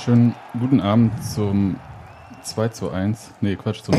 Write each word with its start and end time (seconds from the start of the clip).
Wunderschönen 0.00 0.34
guten 0.58 0.80
Abend 0.80 1.12
zum 1.22 1.76
2 2.42 2.68
zu 2.68 2.90
1, 2.90 3.32
nee 3.42 3.54
Quatsch, 3.54 3.82
zum 3.82 3.94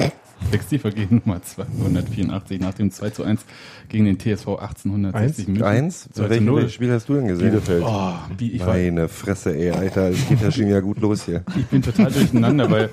Textilvergehen 0.49 1.21
Nummer 1.23 1.43
284 1.43 2.59
nach 2.59 2.73
dem 2.73 2.89
2 2.89 3.11
zu 3.11 3.23
1 3.23 3.45
gegen 3.87 4.05
den 4.05 4.17
TSV 4.17 4.47
1860 4.47 5.47
München. 5.49 5.63
Eins? 5.63 6.09
2 6.09 6.13
zu 6.13 6.29
Welches 6.31 6.45
0. 6.45 6.55
welches 6.55 6.73
Spiel 6.73 6.91
hast 6.91 7.07
du 7.07 7.13
denn 7.13 7.27
gesehen? 7.27 7.51
Bielefeld. 7.51 7.83
Oh, 7.85 8.13
wie, 8.35 8.51
ich, 8.51 8.61
war, 8.61 8.73
Meine 8.73 9.09
Fresse, 9.09 9.55
ey, 9.55 9.69
Alter, 9.69 10.09
es 10.09 10.27
geht 10.27 10.41
ja 10.41 10.49
schon 10.49 10.65
wieder 10.65 10.81
gut 10.81 10.99
los 11.01 11.23
hier. 11.25 11.43
ich 11.55 11.67
bin 11.67 11.83
total 11.83 12.11
durcheinander, 12.11 12.71
weil 12.71 12.89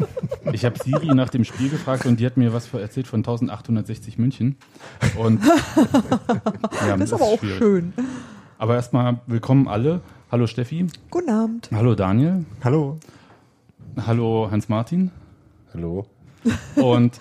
ich 0.53 0.67
habe 0.67 0.79
Siri 0.79 1.15
nach 1.15 1.31
dem 1.31 1.45
Spiel 1.45 1.71
gefragt 1.71 2.05
und 2.05 2.21
die 2.21 2.27
hat 2.27 2.37
mir 2.37 2.53
was 2.53 2.75
erzählt 2.75 3.07
von 3.07 3.21
1860 3.21 4.19
München. 4.19 4.57
Und 5.17 5.41
ja, 6.87 6.95
Das 6.99 7.01
ist 7.01 7.13
aber 7.15 7.25
auch 7.25 7.39
schwierig. 7.39 7.57
schön. 7.57 7.95
Aber 8.59 8.75
erstmal 8.75 9.21
willkommen 9.27 9.67
alle. 9.67 10.03
Hallo 10.31 10.47
Steffi. 10.47 10.87
Guten 11.11 11.31
Abend. 11.31 11.71
Hallo 11.73 11.95
Daniel. 11.95 12.45
Hallo. 12.63 12.99
Hallo 14.07 14.49
Hans-Martin. 14.51 15.11
Hallo. 15.73 16.07
Und 16.77 17.19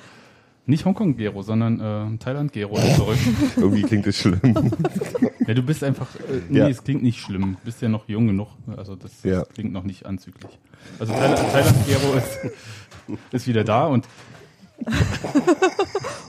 nicht 0.66 0.83
Hongkong-Gero, 0.86 1.41
sondern 1.44 1.80
äh, 1.80 2.17
Thailand-Gero 2.17 2.77
ist 2.77 2.95
zurück. 2.97 3.17
Irgendwie 3.55 3.83
klingt 3.83 4.05
es 4.08 4.17
schlimm. 4.17 4.41
Ja, 5.47 5.53
du 5.53 5.61
bist 5.64 5.83
einfach, 5.83 6.14
äh, 6.16 6.41
nee, 6.49 6.59
Ja. 6.59 6.67
es 6.67 6.83
klingt 6.83 7.02
nicht 7.03 7.19
schlimm. 7.22 7.55
Du 7.61 7.66
bist 7.66 7.81
ja 7.81 7.88
noch 7.88 8.08
jung 8.09 8.27
genug. 8.27 8.49
Also 8.75 8.95
das, 8.95 9.21
das 9.21 9.23
Ja. 9.23 9.45
klingt 9.45 9.71
noch 9.71 9.83
nicht 9.83 10.05
anzüglich. 10.05 10.59
Also 10.99 11.14
Thailand- 11.14 11.52
Thailand-Gero 11.52 12.14
ist, 12.17 13.17
ist 13.31 13.47
wieder 13.47 13.64
da 13.64 13.86
und 13.88 14.05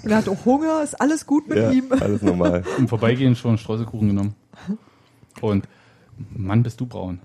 Und 0.05 0.11
er 0.13 0.19
hat 0.19 0.29
auch 0.29 0.45
Hunger, 0.47 0.83
ist 0.83 0.99
alles 1.01 1.27
gut 1.27 1.49
mit 1.49 1.59
Ja, 1.59 1.71
ihm. 1.71 1.93
alles 1.93 2.23
normal. 2.23 2.63
im 2.79 2.87
Vorbeigehen 2.89 3.35
schon 3.37 3.59
Streuselkuchen 3.59 4.09
genommen. 4.09 4.35
Und 5.43 5.69
Mann, 6.37 6.63
bist 6.63 6.81
du 6.81 6.87
braun. 6.87 7.21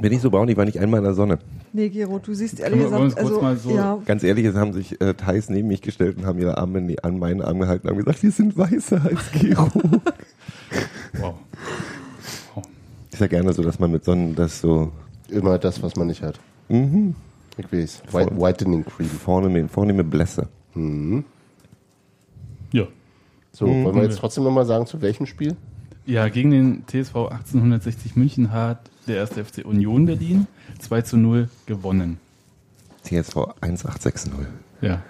Bin 0.00 0.12
ich 0.12 0.20
so 0.20 0.30
braun, 0.30 0.48
ich 0.48 0.56
war 0.56 0.64
nicht 0.64 0.80
einmal 0.80 0.98
in 0.98 1.04
der 1.04 1.14
Sonne. 1.14 1.38
Nee, 1.72 1.88
Gero, 1.88 2.18
du 2.18 2.34
siehst 2.34 2.58
ehrlich 2.58 2.82
gesagt, 2.82 3.00
uns 3.00 3.14
kurz 3.14 3.26
also, 3.28 3.40
mal 3.40 3.56
so- 3.56 3.70
ja, 3.70 3.98
Ganz 4.04 4.24
ehrlich, 4.24 4.44
es 4.44 4.56
haben 4.56 4.72
sich 4.72 5.00
äh, 5.00 5.14
Thais 5.14 5.48
neben 5.50 5.68
mich 5.68 5.82
gestellt 5.82 6.16
und 6.18 6.26
haben 6.26 6.38
ihre 6.40 6.58
Arme 6.58 6.78
in 6.78 6.88
die, 6.88 7.02
an 7.04 7.18
meinen 7.18 7.42
Arm 7.42 7.60
gehalten 7.60 7.86
und 7.86 7.92
haben 7.94 8.04
gesagt, 8.04 8.22
wir 8.24 8.32
sind 8.32 8.56
weißer 8.58 9.00
als 9.04 9.30
Gero. 9.32 9.68
Wow. 11.20 11.34
Ist 13.12 13.20
ja 13.20 13.28
gerne 13.28 13.52
so, 13.52 13.62
dass 13.62 13.78
man 13.78 13.92
mit 13.92 14.04
Sonnen 14.04 14.34
das 14.34 14.60
so 14.60 14.90
Immer 15.28 15.58
das, 15.58 15.80
was 15.80 15.94
man 15.94 16.08
nicht 16.08 16.22
hat. 16.22 16.40
mhm, 16.68 17.14
Ich 17.56 17.72
weiß. 17.72 18.02
White, 18.10 18.36
Whitening 18.36 18.84
Cream. 18.84 19.08
vorne 19.08 19.48
mit, 19.48 19.70
vorne 19.70 19.92
mit 19.92 20.10
Blässe. 20.10 20.48
Ja. 20.74 21.22
So, 23.52 23.68
wollen 23.68 23.94
wir 23.94 24.02
jetzt 24.02 24.18
trotzdem 24.18 24.42
nochmal 24.42 24.66
sagen, 24.66 24.86
zu 24.86 25.00
welchem 25.00 25.26
Spiel? 25.26 25.54
Ja, 26.06 26.28
gegen 26.28 26.50
den 26.50 26.84
TSV 26.86 27.16
1860 27.16 28.16
München 28.16 28.52
hat 28.52 28.90
der 29.06 29.16
erste 29.16 29.44
FC 29.44 29.64
Union 29.64 30.06
Berlin 30.06 30.46
2 30.78 31.02
zu 31.02 31.16
0 31.16 31.48
gewonnen. 31.66 32.18
TSV 33.04 33.36
1860 33.60 34.32
Ja. 34.80 35.02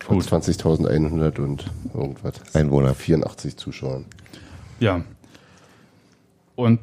Von 0.00 0.18
Gut. 0.18 0.26
20.100 0.26 1.40
und 1.40 1.70
irgendwas. 1.92 2.34
Einwohner. 2.54 2.94
84 2.94 3.56
Zuschauern. 3.56 4.04
Ja. 4.80 5.02
Und 6.54 6.80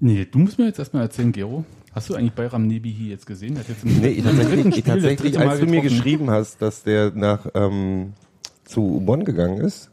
nee, 0.00 0.26
du 0.30 0.38
musst 0.38 0.58
mir 0.58 0.66
jetzt 0.66 0.78
erstmal 0.78 1.02
erzählen, 1.02 1.32
Gero. 1.32 1.64
Hast 1.92 2.10
du 2.10 2.14
eigentlich 2.16 2.32
Bayram 2.32 2.66
Nebihi 2.66 3.10
jetzt 3.10 3.24
gesehen? 3.26 3.56
Hat 3.58 3.68
jetzt 3.68 3.84
im 3.84 4.00
Nee, 4.00 4.20
tatsächlich, 4.20 4.84
tatsächlich 4.84 5.32
dritte 5.32 5.38
Mal 5.38 5.48
als 5.50 5.60
du 5.60 5.66
mir 5.66 5.80
geschrieben 5.80 6.30
hast, 6.30 6.60
dass 6.60 6.82
der 6.82 7.12
nach 7.12 7.46
ähm, 7.54 8.14
zu 8.64 8.96
Ubon 8.96 9.24
gegangen 9.24 9.58
ist. 9.58 9.90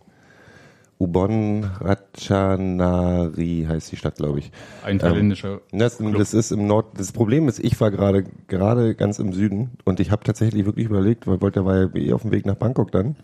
Ubon 1.00 1.70
Ratchanari 2.14 3.66
heißt 3.68 3.92
die 3.92 3.98
Stadt, 3.98 4.16
glaube 4.16 4.40
ich. 4.40 4.52
Ein 4.84 5.00
thailändischer. 5.00 5.62
Das, 5.72 5.98
das 5.98 6.34
ist 6.34 6.52
im 6.52 6.68
Nord. 6.68 6.88
Das 6.98 7.12
Problem 7.12 7.48
ist, 7.48 7.60
ich 7.60 7.80
war 7.80 7.92
gerade 7.92 8.26
gerade 8.48 8.96
ganz 8.96 9.20
im 9.20 9.34
Süden 9.34 9.72
und 9.86 10.00
ich 10.00 10.12
habe 10.12 10.24
tatsächlich 10.24 10.66
wirklich 10.66 10.86
überlegt, 10.86 11.28
weil 11.28 11.42
wollte 11.42 11.66
war 11.66 11.78
ja 11.78 11.96
eh 11.96 12.14
auf 12.14 12.24
dem 12.24 12.32
Weg 12.32 12.46
nach 12.46 12.56
Bangkok 12.56 12.92
dann 12.92 13.16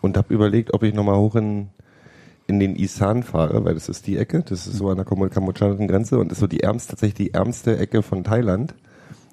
und 0.00 0.16
habe 0.16 0.32
überlegt, 0.32 0.74
ob 0.74 0.82
ich 0.82 0.94
nochmal 0.94 1.16
hoch 1.16 1.36
in 1.36 1.68
in 2.46 2.60
den 2.60 2.76
Isan 2.76 3.24
fahre, 3.24 3.62
weil 3.66 3.74
das 3.74 3.90
ist 3.90 4.06
die 4.06 4.16
Ecke, 4.16 4.42
das 4.42 4.66
ist 4.66 4.76
so 4.78 4.88
an 4.88 4.96
der 4.96 5.04
Kambo- 5.04 5.28
kambodschanischen 5.28 5.86
Grenze 5.86 6.18
und 6.18 6.32
ist 6.32 6.38
so 6.38 6.46
die 6.46 6.60
ärmste, 6.60 6.92
tatsächlich 6.92 7.28
die 7.28 7.34
ärmste 7.34 7.76
Ecke 7.76 8.02
von 8.02 8.24
Thailand. 8.24 8.74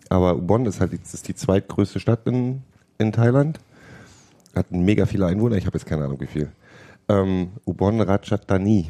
Aber 0.10 0.36
Ubon 0.36 0.66
ist 0.66 0.82
halt 0.82 0.92
die, 0.92 1.00
das 1.00 1.14
ist 1.14 1.30
die 1.30 1.34
zweitgrößte 1.34 2.02
Stadt 2.02 2.28
in, 2.28 2.64
in 2.98 3.14
Thailand. 3.14 3.62
Hat 4.54 4.70
mega 4.70 5.06
viele 5.06 5.28
Einwohner, 5.28 5.56
ich 5.56 5.66
habe 5.66 5.78
jetzt 5.78 5.86
keine 5.86 6.04
Ahnung 6.04 6.20
wie 6.20 6.28
viel. 6.28 6.50
Ähm, 7.08 7.50
Ubon 7.66 8.02
Ratchathani. 8.02 8.90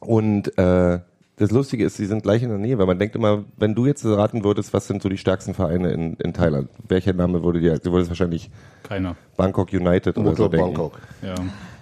Und 0.00 0.56
äh, 0.58 1.00
das 1.38 1.50
Lustige 1.52 1.84
ist, 1.84 1.96
sie 1.96 2.06
sind 2.06 2.22
gleich 2.22 2.42
in 2.42 2.48
der 2.48 2.58
Nähe, 2.58 2.78
weil 2.78 2.86
man 2.86 2.98
denkt 2.98 3.14
immer, 3.14 3.44
wenn 3.56 3.74
du 3.74 3.86
jetzt 3.86 4.04
raten 4.04 4.42
würdest, 4.42 4.72
was 4.72 4.88
sind 4.88 5.02
so 5.02 5.08
die 5.08 5.18
stärksten 5.18 5.54
Vereine 5.54 5.92
in, 5.92 6.14
in 6.14 6.32
Thailand, 6.32 6.68
welcher 6.88 7.12
Name 7.12 7.44
würde 7.44 7.60
dir, 7.60 7.78
du 7.78 7.92
würdest 7.92 8.10
wahrscheinlich 8.10 8.50
Keiner. 8.82 9.14
Bangkok 9.36 9.72
United 9.72 10.18
oder 10.18 10.34
so 10.34 10.44
Motor 10.44 10.50
denken. 10.50 10.66
Bangkok. 10.66 11.00
Ja. 11.22 11.34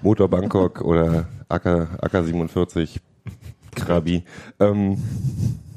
Motor 0.02 0.28
Bangkok 0.28 0.80
oder 0.82 1.26
AK, 1.48 1.66
AK 2.00 2.24
47 2.24 3.00
Krabi. 3.74 4.24
Ähm, 4.60 4.98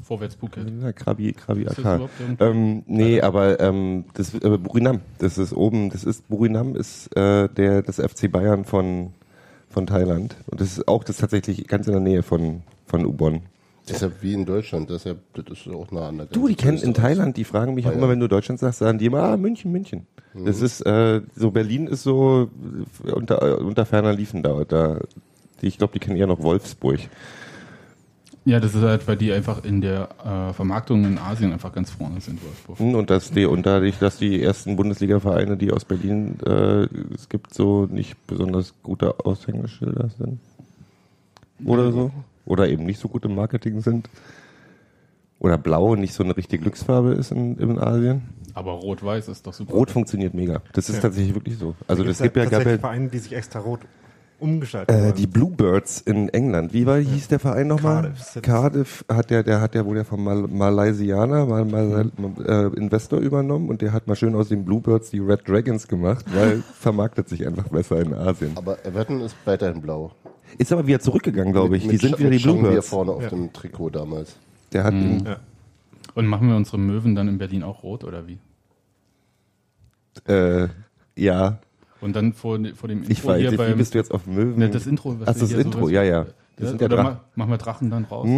Vorwärts 0.02 0.34
Phuket. 0.34 0.66
ja, 0.82 0.92
Krabi, 0.92 1.32
Krabi 1.32 1.68
AK. 1.68 2.00
Ähm, 2.40 2.82
nee, 2.86 3.20
aber 3.20 3.60
ähm, 3.60 4.04
das 4.14 4.34
äh, 4.34 4.58
Burinam, 4.58 5.00
das 5.18 5.38
ist 5.38 5.52
oben, 5.52 5.88
das 5.90 6.04
ist 6.04 6.28
Burinam 6.28 6.74
ist 6.74 7.16
äh, 7.16 7.48
der 7.48 7.82
das 7.82 7.96
FC 7.96 8.30
Bayern 8.30 8.64
von 8.64 9.12
von 9.70 9.86
Thailand 9.86 10.36
und 10.50 10.60
das 10.60 10.72
ist 10.72 10.88
auch 10.88 11.04
das 11.04 11.16
tatsächlich 11.16 11.66
ganz 11.66 11.86
in 11.86 11.92
der 11.92 12.02
Nähe 12.02 12.22
von 12.22 12.62
von 12.86 13.06
Ubon. 13.06 13.42
Deshalb 13.88 14.22
wie 14.22 14.34
in 14.34 14.44
Deutschland. 14.44 14.90
Deshalb, 14.90 15.18
das 15.34 15.58
ist 15.58 15.68
auch 15.68 15.90
nah 15.90 16.08
an 16.08 16.18
der 16.18 16.26
Du, 16.26 16.48
die 16.48 16.54
kennen 16.54 16.78
in. 16.78 16.94
Thailand, 16.94 17.36
die 17.36 17.44
fragen 17.44 17.74
mich 17.74 17.86
auch 17.86 17.90
Bayern. 17.90 17.98
immer, 18.02 18.10
wenn 18.10 18.20
du 18.20 18.28
Deutschland 18.28 18.60
sagst, 18.60 18.80
sagen 18.80 18.98
die 18.98 19.06
immer, 19.06 19.22
ah, 19.22 19.36
München, 19.36 19.72
München. 19.72 20.06
Das 20.34 20.60
ist, 20.60 20.80
äh, 20.82 21.22
so 21.34 21.50
Berlin 21.50 21.88
ist 21.88 22.04
so 22.04 22.48
unter, 23.02 23.58
unter 23.58 23.84
ferner 23.86 24.12
Liefen 24.12 24.42
da. 24.42 24.62
da 24.64 25.00
ich 25.60 25.78
glaube, 25.78 25.92
die 25.92 25.98
kennen 25.98 26.16
eher 26.16 26.26
noch 26.28 26.42
Wolfsburg. 26.42 27.00
Ja, 28.46 28.58
das 28.58 28.74
ist 28.74 28.82
halt, 28.82 29.06
weil 29.06 29.16
die 29.16 29.32
einfach 29.32 29.64
in 29.64 29.82
der 29.82 30.08
äh, 30.24 30.52
Vermarktung 30.54 31.04
in 31.04 31.18
Asien 31.18 31.52
einfach 31.52 31.72
ganz 31.72 31.90
vorne 31.90 32.20
sind, 32.20 32.40
Wolfsburg. 32.42 32.80
Und 32.80 33.10
dass 33.10 33.30
die, 33.30 33.44
und 33.44 33.66
dadurch, 33.66 33.98
dass 33.98 34.16
die 34.16 34.42
ersten 34.42 34.76
Bundesliga-Vereine, 34.76 35.58
die 35.58 35.70
aus 35.72 35.84
Berlin 35.84 36.38
äh, 36.46 36.86
es 37.14 37.28
gibt, 37.28 37.52
so 37.52 37.86
nicht 37.86 38.16
besonders 38.26 38.74
gute 38.82 39.24
Aushängeschilder 39.26 40.08
sind. 40.18 40.40
Oder 41.64 41.92
so. 41.92 42.10
Oder 42.46 42.68
eben 42.68 42.86
nicht 42.86 42.98
so 42.98 43.08
gut 43.08 43.24
im 43.26 43.34
Marketing 43.34 43.82
sind. 43.82 44.08
Oder 45.38 45.58
blau 45.58 45.94
nicht 45.94 46.14
so 46.14 46.22
eine 46.24 46.36
richtige 46.36 46.62
Glücksfarbe 46.62 47.12
ist 47.12 47.32
in, 47.32 47.56
in 47.58 47.78
Asien. 47.78 48.22
Aber 48.54 48.72
Rot-Weiß 48.72 49.28
ist 49.28 49.46
doch 49.46 49.52
super. 49.52 49.72
Rot 49.74 49.90
funktioniert 49.90 50.34
mega. 50.34 50.60
Das 50.72 50.88
ist 50.88 50.96
Ja. 50.96 51.02
tatsächlich 51.02 51.34
wirklich 51.34 51.56
so. 51.58 51.74
Also 51.86 52.02
das 52.04 52.18
Gibt's 52.18 52.22
gibt 52.22 52.36
ja, 52.36 52.42
gab 52.44 52.52
ja 52.52 52.58
tatsächlich 52.58 52.80
Vereine, 52.80 53.08
die 53.08 53.18
sich 53.18 53.32
extra 53.34 53.60
rot 53.60 53.80
umgestaltet 54.40 54.94
Äh, 54.96 55.12
die 55.12 55.26
Bluebirds 55.26 56.00
in 56.00 56.28
England. 56.30 56.72
Wie 56.72 56.86
war, 56.86 56.98
hieß 56.98 57.28
der 57.28 57.38
Verein 57.38 57.66
nochmal? 57.68 58.02
Cardiff 58.02 58.22
City. 58.22 58.40
Cardiff 58.48 59.04
hat 59.12 59.30
der, 59.30 59.42
der 59.42 59.60
hat 59.60 59.74
ja 59.74 59.84
wohl 59.86 59.96
ja 59.98 60.04
vom 60.04 60.24
Mal 60.24 60.42
Malaysianer 60.48 61.46
mal, 61.46 61.64
mal 61.64 62.10
äh, 62.46 62.66
Investor 62.78 63.18
übernommen 63.20 63.68
und 63.68 63.82
der 63.82 63.92
hat 63.92 64.06
mal 64.06 64.16
schön 64.16 64.34
aus 64.34 64.48
den 64.48 64.64
Bluebirds 64.64 65.10
die 65.10 65.18
Red 65.20 65.48
Dragons 65.48 65.86
gemacht, 65.88 66.24
weil 66.34 66.62
vermarktet 66.78 67.28
sich 67.28 67.46
einfach 67.46 67.68
besser 67.68 68.00
in 68.00 68.14
Asien. 68.14 68.52
Aber 68.56 68.84
Everton 68.84 69.20
ist 69.20 69.36
weiterhin 69.44 69.80
blau. 69.82 70.12
Ist 70.58 70.72
aber 70.72 70.86
wieder 70.86 71.00
zurückgegangen, 71.00 71.52
glaube 71.52 71.76
ich. 71.76 71.84
Mit- 71.86 71.92
Die 72.02 72.06
mit 72.08 72.16
sind 72.16 72.18
wieder 72.18 72.30
die 72.30 72.38
Bluebirds. 72.38 72.88
vorne 72.88 73.12
auf 73.12 73.22
Ja. 73.22 73.28
dem 73.28 73.52
Trikot 73.52 73.90
damals. 73.90 74.36
Der 74.72 74.84
hat 74.84 74.94
ihn, 74.94 75.24
ja. 75.24 75.36
Und 76.14 76.26
machen 76.26 76.48
wir 76.48 76.56
unsere 76.56 76.78
Möwen 76.78 77.14
dann 77.14 77.28
in 77.28 77.38
Berlin 77.38 77.62
auch 77.62 77.82
rot 77.84 78.02
oder 78.04 78.26
wie? 78.26 78.38
äh, 80.26 80.68
ja, 81.16 81.58
Und 82.00 82.16
dann 82.16 82.32
vor, 82.32 82.58
vor 82.74 82.88
dem 82.88 82.98
Intro 83.00 83.12
ich 83.12 83.24
weiß, 83.24 83.40
hier 83.40 83.52
wie 83.52 83.56
beim, 83.56 83.76
bist 83.76 83.94
du 83.94 83.98
jetzt 83.98 84.10
auf 84.12 84.26
Möwen? 84.26 84.58
ne, 84.58 84.70
das 84.70 84.86
Intro. 84.86 85.18
was 85.20 85.28
Ach, 85.28 85.34
das 85.38 85.52
Intro, 85.52 85.80
sowas- 85.80 85.92
ja, 85.92 86.02
ja. 86.02 86.26
Das 86.56 86.72
ja 86.78 86.86
oder 86.86 87.02
ma- 87.02 87.20
machen 87.36 87.50
wir 87.50 87.56
Drachen 87.58 87.88
dann 87.90 88.04
raus. 88.04 88.28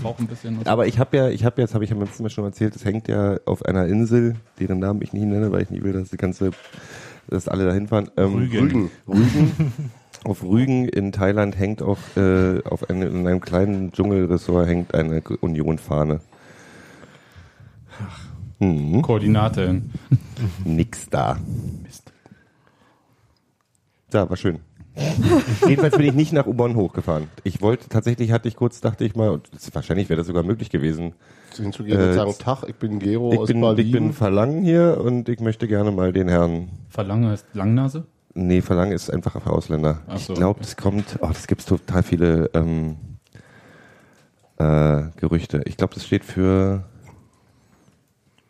Fauch 0.00 0.18
ein 0.20 0.26
bisschen. 0.28 0.64
Aber 0.66 0.86
ich 0.86 0.98
habe 1.00 1.16
ja, 1.16 1.28
ich 1.28 1.44
habe 1.44 1.60
jetzt, 1.60 1.74
habe 1.74 1.82
ich 1.82 1.90
ja 1.90 1.96
letztes 1.96 2.20
Mal 2.20 2.30
schon 2.30 2.44
erzählt, 2.44 2.76
es 2.76 2.84
hängt 2.84 3.08
ja 3.08 3.38
auf 3.46 3.64
einer 3.64 3.86
Insel, 3.86 4.36
deren 4.60 4.78
Namen 4.78 5.02
ich 5.02 5.12
nicht 5.12 5.24
nenne, 5.26 5.50
weil 5.50 5.62
ich 5.62 5.70
nicht 5.70 5.82
will, 5.82 5.92
dass 5.92 6.10
die 6.10 6.16
ganze, 6.16 6.50
dass 7.28 7.48
alle 7.48 7.64
dahin 7.66 7.88
fahren. 7.88 8.10
Ähm, 8.16 8.34
Rügen. 8.34 8.90
Rügen. 9.08 9.72
auf 10.24 10.44
Rügen 10.44 10.86
in 10.88 11.10
Thailand 11.10 11.58
hängt 11.58 11.82
auch 11.82 11.98
äh, 12.16 12.62
auf 12.64 12.88
eine, 12.90 13.06
in 13.06 13.26
einem 13.26 13.40
kleinen 13.40 13.90
Dschungelressort 13.90 14.68
hängt 14.68 14.94
eine 14.94 15.20
Union-Fahne. 15.40 16.20
Hm, 18.60 19.02
Koordinate. 19.02 19.82
nix 20.64 21.08
da. 21.10 21.38
Mist. 21.84 22.07
Da, 24.10 24.28
war 24.28 24.36
schön. 24.36 24.60
Jedenfalls 25.66 25.96
bin 25.96 26.06
ich 26.06 26.14
nicht 26.14 26.32
nach 26.32 26.46
Ubon 26.46 26.74
hochgefahren. 26.74 27.28
Ich 27.44 27.62
wollte, 27.62 27.88
tatsächlich 27.88 28.32
hatte 28.32 28.48
ich 28.48 28.56
kurz, 28.56 28.80
dachte 28.80 29.04
ich 29.04 29.14
mal, 29.14 29.28
und 29.30 29.48
das- 29.54 29.72
wahrscheinlich 29.74 30.08
wäre 30.08 30.18
das 30.18 30.26
sogar 30.26 30.42
möglich 30.42 30.70
gewesen. 30.70 31.12
Hinzugehen 31.56 31.98
Äh, 32.00 32.04
und 32.08 32.14
sagen, 32.14 32.34
Tag, 32.38 32.64
ich 32.68 32.74
bin 32.76 32.98
Gero 32.98 33.32
Ich 33.32 33.38
aus 33.38 33.48
bin, 33.48 33.60
Berlin. 33.60 33.86
ich 33.86 33.92
bin 33.92 34.12
Verlangen 34.12 34.62
hier 34.64 35.00
und 35.02 35.28
ich 35.28 35.40
möchte 35.40 35.68
gerne 35.68 35.90
mal 35.92 36.12
den 36.12 36.28
Herrn 36.28 36.68
Verlange 36.88 37.30
heißt 37.30 37.46
Langnase? 37.54 38.06
Nee, 38.34 38.60
Verlangen 38.60 38.92
ist 38.92 39.10
einfach 39.12 39.40
für 39.40 39.50
Ausländer. 39.50 40.02
Ach 40.06 40.18
so, 40.18 40.32
ich 40.32 40.38
glaube, 40.38 40.50
okay. 40.58 40.60
das 40.62 40.76
kommt, 40.76 41.18
oh, 41.20 41.26
das 41.28 41.46
gibt's 41.46 41.64
total 41.64 42.02
viele 42.02 42.50
ähm, 42.54 42.96
äh, 44.58 45.02
Gerüchte. 45.16 45.62
Ich 45.66 45.76
glaube, 45.76 45.94
das 45.94 46.04
steht 46.06 46.24
für 46.24 46.84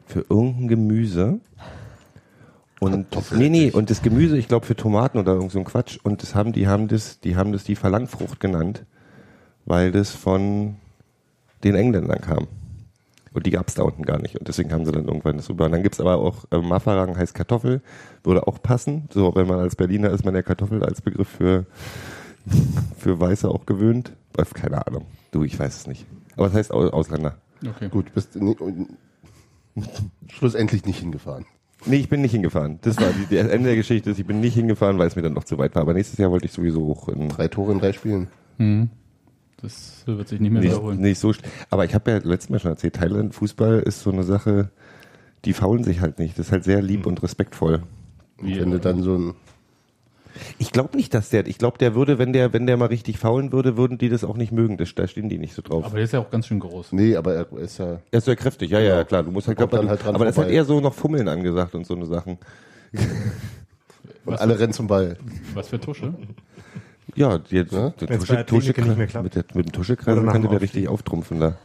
für 0.07 0.25
irgendein 0.31 0.69
Gemüse. 0.69 1.41
Und 2.81 3.07
nee, 3.33 3.49
nee, 3.49 3.71
und 3.73 3.91
das 3.91 4.03
Gemüse, 4.03 4.39
ich 4.39 4.47
glaube 4.49 4.65
für 4.67 4.77
Tomaten 4.77 5.19
oder 5.19 5.33
irgend 5.33 5.51
so 5.51 5.59
ein 5.59 5.65
Quatsch. 5.65 5.99
Und 6.03 6.23
das 6.23 6.35
haben, 6.35 6.53
die 6.53 6.69
haben 6.69 6.87
das, 6.89 7.19
die 7.21 7.35
haben 7.37 7.53
das 7.53 7.65
die 7.65 7.75
Verlangfrucht 7.77 8.39
genannt, 8.41 8.85
weil 9.65 9.91
das 9.91 10.11
von 10.13 10.77
den 11.65 11.75
Engländern 11.75 12.21
kam. 12.21 12.47
Und 13.35 13.47
die 13.47 13.51
gab's 13.51 13.75
da 13.75 13.83
unten 13.83 14.05
gar 14.05 14.19
nicht. 14.21 14.39
Und 14.39 14.49
deswegen 14.49 14.73
haben 14.73 14.85
sie 14.87 14.93
dann 14.93 15.05
irgendwann 15.07 15.37
das 15.37 15.49
rüber. 15.51 15.67
Und 15.67 15.73
dann 15.73 15.83
gibt's 15.83 16.01
aber 16.01 16.17
auch, 16.17 16.45
äh, 16.51 16.59
Mafarang 16.59 17.17
heißt 17.17 17.35
Kartoffel, 17.35 17.83
würde 18.25 18.47
auch 18.47 18.63
passen. 18.63 19.09
So, 19.13 19.35
wenn 19.35 19.47
man 19.47 19.59
als 19.59 19.77
Berliner 19.77 20.11
ist 20.11 20.25
man 20.25 20.35
ja 20.35 20.43
Kartoffel 20.43 20.83
als 20.85 21.03
Begriff 21.03 21.29
für, 21.29 21.67
für 22.97 23.21
Weiße 23.21 23.49
auch 23.49 23.67
gewöhnt. 23.67 24.13
Äh, 24.37 24.45
Keine 24.55 24.87
Ahnung. 24.87 25.07
Du, 25.31 25.43
ich 25.45 25.59
weiß 25.59 25.77
es 25.77 25.87
nicht. 25.87 26.07
Aber 26.37 26.47
es 26.47 26.55
heißt 26.55 26.73
Au- 26.73 26.89
Ausländer. 26.91 27.37
Okay. 27.69 27.89
Gut, 27.91 28.15
bist 28.15 28.39
schlussendlich 30.29 30.85
nicht 30.85 31.01
hingefahren. 31.01 31.45
Nee, 31.87 31.97
ich 31.97 32.09
bin 32.09 32.21
nicht 32.23 32.33
hingefahren. 32.33 32.79
Das 32.83 32.97
war 32.99 33.09
die, 33.13 33.35
das 33.37 33.47
Ende 33.49 33.69
der 33.69 33.77
Geschichte. 33.77 34.11
ist, 34.11 34.19
Ich 34.19 34.27
bin 34.27 34.41
nicht 34.41 34.55
hingefahren, 34.55 34.99
weil 34.99 35.07
es 35.07 35.17
mir 35.17 35.23
dann 35.23 35.33
noch 35.35 35.45
zu 35.45 35.59
weit 35.59 35.75
war. 35.75 35.83
Aber 35.83 35.95
nächstes 35.95 36.19
Jahr 36.19 36.31
wollte 36.31 36.47
ich 36.47 36.53
sowieso 36.53 36.81
hoch 36.85 37.09
in 37.09 37.29
Drei 37.29 37.49
Tore 37.49 37.73
in 37.73 37.79
drei 37.79 37.93
Spielen. 37.93 38.29
Mhm. 38.59 38.91
Das 39.63 40.03
wird 40.07 40.29
sich 40.29 40.41
nicht 40.41 40.51
mehr 40.53 40.61
nicht, 40.63 40.73
wiederholen. 40.73 41.01
nicht 41.01 41.19
so. 41.19 41.31
sch- 41.31 41.41
Aber 41.71 41.85
ich 41.85 41.95
habe 41.95 42.11
ja 42.11 42.19
letztes 42.19 42.51
Mal 42.51 42.59
schon 42.61 42.71
erzählt, 42.73 42.95
Thailand 42.95 43.35
Fußball 43.35 43.81
ist 43.81 44.01
so 44.01 44.11
eine 44.11 44.23
Sache, 44.23 44.71
die 45.45 45.53
faulen 45.53 45.83
sich 45.85 46.01
halt 46.01 46.19
nicht. 46.19 46.39
Das 46.39 46.47
ist 46.47 46.53
halt 46.53 46.65
sehr 46.65 46.83
lieb 46.83 47.07
und 47.07 47.23
respektvoll. 47.23 47.83
Und 48.41 48.47
Wie, 48.49 48.61
wenn 48.61 48.71
du 48.71 48.79
dann 48.79 49.03
so 49.03 49.17
ein, 49.17 49.35
Ich 50.59 50.73
glaube 50.73 50.97
nicht, 50.97 51.15
dass 51.15 51.31
der, 51.31 51.47
ich 51.47 51.59
glaube, 51.59 51.79
der 51.79 51.95
würde, 51.95 52.19
wenn 52.19 52.33
der, 52.33 52.53
wenn 52.53 52.67
der 52.67 52.77
mal 52.77 52.87
richtig 52.87 53.19
faulen 53.19 53.53
würde, 53.53 53.77
würden 53.77 53.99
die 53.99 54.09
das 54.09 54.25
auch 54.25 54.37
nicht 54.37 54.53
mögen. 54.53 54.77
Das, 54.77 54.95
da 54.95 55.07
stehen 55.07 55.29
die 55.29 55.39
nicht 55.39 55.55
so 55.55 55.63
drauf. 55.63 55.85
Aber 55.85 55.95
der 55.97 56.05
ist 56.05 56.13
ja 56.13 56.21
auch 56.21 56.31
ganz 56.31 56.47
schön 56.47 56.61
groß. 56.61 56.93
nee, 56.93 57.17
aber 57.17 57.35
er 57.35 57.53
ist 57.59 57.79
ja, 57.79 58.01
er 58.11 58.19
ist 58.19 58.25
sehr 58.25 58.37
kräftig, 58.37 58.71
ja, 58.71 58.81
ja, 58.81 58.97
ja, 58.97 59.05
klar. 59.05 59.23
Du 59.23 59.31
musst 59.31 59.49
halt, 59.49 59.59
glaub, 59.59 59.71
dann 59.71 59.89
halt 59.89 60.05
dran 60.05 60.15
aber 60.15 60.25
das 60.25 60.35
ist 60.35 60.39
halt 60.39 60.47
vorbei. 60.47 60.57
eher 60.57 60.65
so 60.65 60.81
noch 60.81 60.95
Fummeln 60.95 61.29
angesagt 61.29 61.75
und 61.75 61.87
so 61.87 61.95
eine 61.95 62.07
Sachen. 62.07 62.39
und 64.25 64.41
alle 64.41 64.59
rennen 64.59 64.73
zum 64.73 64.87
Ball. 64.87 65.17
Was 65.55 65.69
für 65.69 65.81
Tusche? 65.81 66.15
Ja, 67.15 67.39
die, 67.39 67.57
Ja? 67.57 67.91
der 67.91 67.95
Tusche, 67.97 68.07
bei 68.09 68.37
der 68.37 68.47
Tusche, 68.47 68.75
mit, 69.23 69.35
der, 69.35 69.45
mit 69.55 69.67
dem 69.75 70.25
nach 70.25 70.33
könnte 70.33 70.49
der 70.49 70.61
richtig 70.61 70.89
auftrumpfen 70.89 71.41
da. 71.41 71.57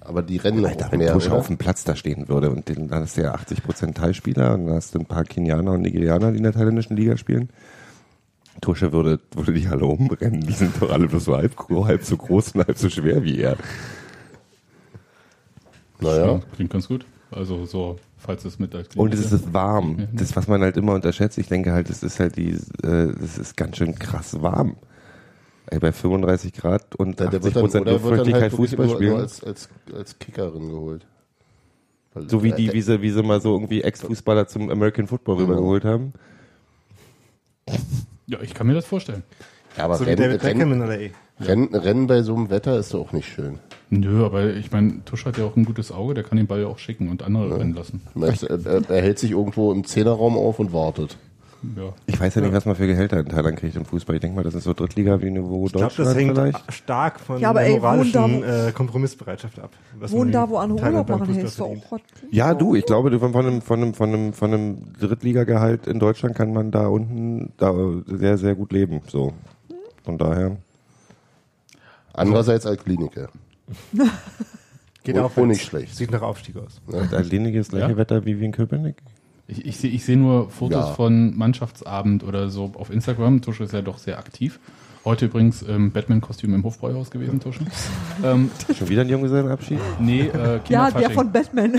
Aber 0.00 0.22
die 0.22 0.38
rennen 0.38 0.64
Alter, 0.64 0.86
auch 0.86 0.92
wenn 0.92 0.98
mehr, 0.98 1.12
Tusche 1.12 1.28
oder? 1.28 1.38
auf 1.38 1.46
dem 1.46 1.58
Platz 1.58 1.84
da 1.84 1.94
stehen 1.94 2.28
würde 2.28 2.50
und 2.50 2.68
den, 2.68 2.88
dann 2.88 3.02
hast 3.02 3.16
du 3.16 3.22
ja 3.22 3.34
80% 3.34 3.94
Thai-Spieler 3.94 4.54
und 4.54 4.66
dann 4.66 4.76
hast 4.76 4.94
du 4.94 4.98
ein 4.98 5.06
paar 5.06 5.24
Kenianer 5.24 5.72
und 5.72 5.82
Nigerianer, 5.82 6.30
die 6.32 6.38
in 6.38 6.42
der 6.42 6.52
thailändischen 6.52 6.96
Liga 6.96 7.16
spielen. 7.16 7.50
Tusche 8.60 8.92
würde, 8.92 9.20
würde 9.34 9.52
die 9.52 9.66
alle 9.68 9.84
umrennen. 9.84 10.40
Die 10.40 10.52
sind 10.52 10.80
doch 10.80 10.90
alle 10.90 11.06
bloß 11.06 11.24
so 11.24 11.36
halb, 11.36 11.54
halb 11.68 12.04
so 12.04 12.16
groß 12.16 12.52
und 12.52 12.66
halb 12.66 12.78
so 12.78 12.88
schwer 12.88 13.22
wie 13.22 13.40
er. 13.40 13.56
Naja, 16.00 16.40
Klingt 16.54 16.70
ganz 16.70 16.88
gut. 16.88 17.04
Also 17.30 17.64
so, 17.64 17.96
falls 18.18 18.44
es 18.44 18.58
mit 18.58 18.74
als 18.74 18.94
Und 18.96 19.14
es 19.14 19.32
ist 19.32 19.52
warm. 19.52 20.08
Das, 20.12 20.34
was 20.34 20.48
man 20.48 20.62
halt 20.62 20.76
immer 20.76 20.94
unterschätzt, 20.94 21.38
ich 21.38 21.48
denke 21.48 21.72
halt, 21.72 21.88
es 21.90 22.02
ist 22.02 22.18
halt 22.18 22.36
die, 22.36 22.58
äh, 22.82 23.12
es 23.22 23.38
ist 23.38 23.56
ganz 23.56 23.76
schön 23.76 23.94
krass 23.98 24.42
warm. 24.42 24.76
Ey, 25.70 25.78
bei 25.78 25.92
35 25.92 26.52
Grad 26.52 26.96
und 26.96 27.20
der, 27.20 27.28
der 27.28 27.38
80 27.38 27.44
wird 27.44 27.56
dann, 27.56 27.62
Prozent 27.62 27.82
oder 27.82 27.92
wird 27.92 28.02
dann 28.02 28.08
Luftfeuchtigkeit 28.10 28.42
halt 28.42 28.52
wirklich 28.52 28.70
Fußball 28.70 28.86
nur, 28.86 28.96
spielen. 28.96 29.16
als, 29.16 29.44
als, 29.44 29.68
als 29.94 30.18
Kickerin 30.18 30.68
geholt. 30.68 31.06
Weil- 32.12 32.28
so 32.28 32.42
wie 32.42 32.52
die, 32.52 32.72
wie 32.72 32.82
sie, 32.82 33.00
wie 33.02 33.10
sie 33.10 33.22
mal 33.22 33.40
so 33.40 33.52
irgendwie 33.54 33.82
Ex-Fußballer 33.82 34.48
zum 34.48 34.68
American 34.68 35.06
Football 35.06 35.36
rübergeholt 35.36 35.84
haben. 35.84 36.12
Ja, 38.26 38.40
ich 38.42 38.52
kann 38.54 38.66
mir 38.66 38.74
das 38.74 38.86
vorstellen. 38.86 39.22
Ja, 39.76 39.84
aber 39.84 39.96
So 39.96 40.04
wie 40.06 40.10
Rennen, 40.10 40.22
David 40.22 40.42
Beckham 40.42 40.72
Rennen, 40.72 40.82
in 40.82 41.10
LA. 41.40 41.46
Rennen, 41.46 41.74
Rennen 41.74 42.06
bei 42.06 42.22
so 42.22 42.34
einem 42.34 42.50
Wetter 42.50 42.78
ist 42.78 42.92
doch 42.92 43.00
auch 43.08 43.12
nicht 43.12 43.28
schön. 43.28 43.58
Nö, 43.90 44.24
aber 44.24 44.54
ich 44.54 44.70
meine, 44.70 45.04
Tusch 45.04 45.24
hat 45.24 45.38
ja 45.38 45.44
auch 45.44 45.56
ein 45.56 45.64
gutes 45.64 45.90
Auge, 45.90 46.14
der 46.14 46.22
kann 46.24 46.36
den 46.36 46.46
Ball 46.46 46.60
ja 46.60 46.66
auch 46.66 46.78
schicken 46.78 47.08
und 47.08 47.22
andere 47.22 47.58
rennen 47.58 47.74
lassen. 47.74 48.02
Er, 48.20 48.50
er, 48.66 48.90
er 48.90 49.02
hält 49.02 49.18
sich 49.18 49.32
irgendwo 49.32 49.72
im 49.72 49.84
Zehnerraum 49.84 50.36
auf 50.36 50.58
und 50.58 50.72
wartet. 50.72 51.16
Ja. 51.76 51.92
Ich 52.06 52.18
weiß 52.18 52.34
ja 52.34 52.42
nicht, 52.42 52.52
was 52.52 52.64
man 52.64 52.74
für 52.74 52.86
Gehälter 52.86 53.20
in 53.20 53.26
Thailand 53.28 53.58
kriegt 53.58 53.76
im 53.76 53.84
Fußball. 53.84 54.16
Ich 54.16 54.20
denke 54.20 54.36
mal, 54.36 54.42
das 54.42 54.54
ist 54.54 54.64
so 54.64 54.72
Drittliga 54.72 55.20
wie 55.20 55.30
Niveau 55.30 55.66
Ich 55.66 55.72
glaube, 55.72 55.86
das 55.86 55.96
Deutschland 55.96 56.18
hängt 56.18 56.34
vielleicht. 56.38 56.72
stark 56.72 57.20
von 57.20 57.38
Ja, 57.38 57.50
aber 57.50 57.60
der 57.60 57.68
ey, 57.68 57.74
wohnen 57.74 57.82
moralischen 57.82 58.40
da, 58.42 58.68
äh, 58.68 58.72
Kompromissbereitschaft 58.72 59.58
ab. 59.58 59.70
was 59.98 60.10
Wohnen 60.12 60.32
da, 60.32 60.44
in 60.44 60.50
wo 60.50 60.56
andere 60.56 60.82
Urlaub 60.82 61.08
machen, 61.08 61.34
hältst 61.34 61.58
du 61.58 61.64
auch. 61.64 61.76
Ja, 62.30 62.54
du, 62.54 62.74
ich 62.74 62.86
glaube, 62.86 63.10
du, 63.10 63.18
von 63.18 63.34
einem, 63.34 63.62
von 63.62 63.82
einem, 63.82 63.94
von 63.94 64.08
einem, 64.08 64.32
von 64.32 64.54
einem 64.54 64.92
Drittligagehalt 64.98 65.86
in 65.86 65.98
Deutschland 65.98 66.34
kann 66.34 66.52
man 66.52 66.70
da 66.70 66.86
unten 66.86 67.52
da 67.58 67.74
sehr, 68.06 68.38
sehr 68.38 68.54
gut 68.54 68.72
leben. 68.72 69.02
So. 69.08 69.34
Von 70.04 70.16
daher. 70.18 70.56
Andererseits 72.12 72.66
als 72.66 72.82
Kliniker. 72.82 73.28
Geht 75.02 75.18
auch 75.18 75.34
nicht 75.36 75.62
schlecht. 75.62 75.96
Sieht 75.96 76.10
nach 76.10 76.22
Aufstieg 76.22 76.56
aus. 76.56 76.80
Da 77.10 77.20
Lenig 77.20 77.54
ist 77.54 77.70
gleiche 77.70 77.92
Ja? 77.92 77.96
Wetter 77.96 78.24
wie, 78.24 78.38
wie 78.40 78.44
in 78.44 78.52
Köpenick. 78.52 78.96
Ich, 79.50 79.64
ich 79.66 79.76
sehe 79.78 79.90
ich 79.90 80.04
seh 80.04 80.16
nur 80.16 80.48
Fotos 80.50 80.86
Ja. 80.88 80.94
von 80.94 81.36
Mannschaftsabend 81.36 82.24
oder 82.24 82.48
so 82.50 82.72
auf 82.78 82.90
Instagram. 82.90 83.42
Tusche 83.42 83.64
ist 83.64 83.72
ja 83.72 83.82
doch 83.82 83.98
sehr 83.98 84.18
aktiv. 84.18 84.60
Heute 85.02 85.24
übrigens 85.26 85.62
ähm, 85.66 85.92
Batman-Kostüm 85.92 86.52
im 86.54 86.62
Hofbräuhaus 86.62 87.10
gewesen, 87.10 87.40
Tusche. 87.40 87.60
ähm, 88.22 88.50
Schon 88.78 88.88
wieder 88.90 89.00
ein 89.00 89.08
Junggesellenabschied? 89.08 89.78
nee, 89.98 90.26
äh, 90.28 90.60
Ja, 90.68 90.90
der 90.90 91.10
von 91.10 91.32
Batman. 91.32 91.72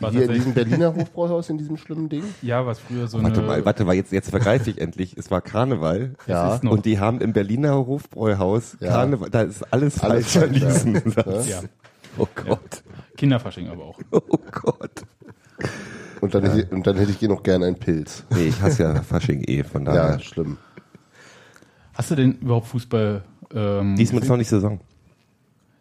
war 0.00 0.10
Hier 0.10 0.24
in 0.24 0.32
diesem 0.32 0.52
Berliner 0.52 0.92
Hofbräuhaus, 0.96 1.48
in 1.48 1.58
diesem 1.58 1.76
schlimmen 1.76 2.08
Ding. 2.08 2.24
ja, 2.42 2.66
was 2.66 2.80
früher 2.80 3.06
so 3.06 3.22
Warte 3.22 3.38
eine... 3.38 3.46
mal, 3.46 3.64
warte 3.64 3.84
mal, 3.84 3.94
jetzt, 3.94 4.10
jetzt 4.10 4.30
vergreife 4.30 4.68
ich 4.68 4.80
endlich. 4.80 5.16
Es 5.16 5.30
war 5.30 5.40
Karneval. 5.42 6.16
Ja. 6.26 6.56
Und 6.56 6.86
die 6.86 6.98
haben 6.98 7.20
im 7.20 7.32
Berliner 7.32 7.74
Hofbräuhaus 7.86 8.76
Ja. 8.80 8.88
Karneval, 8.88 9.30
da 9.30 9.42
ist 9.42 9.62
alles, 9.72 10.00
Alles 10.00 10.32
falsch 10.32 10.36
an 10.36 11.12
falsch, 11.12 11.46
ja. 11.48 11.60
Ja, 11.62 11.68
Oh 12.18 12.26
Gott. 12.34 12.82
Kinderfasching 13.16 13.68
aber 13.68 13.84
auch. 13.84 13.98
Oh 14.10 14.20
Gott. 14.50 15.04
Und 16.20 16.34
dann, 16.34 16.42
hätte, 16.44 16.60
ich- 16.60 16.72
und 16.72 16.86
dann 16.86 16.96
hätte 16.96 17.10
ich 17.10 17.18
hier 17.18 17.28
noch 17.28 17.42
gerne 17.42 17.66
einen 17.66 17.76
Pilz. 17.76 18.24
Nee, 18.30 18.48
ich 18.48 18.60
hasse 18.60 18.82
ja 18.82 19.02
Fasching 19.02 19.42
eh, 19.44 19.62
von 19.64 19.84
daher. 19.84 20.12
Ja, 20.12 20.18
schlimm. 20.18 20.58
Hast 21.94 22.10
du 22.10 22.14
denn 22.14 22.32
überhaupt 22.40 22.66
Fußball... 22.68 23.22
Ähm, 23.54 23.96
Diesmal 23.96 24.22
ist 24.22 24.28
noch 24.28 24.36
nicht 24.36 24.48
Saison. 24.48 24.80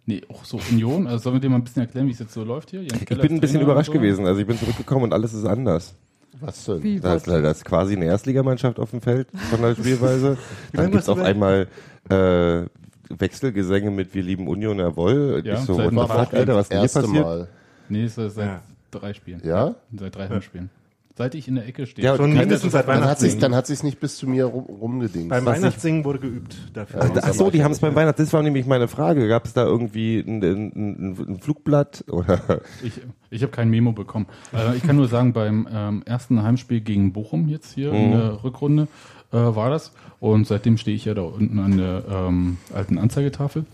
Nee, 0.05 0.21
auch 0.27 0.43
so 0.43 0.59
Union. 0.71 1.05
Also 1.05 1.23
sollen 1.25 1.35
wir 1.35 1.39
dir 1.39 1.49
mal 1.49 1.57
ein 1.57 1.63
bisschen 1.63 1.83
erklären, 1.83 2.07
wie 2.07 2.11
es 2.11 2.19
jetzt 2.19 2.33
so 2.33 2.43
läuft 2.43 2.71
hier? 2.71 2.81
Ich 2.81 3.05
bin 3.05 3.19
ein 3.19 3.35
ist 3.35 3.41
bisschen 3.41 3.61
überrascht 3.61 3.87
so. 3.87 3.93
gewesen. 3.93 4.25
Also 4.25 4.41
ich 4.41 4.47
bin 4.47 4.57
zurückgekommen 4.57 5.03
und 5.03 5.13
alles 5.13 5.33
ist 5.33 5.45
anders. 5.45 5.93
Was 6.39 6.65
denn? 6.65 6.81
Wie, 6.81 7.03
was? 7.03 7.17
ist, 7.17 7.27
da 7.27 7.51
ist 7.51 7.65
quasi 7.65 7.95
eine 7.95 8.05
Erstligamannschaft 8.05 8.79
auf 8.79 8.89
dem 8.91 9.01
Feld 9.01 9.27
von 9.51 9.61
der 9.61 9.75
Spielweise. 9.79 10.37
Dann 10.73 10.89
gibt's 10.91 11.07
warst 11.07 11.19
auf 11.19 11.25
einmal 11.25 11.67
äh, 12.09 12.65
Wechselgesänge 13.09 13.91
mit 13.91 14.13
Wir 14.15 14.23
lieben 14.23 14.47
Union 14.47 14.79
jawohl. 14.79 15.41
Ja, 15.45 15.55
ich 15.55 15.59
so, 15.61 15.77
what 15.77 15.91
the 15.91 15.97
fuck, 15.97 16.33
Alter, 16.33 16.55
was 16.55 16.67
ist 16.67 16.71
hier 16.73 16.81
Erste 16.81 17.01
passiert? 17.01 17.23
Mal. 17.25 17.47
Nee, 17.89 18.05
ist 18.05 18.17
das 18.17 18.35
seit 18.35 18.45
Ja. 18.47 18.61
Drei 18.91 19.13
Spielen. 19.13 19.41
Ja? 19.43 19.75
Seit 19.97 20.15
drei 20.15 20.27
Heimspielen. 20.29 20.69
Seit 21.15 21.35
ich 21.35 21.49
in 21.49 21.55
der 21.55 21.67
Ecke 21.67 21.85
stehe. 21.85 22.05
Ja, 22.07 22.15
Schon 22.15 22.31
mindestens 22.31 22.71
seit 22.71 22.87
Dann 22.87 23.03
hat 23.03 23.19
sich 23.19 23.31
Weihnachtssingen. 23.33 23.41
dann 23.41 23.55
hat 23.55 23.67
sich's 23.67 23.83
nicht 23.83 23.99
bis 23.99 24.15
zu 24.15 24.25
mir 24.25 24.45
rum, 24.45 24.63
rumgedingst. 24.63 25.27
Beim 25.27 25.45
Weihnachtssingen 25.45 26.05
wurde 26.05 26.19
geübt 26.19 26.55
dafür. 26.73 27.11
Ach 27.21 27.33
so, 27.33 27.51
die 27.51 27.61
haben 27.61 27.73
es 27.73 27.79
beim 27.79 27.93
Weihnachten. 27.93 28.21
Das 28.21 28.31
war 28.31 28.41
nämlich 28.41 28.65
meine 28.65 28.87
Frage. 28.87 29.27
Gab 29.27 29.43
es 29.43 29.51
da 29.51 29.65
irgendwie 29.65 30.19
ein, 30.19 30.41
ein, 30.41 30.71
ein, 30.73 31.17
ein 31.33 31.39
Flugblatt 31.41 32.05
oder? 32.09 32.61
Ich, 32.83 33.01
ich 33.31 33.41
habe 33.41 33.51
kein 33.51 33.69
Memo 33.69 33.91
bekommen. 33.91 34.27
Äh, 34.53 34.77
ich 34.77 34.83
kann 34.83 34.95
nur 34.95 35.09
sagen, 35.09 35.33
beim 35.33 35.67
ähm, 35.69 36.03
ersten 36.05 36.41
Heimspiel 36.41 36.79
gegen 36.79 37.11
Bochum 37.11 37.49
jetzt 37.49 37.73
hier 37.73 37.91
in 37.91 38.11
der 38.11 38.41
Rückrunde 38.45 38.87
äh, 39.33 39.37
war 39.37 39.69
das. 39.69 39.91
Und 40.21 40.47
seitdem 40.47 40.77
stehe 40.77 40.95
ich 40.95 41.03
ja 41.03 41.15
da 41.15 41.23
unten 41.23 41.59
an 41.59 41.77
der 41.77 42.03
ähm, 42.09 42.57
alten 42.73 42.97
Anzeigetafel. 42.97 43.65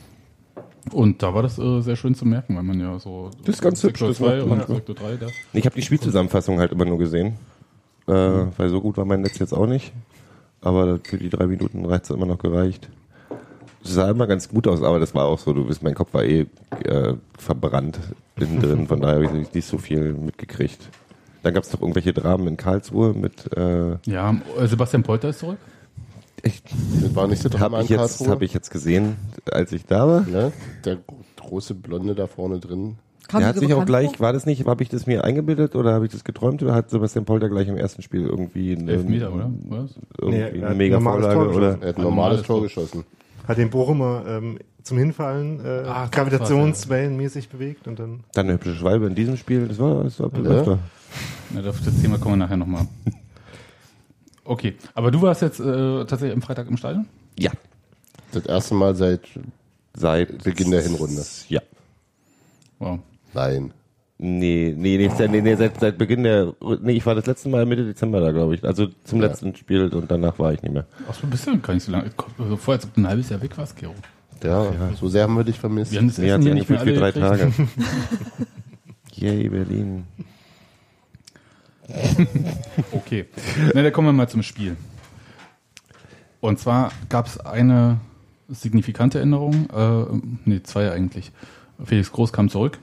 Und 0.91 1.23
da 1.23 1.33
war 1.33 1.41
das 1.43 1.57
äh, 1.57 1.81
sehr 1.81 1.95
schön 1.95 2.13
zu 2.15 2.25
merken, 2.25 2.55
weil 2.55 2.63
man 2.63 2.79
ja 2.79 2.97
so 2.99 3.31
Das 3.45 3.55
ist 3.55 3.61
ganz 3.61 3.81
hübsch, 3.83 3.99
das 4.01 4.17
2 4.17 4.43
macht 4.45 4.69
und. 4.69 4.75
Sektor 4.75 4.95
3 4.95 5.15
da. 5.17 5.27
Ich 5.53 5.65
habe 5.65 5.75
die 5.75 5.81
Spielzusammenfassung 5.81 6.59
halt 6.59 6.71
immer 6.71 6.85
nur 6.85 6.97
gesehen, 6.99 7.33
äh, 8.07 8.11
weil 8.11 8.69
so 8.69 8.81
gut 8.81 8.97
war 8.97 9.05
mein 9.05 9.21
Netz 9.21 9.39
jetzt 9.39 9.53
auch 9.53 9.67
nicht. 9.67 9.91
Aber 10.61 10.99
für 11.03 11.17
die 11.17 11.29
drei 11.29 11.47
Minuten 11.47 11.85
reicht 11.85 12.05
es 12.05 12.09
immer 12.11 12.25
noch 12.25 12.37
gereicht. 12.39 12.89
Es 13.83 13.93
sah 13.93 14.09
immer 14.09 14.25
ganz 14.25 14.49
gut 14.49 14.67
aus, 14.67 14.81
aber 14.81 14.99
das 14.99 15.13
war 15.13 15.25
auch 15.25 15.37
so. 15.37 15.53
Du 15.53 15.65
bist, 15.65 15.83
mein 15.83 15.93
Kopf 15.93 16.13
war 16.13 16.23
eh 16.23 16.45
äh, 16.85 17.13
verbrannt 17.37 17.99
innen 18.37 18.59
drin, 18.61 18.87
von 18.87 18.99
daher 19.01 19.15
habe 19.23 19.25
ich 19.25 19.53
nicht- 19.53 19.67
so 19.67 19.77
viel 19.77 20.13
mitgekriegt. 20.13 20.89
Dann 21.43 21.53
gab 21.53 21.63
es 21.63 21.69
doch 21.69 21.81
irgendwelche 21.81 22.11
Dramen 22.13 22.47
in 22.47 22.57
Karlsruhe 22.57 23.13
mit. 23.13 23.55
Äh, 23.55 23.97
Ja, 24.07 24.35
äh, 24.59 24.65
Sebastian 24.67 25.03
Polter 25.03 25.29
ist 25.29 25.39
zurück. 25.39 25.57
Ich, 26.45 26.63
Das 27.01 27.15
war 27.15 27.27
nicht 27.27 27.41
so 27.41 27.49
habe 27.59 27.81
ich 27.81 27.89
jetzt 27.89 28.27
habe 28.27 28.45
ich 28.45 28.53
jetzt 28.53 28.71
gesehen, 28.71 29.17
als 29.51 29.71
ich 29.71 29.85
da 29.85 30.07
war. 30.07 30.21
Ne? 30.21 30.51
Der 30.85 30.95
gro- 30.97 31.17
große 31.37 31.73
Blonde 31.75 32.15
da 32.15 32.27
vorne 32.27 32.59
drin. 32.59 32.95
Kam 33.27 33.41
er 33.41 33.53
die 33.53 33.57
hat 33.57 33.59
sich 33.59 33.73
auch 33.73 33.85
gleich, 33.85 34.19
war 34.19 34.33
das 34.33 34.45
nicht, 34.45 34.65
habe 34.67 34.83
ich 34.83 34.89
das 34.89 35.07
mir 35.07 35.23
eingebildet 35.23 35.75
oder 35.75 35.93
habe 35.93 36.05
ich 36.05 36.11
das 36.11 36.23
geträumt 36.23 36.61
oder 36.61 36.75
hat 36.75 36.91
Sebastian 36.91 37.25
Polter 37.25 37.49
gleich 37.49 37.67
im 37.67 37.75
ersten 37.77 38.01
Spiel 38.03 38.21
irgendwie 38.21 38.75
eine, 38.75 38.91
Elfmeter, 38.91 39.33
oder? 39.33 39.51
Was? 39.69 39.91
irgendwie 40.19 40.37
Nee, 40.37 40.43
er 40.43 40.53
eine 40.53 40.69
hat 40.69 40.77
mega 40.77 40.99
Vorlage 40.99 41.33
Tor 41.33 41.55
oder? 41.55 41.67
Er 41.81 41.89
hat 41.89 41.97
ein 41.97 42.01
normales 42.03 42.03
normales 42.03 42.41
Tor 42.43 42.61
geschossen. 42.61 43.03
Hat 43.47 43.57
den 43.57 43.69
Bochumer 43.71 44.23
ähm, 44.27 44.59
zum 44.83 44.97
Hinfallen 44.99 45.59
äh, 45.65 45.83
Ah, 45.87 46.07
gravitationswellenmäßig 46.11 47.49
bewegt 47.49 47.87
und 47.87 47.97
dann 47.99 48.19
Dann 48.33 48.45
eine 48.45 48.53
hübsche 48.55 48.75
Schwalbe 48.75 49.07
in 49.07 49.15
diesem 49.15 49.37
Spiel, 49.37 49.67
das 49.67 49.79
war, 49.79 50.03
das 50.03 50.19
war 50.19 50.29
Ja. 50.35 50.49
öfter. 50.51 50.79
Na, 51.51 51.67
auf 51.67 51.79
das 51.83 51.99
Thema 52.01 52.17
kommen 52.19 52.33
wir 52.39 52.45
nachher 52.45 52.57
nochmal. 52.57 52.85
Okay, 54.45 54.75
aber 54.93 55.11
du 55.11 55.21
warst 55.21 55.41
jetzt 55.41 55.59
äh, 55.59 55.63
tatsächlich 56.05 56.33
am 56.33 56.41
Freitag 56.41 56.67
im 56.69 56.77
Stadion? 56.77 57.07
Ja. 57.37 57.51
Das 58.31 58.45
erste 58.45 58.75
Mal 58.75 58.95
seit 58.95 59.21
Seit 59.95 60.43
Beginn 60.43 60.71
der 60.71 60.81
Hinrunde. 60.81 61.23
Ja. 61.47 61.61
Wow. 62.79 62.99
Nein. 63.33 63.71
Nee, 64.17 64.73
nee, 64.77 64.97
nee, 64.97 65.27
nee, 65.27 65.41
nee 65.41 65.55
seit, 65.55 65.79
seit 65.79 65.97
Beginn 65.97 66.23
der, 66.23 66.53
nee, 66.81 66.93
ich 66.93 67.05
war 67.05 67.15
das 67.15 67.25
letzte 67.25 67.49
Mal 67.49 67.65
Mitte 67.65 67.85
Dezember 67.85 68.21
da, 68.21 68.31
glaube 68.31 68.55
ich. 68.55 68.63
Also 68.63 68.87
zum 69.03 69.19
letzten 69.19 69.55
Spiel 69.55 69.89
und 69.89 70.09
danach 70.09 70.39
war 70.39 70.53
ich 70.53 70.61
nicht 70.61 70.73
mehr. 70.73 70.85
Ach, 71.09 71.19
du 71.19 71.27
bist 71.27 71.45
ja 71.45 71.55
gar 71.55 71.73
nicht 71.73 71.83
so 71.83 71.91
lange. 71.91 72.09
Kommt 72.11 72.39
mir 72.39 72.47
so 72.47 72.55
vor, 72.55 72.75
als 72.75 72.85
ob 72.85 72.93
du 72.93 73.01
ein 73.01 73.07
halbes 73.07 73.29
Jahr 73.29 73.41
weg 73.41 73.57
warst, 73.57 73.75
Gero. 73.75 73.93
Ja, 74.43 74.71
so 74.99 75.07
sehr 75.09 75.23
haben 75.23 75.35
wir 75.35 75.43
dich 75.43 75.59
vermisst. 75.59 75.91
Wir 75.91 75.99
haben 75.99 76.07
das 76.07 76.17
Nee, 76.17 76.27
Essen 76.27 76.33
hat 76.35 76.41
hier 76.43 76.51
sich 76.51 76.59
nicht 76.59 76.69
mehr 76.69 76.85
wie 76.85 76.93
drei 76.93 77.11
gekriegt. 77.11 77.27
Tage. 77.27 77.51
Yay, 79.15 79.49
Berlin. 79.49 80.05
Okay. 82.91 83.25
Na, 83.73 83.83
dann 83.83 83.91
kommen 83.93 84.07
wir 84.07 84.13
mal 84.13 84.29
zum 84.29 84.43
Spiel. 84.43 84.75
Und 86.41 86.59
zwar 86.59 86.91
gab 87.09 87.27
es 87.27 87.39
eine 87.39 87.99
signifikante 88.49 89.19
Änderung, 89.19 89.69
äh, 89.69 90.05
nee, 90.45 90.61
zwei 90.63 90.91
eigentlich. 90.91 91.31
Felix 91.83 92.11
Groß 92.11 92.31
kam 92.31 92.49
zurück, 92.49 92.79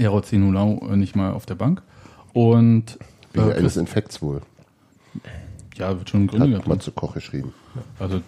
ROC 0.00 0.32
Nulau 0.32 0.88
äh, 0.90 0.96
nicht 0.96 1.16
mal 1.16 1.32
auf 1.32 1.46
der 1.46 1.54
Bank 1.54 1.82
und 2.32 2.98
Wegen 3.32 3.50
äh, 3.50 3.54
eines 3.54 3.76
Infekts 3.76 4.22
wohl. 4.22 4.42
ja, 5.76 5.98
wird 5.98 6.10
schon 6.10 6.26
Gründe 6.26 6.46
Hat 6.46 6.50
gehabt. 6.50 6.68
Matze 6.68 6.92
Koch 6.92 7.14
geschrieben. 7.14 7.52
Also 7.98 8.20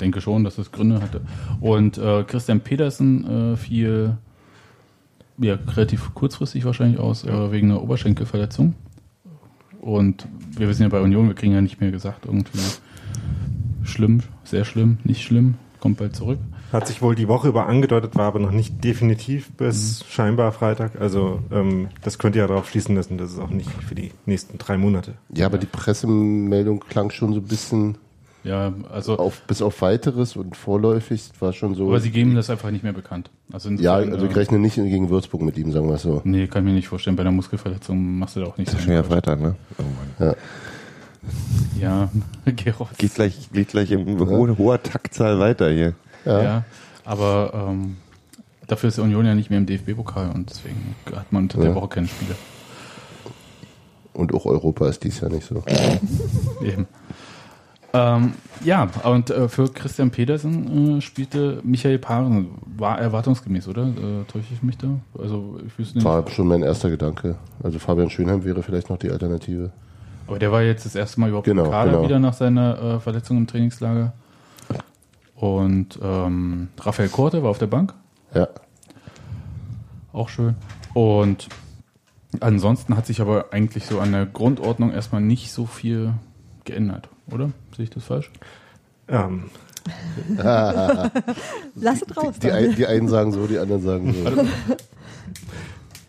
denke 0.00 0.20
schon, 0.20 0.44
dass 0.44 0.58
es 0.58 0.72
Gründe 0.72 1.00
hatte. 1.02 1.22
Und 1.60 1.98
äh, 1.98 2.24
Christian 2.24 2.60
Petersen 2.60 3.52
äh, 3.52 3.56
fiel 3.56 4.16
ja, 5.40 5.58
relativ 5.66 6.14
kurzfristig 6.14 6.64
wahrscheinlich 6.64 7.00
aus, 7.00 7.24
äh, 7.24 7.52
wegen 7.52 7.70
einer 7.70 7.82
Oberschenkelverletzung. 7.82 8.74
Und 9.80 10.28
wir 10.56 10.68
wissen 10.68 10.82
ja 10.82 10.88
bei 10.88 11.00
Union, 11.00 11.28
wir 11.28 11.34
kriegen 11.34 11.54
ja 11.54 11.60
nicht 11.60 11.80
mehr 11.80 11.90
gesagt, 11.90 12.26
irgendwie 12.26 12.58
schlimm, 13.82 14.20
sehr 14.44 14.64
schlimm, 14.64 14.98
nicht 15.04 15.22
schlimm, 15.22 15.54
kommt 15.80 15.98
bald 15.98 16.14
zurück. 16.14 16.38
Hat 16.72 16.86
sich 16.86 17.02
wohl 17.02 17.14
die 17.16 17.26
Woche 17.26 17.48
über 17.48 17.66
angedeutet, 17.66 18.14
war 18.14 18.26
aber 18.26 18.38
noch 18.38 18.52
nicht 18.52 18.84
definitiv 18.84 19.50
bis 19.52 20.04
scheinbar 20.08 20.52
Freitag. 20.52 21.00
Also 21.00 21.40
ähm, 21.50 21.88
das 22.02 22.18
könnte 22.18 22.38
ja 22.38 22.46
darauf 22.46 22.68
schließen 22.68 22.94
lassen, 22.94 23.18
dass 23.18 23.32
es 23.32 23.38
auch 23.38 23.50
nicht 23.50 23.70
für 23.70 23.96
die 23.96 24.12
nächsten 24.26 24.58
drei 24.58 24.76
Monate. 24.76 25.14
Ja, 25.34 25.46
aber 25.46 25.58
die 25.58 25.66
Pressemeldung 25.66 26.80
klang 26.80 27.10
schon 27.10 27.32
so 27.32 27.40
ein 27.40 27.46
bisschen 27.46 27.98
Ja, 28.42 28.72
also, 28.90 29.18
auf, 29.18 29.42
bis 29.42 29.60
auf 29.60 29.82
weiteres 29.82 30.34
und 30.34 30.56
vorläufig 30.56 31.30
war 31.40 31.52
schon 31.52 31.74
so. 31.74 31.88
aber 31.88 32.00
sie 32.00 32.10
geben 32.10 32.34
das 32.34 32.48
einfach 32.48 32.70
nicht 32.70 32.82
mehr 32.82 32.94
bekannt. 32.94 33.30
Also 33.52 33.68
ja, 33.70 33.94
also 33.96 34.24
ich 34.26 34.32
äh, 34.32 34.38
rechne 34.38 34.58
nicht 34.58 34.76
gegen 34.76 35.10
Würzburg 35.10 35.42
mit 35.42 35.58
ihm, 35.58 35.72
sagen 35.72 35.88
wir 35.88 35.96
es 35.96 36.02
so. 36.02 36.22
Nee, 36.24 36.46
kann 36.46 36.62
ich 36.62 36.68
mir 36.70 36.74
nicht 36.74 36.88
vorstellen. 36.88 37.16
Bei 37.16 37.20
einer 37.22 37.32
Muskelverletzung 37.32 38.18
machst 38.18 38.36
du 38.36 38.40
da 38.40 38.46
auch 38.46 38.56
nicht 38.56 38.68
Das 38.72 38.78
ist 38.78 38.84
schon 38.86 38.94
ja 38.94 39.02
Freitag, 39.02 39.40
ne? 39.40 39.56
Oh. 39.78 40.24
Ja. 40.24 40.34
Ja, 41.78 42.10
Gerold. 42.56 42.96
Geht 42.96 43.14
gleich, 43.14 43.50
geht 43.52 43.68
gleich 43.68 43.90
in 43.90 44.18
hoher, 44.18 44.56
hoher 44.56 44.82
Taktzahl 44.82 45.38
weiter 45.38 45.70
hier. 45.70 45.94
Ja. 46.24 46.64
aber 47.04 47.68
ähm, 47.70 47.96
dafür 48.66 48.88
ist 48.88 48.96
die 48.96 49.02
Union 49.02 49.26
ja 49.26 49.34
nicht 49.34 49.50
mehr 49.50 49.58
im 49.58 49.66
DFB-Pokal 49.66 50.30
und 50.34 50.48
deswegen 50.50 50.94
hat 51.14 51.30
man 51.32 51.42
unter 51.44 51.58
der 51.60 51.70
Ja. 51.70 51.74
Woche 51.74 51.88
keine 51.88 52.08
Spiele. 52.08 52.34
Und 54.12 54.34
auch 54.34 54.44
Europa 54.46 54.88
ist 54.88 55.04
dies 55.04 55.20
Jahr 55.20 55.30
nicht 55.30 55.46
so. 55.46 55.62
Eben. 56.64 56.86
Ähm, 57.92 58.34
ja, 58.62 58.88
und 59.04 59.30
äh, 59.30 59.48
für 59.48 59.68
Christian 59.68 60.10
Pedersen 60.10 60.98
äh, 60.98 61.00
spielte 61.00 61.60
Michael 61.64 61.98
Paaren. 61.98 62.48
War 62.76 62.98
erwartungsgemäß, 62.98 63.68
oder? 63.68 63.82
Äh, 63.88 64.24
täusche 64.30 64.54
ich 64.54 64.62
mich 64.62 64.78
da? 64.78 64.88
Also, 65.18 65.58
ich 65.66 65.78
wüsste 65.78 65.98
nicht. 65.98 66.04
War 66.04 66.28
schon 66.28 66.46
mein 66.46 66.62
erster 66.62 66.88
Gedanke. 66.88 67.36
Also 67.62 67.78
Fabian 67.78 68.10
Schönheim 68.10 68.44
wäre 68.44 68.62
vielleicht 68.62 68.90
noch 68.90 68.98
die 68.98 69.10
Alternative. 69.10 69.70
Aber 70.26 70.38
der 70.38 70.52
war 70.52 70.62
jetzt 70.62 70.86
das 70.86 70.94
erste 70.94 71.20
Mal 71.20 71.28
überhaupt 71.28 71.46
Genau, 71.46 71.64
im 71.64 71.70
Kader 71.70 71.90
genau. 71.90 72.04
wieder 72.04 72.18
nach 72.20 72.34
seiner 72.34 72.80
äh, 72.80 73.00
Verletzung 73.00 73.36
im 73.38 73.46
Trainingslager. 73.46 74.12
Und 75.34 75.98
ähm, 76.02 76.68
Raphael 76.78 77.08
Korte 77.08 77.42
war 77.42 77.50
auf 77.50 77.58
der 77.58 77.66
Bank. 77.66 77.94
Ja. 78.34 78.46
Auch 80.12 80.28
schön. 80.28 80.54
Und 80.94 81.48
ansonsten 82.40 82.96
hat 82.96 83.06
sich 83.06 83.20
aber 83.20 83.46
eigentlich 83.52 83.86
so 83.86 84.00
an 84.00 84.12
der 84.12 84.26
Grundordnung 84.26 84.92
erstmal 84.92 85.22
nicht 85.22 85.50
so 85.50 85.66
viel 85.66 86.12
geändert, 86.64 87.08
oder? 87.32 87.50
Sehe 87.76 87.84
ich 87.84 87.90
das 87.90 88.04
falsch? 88.04 88.30
Ähm, 89.08 89.50
Lass 90.36 92.02
es 92.02 92.16
raus. 92.16 92.38
Die, 92.42 92.50
ein, 92.50 92.74
die 92.74 92.86
einen 92.86 93.08
sagen 93.08 93.32
so, 93.32 93.46
die 93.46 93.58
anderen 93.58 93.82
sagen 93.82 94.14
so. 94.14 94.46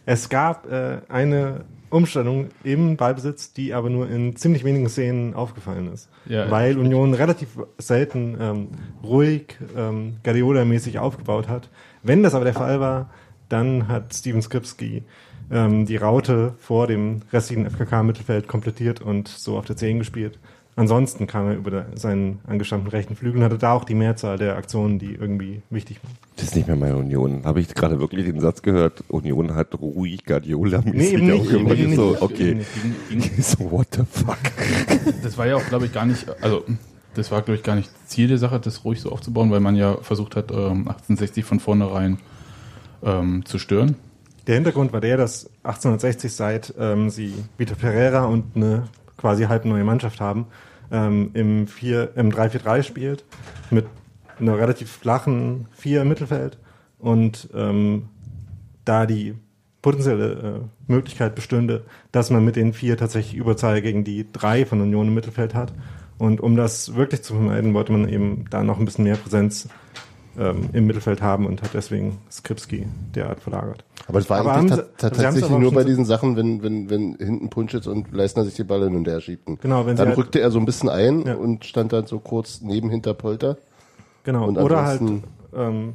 es 0.06 0.30
gab 0.30 0.70
äh, 0.70 1.00
eine 1.10 1.62
Umstellung 1.90 2.50
im 2.64 2.96
Ballbesitz, 2.98 3.54
die 3.54 3.74
aber 3.74 3.90
nur 3.90 4.10
in 4.10 4.36
ziemlich 4.36 4.64
wenigen 4.64 4.90
Szenen 4.90 5.34
aufgefallen 5.34 5.92
ist. 5.92 6.10
Ja, 6.26 6.50
weil. 6.50 6.78
Union 6.78 7.14
relativ 7.14 7.50
selten 7.78 8.38
ähm, 8.40 8.68
ruhig, 9.04 9.58
ähm, 9.76 10.18
Guardiola-mäßig 10.24 11.00
aufgebaut 11.00 11.48
hat. 11.48 11.70
Wenn 12.04 12.24
das 12.24 12.34
aber 12.34 12.46
der 12.46 12.54
Fall 12.54 12.80
war, 12.80 13.10
dann 13.50 13.88
hat 13.88 14.14
Steven 14.14 14.42
Skripski 14.42 15.04
ähm, 15.52 15.86
die 15.86 15.98
Raute 15.98 16.54
vor 16.60 16.88
dem 16.88 17.22
restlichen 17.32 17.70
FKK-Mittelfeld 17.70 18.48
komplettiert 18.48 19.02
und 19.02 19.28
so 19.28 19.58
auf 19.58 19.66
der 19.66 19.76
10 19.76 20.00
gespielt. 20.00 20.40
Ansonsten 20.78 21.28
kam 21.28 21.48
er 21.50 21.56
über 21.56 21.86
seinen 21.96 22.40
angestammten 22.48 22.90
rechten 22.90 23.16
Flügel 23.16 23.40
und 23.40 23.44
hatte 23.44 23.58
da 23.58 23.74
auch 23.74 23.84
die 23.84 23.94
Mehrzahl 23.94 24.38
der 24.38 24.56
Aktionen, 24.56 25.00
die 25.00 25.14
irgendwie 25.14 25.62
wichtig 25.70 26.00
waren. 26.02 26.14
Das 26.38 26.46
ist 26.46 26.56
nicht 26.56 26.68
mehr 26.68 26.78
meine 26.78 26.96
Union. 26.96 27.44
Habe 27.44 27.60
ich 27.60 27.74
gerade 27.76 28.00
wirklich 28.00 28.26
den 28.26 28.40
Satz 28.40 28.62
gehört? 28.62 29.04
Union 29.10 29.54
hat 29.54 29.80
ruhig 29.80 30.24
Guardiola-mäßig 30.26 31.22
Nee, 31.22 31.32
eben 31.32 31.40
auch 31.40 31.70
nicht, 31.70 31.80
eben 31.80 31.96
so, 31.96 32.12
nicht. 32.12 32.22
okay. 32.22 32.58
Ging, 33.10 33.22
ging, 33.22 33.44
So, 33.44 33.70
what 33.70 33.88
the 33.92 34.04
fuck? 34.10 34.38
das 35.24 35.38
war 35.38 35.46
ja 35.48 35.58
auch, 35.58 35.66
glaube 35.68 35.86
ich, 35.88 35.94
gar 35.94 36.06
nicht, 36.06 36.26
also 36.42 36.64
das 37.16 37.32
war, 37.32 37.42
glaube 37.42 37.58
ich, 37.58 37.64
gar 37.64 37.76
nicht 37.76 37.90
Ziel 38.08 38.30
der 38.30 38.38
Sache, 38.38 38.60
das 38.62 38.86
ruhig 38.86 39.02
so 39.02 39.12
aufzubauen, 39.12 39.52
weil 39.52 39.60
man 39.60 39.76
ja 39.76 39.98
versucht 39.98 40.38
hat, 40.38 40.52
ähm, 40.52 40.88
1860 40.88 41.44
von 41.44 41.60
vornherein 41.60 42.18
ähm, 43.04 43.44
zu 43.46 43.60
stören. 43.60 43.96
Der 44.48 44.56
Hintergrund 44.56 44.94
war 44.94 45.02
der, 45.02 45.18
dass 45.18 45.48
1860 45.64 46.32
seit 46.34 46.74
ähm, 46.80 47.10
sie 47.10 47.34
Vito 47.58 47.76
Pereira 47.76 48.26
und 48.26 48.56
eine 48.56 48.84
quasi 49.22 49.44
halb 49.44 49.66
neue 49.66 49.84
Mannschaft 49.84 50.20
haben, 50.20 50.48
ähm, 50.92 51.32
im, 51.34 51.68
4 51.68 52.18
im 52.18 52.32
3-4-3 52.32 52.84
spielt, 52.84 53.24
mit 53.70 53.86
einer 54.40 54.58
relativ 54.58 54.92
flachen 54.92 55.68
4 55.72 56.02
im 56.02 56.10
Mittelfeld 56.10 56.58
und 57.00 57.50
ähm, 57.54 58.10
da 58.84 59.06
die 59.06 59.36
potenzielle 59.82 60.32
äh, 60.32 60.92
Möglichkeit 60.92 61.36
bestünde, 61.36 61.84
dass 62.12 62.30
man 62.30 62.46
mit 62.46 62.56
den 62.56 62.74
vier 62.74 62.98
tatsächlich 62.98 63.36
Überzahl 63.36 63.82
gegen 63.82 64.04
die 64.04 64.32
drei 64.32 64.66
von 64.66 64.82
Union 64.82 65.08
im 65.08 65.14
Mittelfeld 65.14 65.56
hat. 65.56 65.74
Und 66.18 66.40
um 66.40 66.56
das 66.56 66.94
wirklich 66.94 67.24
zu 67.24 67.34
vermeiden, 67.34 67.74
wollte 67.74 67.92
man 67.92 68.08
eben 68.08 68.46
da 68.52 68.64
noch 68.64 68.78
ein 68.78 68.86
bisschen 68.86 69.06
mehr 69.06 69.16
Präsenz 69.16 69.68
ähm, 70.40 70.70
im 70.74 70.88
Mittelfeld 70.88 71.22
haben 71.22 71.46
und 71.46 71.62
hat 71.62 71.72
deswegen 71.74 72.18
Skripski 72.32 72.88
derart 73.16 73.40
verlagert. 73.42 73.84
Aber 74.08 74.20
es 74.20 74.30
war 74.30 74.40
Aber 74.40 74.54
eigentlich 74.54 74.74
sie- 74.74 74.80
haben's 74.82 74.92
tatsächlich 74.98 75.50
nur 75.50 75.74
bei 75.74 75.84
diesen 75.84 76.06
Sachen, 76.06 76.36
wenn, 76.36 76.64
wenn, 76.64 76.90
wenn 76.90 77.16
hinten 77.16 77.50
Punschitz 77.50 77.86
und 77.88 78.12
Leistner 78.14 78.46
sich 78.46 78.56
die 78.56 78.64
Ball 78.64 78.84
hin 78.84 78.96
und 78.96 79.08
her 79.08 79.20
schiebten. 79.22 79.60
Genau, 79.62 79.86
wenn 79.86 79.96
sie 79.98 80.02
Dann 80.02 80.10
halt- 80.10 80.18
rückte 80.18 80.40
er 80.40 80.52
so 80.52 80.60
ein 80.60 80.66
bisschen 80.66 80.90
ein 80.90 81.24
Ja. 81.26 81.36
und 81.36 81.66
stand 81.66 81.92
dann 81.94 82.06
so 82.08 82.20
kurz 82.20 82.62
neben 82.62 82.90
hinter 82.90 83.14
Polter. 83.14 83.58
Genau, 84.24 84.48
Und 84.48 84.58
oder 84.58 84.86
halt, 84.86 85.02
ansonsten- 85.02 85.28
ähm, 85.56 85.94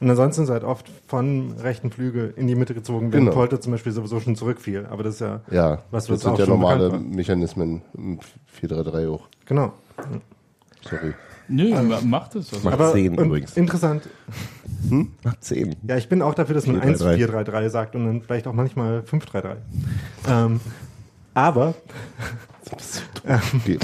und 0.00 0.10
ansonsten 0.10 0.42
ist 0.44 0.50
halt 0.50 0.64
oft 0.64 0.86
von 1.06 1.52
rechten 1.60 1.90
Flügel 1.90 2.32
in 2.36 2.46
die 2.46 2.54
Mitte 2.54 2.74
gezogen, 2.74 3.12
wenn 3.12 3.20
Genau. 3.24 3.32
Polter 3.32 3.60
zum 3.60 3.72
Beispiel 3.72 3.90
sowieso 3.92 4.20
schon 4.20 4.36
zurückfiel. 4.36 4.86
Aber 4.90 5.02
das 5.02 5.14
ist 5.14 5.20
ja, 5.20 5.40
Ja, 5.50 5.78
Was 5.90 6.04
das 6.06 6.10
uns 6.10 6.22
sind 6.22 6.38
ja 6.38 6.46
normale. 6.46 6.98
Mechanismen 7.00 7.82
im 7.96 8.18
4-3-3 8.60 9.08
auch. 9.08 9.28
genau. 9.46 9.72
Sorry. 10.88 11.14
Nö, 11.48 11.70
ma- 11.82 12.00
macht 12.02 12.34
es. 12.36 12.52
Also, 12.52 12.64
Macht 12.64 12.74
Aber 12.74 12.92
zehn 12.92 13.16
und 13.18 13.26
übrigens. 13.26 13.56
interessant, 13.56 14.08
Macht 15.22 15.42
zehn. 15.44 15.76
ja, 15.86 15.96
ich 15.96 16.08
bin 16.08 16.22
auch 16.22 16.34
dafür, 16.34 16.54
dass 16.54 16.66
man 16.66 16.80
1 16.80 17.02
4-3-3. 17.02 17.44
4-3-3 17.46 17.68
sagt 17.70 17.94
und 17.96 18.04
dann 18.06 18.22
vielleicht 18.22 18.46
auch 18.46 18.52
manchmal 18.52 19.00
5-3-3. 19.00 19.56
Ähm, 20.28 20.60
aber 21.34 21.74
Okay. 23.56 23.78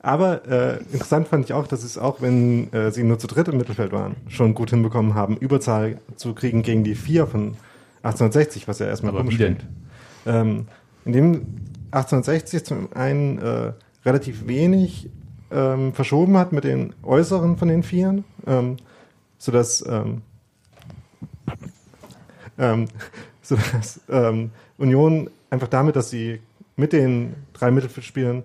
Aber 0.00 0.46
äh, 0.46 0.76
interessant 0.92 1.28
fand 1.28 1.46
ich 1.46 1.52
auch, 1.54 1.66
dass 1.66 1.82
es 1.82 1.96
auch, 1.96 2.20
wenn 2.20 2.70
äh, 2.74 2.90
sie 2.90 3.02
nur 3.04 3.18
zu 3.18 3.26
dritt 3.26 3.48
im 3.48 3.56
Mittelfeld 3.56 3.90
waren, 3.92 4.16
schon 4.28 4.54
gut 4.54 4.70
hinbekommen 4.70 5.14
haben, 5.14 5.36
Überzahl 5.38 5.98
zu 6.16 6.34
kriegen 6.34 6.62
gegen 6.62 6.84
die 6.84 6.94
vier 6.94 7.26
von 7.26 7.56
1860, 8.02 8.68
was 8.68 8.80
ja 8.80 8.86
erstmal 8.86 9.10
Aber 9.12 9.20
komisch 9.20 9.34
wie 9.34 9.38
denn? 9.44 9.56
klingt. 9.56 9.72
Ähm, 10.26 10.66
indem 11.06 11.46
1860 11.92 12.64
zum 12.64 12.92
einen 12.92 13.38
äh, 13.38 13.72
relativ 14.04 14.46
wenig 14.46 15.08
ähm, 15.54 15.92
verschoben 15.92 16.36
hat 16.36 16.52
mit 16.52 16.64
den 16.64 16.92
Äußeren 17.02 17.56
von 17.56 17.68
den 17.68 17.82
Vieren, 17.82 18.24
ähm, 18.46 18.76
sodass 19.38 19.84
ähm, 19.86 20.22
ähm, 22.58 22.88
sodass 23.42 24.00
ähm, 24.08 24.50
Union 24.78 25.30
einfach 25.50 25.68
damit, 25.68 25.96
dass 25.96 26.10
sie 26.10 26.40
mit 26.76 26.92
den 26.92 27.34
drei 27.52 27.70
Mittelfeldspielern 27.70 28.44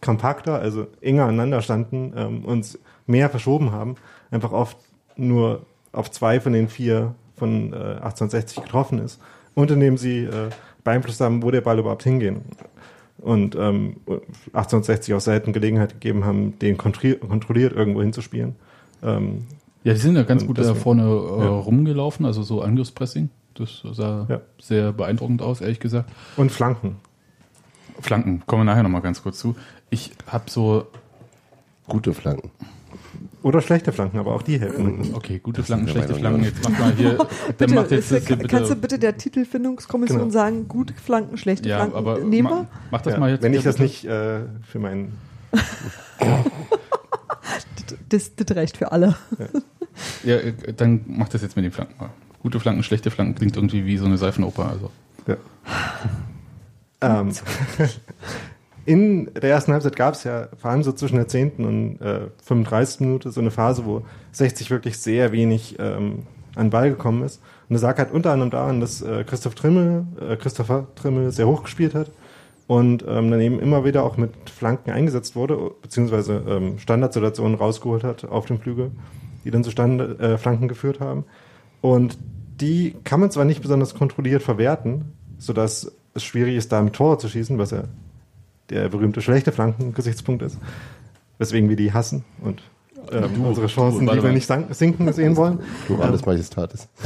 kompakter, 0.00 0.58
also 0.58 0.86
enger 1.00 1.24
aneinander 1.24 1.62
standen 1.62 2.12
ähm, 2.16 2.44
und 2.44 2.78
mehr 3.06 3.30
verschoben 3.30 3.72
haben, 3.72 3.96
einfach 4.30 4.52
oft 4.52 4.76
nur 5.16 5.64
auf 5.92 6.10
zwei 6.10 6.40
von 6.40 6.52
den 6.52 6.68
vier 6.68 7.14
von 7.36 7.72
äh, 7.72 7.76
1860 7.76 8.62
getroffen 8.62 8.98
ist 8.98 9.20
und 9.54 9.70
indem 9.70 9.96
sie 9.96 10.24
äh, 10.24 10.50
beeinflusst 10.84 11.20
haben, 11.20 11.42
wo 11.42 11.50
der 11.50 11.60
Ball 11.60 11.78
überhaupt 11.78 12.02
hingehen. 12.02 12.42
Und 13.18 13.54
ähm, 13.56 13.96
1860 14.52 15.14
auch 15.14 15.20
selten 15.20 15.52
Gelegenheit 15.52 15.94
gegeben 15.94 16.24
haben, 16.24 16.58
den 16.58 16.76
kontrolliert 16.76 17.72
irgendwo 17.72 18.02
hinzuspielen. 18.02 18.54
Ähm, 19.02 19.46
Ja, 19.84 19.92
die 19.94 20.00
sind 20.00 20.16
ja 20.16 20.22
ganz 20.24 20.46
gut 20.46 20.58
da 20.58 20.62
deswegen- 20.62 20.80
vorne 20.80 21.02
äh, 21.04 21.44
Ja. 21.44 21.48
rumgelaufen, 21.50 22.26
also 22.26 22.42
so 22.42 22.60
Angriffspressing. 22.60 23.30
Das 23.54 23.82
sah 23.92 24.26
Ja. 24.28 24.40
sehr 24.60 24.92
beeindruckend 24.92 25.40
aus, 25.42 25.60
ehrlich 25.60 25.80
gesagt. 25.80 26.10
Und 26.36 26.52
Flanken. 26.52 26.96
Flanken, 28.00 28.42
kommen 28.46 28.60
wir 28.60 28.64
nachher 28.64 28.82
nochmal 28.82 29.00
ganz 29.00 29.22
kurz 29.22 29.38
zu. 29.38 29.56
Ich 29.90 30.12
habe 30.26 30.50
so, 30.50 30.86
Gute 31.88 32.12
Flanken. 32.14 32.50
Oder 33.46 33.60
schlechte 33.60 33.92
Flanken, 33.92 34.18
aber 34.18 34.34
auch 34.34 34.42
die 34.42 34.58
helfen. 34.58 35.14
okay, 35.14 35.38
gute 35.40 35.62
Flanken, 35.62 35.86
der 35.86 35.92
schlechte 35.92 36.14
Flanken. 36.16 36.42
Jetzt 36.42 36.68
mach 36.68 36.78
mal 36.80 36.92
hier, 36.96 37.16
dann 37.18 37.28
Bitte, 37.56 37.74
macht 37.74 37.90
jetzt 37.92 38.10
ist, 38.10 38.22
das 38.22 38.26
hier 38.26 38.38
kannst 38.38 38.70
du 38.70 38.74
bitte. 38.74 38.76
bitte 38.80 38.98
der 38.98 39.16
Titelfindungskommission 39.16 40.18
Genau. 40.18 40.30
sagen, 40.32 40.66
gute 40.66 40.94
Flanken, 40.94 41.36
schlechte 41.36 41.68
Ja, 41.68 41.76
Flanken 41.76 41.96
aber 41.96 42.18
nehmen 42.18 42.48
ma, 42.50 42.56
wir? 42.56 42.66
mach 42.90 43.02
das 43.02 43.12
Ja, 43.12 43.20
mal 43.20 43.30
jetzt. 43.30 43.42
wenn 43.44 43.54
ich 43.54 43.62
das 43.62 43.76
bitte. 43.76 43.82
nicht 43.84 44.04
äh, 44.04 44.40
für 44.68 44.80
meinen. 44.80 45.16
Das, 48.08 48.34
das 48.34 48.56
reicht 48.56 48.76
für 48.76 48.90
alle. 48.92 49.14
Ja, 50.24 50.36
äh, 50.36 50.52
dann 50.76 51.04
mach 51.06 51.28
das 51.28 51.42
jetzt 51.42 51.54
mit 51.54 51.64
den 51.64 51.70
Flanken 51.72 51.94
mal. 51.98 52.10
Gute 52.42 52.58
Flanken, 52.58 52.82
schlechte 52.82 53.10
Flanken 53.12 53.36
klingt 53.36 53.56
irgendwie 53.56 53.86
wie 53.86 53.96
so 53.96 54.06
eine 54.06 54.18
Seifenoper. 54.18 54.68
Also. 54.68 54.90
Ja. 55.28 55.36
ähm, 57.20 57.30
in 58.86 59.30
der 59.34 59.50
ersten 59.50 59.72
Halbzeit 59.72 59.96
gab 59.96 60.14
es 60.14 60.24
ja 60.24 60.48
vor 60.56 60.70
allem 60.70 60.84
so 60.84 60.92
zwischen 60.92 61.16
der 61.16 61.26
10. 61.26 61.52
und 61.58 62.00
äh, 62.00 62.28
35. 62.44 63.00
Minute 63.00 63.30
so 63.30 63.40
eine 63.40 63.50
Phase, 63.50 63.84
wo 63.84 64.02
60 64.32 64.70
wirklich 64.70 64.98
sehr 64.98 65.32
wenig 65.32 65.76
ähm, 65.78 66.22
an 66.54 66.66
den 66.66 66.70
Ball 66.70 66.90
gekommen 66.90 67.24
ist. 67.24 67.42
Und 67.68 67.74
das 67.74 67.82
lag 67.82 67.98
halt 67.98 68.12
unter 68.12 68.32
anderem 68.32 68.50
daran, 68.50 68.80
dass 68.80 69.02
äh, 69.02 69.24
Christoph 69.24 69.56
Trimmel, 69.56 70.06
äh, 70.20 70.36
Christopher 70.36 70.86
Trimmel 70.94 71.32
sehr 71.32 71.48
hoch 71.48 71.64
gespielt 71.64 71.94
hat 71.94 72.12
und 72.68 73.04
ähm, 73.08 73.30
daneben 73.30 73.58
immer 73.58 73.84
wieder 73.84 74.04
auch 74.04 74.16
mit 74.16 74.30
Flanken 74.48 74.90
eingesetzt 74.90 75.34
wurde, 75.34 75.72
beziehungsweise 75.82 76.42
ähm, 76.48 76.78
Standardsituationen 76.78 77.56
rausgeholt 77.56 78.04
hat 78.04 78.24
auf 78.24 78.46
dem 78.46 78.60
Flügel, 78.60 78.92
die 79.44 79.50
dann 79.50 79.64
zu 79.64 79.72
Stand, 79.72 80.00
äh, 80.20 80.38
Flanken 80.38 80.68
geführt 80.68 81.00
haben. 81.00 81.24
Und 81.80 82.18
die 82.60 82.94
kann 83.02 83.18
man 83.18 83.32
zwar 83.32 83.44
nicht 83.44 83.62
besonders 83.62 83.94
kontrolliert 83.94 84.42
verwerten, 84.42 85.12
sodass 85.38 85.92
es 86.14 86.24
schwierig 86.24 86.56
ist, 86.56 86.70
da 86.70 86.78
im 86.78 86.92
Tor 86.92 87.18
zu 87.18 87.28
schießen, 87.28 87.58
was 87.58 87.72
ja 87.72 87.84
der 88.70 88.88
berühmte 88.88 89.20
schlechte 89.20 89.52
Flanken-Gesichtspunkt 89.52 90.42
ist, 90.42 90.58
weswegen 91.38 91.68
wir 91.68 91.76
die 91.76 91.92
hassen 91.92 92.24
und 92.40 92.62
ähm, 93.12 93.34
Du, 93.34 93.46
unsere 93.46 93.66
Chancen 93.68 94.06
du, 94.06 94.12
lieber 94.12 94.28
mal. 94.28 94.34
nicht 94.34 94.50
sinken 94.70 95.12
sehen 95.12 95.36
wollen. 95.36 95.60
Plurales 95.86 96.24
Majestatis. 96.26 96.88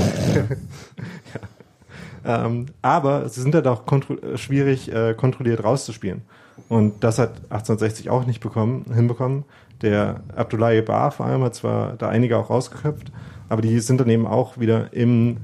Ähm, 2.25 2.67
aber 2.83 3.29
sie 3.29 3.41
sind 3.41 3.55
halt 3.55 3.67
auch 3.67 3.87
kontro 3.87 4.15
äh, 4.15 4.37
schwierig 4.37 4.93
äh, 4.93 5.15
kontrolliert 5.15 5.65
rauszuspielen. 5.65 6.23
Und 6.69 7.03
das 7.03 7.19
hat 7.19 7.37
1860 7.45 8.11
auch 8.11 8.27
nicht 8.27 8.41
bekommen, 8.41 8.85
hinbekommen. 8.95 9.45
Der 9.83 10.21
Abdoulaye 10.37 10.83
Bar 10.83 11.11
vor 11.13 11.27
allem 11.27 11.43
hat 11.43 11.55
zwar 11.55 11.95
da 11.97 12.09
einige 12.09 12.37
auch 12.37 12.51
rausgeköpft, 12.51 13.11
aber 13.49 13.63
die 13.63 13.81
sind 13.81 14.01
dann 14.01 14.11
eben 14.11 14.27
auch 14.27 14.59
wieder 14.59 14.93
im 14.93 15.39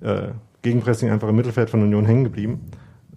äh, 0.00 0.28
Gegenpressing 0.62 1.10
einfach 1.10 1.28
im 1.28 1.36
Mittelfeld 1.36 1.68
von 1.68 1.82
Union 1.82 2.06
hängen 2.06 2.24
geblieben, 2.24 2.60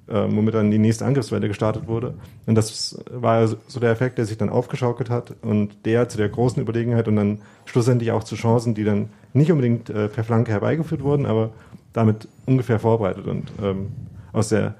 äh, 0.07 0.25
womit 0.29 0.53
dann 0.53 0.71
die 0.71 0.77
nächste 0.77 1.05
Angriffswelle 1.05 1.47
gestartet 1.47 1.87
wurde. 1.87 2.13
Und 2.45 2.55
das 2.55 2.99
war 3.11 3.47
so 3.47 3.79
der 3.79 3.91
Effekt, 3.91 4.17
der 4.17 4.25
sich 4.25 4.37
dann 4.37 4.49
aufgeschaukelt 4.49 5.09
hat 5.09 5.35
und 5.41 5.85
der 5.85 6.09
zu 6.09 6.17
der 6.17 6.29
großen 6.29 6.61
Überlegenheit 6.61 7.07
und 7.07 7.15
dann 7.15 7.39
schlussendlich 7.65 8.11
auch 8.11 8.23
zu 8.23 8.35
Chancen, 8.35 8.73
die 8.73 8.83
dann 8.83 9.09
nicht 9.33 9.51
unbedingt 9.51 9.89
äh, 9.89 10.07
per 10.07 10.23
Flanke 10.23 10.51
herbeigeführt 10.51 11.03
wurden, 11.03 11.25
aber 11.25 11.51
damit 11.93 12.27
ungefähr 12.45 12.79
vorbereitet 12.79 13.27
und 13.27 13.51
ähm, 13.61 13.87
aus 14.31 14.49
der 14.49 14.75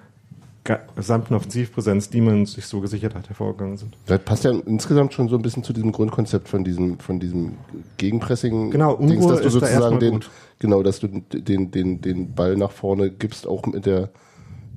gesamten 0.96 1.34
Offensivpräsenz, 1.34 2.10
die 2.10 2.20
man 2.20 2.46
sich 2.46 2.66
so 2.66 2.82
gesichert 2.82 3.16
hat, 3.16 3.30
hervorgegangen 3.30 3.78
sind. 3.78 3.98
Das 4.06 4.20
passt 4.20 4.44
ja 4.44 4.52
insgesamt 4.52 5.14
schon 5.14 5.30
so 5.30 5.38
ein 5.38 5.42
bisschen 5.42 5.64
zu 5.64 5.72
diesem 5.72 5.94
Grundkonzept 5.94 6.50
von 6.50 6.64
diesem, 6.64 7.00
von 7.00 7.20
diesem 7.20 7.54
Gegenpressing. 7.98 8.72
Genau, 8.72 8.94
Unruhe 8.94 9.08
Dings, 9.08 9.28
dass 9.28 9.38
du 9.38 9.44
da 9.44 9.50
sozusagen 9.50 9.82
erstmal 9.82 10.00
den, 10.00 10.14
gut. 10.16 10.30
genau, 10.60 10.84
dass 10.84 11.00
du 11.00 11.08
den, 11.08 11.72
den, 11.72 12.02
den 12.02 12.34
Ball 12.34 12.58
nach 12.58 12.72
vorne 12.72 13.10
gibst, 13.10 13.48
auch 13.48 13.66
mit 13.66 13.86
der 13.86 14.10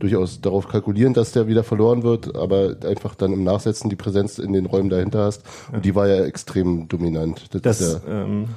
durchaus 0.00 0.40
darauf 0.40 0.66
kalkulieren, 0.66 1.14
dass 1.14 1.32
der 1.32 1.46
wieder 1.46 1.62
verloren 1.62 2.02
wird, 2.02 2.34
aber 2.34 2.76
einfach 2.84 3.14
dann 3.14 3.32
im 3.32 3.44
Nachsetzen 3.44 3.88
die 3.88 3.96
Präsenz 3.96 4.38
in 4.38 4.52
den 4.52 4.66
Räumen 4.66 4.90
dahinter 4.90 5.24
hast. 5.24 5.44
Und 5.72 5.84
die 5.84 5.94
war 5.94 6.08
ja 6.08 6.24
extrem 6.24 6.88
dominant. 6.88 7.46
Das, 7.52 7.62
Das 7.62 7.80
ja, 7.80 8.24
ähm, 8.24 8.48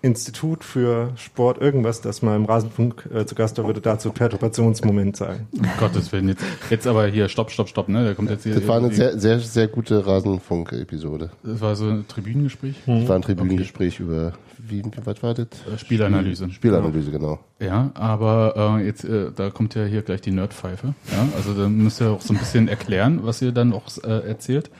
Institut 0.00 0.62
für 0.62 1.10
Sport 1.16 1.58
irgendwas, 1.60 2.00
das 2.00 2.22
mal 2.22 2.36
im 2.36 2.44
Rasenfunk 2.44 3.08
äh, 3.12 3.26
zu 3.26 3.34
Gast 3.34 3.58
war, 3.58 3.66
würde 3.66 3.80
dazu 3.80 4.10
Perturbationsmoment 4.12 5.16
sagen. 5.16 5.48
Um 5.52 5.66
Gottes 5.80 6.12
Willen, 6.12 6.28
jetzt, 6.28 6.44
jetzt 6.70 6.86
aber 6.86 7.06
hier, 7.08 7.28
stopp, 7.28 7.50
stopp, 7.50 7.68
stopp, 7.68 7.88
ne? 7.88 8.04
Da 8.04 8.14
kommt 8.14 8.30
jetzt 8.30 8.44
hier. 8.44 8.54
das 8.54 8.68
war 8.68 8.76
eine 8.76 8.92
sehr, 8.94 9.18
sehr, 9.18 9.40
sehr 9.40 9.66
gute 9.66 10.06
Rasenfunk-Episode. 10.06 11.30
das 11.42 11.60
war 11.60 11.74
so 11.76 11.86
ein 11.88 12.06
Tribünengespräch. 12.06 12.76
Das 12.86 13.08
war 13.08 13.16
ein 13.16 13.22
Tribünengespräch 13.22 13.98
über, 14.00 14.34
wie, 14.58 14.84
wie, 14.84 14.90
was 15.04 15.22
war 15.22 15.34
das? 15.34 15.46
Äh, 15.72 15.78
Spielanalyse. 15.78 16.48
Spielanalyse, 16.50 17.10
genau. 17.10 17.40
Ja, 17.58 17.90
aber 17.94 18.78
äh, 18.80 18.86
jetzt, 18.86 19.04
äh, 19.04 19.32
da 19.34 19.50
kommt 19.50 19.74
ja 19.74 19.84
hier 19.84 20.02
gleich 20.02 20.20
die 20.20 20.30
Nerdpfeife. 20.30 20.94
Ja? 21.10 21.28
Also 21.36 21.54
da 21.54 21.68
müsst 21.68 22.00
ihr 22.00 22.10
auch 22.10 22.20
so 22.20 22.32
ein 22.34 22.38
bisschen 22.38 22.68
erklären, 22.68 23.20
was 23.24 23.42
ihr 23.42 23.50
dann 23.52 23.72
auch 23.72 23.84
äh, 24.04 24.28
erzählt. 24.28 24.70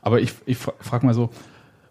Aber 0.00 0.20
ich, 0.20 0.32
ich 0.46 0.58
fra- 0.58 0.74
frag 0.80 1.02
mal 1.02 1.14
so, 1.14 1.30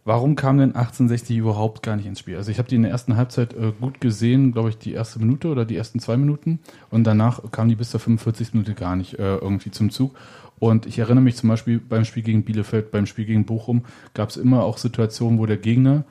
warum 0.06 0.36
kam 0.36 0.58
denn 0.58 0.76
1860 0.76 1.38
überhaupt 1.38 1.84
gar 1.84 1.96
nicht 1.96 2.06
ins 2.06 2.20
Spiel? 2.20 2.36
Also 2.36 2.52
ich 2.52 2.58
habe 2.58 2.70
die 2.70 2.76
in 2.76 2.84
der 2.84 2.92
ersten 2.92 3.16
Halbzeit 3.16 3.54
äh, 3.54 3.72
gut 3.80 4.02
gesehen, 4.02 4.52
glaube 4.52 4.70
ich, 4.70 4.78
die 4.78 4.94
erste 4.94 5.20
Minute 5.20 5.48
oder 5.48 5.66
die 5.66 5.76
ersten 5.76 6.00
zwei 6.00 6.18
Minuten. 6.18 6.60
Und 6.89 7.06
danach 7.06 7.42
kam 7.52 7.70
die 7.70 7.76
bis 7.76 7.92
zur 7.92 8.00
45. 8.00 8.54
Minute 8.54 8.74
gar 8.74 8.96
nicht 8.96 9.16
äh, 9.16 9.38
irgendwie 9.38 9.72
zum 9.72 9.89
Zug. 9.89 10.16
Und 10.60 10.86
ich 10.86 11.00
erinnere 11.00 11.24
mich 11.24 11.36
zum 11.36 11.50
Beispiel 11.50 11.80
beim 11.80 12.06
Spiel 12.06 12.24
gegen 12.24 12.44
Bielefeld, 12.44 12.92
beim 12.92 13.06
Spiel 13.06 13.26
gegen 13.26 13.46
Bochum, 13.46 13.84
gab 14.13 14.30
es 14.30 14.38
immer 14.38 14.63
auch 14.63 14.78
Situationen, 14.78 15.39
wo 15.39 15.46
der 15.46 15.58
Gegner 15.58 16.06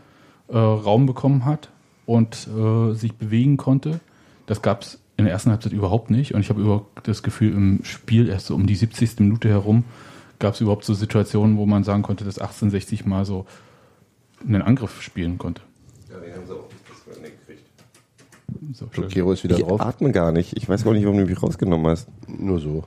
äh, 0.49 0.59
Raum 0.59 1.07
bekommen 1.07 1.45
hat 1.45 1.71
und 2.07 2.49
äh, 2.49 2.93
sich 2.93 3.15
bewegen 3.15 3.57
konnte. 3.57 4.01
Das 4.47 4.61
gab 4.61 4.83
es 4.83 4.99
in 5.17 5.25
der 5.25 5.33
ersten 5.33 5.51
Halbzeit 5.51 5.73
überhaupt 5.73 6.11
nicht. 6.11 6.35
Und 6.35 6.41
ich 6.41 6.51
habe 6.51 6.61
überhaupt 6.61 7.07
das 7.09 7.23
Gefühl, 7.23 7.53
im 7.53 7.81
Spiel 7.85 8.29
erst 8.29 8.47
so 8.47 8.55
um 8.55 8.67
die 8.67 8.75
70. 8.75 9.21
Minute 9.21 9.49
herum 9.49 9.85
gab 10.39 10.55
es 10.55 10.61
überhaupt 10.61 10.85
so 10.85 10.95
Situationen, 10.95 11.57
wo 11.57 11.67
man 11.67 11.85
sagen 11.85 12.03
konnte, 12.03 12.25
dass 12.25 12.39
1860 12.39 13.07
mal 13.07 13.25
so 13.25 13.47
einen 14.45 14.63
Angriff 14.63 15.01
spielen 15.03 15.39
konnte. 15.39 15.63
Ja, 16.11 16.19
den 16.19 16.35
haben 16.35 16.47
sie 16.47 16.53
auch 16.53 16.69
nicht 16.69 17.07
das 17.07 17.17
Ende 17.17 17.31
gekriegt. 17.31 17.63
So. 18.75 18.87
Gero 19.09 19.33
ist 19.33 19.45
wieder 19.45 19.57
Ich 19.59 19.65
drauf. 19.65 19.81
atme 19.81 20.13
gar 20.13 20.31
nicht. 20.33 20.57
Ich 20.57 20.69
weiß 20.69 20.85
gar 20.85 20.93
nicht, 20.93 21.05
warum 21.05 21.19
du 21.19 21.27
mich 21.27 21.43
rausgenommen 21.43 21.87
hast. 21.91 22.09
Nur 22.29 22.59
so. 22.61 22.85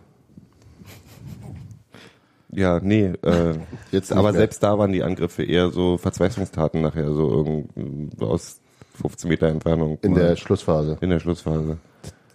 Ja, 2.52 2.80
nee. 2.82 3.12
Äh, 3.22 3.56
Jetzt 3.92 4.12
aber 4.14 4.32
mehr. 4.32 4.40
selbst 4.40 4.64
da 4.64 4.78
waren 4.78 4.92
die 4.92 5.04
Angriffe 5.04 5.44
eher 5.44 5.72
so 5.72 5.98
Verzweiflungstaten 5.98 6.82
nachher, 6.82 7.12
so 7.12 7.30
irgend, 7.30 8.22
aus 8.22 8.62
15 9.02 9.30
Meter 9.30 9.48
Entfernung. 9.48 9.98
In 10.02 10.16
der 10.16 10.36
Schlussphase. 10.38 10.98
in 11.02 11.10
der 11.10 11.20
Schlussphase. 11.20 11.78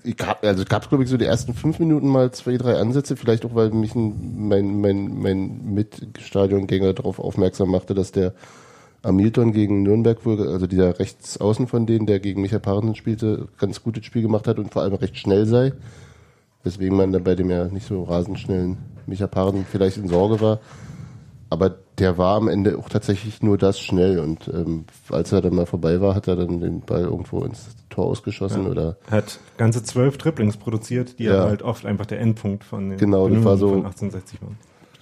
Ich 0.03 0.17
hab, 0.21 0.45
also 0.45 0.65
gab 0.67 0.83
es, 0.83 0.89
glaube 0.89 1.05
ich, 1.05 1.11
so 1.11 1.17
die 1.17 1.25
ersten 1.27 1.53
fünf 1.55 1.79
Minuten 1.79 2.09
mal 2.09 2.31
zwei, 2.33 2.57
drei 2.57 2.77
Ansätze, 2.77 3.17
vielleicht 3.17 3.45
auch, 3.45 3.55
weil 3.55 3.71
mich 3.71 3.95
ein, 3.95 4.49
mein, 4.49 4.81
mein, 4.81 5.19
mein 5.21 5.75
Mitstadiongänger 5.75 6.93
darauf 6.95 7.19
aufmerksam 7.19 7.71
machte, 7.71 7.95
dass 7.95 8.11
der 8.13 8.35
Hamilton 9.05 9.53
gegen 9.53 9.83
Nürnberg 9.83 10.25
wohl, 10.27 10.47
also 10.49 10.67
dieser 10.67 10.99
Rechtsaußen 10.99 11.67
von 11.67 11.87
denen, 11.87 12.07
der 12.07 12.21
gegen 12.21 12.43
Michael 12.43 12.61
Parensen 12.61 12.95
spielte, 12.95 13.49
ganz 13.59 13.83
gutes 13.83 14.05
Spiel 14.05 14.23
gemacht 14.23 14.47
hat 14.47 14.59
und 14.59 14.73
vor 14.73 14.83
allem 14.83 14.95
recht 14.95 15.17
schnell 15.17 15.47
sei. 15.47 15.73
Weswegen 16.63 16.97
man 16.97 17.11
dann 17.13 17.25
bei 17.25 17.35
dem 17.35 17.51
ja 17.51 17.65
nicht 17.69 17.87
so 17.87 18.03
rasend 18.03 18.39
schnellen 18.39 18.77
Michael 19.07 19.29
Parensen 19.29 19.65
vielleicht 19.71 19.97
in 19.97 20.09
Sorge 20.09 20.41
war. 20.43 20.61
Aber 21.49 21.75
der 21.99 22.17
war 22.19 22.37
am 22.37 22.47
Ende 22.49 22.79
auch 22.79 22.89
tatsächlich 22.89 23.43
nur 23.43 23.59
das 23.59 23.81
schnell 23.81 24.21
und 24.21 24.47
ähm, 24.55 24.85
als 25.11 25.33
er 25.33 25.41
dann 25.41 25.55
mal 25.57 25.67
vorbei 25.67 26.01
war, 26.01 26.15
hat 26.15 26.29
er 26.29 26.37
dann 26.37 26.61
den 26.61 26.81
Ball 26.81 27.03
irgendwo 27.03 27.41
ins 27.43 27.71
Tor 27.89 28.07
ausgeschossen 28.07 28.67
oder 28.69 28.97
Hat 29.11 29.41
ganze 29.57 29.83
zwölf 29.83 30.17
Dribblings 30.17 30.59
produziert, 30.59 31.19
die 31.19 31.25
Ja. 31.25 31.45
halt 31.45 31.63
oft 31.63 31.87
einfach 31.87 32.07
der 32.07 32.21
Endpunkt 32.21 32.63
von 32.63 32.91
den 32.91 32.99
Genau, 32.99 33.29
das 33.29 33.43
war 33.45 33.57
so- 33.57 33.71
von 33.71 33.79
1860 33.85 34.41
waren. 34.43 34.57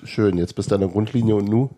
schön. 0.04 0.38
Jetzt 0.38 0.54
bist 0.54 0.70
du 0.70 0.76
an 0.76 0.80
der 0.80 0.90
Grundlinie 0.90 1.34
und 1.34 1.48
nu? 1.48 1.68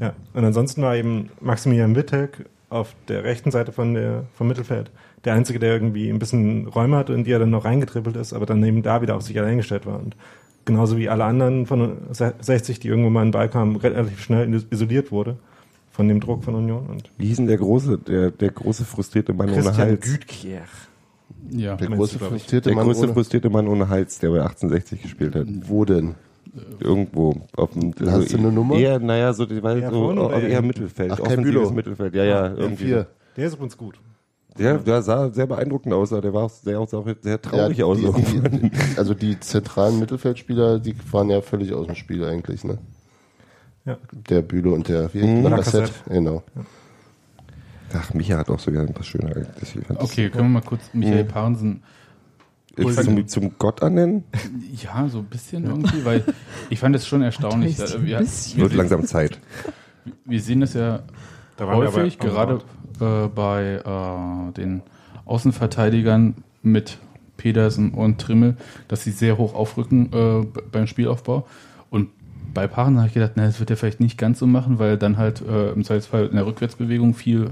Ja, 0.00 0.14
und 0.34 0.44
ansonsten 0.44 0.82
war 0.82 0.96
eben 0.96 1.30
Maximilian 1.40 1.94
Wittek 1.96 2.46
auf 2.68 2.94
der 3.08 3.24
rechten 3.24 3.50
Seite 3.50 3.72
von 3.72 3.94
der, 3.94 4.24
vom 4.34 4.48
Mittelfeld 4.48 4.90
der 5.24 5.34
Einzige, 5.34 5.58
der 5.58 5.72
irgendwie 5.72 6.08
ein 6.10 6.18
bisschen 6.18 6.66
Räume 6.68 6.96
hatte, 6.96 7.12
in 7.12 7.24
die 7.24 7.32
er 7.32 7.38
dann 7.38 7.50
noch 7.50 7.64
reingetrippelt 7.64 8.16
ist, 8.16 8.32
aber 8.32 8.46
dann 8.46 8.62
eben 8.64 8.82
da 8.82 9.02
wieder 9.02 9.16
auf 9.16 9.22
sich 9.22 9.38
allein 9.38 9.56
gestellt 9.56 9.86
war. 9.86 9.98
Und 9.98 10.16
genauso 10.64 10.96
wie 10.96 11.08
alle 11.08 11.24
anderen 11.24 11.66
von 11.66 11.96
60, 12.12 12.80
die 12.80 12.88
irgendwo 12.88 13.10
mal 13.10 13.22
in 13.22 13.28
den 13.28 13.32
Ball 13.32 13.48
kamen, 13.48 13.76
relativ 13.76 14.22
schnell 14.22 14.52
isoliert 14.70 15.10
wurde 15.10 15.36
von 15.90 16.08
dem 16.08 16.20
Druck 16.20 16.44
von 16.44 16.54
Union. 16.54 16.86
Und 16.86 17.10
Wie 17.16 17.26
hieß 17.26 17.38
denn 17.38 17.46
der 17.46 17.56
große, 17.56 17.98
der, 17.98 18.30
der 18.30 18.50
große 18.50 18.84
frustrierte 18.84 19.32
Mann 19.32 19.48
ohne 19.48 19.62
Christian 19.62 19.88
Hals? 19.88 20.00
Gütkjär. 20.00 20.62
Ja, 21.50 21.76
Der 21.76 21.88
große 21.88 22.18
du, 22.18 22.24
frustrierte 22.24 22.68
Der 22.68 22.76
Mann 22.76 22.86
große 22.86 23.04
ohne, 23.04 23.12
frustrierte 23.14 23.50
Mann 23.50 23.68
ohne 23.68 23.88
Hals, 23.88 24.18
der 24.18 24.30
bei 24.30 24.42
1860 24.42 25.02
gespielt 25.02 25.34
hat. 25.34 25.46
Wo 25.62 25.84
denn? 25.84 26.14
Irgendwo. 26.80 27.34
Auf 27.56 27.72
dem, 27.72 27.92
Hast 28.06 28.32
du 28.32 28.38
eine 28.38 28.52
Nummer? 28.52 28.76
Eher, 28.76 28.98
naja, 28.98 29.32
so, 29.32 29.44
die 29.46 29.62
war 29.62 29.76
Eher 29.76 29.90
so 29.90 30.12
vorne 30.14 30.40
eher? 30.48 30.62
Mittelfeld. 30.62 31.12
Ach, 31.12 31.16
kein 31.18 31.26
offensives 31.26 31.52
Bülow. 31.54 31.70
Mittelfeld. 31.70 32.14
Ja, 32.14 32.24
ja, 32.24 32.54
irgendwie. 32.54 32.94
M4. 32.94 33.06
Der 33.36 33.46
ist 33.46 33.54
übrigens 33.54 33.76
gut. 33.76 34.00
Der, 34.58 34.78
der 34.78 35.02
sah 35.02 35.28
sehr 35.30 35.46
beeindruckend 35.46 35.92
aus, 35.92 36.12
aber 36.12 36.22
der 36.22 36.32
war 36.32 36.44
auch 36.44 36.50
sehr, 36.50 36.80
auch 36.80 36.88
sehr 36.88 37.42
traurig 37.42 37.76
Ja, 37.76 37.84
aus. 37.84 37.98
die, 37.98 38.40
die, 38.50 38.70
also 38.96 39.12
die 39.12 39.38
zentralen 39.38 39.98
Mittelfeldspieler, 39.98 40.78
die 40.80 40.94
waren 41.12 41.28
ja 41.28 41.42
völlig 41.42 41.74
aus 41.74 41.86
dem 41.86 41.94
Spiel 41.94 42.24
eigentlich, 42.24 42.64
ne? 42.64 42.78
Ja. 43.84 43.98
Der 44.30 44.40
Bülow 44.42 44.72
und 44.74 44.88
der 44.88 45.12
wie, 45.12 45.22
Mhm. 45.22 45.42
Lacazette. 45.44 45.92
Genau. 46.08 46.42
Ach, 47.94 48.14
Micha 48.14 48.38
hat 48.38 48.50
auch 48.50 48.58
sogar 48.58 48.82
ein 48.82 48.92
paar 48.94 49.04
schöne. 49.04 49.46
Okay, 49.96 50.28
können 50.30 50.44
wir 50.46 50.60
mal 50.60 50.62
kurz 50.62 50.82
Michael 50.92 51.24
Mhm. 51.24 51.28
Parensen 51.28 51.82
Ist 52.76 53.04
zum, 53.04 53.26
zum 53.26 53.52
Gott 53.58 53.82
annennen? 53.82 54.24
Ja, 54.82 55.08
so 55.08 55.18
ein 55.18 55.24
bisschen 55.24 55.64
irgendwie, 55.64 56.04
weil 56.04 56.24
ich 56.68 56.78
fand 56.78 56.94
es 56.94 57.06
schon 57.06 57.22
erstaunlich. 57.22 57.78
heißt 57.78 58.04
Wir, 58.04 58.18
bisschen? 58.18 58.60
Wird 58.60 58.72
wir, 58.72 58.78
langsam 58.78 59.04
Zeit. 59.04 59.38
wir 60.24 60.40
sehen 60.40 60.60
das 60.60 60.74
ja 60.74 61.00
Da 61.56 61.66
häufig, 61.66 62.18
gerade 62.18 62.60
Rad. 63.00 63.26
äh, 63.26 63.28
bei 63.28 63.80
äh, 63.84 64.52
den 64.52 64.82
Außenverteidigern 65.24 66.34
mit 66.62 66.98
Pedersen 67.36 67.92
und 67.92 68.20
Trimmel, 68.20 68.56
dass 68.88 69.04
sie 69.04 69.10
sehr 69.10 69.38
hoch 69.38 69.54
aufrücken 69.54 70.12
äh, 70.12 70.46
beim 70.70 70.86
Spielaufbau. 70.86 71.46
Und 71.90 72.10
bei 72.52 72.66
Paaren 72.66 72.96
habe 72.98 73.08
ich 73.08 73.14
gedacht, 73.14 73.32
na, 73.36 73.46
das 73.46 73.60
wird 73.60 73.70
er 73.70 73.76
vielleicht 73.76 74.00
nicht 74.00 74.18
ganz 74.18 74.38
so 74.38 74.46
machen, 74.46 74.78
weil 74.78 74.90
er 74.90 74.96
dann 74.96 75.16
halt 75.16 75.42
äh, 75.42 75.72
im 75.72 75.84
Zweifelsfall 75.84 76.26
in 76.26 76.36
der 76.36 76.46
Rückwärtsbewegung 76.46 77.14
viel 77.14 77.50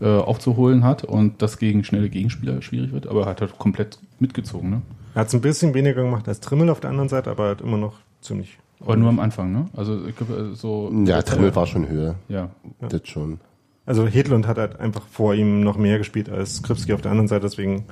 äh, 0.00 0.06
aufzuholen 0.06 0.84
hat 0.84 1.04
und 1.04 1.40
das 1.42 1.58
gegen 1.58 1.84
schnelle 1.84 2.10
Gegenspieler 2.10 2.60
schwierig 2.60 2.92
wird, 2.92 3.06
aber 3.06 3.22
er 3.22 3.26
hat 3.26 3.40
halt 3.40 3.56
komplett 3.58 3.98
mitgezogen, 4.22 4.70
ne? 4.70 4.82
Er 5.14 5.20
hat 5.20 5.28
es 5.28 5.34
ein 5.34 5.42
bisschen 5.42 5.74
weniger 5.74 6.02
gemacht 6.02 6.26
als 6.26 6.40
Trimmel 6.40 6.70
auf 6.70 6.80
der 6.80 6.88
anderen 6.88 7.10
Seite, 7.10 7.30
aber 7.30 7.44
halt 7.44 7.60
immer 7.60 7.76
noch 7.76 7.96
ziemlich. 8.22 8.58
Aber 8.80 8.96
nur 8.96 9.10
am 9.10 9.20
Anfang, 9.20 9.52
ne? 9.52 9.66
Also 9.76 10.06
ich 10.06 10.16
glaube, 10.16 10.52
äh, 10.52 10.54
so. 10.56 10.90
Ja, 11.04 11.20
Trimmel 11.20 11.54
war 11.54 11.66
schon 11.66 11.88
höher. 11.88 12.14
Ja. 12.28 12.48
Das 12.80 13.06
schon. 13.06 13.38
Also 13.84 14.06
Hedlund 14.06 14.46
hat 14.46 14.58
halt 14.58 14.80
einfach 14.80 15.06
vor 15.06 15.34
ihm 15.34 15.60
noch 15.60 15.76
mehr 15.76 15.98
gespielt 15.98 16.30
als 16.30 16.56
Skripski 16.56 16.94
auf 16.94 17.02
der 17.02 17.10
anderen 17.10 17.28
Seite, 17.28 17.42
deswegen 17.42 17.84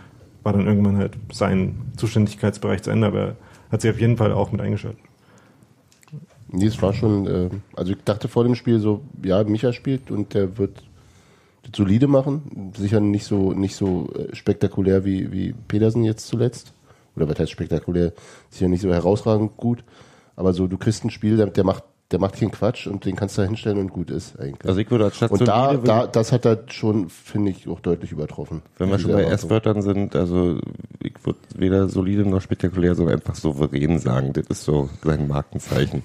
war 0.42 0.52
dann 0.52 0.66
irgendwann 0.66 0.96
halt 0.96 1.12
sein 1.32 1.92
Zuständigkeitsbereich 1.96 2.82
zu 2.82 2.90
Ende, 2.90 3.08
aber 3.08 3.20
er 3.20 3.36
hat 3.70 3.82
sich 3.82 3.90
auf 3.90 4.00
jeden 4.00 4.16
Fall 4.16 4.32
auch 4.32 4.52
mit 4.52 4.60
eingeschaltet. 4.60 5.00
Nee, 6.52 6.66
es 6.66 6.80
war 6.80 6.92
schon, 6.92 7.26
äh, 7.26 7.50
also 7.76 7.92
ich 7.92 7.98
dachte 8.04 8.28
vor 8.28 8.44
dem 8.44 8.54
Spiel 8.54 8.80
so, 8.80 9.02
ja, 9.22 9.42
Micha 9.44 9.72
spielt 9.72 10.10
und 10.10 10.34
der 10.34 10.58
wird 10.58 10.82
solide 11.74 12.06
machen. 12.06 12.72
Sicher 12.76 13.00
nicht 13.00 13.24
so, 13.24 13.52
nicht 13.52 13.76
so 13.76 14.08
äh, 14.14 14.34
spektakulär 14.34 15.04
wie, 15.04 15.32
wie 15.32 15.52
Pedersen 15.68 16.04
jetzt 16.04 16.26
zuletzt. 16.26 16.72
Oder 17.16 17.28
was 17.28 17.38
heißt 17.38 17.50
spektakulär? 17.50 18.12
Sicher 18.50 18.68
nicht 18.68 18.82
so 18.82 18.92
herausragend 18.92 19.56
gut. 19.56 19.84
Aber 20.36 20.52
so, 20.52 20.66
du 20.66 20.78
kriegst 20.78 21.04
ein 21.04 21.10
Spiel, 21.10 21.36
der, 21.36 21.46
der 21.46 21.64
macht, 21.64 21.84
der 22.12 22.18
macht 22.18 22.36
keinen 22.36 22.50
Quatsch 22.50 22.86
und 22.86 23.04
den 23.04 23.14
kannst 23.14 23.36
du 23.36 23.42
da 23.42 23.48
hinstellen 23.48 23.78
und 23.78 23.92
gut 23.92 24.10
ist 24.10 24.38
eigentlich. 24.40 24.66
Also 24.66 24.80
ich 24.80 24.90
würde 24.90 25.04
als 25.04 25.16
Stadt 25.16 25.30
und 25.30 25.46
da, 25.46 25.74
da, 25.74 26.06
das 26.06 26.32
hat 26.32 26.46
er 26.46 26.64
schon, 26.68 27.08
finde 27.10 27.50
ich, 27.50 27.68
auch 27.68 27.80
deutlich 27.80 28.12
übertroffen. 28.12 28.62
wenn 28.78 28.90
wir 28.90 28.98
schon 28.98 29.12
bei. 29.12 29.24
S-Wörtern 29.24 29.82
sind, 29.82 30.16
also 30.16 30.58
ich 31.00 31.14
würde 31.24 31.38
weder 31.56 31.88
solide 31.88 32.28
noch 32.28 32.40
spektakulär, 32.40 32.94
sondern 32.94 33.16
einfach 33.16 33.34
souverän 33.34 33.98
sagen. 33.98 34.32
Das 34.32 34.46
ist 34.48 34.64
so 34.64 34.88
sein 35.04 35.28
Markenzeichen. 35.28 36.02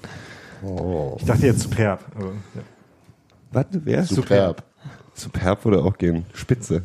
Ich 1.18 1.24
dachte 1.24 1.46
jetzt 1.46 1.60
superb, 1.60 2.04
aber 2.14 2.26
ja. 2.26 2.62
Warte, 3.52 3.80
wer? 3.84 4.04
Superb. 4.04 4.56
Superb 4.58 4.75
würde 5.64 5.82
auch 5.82 5.98
gehen. 5.98 6.24
Spitze. 6.34 6.82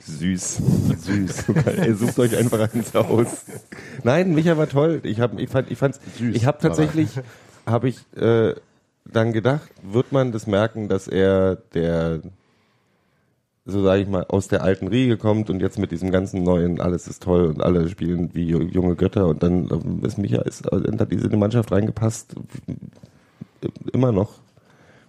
Süß. 0.00 0.62
Süß. 1.00 1.44
Ey, 1.78 1.94
sucht 1.94 2.18
euch 2.20 2.36
einfach 2.36 2.72
eins 2.72 2.94
aus. 2.94 3.44
Nein, 4.04 4.34
Micha 4.34 4.56
war 4.56 4.68
toll. 4.68 5.00
Ich 5.02 5.20
hab, 5.20 5.38
ich 5.38 5.50
fand, 5.50 5.70
ich 5.70 5.78
fand's, 5.78 5.98
Süß 6.18 6.36
ich 6.36 6.46
habe 6.46 6.58
tatsächlich, 6.60 7.08
habe 7.66 7.88
ich 7.88 7.98
äh, 8.16 8.54
dann 9.04 9.32
gedacht, 9.32 9.68
wird 9.82 10.12
man 10.12 10.30
das 10.30 10.46
merken, 10.46 10.88
dass 10.88 11.08
er 11.08 11.56
der, 11.74 12.20
so 13.64 13.82
sage 13.82 14.02
ich 14.02 14.08
mal, 14.08 14.24
aus 14.28 14.46
der 14.46 14.62
alten 14.62 14.86
Riege 14.86 15.16
kommt 15.16 15.50
und 15.50 15.60
jetzt 15.60 15.78
mit 15.78 15.90
diesem 15.90 16.12
ganzen 16.12 16.44
neuen, 16.44 16.80
alles 16.80 17.08
ist 17.08 17.24
toll 17.24 17.46
und 17.46 17.62
alle 17.62 17.88
spielen 17.88 18.30
wie 18.32 18.48
ju- 18.54 18.68
junge 18.70 18.94
Götter 18.94 19.26
und 19.26 19.42
dann 19.42 19.68
ähm, 19.72 20.04
ist 20.04 20.18
Micha, 20.18 20.42
ist, 20.42 20.68
diese 21.06 21.24
in 21.24 21.30
die 21.30 21.36
Mannschaft 21.36 21.72
reingepasst, 21.72 22.34
immer 23.92 24.12
noch. 24.12 24.34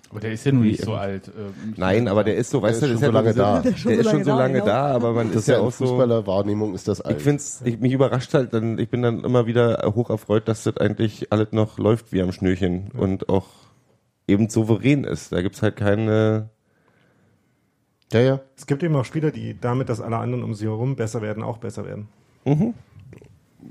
Aber 0.09 0.19
der 0.21 0.31
ist 0.31 0.45
ja 0.45 0.51
nun 0.53 0.63
nicht 0.63 0.81
so 0.83 0.93
alt. 0.93 1.27
äh, 1.27 1.67
mich- 1.67 1.77
Nein, 1.77 2.07
aber 2.07 2.23
der 2.23 2.35
ist 2.37 2.49
so, 2.49 2.61
weißt 2.61 2.81
Der 2.81 2.87
du, 2.89 2.93
ist 2.95 3.01
das 3.03 3.09
schon 3.11 3.11
ist 3.11 3.11
so 3.13 3.17
ja 3.17 3.21
lange 3.21 3.33
da. 3.33 3.61
Der 3.61 3.99
ist 3.99 4.09
schon 4.09 4.23
so 4.23 4.37
lange 4.37 4.61
da, 4.61 4.85
aber 4.95 5.11
man 5.13 5.27
Das 5.27 5.35
ist 5.35 5.41
ist 5.41 5.47
ja 5.49 5.53
ja 5.55 5.59
in 5.59 5.65
auch 5.67 5.71
so. 5.71 5.85
Fußballerwahrnehmung 5.85 6.73
ist 6.75 6.87
das 6.87 7.01
alt. 7.01 7.17
Ich 7.17 7.23
find's, 7.23 7.61
ich, 7.65 7.79
mich 7.79 7.91
überrascht 7.91 8.33
halt, 8.33 8.53
dann, 8.53 8.79
ich 8.79 8.89
bin 8.89 9.01
dann 9.01 9.23
immer 9.25 9.47
wieder 9.47 9.81
hoch 9.95 10.09
erfreut, 10.09 10.47
dass 10.47 10.63
das 10.63 10.77
eigentlich 10.77 11.31
alles 11.33 11.51
noch 11.51 11.77
läuft 11.77 12.13
wie 12.13 12.21
am 12.21 12.31
Schnürchen 12.31 12.89
und 12.97 13.27
auch 13.27 13.47
eben 14.27 14.49
souverän 14.49 15.03
ist. 15.03 15.33
Da 15.33 15.41
gibt's 15.41 15.61
halt 15.61 15.75
keine, 15.75 16.49
ja, 18.13 18.21
ja. 18.21 18.39
es 18.55 18.65
gibt 18.65 18.83
eben 18.83 18.95
auch 18.95 19.05
Spieler, 19.05 19.31
die 19.31 19.59
damit, 19.59 19.89
dass 19.89 19.99
alle 19.99 20.17
anderen 20.17 20.43
um 20.43 20.53
sie 20.53 20.65
herum 20.67 20.95
besser 20.95 21.21
werden, 21.21 21.43
auch 21.43 21.57
besser 21.57 21.85
werden. 21.85 22.07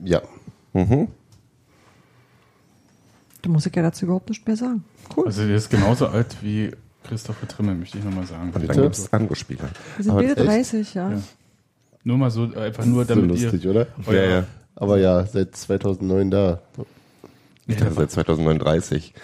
Ja. 0.04 0.20
mhm. 0.74 1.08
Da 3.46 3.52
muss 3.52 3.64
ich 3.64 3.76
ja 3.76 3.82
dazu 3.82 4.06
überhaupt 4.06 4.28
nicht 4.28 4.44
mehr 4.44 4.56
sagen. 4.56 4.82
Also 5.24 5.46
der 5.46 5.54
ist 5.56 5.70
genauso 5.70 6.08
alt 6.08 6.36
wie 6.42 6.72
Christopher 7.04 7.46
Trimmel, 7.46 7.76
möchte 7.76 7.96
ich 7.96 8.02
nochmal 8.02 8.26
sagen. 8.26 8.50
Und 8.52 8.68
dann 8.68 8.82
gibt's 8.82 9.12
andere 9.12 9.36
Spieler. 9.36 9.68
Wir 9.96 10.04
sind 10.04 10.14
beide 10.16 10.36
echt? 10.36 10.46
30, 10.72 10.94
ja. 10.94 11.12
Ja. 11.12 11.22
Nur 12.02 12.18
mal 12.18 12.30
so, 12.32 12.52
einfach 12.56 12.84
nur 12.84 13.04
so 13.04 13.14
damit 13.14 13.30
lustig, 13.30 13.64
ihr... 13.64 13.70
oder? 13.70 13.86
euer- 14.04 14.14
Ja, 14.24 14.30
ja. 14.38 14.44
Aber 14.74 14.98
ja, 14.98 15.24
seit 15.26 15.54
2009 15.54 16.28
da. 16.32 16.60
Ich 17.68 17.76
dachte 17.76 17.94
seit 17.94 18.10
2039. 18.10 19.14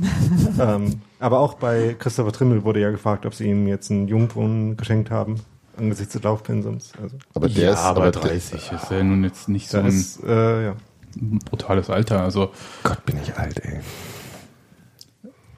ähm, 0.60 1.00
aber 1.20 1.38
auch 1.38 1.54
bei 1.54 1.94
Christopher 1.96 2.32
Trimmel 2.32 2.64
wurde 2.64 2.80
ja 2.80 2.90
gefragt, 2.90 3.26
ob 3.26 3.34
sie 3.34 3.44
ihm 3.48 3.68
jetzt 3.68 3.92
einen 3.92 4.08
Jungbrunnen 4.08 4.76
geschenkt 4.76 5.12
haben, 5.12 5.36
angesichts 5.76 6.14
des 6.14 6.24
Laufpensums. 6.24 6.92
Also, 7.00 7.16
Aber 7.34 7.48
der 7.48 7.64
ja, 7.64 7.72
ist, 7.74 7.78
aber 7.78 8.10
der- 8.10 8.22
30 8.22 8.72
ist 8.72 8.90
ja 8.90 9.04
nun 9.04 9.22
jetzt 9.22 9.48
nicht 9.48 9.68
so 9.70 9.78
ein 9.78 9.86
ist, 9.86 10.22
äh, 10.24 10.64
ja. 10.64 10.74
Brutales 11.16 11.90
Alter. 11.90 12.22
Also 12.22 12.52
Gott, 12.82 13.04
bin 13.06 13.16
ich 13.22 13.36
alt, 13.36 13.58
ey. 13.64 13.80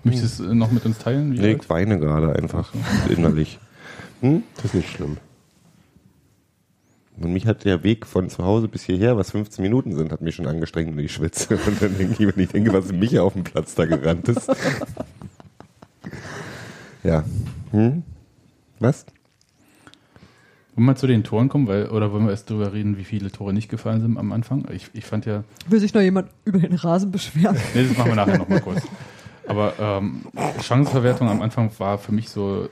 möchtest 0.05 0.39
du 0.41 0.45
es 0.47 0.53
noch 0.55 0.71
mit 0.71 0.85
uns 0.87 0.99
teilen? 0.99 1.33
Wie 1.33 1.41
Nee, 1.41 1.53
alt? 1.55 1.63
ich 1.63 1.71
weine 1.71 1.99
gerade 1.99 2.35
einfach 2.37 2.73
innerlich. 3.09 3.59
Das 4.57 4.65
ist 4.67 4.75
nicht 4.75 4.91
schlimm. 4.91 5.17
Und 7.19 7.33
mich 7.35 7.47
hat 7.47 7.65
der 7.67 7.83
Weg 7.83 8.07
von 8.07 8.31
zu 8.31 8.45
Hause 8.45 8.67
bis 8.69 8.83
hierher, 8.85 9.17
was 9.19 9.33
15 9.33 9.63
Minuten 9.63 9.95
sind, 9.95 10.11
hat 10.11 10.23
mich 10.23 10.35
schon 10.37 10.47
angestrengt 10.47 10.91
und 10.93 10.99
ich 10.99 11.13
schwitze. 11.13 11.55
Und 11.67 11.83
dann 11.83 11.99
denke 11.99 12.23
ich, 12.25 12.35
wenn 12.35 12.43
ich 12.43 12.51
denke, 12.51 12.73
was 12.73 12.91
Micha 12.93 13.21
auf 13.21 13.35
dem 13.35 13.45
Platz 13.45 13.75
da 13.75 13.85
gerannt 13.85 14.29
ist. 14.29 14.51
Ja. 17.03 17.25
Hm? 17.71 18.03
Was? 18.79 19.07
Wollen 20.81 20.87
wir 20.87 20.93
mal 20.93 20.97
zu 20.97 21.07
den 21.07 21.25
Toren 21.25 21.51
kommen, 21.51 21.67
weil, 21.67 21.91
oder 21.91 22.11
wollen 22.11 22.25
wir 22.25 22.31
erst 22.31 22.49
darüber 22.49 22.73
reden, 22.73 22.97
wie 22.97 23.05
viele 23.05 23.31
Tore 23.31 23.53
nicht 23.53 23.69
gefallen 23.69 24.01
sind 24.01 24.17
am 24.17 24.33
Anfang? 24.33 24.65
Ich, 24.73 24.89
ich 24.95 25.05
fand 25.05 25.27
ja, 25.27 25.45
Will 25.69 25.79
sich 25.79 25.93
noch 25.93 26.01
jemand 26.01 26.31
über 26.47 26.59
den 26.59 26.73
Rasen 26.73 27.11
beschweren? 27.13 27.55
nee, 27.75 27.85
das 27.87 27.99
machen 27.99 28.13
wir 28.13 28.17
nachher 28.17 28.39
nochmal 28.39 28.63
kurz. 28.63 28.81
Aber 29.47 29.75
ähm, 29.79 30.23
Chancenverwertung 30.63 31.29
am 31.29 31.43
Anfang 31.43 31.71
war 31.77 31.99
für 31.99 32.13
mich 32.13 32.31
so 32.31 32.71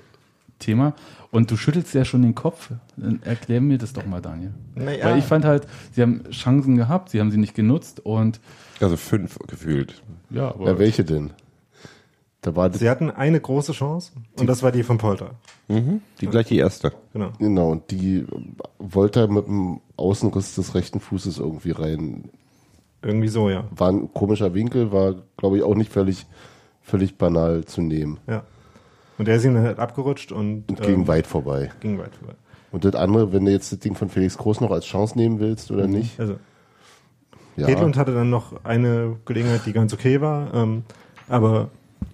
Thema. 0.58 0.94
Und 1.30 1.50
du 1.50 1.58
schüttelst 1.58 1.92
ja 1.92 2.06
schon 2.06 2.22
den 2.22 2.34
Kopf. 2.34 2.70
Dann 2.96 3.20
erklär 3.24 3.60
mir 3.60 3.76
das 3.76 3.92
doch 3.92 4.06
mal, 4.06 4.22
Daniel. 4.22 4.54
Naja. 4.74 5.04
Weil 5.04 5.18
ich 5.18 5.24
fand 5.26 5.44
halt, 5.44 5.66
sie 5.92 6.00
haben 6.00 6.22
Chancen 6.30 6.76
gehabt, 6.76 7.10
sie 7.10 7.20
haben 7.20 7.30
sie 7.30 7.36
nicht 7.36 7.54
genutzt 7.54 8.00
und 8.00 8.40
Also 8.80 8.96
fünf 8.96 9.38
gefühlt. 9.48 10.00
ja, 10.30 10.48
aber 10.48 10.66
Ja, 10.66 10.78
welche 10.78 11.04
denn? 11.04 11.32
Da 12.40 12.54
war 12.54 12.72
Sie 12.72 12.88
hatten 12.88 13.10
eine 13.10 13.40
große 13.40 13.72
Chance 13.72 14.12
und 14.38 14.46
das 14.46 14.62
war 14.62 14.70
die 14.70 14.84
von 14.84 14.98
Polter. 14.98 15.32
Mhm. 15.66 16.02
Die 16.20 16.26
gleich 16.26 16.46
die 16.46 16.58
erste. 16.58 16.92
Genau. 17.12 17.32
genau, 17.38 17.72
und 17.72 17.90
die 17.90 18.26
wollte 18.78 19.20
er 19.20 19.28
mit 19.28 19.46
dem 19.46 19.80
Außenriss 19.96 20.54
des 20.54 20.74
rechten 20.74 21.00
Fußes 21.00 21.38
irgendwie 21.38 21.72
rein. 21.72 22.30
Irgendwie 23.02 23.28
so, 23.28 23.50
ja. 23.50 23.64
War 23.70 23.90
ein 23.90 24.12
komischer 24.12 24.54
Winkel, 24.54 24.92
war, 24.92 25.16
glaube 25.36 25.56
ich, 25.56 25.62
auch 25.64 25.74
nicht 25.74 25.92
völlig, 25.92 26.26
völlig 26.82 27.16
banal 27.16 27.64
zu 27.64 27.80
nehmen. 27.80 28.18
ja. 28.26 28.44
Und 29.18 29.26
der 29.26 29.34
ist 29.34 29.44
ihm 29.44 29.54
dann 29.54 29.64
halt 29.64 29.80
abgerutscht 29.80 30.30
und, 30.30 30.68
Und 30.68 30.80
ging 30.80 30.94
ähm, 31.00 31.08
weit 31.08 31.26
vorbei. 31.26 31.72
ging 31.80 31.98
weit 31.98 32.14
vorbei. 32.14 32.34
Und 32.70 32.84
das 32.84 32.94
andere, 32.94 33.32
wenn 33.32 33.44
du 33.46 33.50
jetzt 33.50 33.72
das 33.72 33.80
Ding 33.80 33.96
von 33.96 34.08
Felix 34.08 34.38
Groß 34.38 34.60
noch 34.60 34.70
als 34.70 34.84
Chance 34.84 35.18
nehmen 35.18 35.40
willst 35.40 35.72
oder 35.72 35.88
nicht, 35.88 36.20
Also 36.20 36.36
ja. 37.56 37.66
Hedlund 37.66 37.96
hatte 37.96 38.14
dann 38.14 38.30
noch 38.30 38.64
eine 38.64 39.16
Gelegenheit, 39.24 39.62
die 39.66 39.72
ganz 39.72 39.92
okay 39.92 40.20
war, 40.20 40.54
ähm, 40.54 40.84
aber 41.28 41.70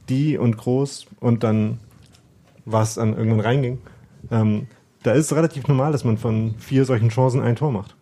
die 0.09 0.39
und 0.39 0.57
Groß 0.57 1.07
und 1.21 1.43
dann 1.43 1.81
was 2.65 2.95
dann 2.95 3.17
irgendwann 3.17 3.41
reinging, 3.41 3.79
ähm, 4.31 4.67
da 5.03 5.13
ist 5.13 5.27
es 5.27 5.37
relativ 5.37 5.69
normal, 5.69 5.93
dass 5.93 6.05
man 6.05 6.17
von 6.17 6.55
vier 6.59 6.85
solchen 6.85 7.11
Chancen 7.11 7.43
ein 7.43 7.57
Tor 7.57 7.71
macht. 7.71 7.95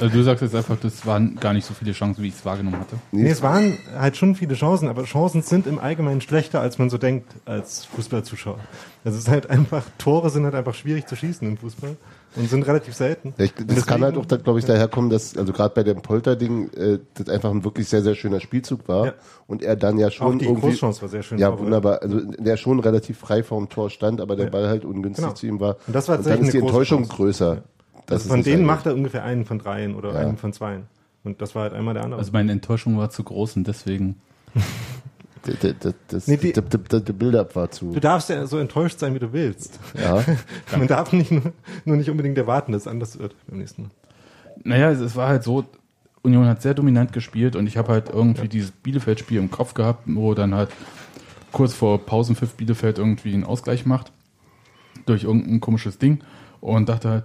Also 0.00 0.08
du 0.08 0.22
sagst 0.22 0.42
jetzt 0.42 0.54
einfach, 0.54 0.76
das 0.80 1.06
waren 1.06 1.36
gar 1.36 1.52
nicht 1.52 1.66
so 1.66 1.74
viele 1.74 1.92
Chancen, 1.92 2.22
wie 2.22 2.28
ich 2.28 2.34
es 2.34 2.44
wahrgenommen 2.44 2.78
hatte. 2.80 2.96
Nee, 3.12 3.28
es 3.28 3.42
waren 3.42 3.76
halt 3.98 4.16
schon 4.16 4.34
viele 4.34 4.54
Chancen, 4.54 4.88
aber 4.88 5.04
Chancen 5.04 5.42
sind 5.42 5.66
im 5.66 5.78
Allgemeinen 5.78 6.20
schlechter, 6.20 6.60
als 6.60 6.78
man 6.78 6.90
so 6.90 6.98
denkt 6.98 7.32
als 7.46 7.84
Fußballzuschauer. 7.86 8.58
Das 9.04 9.14
ist 9.16 9.28
halt 9.28 9.48
einfach, 9.48 9.84
Tore 9.98 10.28
sind 10.30 10.44
halt 10.44 10.54
einfach 10.54 10.74
schwierig 10.74 11.06
zu 11.06 11.16
schießen 11.16 11.48
im 11.48 11.56
Fußball 11.56 11.96
und 12.36 12.48
sind 12.50 12.62
relativ 12.66 12.94
selten. 12.94 13.32
Ja, 13.38 13.46
ich, 13.46 13.58
Und 13.58 13.70
das 13.70 13.86
kann 13.86 14.02
halt 14.02 14.14
deswegen- 14.16 14.34
auch, 14.40 14.44
glaube 14.44 14.58
ich, 14.58 14.64
daher 14.66 14.88
kommen, 14.88 15.08
dass, 15.10 15.36
also 15.36 15.52
gerade 15.52 15.74
bei 15.74 15.82
dem 15.82 16.02
Polter-Ding, 16.02 16.70
äh, 16.74 16.98
das 17.14 17.28
einfach 17.28 17.50
ein 17.50 17.64
wirklich 17.64 17.88
sehr, 17.88 18.02
sehr 18.02 18.14
schöner 18.14 18.40
Spielzug 18.40 18.86
war. 18.88 19.06
Ja. 19.06 19.12
Und 19.46 19.62
er 19.62 19.74
dann 19.76 19.98
ja 19.98 20.10
schon 20.10 20.26
Auch 20.34 20.38
die 20.38 20.44
irgendwie. 20.44 20.68
Großchance 20.68 21.00
war 21.02 21.08
sehr 21.08 21.22
schön 21.22 21.38
Ja, 21.38 21.48
vorbereitet. 21.48 21.66
wunderbar. 21.84 22.02
Also 22.02 22.20
der 22.42 22.56
schon 22.58 22.78
relativ 22.80 23.18
frei 23.18 23.42
vorm 23.42 23.68
Tor 23.70 23.88
stand, 23.90 24.20
aber 24.20 24.36
der 24.36 24.44
Ja. 24.46 24.50
Ball 24.50 24.68
halt 24.68 24.84
ungünstig 24.84 25.24
Genau. 25.24 25.34
zu 25.34 25.46
ihm 25.46 25.58
war. 25.60 25.76
Und 25.86 25.96
das 25.96 26.06
war 26.08 26.16
dann 26.16 26.24
tatsächlich 26.24 26.48
ist 26.48 26.54
die 26.54 26.58
Enttäuschung 26.66 26.98
Chance. 27.04 27.16
größer. 27.16 27.62
Ja. 28.10 28.16
Das 28.16 28.22
Also 28.24 28.34
von 28.34 28.42
denen 28.42 28.64
macht 28.64 28.86
er 28.86 28.94
ungefähr 28.94 29.24
einen 29.24 29.44
von 29.44 29.58
dreien 29.58 29.94
oder 29.94 30.12
Ja. 30.12 30.20
einen 30.20 30.36
von 30.36 30.52
zweien. 30.52 30.82
Und 31.24 31.40
das 31.42 31.54
war 31.54 31.62
halt 31.64 31.74
einmal 31.74 31.94
der 31.94 32.04
andere. 32.04 32.18
Also 32.18 32.32
meine 32.32 32.52
Enttäuschung 32.52 32.96
war 32.98 33.10
zu 33.10 33.22
groß 33.24 33.56
und 33.56 33.66
deswegen 33.66 34.16
Der, 35.46 35.72
der, 35.72 35.94
das, 36.08 36.26
Nee, 36.28 36.36
die- 36.36 36.52
der 36.52 36.60
Build-up 36.60 37.56
war 37.56 37.70
zu. 37.70 37.92
Du 37.92 38.00
darfst 38.00 38.28
ja 38.28 38.46
so 38.46 38.58
enttäuscht 38.58 38.98
sein, 38.98 39.14
wie 39.14 39.18
du 39.18 39.32
willst. 39.32 39.80
Ja. 39.98 40.22
Man 40.76 40.86
darf 40.86 41.12
nicht 41.14 41.30
nur, 41.30 41.54
nur 41.86 41.96
nicht 41.96 42.10
unbedingt 42.10 42.36
erwarten, 42.36 42.72
dass 42.72 42.82
es 42.82 42.88
anders 42.88 43.18
wird 43.18 43.34
beim 43.48 43.58
nächsten 43.58 43.82
Mal. 43.84 43.90
Naja, 44.64 44.90
es, 44.90 45.00
es 45.00 45.16
war 45.16 45.28
halt 45.28 45.42
so, 45.42 45.64
Union 46.22 46.44
hat 46.46 46.60
sehr 46.60 46.74
dominant 46.74 47.14
gespielt 47.14 47.56
und 47.56 47.66
ich 47.66 47.78
habe 47.78 47.90
halt 47.90 48.10
irgendwie 48.10 48.48
dieses 48.48 48.70
Bielefeld-Spiel 48.70 49.38
im 49.38 49.50
Kopf 49.50 49.72
gehabt, 49.72 50.02
wo 50.06 50.34
dann 50.34 50.54
halt 50.54 50.68
kurz 51.52 51.72
vor 51.72 52.04
Pausenpfiff 52.04 52.52
Bielefeld 52.56 52.98
irgendwie 52.98 53.32
einen 53.32 53.44
Ausgleich 53.44 53.86
macht 53.86 54.12
durch 55.06 55.24
irgendein 55.24 55.60
komisches 55.60 55.96
Ding 55.96 56.20
und 56.60 56.86
dachte 56.90 57.08
halt, 57.08 57.24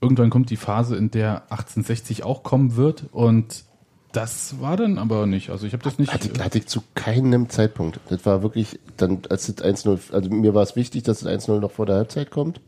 irgendwann 0.00 0.30
kommt 0.30 0.50
die 0.50 0.56
Phase, 0.56 0.96
in 0.96 1.10
der 1.10 1.42
1860 1.50 2.24
auch 2.24 2.42
kommen 2.42 2.76
wird 2.76 3.04
und 3.12 3.64
das 4.12 4.60
war 4.60 4.76
dann 4.76 4.98
aber 4.98 5.26
nicht. 5.26 5.50
Also 5.50 5.66
ich 5.66 5.72
habe 5.72 5.84
das 5.84 5.98
nicht. 5.98 6.12
Hatte, 6.12 6.42
hatte 6.42 6.58
ich 6.58 6.66
zu 6.66 6.82
keinem 6.94 7.48
Zeitpunkt. 7.48 8.00
Das 8.08 8.26
war 8.26 8.42
wirklich, 8.42 8.80
dann, 8.96 9.20
als 9.28 9.46
das 9.46 9.64
1-0, 9.64 10.12
also 10.12 10.30
mir 10.30 10.52
war 10.52 10.64
es 10.64 10.74
wichtig, 10.74 11.04
dass 11.04 11.20
das 11.20 11.46
1-0 11.46 11.60
noch 11.60 11.70
vor 11.70 11.86
der 11.86 11.96
Halbzeit 11.96 12.30
kommt. 12.30 12.60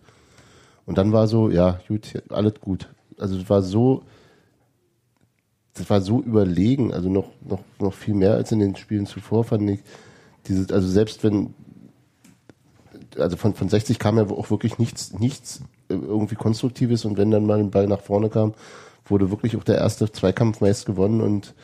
Und 0.87 0.99
dann 0.99 1.13
war 1.13 1.27
so, 1.27 1.51
ja, 1.51 1.81
gut, 1.89 2.23
alles 2.29 2.55
gut. 2.61 2.89
Also 3.19 3.39
das 3.39 3.51
war 3.51 3.63
so, 3.63 4.05
das 5.75 5.91
war 5.91 6.01
so 6.01 6.21
überlegen, 6.21 6.93
also 6.93 7.09
noch, 7.09 7.31
noch, 7.41 7.63
noch 7.81 7.95
viel 7.95 8.15
mehr 8.15 8.35
als 8.35 8.53
in 8.53 8.61
den 8.61 8.77
Spielen 8.77 9.07
zuvor, 9.07 9.45
fand 9.45 9.69
ich. 9.69 9.81
Dieses, 10.47 10.71
also 10.71 10.87
selbst 10.87 11.25
wenn, 11.25 11.55
also 13.19 13.37
von, 13.37 13.55
von 13.55 13.69
60 13.69 13.99
kam 13.99 14.17
ja 14.17 14.29
auch 14.29 14.51
wirklich 14.51 14.79
nichts, 14.79 15.13
nichts 15.15 15.61
äh, 15.61 15.65
irgendwie 15.93 16.35
Konstruktives 16.35 17.05
und 17.05 17.17
wenn 17.17 17.31
dann 17.31 17.47
mal 17.47 17.59
ein 17.59 17.71
Ball 17.71 17.87
nach 17.87 18.01
vorne 18.01 18.29
kam, 18.29 18.55
wurde 19.05 19.31
wirklich 19.31 19.57
auch 19.57 19.65
der 19.65 19.79
erste 19.79 20.11
Zweikampf 20.11 20.61
meist 20.61 20.87
gewonnen 20.87 21.21
und 21.21 21.55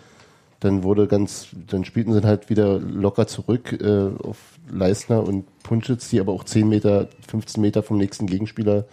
dann 0.61 0.83
wurde 0.83 1.07
ganz, 1.07 1.49
dann 1.69 1.85
spielten 1.85 2.13
sie 2.13 2.23
halt 2.23 2.51
wieder 2.51 2.79
locker 2.81 3.27
zurück 3.27 3.73
äh, 3.81 4.11
auf 4.23 4.39
Leistner 4.71 5.23
und 5.23 5.45
Punschitz, 5.63 6.09
die 6.09 6.21
aber 6.21 6.33
auch 6.33 6.45
10 6.45 6.69
Meter, 6.69 7.09
15 7.29 7.61
Meter 7.61 7.83
vom 7.83 7.97
nächsten 7.97 8.27
Gegenspieler 8.27 8.85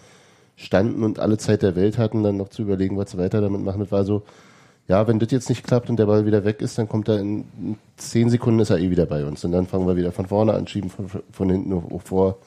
standen 0.56 1.04
und 1.04 1.20
alle 1.20 1.38
Zeit 1.38 1.64
der 1.64 1.76
Welt 1.76 1.98
hatten, 1.98 2.24
dann 2.24 2.38
noch 2.38 2.50
zu 2.50 2.62
überlegen, 2.62 2.98
was 2.98 3.12
sie 3.12 3.18
weiter 3.18 3.42
damit 3.42 3.62
machen. 3.62 3.80
Das 3.80 3.92
war 3.92 4.06
so, 4.06 4.24
ja, 4.88 5.08
wenn 5.08 5.18
das 5.18 5.32
jetzt 5.32 5.50
nicht 5.50 5.66
klappt 5.66 5.90
und 5.90 5.98
der 5.98 6.06
Ball 6.06 6.26
wieder 6.26 6.46
weg 6.46 6.62
ist, 6.62 6.78
dann 6.78 6.88
kommt 6.88 7.10
er 7.10 7.20
in 7.20 7.46
10 7.98 8.30
Sekunden 8.30 8.60
ist 8.60 8.70
er 8.70 8.78
eh 8.78 8.92
wieder 8.92 9.08
bei 9.08 9.26
uns 9.26 9.44
und 9.44 9.52
dann 9.52 9.66
fangen 9.66 9.88
wir 9.88 9.96
wieder 9.96 10.12
von 10.12 10.28
vorne 10.28 10.54
an, 10.54 10.68
schieben 10.68 10.92
von, 10.92 11.10
von 11.32 11.50
hinten 11.50 11.74
auch 11.74 12.02
vor. 12.02 12.38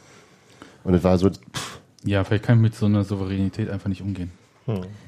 Und 0.85 0.95
es 0.95 1.03
war 1.03 1.19
so, 1.19 1.29
pff, 1.29 1.81
ja, 2.09 2.25
vielleicht 2.25 2.45
kann 2.45 2.57
ich 2.59 2.63
mit 2.63 2.75
so 2.75 2.87
einer 2.87 3.05
Souveränität 3.05 3.71
einfach 3.71 3.89
nicht 3.89 4.03
umgehen. 4.03 4.31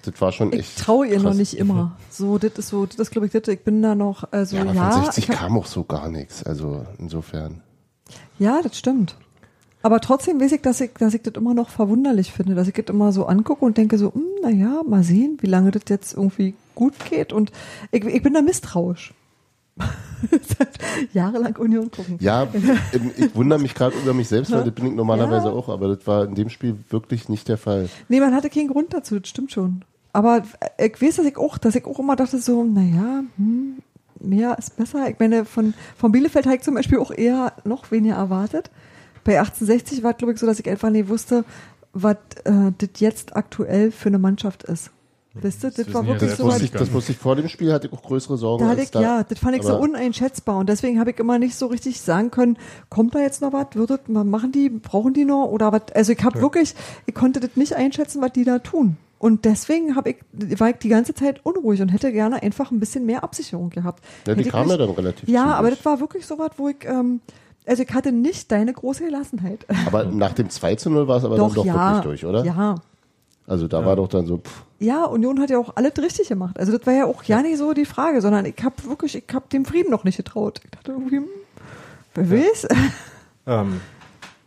das 0.02 0.20
war 0.20 0.32
schon 0.32 0.52
Ich 0.52 0.60
echt. 0.60 0.78
traue 0.78 1.06
ihr 1.06 1.16
noch 1.18 1.24
krass. 1.30 1.36
nicht 1.36 1.54
immer. 1.58 1.96
So, 2.10 2.38
das 2.38 2.52
ist 2.54 2.68
so, 2.68 2.86
das 2.86 3.10
glaube 3.10 3.26
ich, 3.26 3.32
das, 3.32 3.46
ich 3.48 3.60
bin 3.60 3.82
da 3.82 3.94
noch, 3.94 4.24
also 4.32 4.56
Ja, 4.56 4.64
ja, 4.64 4.70
aber 4.82 4.92
von 4.92 5.04
60 5.04 5.24
ich 5.24 5.30
hab, 5.30 5.36
kam 5.38 5.56
auch 5.58 5.66
so 5.66 5.84
gar 5.84 6.08
nichts. 6.08 6.42
Also 6.42 6.84
insofern. 6.98 7.60
ja, 8.38 8.60
das 8.62 8.76
stimmt. 8.78 9.16
Aber 9.82 10.00
trotzdem 10.00 10.38
weiß 10.40 10.52
ich, 10.52 10.60
dass 10.60 10.80
ich, 10.82 10.90
dass 10.98 11.14
ich 11.14 11.22
das 11.22 11.34
immer 11.34 11.54
noch 11.54 11.70
verwunderlich 11.70 12.32
finde, 12.32 12.54
dass 12.54 12.68
ich 12.68 12.74
das 12.74 12.86
immer 12.88 13.12
so 13.12 13.24
angucke 13.26 13.64
und 13.64 13.78
denke 13.78 13.96
so, 13.96 14.12
hm, 14.12 14.24
naja, 14.42 14.82
mal 14.86 15.02
sehen, 15.02 15.38
wie 15.40 15.46
lange 15.46 15.70
das 15.70 15.84
jetzt 15.88 16.12
irgendwie 16.14 16.54
gut 16.74 16.92
geht. 17.08 17.32
Und 17.32 17.50
ich, 17.90 18.04
ich 18.04 18.22
bin 18.22 18.34
da 18.34 18.42
misstrauisch. 18.42 19.14
Seit 20.30 20.78
Jahrelang 21.12 21.56
Union 21.56 21.90
gucken. 21.90 22.16
Ja, 22.20 22.46
ich 23.16 23.34
wundere 23.34 23.58
mich 23.58 23.74
gerade 23.74 23.96
über 23.98 24.14
mich 24.14 24.28
selbst, 24.28 24.52
weil 24.52 24.64
das 24.64 24.74
bin 24.74 24.86
ich 24.86 24.92
normalerweise 24.94 25.48
Ja. 25.48 25.52
auch, 25.52 25.68
aber 25.68 25.88
das 25.96 26.06
war 26.06 26.24
in 26.24 26.34
dem 26.34 26.48
Spiel 26.50 26.76
wirklich 26.90 27.28
nicht 27.28 27.48
der 27.48 27.58
Fall. 27.58 27.88
Nee, 28.08 28.20
man 28.20 28.34
hatte 28.34 28.50
keinen 28.50 28.68
Grund 28.68 28.92
dazu, 28.92 29.18
das 29.18 29.28
stimmt 29.28 29.52
schon. 29.52 29.82
Aber 30.12 30.42
ich 30.78 31.00
weiß, 31.00 31.16
dass 31.16 31.26
ich 31.26 31.36
auch, 31.36 31.56
dass 31.58 31.74
ich 31.76 31.84
auch 31.84 31.98
immer 31.98 32.16
dachte 32.16 32.38
so, 32.38 32.64
naja, 32.64 33.22
hm, 33.36 33.78
mehr 34.20 34.58
ist 34.58 34.76
besser. 34.76 35.08
Ich 35.08 35.18
meine, 35.18 35.44
von, 35.44 35.72
von 35.96 36.10
Bielefeld 36.12 36.46
habe 36.46 36.56
ich 36.56 36.62
zum 36.62 36.74
Beispiel 36.74 36.98
auch 36.98 37.10
eher 37.12 37.52
noch 37.64 37.90
weniger 37.92 38.16
erwartet. 38.16 38.70
Bei 39.24 39.38
1860 39.38 40.02
war 40.02 40.12
es, 40.12 40.16
glaube 40.18 40.32
ich, 40.34 40.40
so, 40.40 40.46
dass 40.46 40.58
ich 40.58 40.68
einfach 40.68 40.90
nicht 40.90 41.08
wusste, 41.08 41.44
was 41.92 42.16
äh, 42.44 42.72
das 42.78 42.88
jetzt 42.98 43.36
aktuell 43.36 43.90
für 43.92 44.08
eine 44.08 44.18
Mannschaft 44.18 44.64
ist. 44.64 44.90
Wisst 45.34 45.62
ihr, 45.62 45.68
das 45.70 45.78
wissen 45.78 45.94
war 45.94 46.02
ja 46.02 46.08
wirklich 46.08 46.30
der 46.30 46.36
so, 46.36 46.44
wusste 46.44 46.56
was, 46.60 46.62
ich, 46.64 46.70
das 46.72 46.92
wusste 46.92 47.12
ich 47.12 47.18
vor 47.18 47.36
dem 47.36 47.48
Spiel, 47.48 47.72
hatte 47.72 47.86
ich 47.86 47.92
auch 47.92 48.02
größere 48.02 48.36
Sorgen 48.36 48.64
da 48.64 48.70
hatte 48.70 48.80
als 48.80 48.86
ich, 48.88 48.90
da. 48.90 49.00
ja, 49.00 49.22
das 49.22 49.38
fand 49.38 49.56
ich 49.56 49.62
so 49.62 49.74
Aber- 49.74 49.80
uneinschätzbar 49.80 50.56
und 50.58 50.68
deswegen 50.68 50.98
habe 50.98 51.10
ich 51.12 51.18
immer 51.20 51.38
nicht 51.38 51.54
so 51.54 51.66
richtig 51.66 52.00
sagen 52.00 52.32
können, 52.32 52.56
kommt 52.88 53.14
da 53.14 53.20
jetzt 53.20 53.40
noch 53.40 53.52
was, 53.52 53.66
das, 53.72 54.00
machen 54.08 54.50
die, 54.50 54.68
brauchen 54.70 55.14
die 55.14 55.24
noch 55.24 55.46
oder 55.46 55.70
was, 55.72 55.82
also 55.94 56.12
ich 56.12 56.24
habe 56.24 56.40
wirklich, 56.40 56.74
ich 57.06 57.14
konnte 57.14 57.38
das 57.38 57.50
nicht 57.54 57.74
einschätzen, 57.74 58.20
was 58.20 58.32
die 58.32 58.44
da 58.44 58.58
tun. 58.58 58.96
Und 59.20 59.44
deswegen 59.44 59.96
habe 59.96 60.10
ich, 60.10 60.16
war 60.58 60.70
ich 60.70 60.76
die 60.76 60.88
ganze 60.88 61.12
Zeit 61.14 61.44
unruhig 61.44 61.80
und 61.82 61.90
hätte 61.90 62.10
gerne 62.10 62.42
einfach 62.42 62.70
ein 62.70 62.80
bisschen 62.80 63.04
mehr 63.06 63.22
Absicherung 63.22 63.68
gehabt. 63.70 64.02
Ja, 64.26 64.34
die 64.34 64.44
kam 64.44 64.68
ja 64.68 64.78
dann 64.78 64.90
relativ 64.90 65.28
Ja, 65.28 65.42
zügig. 65.42 65.54
aber 65.56 65.70
das 65.70 65.84
war 65.84 66.00
wirklich 66.00 66.26
so 66.26 66.38
was, 66.38 66.52
wo 66.56 66.68
ich, 66.70 66.84
ähm, 66.86 67.20
also 67.66 67.82
ich 67.82 67.90
hatte 67.92 68.12
nicht 68.12 68.50
deine 68.50 68.72
große 68.72 69.04
Gelassenheit. 69.04 69.66
Aber 69.86 70.04
nach 70.06 70.32
dem 70.32 70.48
2 70.48 70.74
zu 70.76 70.88
0 70.90 71.06
war 71.06 71.18
es 71.18 71.24
aber 71.24 71.36
doch, 71.36 71.48
dann 71.48 71.54
doch 71.54 71.64
ja. 71.66 71.88
wirklich 71.96 72.20
durch, 72.20 72.24
oder? 72.24 72.44
Ja. 72.46 72.76
Also 73.50 73.66
da 73.66 73.84
war 73.84 73.96
doch 73.96 74.06
dann 74.08 74.26
so, 74.26 74.38
pff, 74.38 74.62
Ja, 74.78 75.04
Union 75.06 75.40
hat 75.40 75.50
ja 75.50 75.58
auch 75.58 75.74
alles 75.76 75.92
richtig 75.98 76.28
gemacht. 76.28 76.58
Also 76.58 76.76
das 76.76 76.86
war 76.86 76.94
ja 76.94 77.04
auch 77.06 77.24
ja 77.24 77.42
nicht 77.42 77.58
so 77.58 77.72
die 77.72 77.84
Frage, 77.84 78.20
sondern 78.20 78.44
ich 78.46 78.54
habe 78.62 78.76
wirklich, 78.84 79.16
ich 79.16 79.24
habe 79.34 79.46
dem 79.52 79.64
Frieden 79.64 79.90
noch 79.90 80.04
nicht 80.04 80.16
getraut. 80.18 80.60
Ich 80.64 80.70
dachte 80.70 80.92
irgendwie, 80.92 81.16
hm, 81.16 81.26
wer 82.14 82.30
weiß? 82.30 82.68
Ähm, 83.46 83.80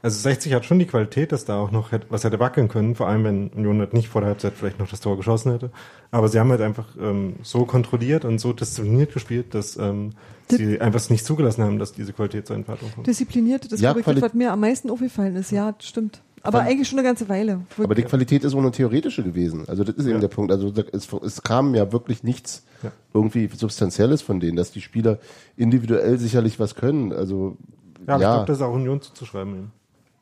also 0.03 0.19
60 0.19 0.53
hat 0.53 0.65
schon 0.65 0.77
die 0.79 0.85
Qualität, 0.85 1.31
dass 1.31 1.43
da 1.45 1.57
auch 1.59 1.71
noch 1.71 1.91
hätte, 1.91 2.05
was 2.09 2.23
hätte 2.23 2.39
wackeln 2.39 2.67
können, 2.69 2.93
vor 2.95 3.07
allem 3.07 3.23
wenn 3.23 3.47
Union 3.49 3.79
halt 3.79 3.93
nicht 3.93 4.07
vor 4.07 4.21
der 4.21 4.29
Halbzeit 4.29 4.53
vielleicht 4.55 4.77
noch 4.79 4.87
das 4.89 4.99
Tor 5.01 5.17
geschossen 5.17 5.51
hätte. 5.51 5.71
Aber 6.11 6.27
sie 6.29 6.39
haben 6.39 6.51
halt 6.51 6.61
einfach 6.61 6.85
ähm, 7.01 7.35
so 7.41 7.65
kontrolliert 7.65 8.23
und 8.23 8.37
so 8.39 8.53
diszipliniert 8.53 9.13
gespielt, 9.13 9.53
dass 9.55 9.75
ähm, 9.77 10.11
Das- 10.47 10.59
sie 10.59 10.79
einfach 10.79 10.99
es 10.99 11.09
nicht 11.09 11.25
zugelassen 11.25 11.63
haben, 11.63 11.79
dass 11.79 11.91
diese 11.91 12.13
Qualität 12.13 12.45
zur 12.47 12.55
Entfaltung 12.55 12.91
kommt. 12.93 13.07
Diszipliniert, 13.07 13.69
das 13.71 13.81
Ja, 13.81 13.89
glaube 13.93 14.01
ich, 14.01 14.05
das, 14.05 14.15
Quali- 14.15 14.21
was 14.21 14.33
mir 14.35 14.51
am 14.53 14.59
meisten 14.59 14.89
aufgefallen 14.91 15.35
ist. 15.35 15.51
Ja, 15.51 15.71
das 15.73 15.87
stimmt. 15.87 16.21
Aber 16.43 16.59
Quali- 16.59 16.67
eigentlich 16.71 16.87
schon 16.89 16.99
eine 16.99 17.07
ganze 17.07 17.27
Weile. 17.29 17.61
Wo 17.77 17.83
aber 17.85 17.95
die 17.95 18.03
Qualität 18.03 18.43
ist 18.43 18.53
auch 18.53 18.59
eine 18.59 18.71
theoretische 18.71 19.23
gewesen. 19.23 19.63
Also 19.67 19.83
das 19.83 19.95
ist 19.95 20.05
eben 20.05 20.15
Ja. 20.15 20.19
der 20.19 20.27
Punkt. 20.27 20.51
Also 20.51 20.71
es, 20.91 21.07
es 21.23 21.41
kam 21.41 21.73
ja 21.73 21.91
wirklich 21.91 22.23
nichts 22.23 22.63
Ja. 22.83 22.91
irgendwie 23.13 23.49
Substanzielles 23.55 24.21
von 24.21 24.39
denen, 24.39 24.57
dass 24.57 24.71
die 24.71 24.81
Spieler 24.81 25.19
individuell 25.57 26.17
sicherlich 26.19 26.59
was 26.59 26.75
können. 26.75 27.13
Also 27.13 27.57
Ja, 28.05 28.15
aber 28.15 28.15
ich 28.17 28.21
ja, 28.23 28.33
glaube, 28.35 28.45
das 28.47 28.57
ist 28.57 28.61
auch 28.63 28.73
Union 28.73 29.01
zuzuschreiben. 29.01 29.53
Eben. 29.53 29.71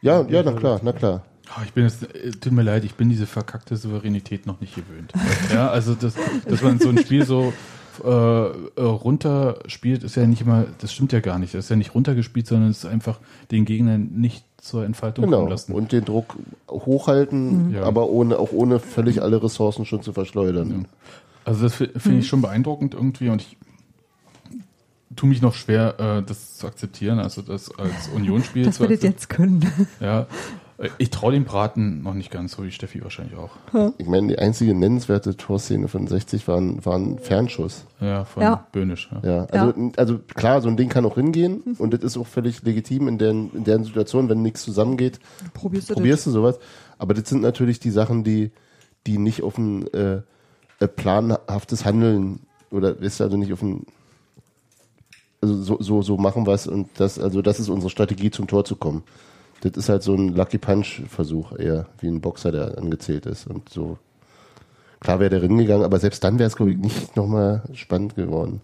ja, 0.01 0.21
ja, 0.29 0.43
na 0.43 0.51
klar, 0.53 0.79
na 0.83 0.93
klar. 0.93 1.23
Ah, 1.53 1.63
Ich 1.65 1.73
bin 1.73 1.83
jetzt, 1.85 2.03
äh, 2.15 2.31
tut 2.31 2.51
mir 2.53 2.61
leid, 2.63 2.85
ich 2.85 2.93
bin 2.95 3.09
diese 3.09 3.25
verkackte 3.25 3.75
Souveränität 3.75 4.45
noch 4.45 4.61
nicht 4.61 4.75
gewöhnt. 4.75 5.11
ja, 5.53 5.69
also 5.69 5.95
das, 5.95 6.13
dass 6.47 6.61
man 6.61 6.79
so 6.79 6.87
ein 6.89 6.97
Spiel 6.99 7.25
so 7.25 7.51
äh, 8.05 8.07
äh, 8.07 8.81
runterspielt, 8.81 10.03
ist 10.03 10.15
ja 10.15 10.25
nicht 10.25 10.41
immer, 10.41 10.65
das 10.79 10.93
stimmt 10.93 11.11
ja 11.13 11.19
gar 11.19 11.39
nicht. 11.39 11.53
Das 11.53 11.65
ist 11.65 11.69
ja 11.69 11.75
nicht 11.75 11.93
runtergespielt, 11.93 12.47
sondern 12.47 12.69
es 12.69 12.79
ist 12.79 12.85
einfach 12.85 13.19
den 13.51 13.65
Gegner 13.65 13.97
nicht 13.97 14.45
zur 14.61 14.85
Entfaltung 14.85 15.25
Genau. 15.25 15.39
kommen 15.39 15.49
lassen. 15.49 15.73
Und 15.73 15.91
den 15.91 16.05
Druck 16.05 16.35
hochhalten, 16.69 17.71
Ja. 17.73 17.83
aber 17.83 18.09
ohne 18.09 18.39
auch 18.39 18.53
ohne 18.53 18.79
völlig 18.79 19.21
alle 19.21 19.43
Ressourcen 19.43 19.85
schon 19.85 20.01
zu 20.03 20.13
verschleudern. 20.13 20.87
Also 21.43 21.63
das 21.63 21.73
fi- 21.75 21.89
finde 21.97 22.19
ich 22.19 22.27
schon 22.27 22.41
beeindruckend 22.41 22.93
irgendwie 22.93 23.29
und 23.29 23.41
ich 23.41 23.57
tue 25.15 25.27
mich 25.27 25.41
noch 25.41 25.55
schwer, 25.55 25.99
äh, 25.99 26.23
das 26.23 26.57
zu 26.57 26.67
akzeptieren, 26.67 27.19
also 27.19 27.41
das 27.41 27.69
als 27.77 28.07
Unionsspiel 28.15 28.63
dass 28.65 28.75
zu 28.75 28.83
wir 28.83 28.89
das 28.95 29.03
akzeptieren. 29.03 29.59
jetzt 29.61 29.69
können. 29.69 29.89
Ja, 29.99 30.27
ich 30.97 31.09
traue 31.09 31.31
dem 31.33 31.45
Braten 31.45 32.01
noch 32.01 32.13
nicht 32.13 32.31
ganz, 32.31 32.53
so 32.53 32.63
wie 32.63 32.71
Steffi 32.71 33.03
wahrscheinlich 33.03 33.37
auch. 33.37 33.51
Ich 33.97 34.07
meine, 34.07 34.27
die 34.27 34.39
einzige 34.39 34.73
nennenswerte 34.73 35.37
Torszene 35.37 35.87
von 35.87 36.07
60 36.07 36.47
war 36.47 36.57
ein, 36.57 36.83
war 36.83 36.97
ein 36.97 37.19
Fernschuss. 37.19 37.85
Ja, 37.99 38.25
von 38.25 38.43
Ja. 38.43 38.67
Böhnisch. 38.71 39.09
Ja. 39.21 39.29
Ja, 39.29 39.45
also, 39.45 39.91
also 39.97 40.19
klar, 40.35 40.61
so 40.61 40.69
ein 40.69 40.77
Ding 40.77 40.89
kann 40.89 41.05
auch 41.05 41.15
hingehen 41.15 41.61
und 41.77 41.93
das 41.93 42.01
ist 42.01 42.17
auch 42.17 42.27
völlig 42.27 42.63
legitim 42.63 43.07
in 43.07 43.17
deren, 43.17 43.51
in 43.53 43.63
deren 43.63 43.83
Situation, 43.83 44.29
wenn 44.29 44.41
nichts 44.41 44.63
zusammengeht, 44.63 45.19
Probierst 45.53 45.89
du 45.89 45.93
probierst 45.95 46.25
du 46.25 46.31
sowas. 46.31 46.59
Aber 46.97 47.13
das 47.13 47.29
sind 47.29 47.41
natürlich 47.41 47.79
die 47.79 47.91
Sachen, 47.91 48.23
die, 48.23 48.51
die 49.07 49.17
nicht 49.17 49.43
auf 49.43 49.57
ein 49.57 49.87
äh, 49.93 50.21
äh, 50.79 50.87
planhaftes 50.87 51.85
Handeln 51.85 52.39
oder 52.71 52.97
ist 52.97 53.21
also 53.21 53.37
nicht 53.37 53.53
auf 53.53 53.61
ein 53.61 53.85
also 55.41 55.55
so, 55.61 55.77
so, 55.81 56.01
so 56.03 56.17
machen 56.17 56.45
wir 56.45 56.53
es 56.53 56.67
und 56.67 56.89
das, 56.97 57.17
also 57.17 57.41
das 57.41 57.59
ist 57.59 57.69
unsere 57.69 57.89
Strategie 57.89 58.29
zum 58.29 58.47
Tor 58.47 58.63
zu 58.63 58.75
kommen. 58.75 59.03
Das 59.61 59.71
ist 59.77 59.89
halt 59.89 60.03
so 60.03 60.13
ein 60.13 60.29
Lucky 60.29 60.57
Punch 60.57 61.03
Versuch 61.07 61.53
eher, 61.57 61.87
wie 61.99 62.07
ein 62.07 62.19
Boxer, 62.21 62.51
der 62.51 62.77
angezählt 62.77 63.25
ist 63.25 63.47
und 63.47 63.69
so. 63.69 63.97
Klar 64.99 65.19
wäre 65.19 65.29
der 65.29 65.41
Ring 65.41 65.57
gegangen, 65.57 65.83
aber 65.83 65.99
selbst 65.99 66.23
dann 66.23 66.37
wäre 66.39 66.47
es, 66.47 66.55
glaube 66.55 66.71
ich, 66.71 66.77
nicht 66.77 67.15
nochmal 67.15 67.63
spannend 67.73 68.15
geworden. 68.15 68.61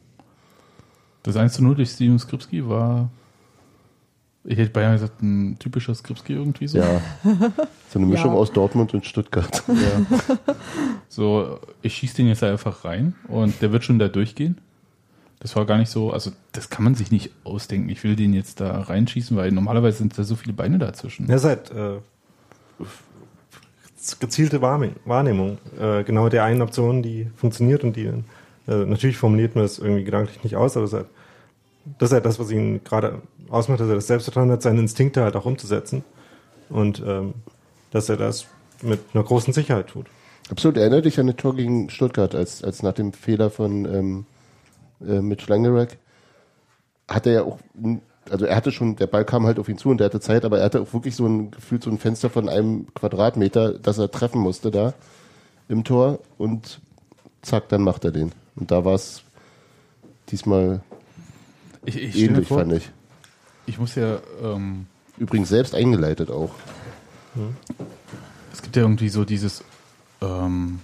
Das 1.23 1.35
1 1.35 1.53
zu 1.53 1.63
0 1.63 1.75
durch 1.75 1.89
Steven 1.89 2.17
Skripski 2.19 2.67
war, 2.67 3.09
ich 4.43 4.57
hätte 4.57 4.71
beinahe 4.71 4.93
gesagt, 4.93 5.21
ein 5.21 5.57
typischer 5.59 5.93
Skripski 5.93 6.33
irgendwie 6.33 6.67
so. 6.67 6.77
Ja. 6.77 7.01
So 7.89 7.99
eine 7.99 8.05
Mischung 8.05 8.31
Ja. 8.31 8.37
aus 8.37 8.51
Dortmund 8.51 8.93
und 8.93 9.05
Stuttgart. 9.05 9.63
Ja. 9.67 10.53
So, 11.09 11.59
ich 11.81 11.95
schieße 11.95 12.17
den 12.17 12.27
jetzt 12.27 12.43
einfach 12.43 12.85
rein 12.85 13.15
und 13.27 13.61
der 13.61 13.71
wird 13.71 13.83
schon 13.83 13.99
da 13.99 14.07
durchgehen. 14.07 14.57
Das 15.39 15.55
war 15.55 15.65
gar 15.65 15.77
nicht 15.77 15.89
so, 15.89 16.11
also 16.11 16.31
das 16.51 16.69
kann 16.69 16.83
man 16.83 16.95
sich 16.95 17.11
nicht 17.11 17.31
ausdenken. 17.43 17.89
Ich 17.89 18.03
will 18.03 18.15
den 18.15 18.33
jetzt 18.33 18.59
da 18.59 18.81
reinschießen, 18.81 19.37
weil 19.37 19.51
normalerweise 19.51 19.99
sind 19.99 20.17
da 20.17 20.23
so 20.23 20.35
viele 20.35 20.53
Beine 20.53 20.79
dazwischen. 20.79 21.29
Ja, 21.29 21.41
halt 21.41 21.71
äh, 21.71 21.97
gezielte 24.19 24.61
Wahrne- 24.61 24.95
Wahrnehmung 25.05 25.59
äh, 25.79 26.03
genau 26.03 26.29
der 26.29 26.43
einen 26.43 26.61
Option, 26.61 27.03
die 27.03 27.29
funktioniert 27.35 27.83
und 27.83 27.95
die 27.95 28.05
äh, 28.05 28.85
natürlich 28.85 29.17
formuliert 29.17 29.55
man 29.55 29.63
das 29.63 29.77
irgendwie 29.77 30.03
gedanklich 30.03 30.43
nicht 30.43 30.55
aus, 30.55 30.75
aber 30.75 30.85
es 30.85 30.93
ist 30.93 30.97
halt 30.97 31.07
das 31.99 32.09
ist 32.09 32.13
ja 32.13 32.19
das, 32.19 32.39
was 32.39 32.51
ihn 32.51 32.83
gerade 32.83 33.21
ausmacht, 33.49 33.79
dass 33.79 33.89
er 33.89 33.95
das 33.95 34.07
Selbstvertrauen 34.07 34.51
hat, 34.51 34.61
seine 34.61 34.79
Instinkte 34.79 35.23
halt 35.23 35.35
auch 35.35 35.45
umzusetzen. 35.45 36.03
Und 36.69 37.01
ähm, 37.05 37.33
dass 37.91 38.09
er 38.09 38.17
das 38.17 38.45
mit 38.81 38.99
einer 39.13 39.23
großen 39.23 39.53
Sicherheit 39.53 39.87
tut. 39.87 40.07
Absolut, 40.49 40.77
erinnert 40.77 41.05
dich 41.05 41.19
an 41.19 41.27
das 41.27 41.37
Tor 41.37 41.55
gegen 41.55 41.89
Stuttgart, 41.89 42.35
als, 42.35 42.63
als 42.63 42.83
nach 42.83 42.93
dem 42.93 43.13
Fehler 43.13 43.49
von 43.49 43.85
ähm, 43.85 44.25
äh, 45.05 45.21
Mitch 45.21 45.47
Langerak 45.47 45.97
hat 47.07 47.25
er 47.25 47.33
ja 47.33 47.43
auch, 47.43 47.59
also 48.29 48.45
er 48.45 48.55
hatte 48.55 48.71
schon, 48.71 48.95
der 48.95 49.07
Ball 49.07 49.25
kam 49.25 49.45
halt 49.45 49.59
auf 49.59 49.69
ihn 49.69 49.77
zu 49.77 49.89
und 49.89 49.99
der 49.99 50.05
hatte 50.05 50.19
Zeit, 50.19 50.43
aber 50.45 50.59
er 50.59 50.65
hatte 50.65 50.81
auch 50.81 50.93
wirklich 50.93 51.15
so 51.15 51.25
ein 51.25 51.51
gefühlt 51.51 51.83
so 51.83 51.89
ein 51.89 51.97
Fenster 51.97 52.29
von 52.29 52.49
einem 52.49 52.93
Quadratmeter, 52.93 53.73
das 53.73 53.97
er 53.97 54.11
treffen 54.11 54.41
musste 54.41 54.71
da 54.71 54.93
im 55.69 55.83
Tor 55.83 56.19
und 56.37 56.81
zack, 57.41 57.69
dann 57.69 57.81
macht 57.81 58.05
er 58.05 58.11
den. 58.11 58.31
Und 58.55 58.71
da 58.71 58.83
war 58.83 58.95
es 58.95 59.21
diesmal 60.29 60.81
Ich, 61.85 62.01
ich 62.01 62.17
ähnlich, 62.21 62.47
fand 62.47 62.73
ich. 62.73 62.89
ich 63.65 63.79
muss 63.79 63.95
ja, 63.95 64.19
ähm, 64.43 64.87
Übrigens 65.17 65.49
selbst 65.49 65.73
eingeleitet 65.73 66.29
auch. 66.29 66.51
es 68.53 68.61
gibt 68.61 68.75
ja 68.75 68.83
irgendwie 68.83 69.09
so 69.09 69.25
dieses, 69.25 69.63
ähm, 70.21 70.79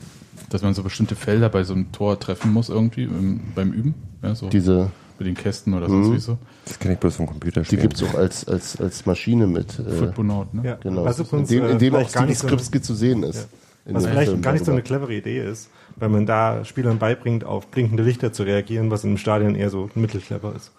dass 0.50 0.62
man 0.62 0.74
so 0.74 0.84
bestimmte 0.84 1.16
Felder 1.16 1.50
bei 1.50 1.64
so 1.64 1.74
einem 1.74 1.92
Tor 1.92 2.20
treffen 2.20 2.52
muss 2.54 2.70
irgendwie 2.70 3.04
im, 3.04 3.42
beim 3.56 3.72
Üben, 3.72 3.96
ja, 4.22 4.36
so 4.36 4.50
Diese, 4.50 4.92
mit 5.20 5.28
den 5.28 5.36
Kästen 5.36 5.74
oder 5.74 5.88
sonst 5.88 6.12
wie 6.12 6.20
so. 6.20 6.38
Das 6.66 6.80
kenne 6.80 6.96
ich 6.96 7.00
bloß 7.00 7.16
vom 7.16 7.26
die 7.26 7.32
Computerspielen. 7.32 7.82
gibt's 7.82 8.04
auch 8.04 8.16
als, 8.16 8.48
als, 8.48 8.80
als 8.80 9.06
Maschine 9.06 9.48
mit. 9.48 9.80
Äh, 9.80 9.92
Footbonaut, 9.92 10.54
ne? 10.54 10.78
genau. 10.82 11.06
Was 11.06 11.20
in 11.20 11.26
übrigens, 11.26 11.50
dem, 11.50 11.66
in 11.66 11.76
äh, 11.76 11.78
dem 11.78 11.96
auch 11.96 12.10
Steven 12.10 12.26
nicht 12.28 12.40
so 12.40 12.48
Skripski 12.48 12.82
zu 12.82 12.94
sehen 12.94 13.24
ist. 13.24 13.48
In 13.86 13.96
Was 13.96 14.06
vielleicht 14.06 14.30
Film 14.30 14.42
gar 14.42 14.54
nicht 14.54 14.66
so 14.66 14.72
eine 14.72 14.82
clevere 14.82 15.14
Idee 15.14 15.44
ist, 15.44 15.70
weil 15.98 16.08
man 16.10 16.26
da 16.26 16.64
Spielern 16.64 17.00
beibringt, 17.00 17.44
auf 17.44 17.68
blinkende 17.68 18.04
Lichter 18.04 18.32
zu 18.32 18.44
reagieren, 18.44 18.92
was 18.92 19.04
im 19.04 19.18
Stadion 19.18 19.56
eher 19.56 19.70
so 19.70 19.90
mittelclever 19.96 20.56
ist. 20.56 20.72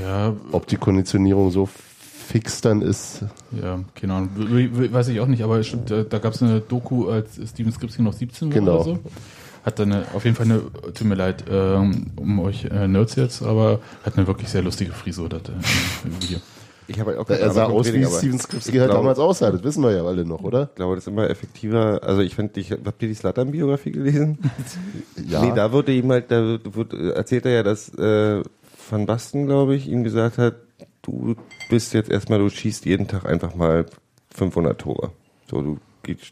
Ja, 0.00 0.34
Ob 0.52 0.66
die 0.66 0.76
Konditionierung 0.76 1.50
so 1.50 1.68
fix 2.26 2.60
dann 2.60 2.82
ist. 2.82 3.22
ja, 3.52 3.80
keine 3.94 4.14
Ahnung. 4.14 4.30
W- 4.36 4.70
w- 4.72 4.92
Weiß 4.92 5.08
ich 5.08 5.20
auch 5.20 5.26
nicht, 5.26 5.42
aber 5.42 5.62
stimmt, 5.62 5.90
da, 5.90 6.02
da 6.02 6.18
gab 6.18 6.34
es 6.34 6.42
eine 6.42 6.60
Doku, 6.60 7.08
als 7.08 7.38
Steven 7.50 7.72
Skripski 7.72 8.02
noch 8.02 8.12
17 8.14 8.48
war 8.48 8.54
Genau. 8.54 8.74
oder 8.76 8.84
so. 8.84 8.98
Hat 9.64 9.78
dann 9.78 9.92
eine, 9.92 10.04
auf 10.14 10.24
jeden 10.24 10.36
Fall 10.36 10.46
eine, 10.46 10.60
tut 10.92 11.04
mir 11.06 11.14
leid, 11.14 11.44
ähm, 11.50 12.08
um 12.16 12.38
euch 12.40 12.66
äh, 12.66 12.86
Nerds 12.86 13.14
jetzt, 13.16 13.42
aber 13.42 13.80
hat 14.04 14.16
eine 14.18 14.26
wirklich 14.26 14.48
sehr 14.48 14.62
lustige 14.62 14.92
Frisur 14.92 15.28
da 15.28 15.38
äh, 15.38 15.40
im 16.04 16.22
Video. 16.22 16.38
Ich 16.86 17.00
habe 17.00 17.12
halt 17.12 17.20
auch 17.20 17.30
Er 17.30 17.50
sah 17.50 17.64
aus, 17.64 17.90
wie 17.90 18.04
Steven 18.04 18.38
Skripski 18.38 18.76
halt 18.76 18.92
damals 18.92 19.18
aussah. 19.18 19.50
Das 19.50 19.64
wissen 19.64 19.82
wir 19.82 19.92
ja 19.92 20.04
alle 20.04 20.26
noch, 20.26 20.42
oder? 20.42 20.64
Ich 20.64 20.74
glaube, 20.74 20.96
das 20.96 21.04
ist 21.04 21.08
immer 21.08 21.30
effektiver. 21.30 22.00
Also 22.02 22.20
ich 22.20 22.34
fand, 22.34 22.54
ich 22.58 22.72
habt 22.72 23.00
ihr 23.02 23.08
die 23.08 23.14
Slatan-Biografie 23.14 23.92
gelesen? 23.92 24.38
Ja. 25.26 25.40
Nee, 25.42 25.52
da 25.56 25.72
wurde 25.72 25.92
ihm 25.92 26.10
halt, 26.10 26.30
da 26.30 26.58
wird, 26.62 26.92
erzählt 26.92 27.46
er 27.46 27.52
ja, 27.52 27.62
dass 27.62 27.88
äh, 27.94 28.42
Van 28.90 29.06
Basten, 29.06 29.46
glaube 29.46 29.74
ich, 29.74 29.88
ihm 29.88 30.04
gesagt 30.04 30.36
hat, 30.36 30.56
du 31.04 31.36
bist 31.68 31.94
jetzt 31.94 32.10
erstmal, 32.10 32.38
du 32.38 32.48
schießt 32.50 32.84
jeden 32.84 33.06
Tag 33.08 33.24
einfach 33.26 33.54
mal 33.54 33.86
500 34.34 34.80
Tore. 34.80 35.12
So, 35.50 35.62
du, 35.62 35.78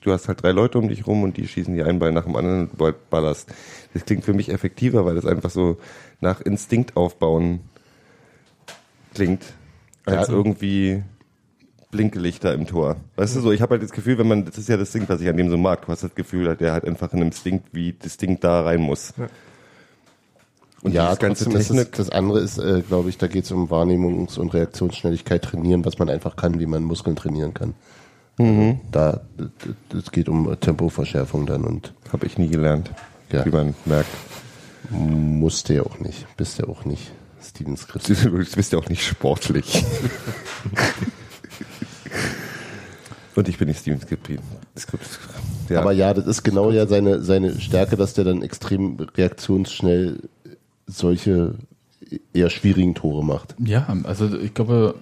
du 0.02 0.12
hast 0.12 0.28
halt 0.28 0.42
drei 0.42 0.52
Leute 0.52 0.78
um 0.78 0.88
dich 0.88 1.06
rum 1.06 1.22
und 1.22 1.36
die 1.36 1.46
schießen 1.46 1.74
die 1.74 1.82
einen 1.82 1.98
Ball 1.98 2.12
nach 2.12 2.24
dem 2.24 2.36
anderen 2.36 2.68
und 2.68 2.80
du 2.80 2.92
ballerst. 3.10 3.48
Das 3.94 4.04
klingt 4.04 4.24
für 4.24 4.32
mich 4.34 4.48
effektiver, 4.50 5.04
weil 5.04 5.14
das 5.14 5.26
einfach 5.26 5.50
so 5.50 5.78
nach 6.20 6.40
Instinkt 6.40 6.96
aufbauen 6.96 7.60
klingt, 9.14 9.44
als 10.06 10.28
Ja. 10.28 10.34
irgendwie 10.34 11.02
Blinkelichter 11.90 12.54
im 12.54 12.66
Tor. 12.66 12.96
Weißt 13.16 13.36
du 13.36 13.40
so, 13.40 13.52
ich 13.52 13.60
habe 13.60 13.72
halt 13.72 13.82
das 13.82 13.92
Gefühl, 13.92 14.16
wenn 14.16 14.26
man, 14.26 14.44
das 14.46 14.56
ist 14.56 14.68
ja 14.68 14.78
das 14.78 14.92
Ding, 14.92 15.04
was 15.08 15.20
ich 15.20 15.28
an 15.28 15.36
dem 15.36 15.50
so 15.50 15.58
mag, 15.58 15.84
du 15.84 15.88
hast 15.88 16.02
das 16.02 16.14
Gefühl, 16.14 16.56
der 16.56 16.72
hat 16.72 16.86
einfach 16.86 17.12
einen 17.12 17.22
Instinkt, 17.22 17.68
wie 17.72 17.92
das 17.92 18.16
Ding 18.16 18.40
da 18.40 18.62
rein 18.62 18.80
muss. 18.80 19.12
Und 20.82 20.92
ja, 20.92 21.14
ganze 21.14 21.44
trotzdem 21.44 21.78
ist 21.78 21.92
das, 21.94 22.06
das 22.06 22.10
andere 22.10 22.40
ist, 22.40 22.58
äh, 22.58 22.82
glaube 22.86 23.08
ich, 23.08 23.16
da 23.16 23.28
geht 23.28 23.44
es 23.44 23.52
um 23.52 23.68
Wahrnehmungs- 23.68 24.38
und 24.38 24.52
Reaktionsschnelligkeit 24.52 25.42
trainieren, 25.42 25.84
was 25.84 25.98
man 25.98 26.08
einfach 26.08 26.34
kann, 26.34 26.58
wie 26.58 26.66
man 26.66 26.82
Muskeln 26.82 27.14
trainieren 27.14 27.54
kann. 27.54 27.74
Mhm. 28.38 28.80
Da, 28.90 29.20
es 29.96 30.10
geht 30.10 30.28
um 30.28 30.56
Tempoverschärfung 30.58 31.46
dann 31.46 31.64
und 31.64 31.92
habe 32.12 32.26
ich 32.26 32.38
nie 32.38 32.48
gelernt, 32.48 32.90
Ja. 33.30 33.44
wie 33.46 33.50
man 33.50 33.74
merkt. 33.84 34.10
musste 34.90 35.74
ja 35.74 35.82
auch 35.82 36.00
nicht, 36.00 36.26
bist 36.36 36.58
ja 36.58 36.66
auch 36.66 36.84
nicht 36.84 37.12
Steven 37.40 37.76
Skripski. 37.76 38.14
Du 38.14 38.30
bist 38.56 38.72
ja 38.72 38.78
auch 38.78 38.88
nicht 38.88 39.04
sportlich. 39.06 39.84
Und 43.34 43.48
ich 43.48 43.56
bin 43.56 43.68
nicht 43.68 43.80
Steven 43.80 43.98
Skripski. 43.98 44.38
Ja. 45.68 45.80
Aber 45.80 45.92
ja, 45.92 46.12
das 46.12 46.26
ist 46.26 46.42
genau 46.42 46.70
ja 46.70 46.86
seine, 46.86 47.22
seine 47.22 47.58
Stärke, 47.60 47.96
dass 47.96 48.12
der 48.12 48.24
dann 48.24 48.42
extrem 48.42 48.98
reaktionsschnell 49.16 50.28
solche 50.86 51.54
eher 52.32 52.50
schwierigen 52.50 52.94
Tore 52.94 53.24
macht. 53.24 53.54
Ja, 53.58 53.86
also 54.04 54.38
ich 54.38 54.54
glaube, 54.54 54.94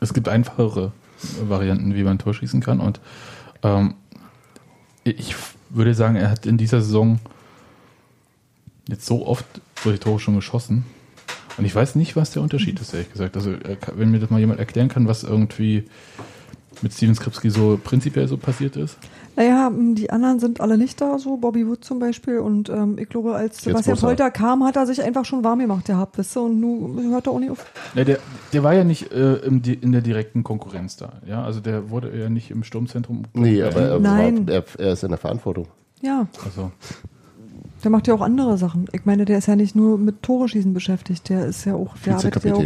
es 0.00 0.14
gibt 0.14 0.28
einfachere 0.28 0.92
Varianten, 1.42 1.94
wie 1.94 2.02
man 2.02 2.14
ein 2.14 2.18
Tor 2.18 2.34
schießen 2.34 2.60
kann. 2.60 2.80
Und 2.80 3.00
ähm, 3.62 3.94
ich 5.04 5.34
würde 5.70 5.94
sagen, 5.94 6.16
er 6.16 6.30
hat 6.30 6.46
in 6.46 6.58
dieser 6.58 6.80
Saison 6.80 7.18
jetzt 8.88 9.06
so 9.06 9.26
oft 9.26 9.46
solche 9.82 10.00
Tore 10.00 10.20
schon 10.20 10.36
geschossen. 10.36 10.84
Und 11.56 11.64
ich 11.64 11.74
weiß 11.74 11.96
nicht, 11.96 12.14
was 12.14 12.30
der 12.30 12.42
Unterschied 12.42 12.80
ist, 12.80 12.94
ehrlich 12.94 13.12
gesagt. 13.12 13.36
Also, 13.36 13.54
wenn 13.94 14.10
mir 14.10 14.20
das 14.20 14.30
mal 14.30 14.38
jemand 14.38 14.60
erklären 14.60 14.88
kann, 14.88 15.08
was 15.08 15.24
irgendwie 15.24 15.84
mit 16.82 16.92
Steven 16.92 17.14
Skripski 17.14 17.50
so 17.50 17.80
prinzipiell 17.82 18.28
so 18.28 18.36
passiert 18.36 18.76
ist. 18.76 18.96
Naja, 19.38 19.70
die 19.72 20.10
anderen 20.10 20.40
sind 20.40 20.60
alle 20.60 20.76
nicht 20.76 21.00
da, 21.00 21.16
so 21.16 21.36
Bobby 21.36 21.64
Wood 21.64 21.84
zum 21.84 22.00
Beispiel. 22.00 22.40
Und 22.40 22.70
ähm, 22.70 22.98
ich 22.98 23.08
glaube, 23.08 23.36
als 23.36 23.62
Sebastian 23.62 23.96
er. 23.96 24.00
Polter 24.00 24.30
kam, 24.32 24.64
hat 24.64 24.74
er 24.74 24.84
sich 24.84 25.00
einfach 25.00 25.24
schon 25.24 25.44
warm 25.44 25.60
gemacht 25.60 25.84
gehabt, 25.84 26.18
wisst 26.18 26.36
ihr? 26.36 26.42
Und 26.42 26.58
nun 26.58 27.12
hört 27.12 27.28
er 27.28 27.32
auch 27.34 27.38
nicht 27.38 27.52
auf. 27.52 27.64
Ja, 27.94 28.02
der, 28.02 28.18
der 28.52 28.64
war 28.64 28.74
ja 28.74 28.82
nicht 28.82 29.12
äh, 29.12 29.34
im, 29.36 29.62
in 29.62 29.92
der 29.92 30.00
direkten 30.00 30.42
Konkurrenz 30.42 30.96
da. 30.96 31.20
Ja, 31.24 31.44
also 31.44 31.60
der 31.60 31.88
wurde 31.90 32.18
ja 32.18 32.28
nicht 32.28 32.50
im 32.50 32.64
Sturmzentrum. 32.64 33.26
Nee, 33.32 33.62
aber 33.62 33.80
er, 33.80 34.00
Nein. 34.00 34.48
War, 34.48 34.54
er, 34.54 34.64
er 34.76 34.92
ist 34.94 35.04
in 35.04 35.10
der 35.10 35.18
Verantwortung. 35.18 35.68
Ja, 36.02 36.26
Also, 36.44 36.72
der 37.84 37.92
macht 37.92 38.08
ja 38.08 38.14
auch 38.14 38.22
andere 38.22 38.58
Sachen. 38.58 38.86
Ich 38.92 39.04
meine, 39.04 39.24
der 39.24 39.38
ist 39.38 39.46
ja 39.46 39.54
nicht 39.54 39.76
nur 39.76 39.98
mit 39.98 40.20
Tore 40.24 40.48
schießen 40.48 40.74
beschäftigt, 40.74 41.28
der 41.28 41.46
ist 41.46 41.64
ja 41.64 41.76
auch, 41.76 41.96
der 42.04 42.16
arbeitet 42.16 42.42
ja 42.42 42.54
auch. 42.54 42.64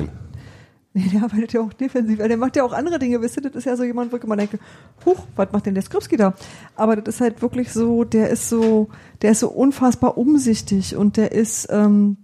Nee, 0.95 1.09
der 1.13 1.23
arbeitet 1.23 1.53
ja 1.55 1.61
auch 1.61 1.73
defensiv, 1.73 2.19
der 2.19 2.37
macht 2.37 2.57
ja 2.57 2.65
auch 2.65 2.73
andere 2.73 2.99
Dinge, 2.99 3.21
wisst 3.23 3.37
ihr, 3.37 3.43
das 3.43 3.55
ist 3.55 3.65
ja 3.65 3.77
so 3.77 3.85
jemand, 3.85 4.13
wo 4.13 4.17
ich 4.17 4.25
immer 4.25 4.37
denke, 4.37 4.59
huch, 5.07 5.27
was 5.37 5.51
macht 5.53 5.67
denn 5.67 5.75
der 5.75 5.83
Skripski 5.83 6.17
da? 6.17 6.35
Aber 6.77 6.97
das 6.97 7.17
ist 7.17 7.21
halt 7.21 7.41
wirklich 7.43 7.73
so, 7.73 8.05
der 8.05 8.31
ist 8.31 8.49
so, 8.49 8.89
der 9.23 9.33
ist 9.33 9.41
so 9.41 9.49
unfassbar 9.49 10.19
umsichtig 10.19 10.97
und 10.97 11.17
der 11.17 11.33
ist, 11.33 11.69
ähm, 11.71 12.19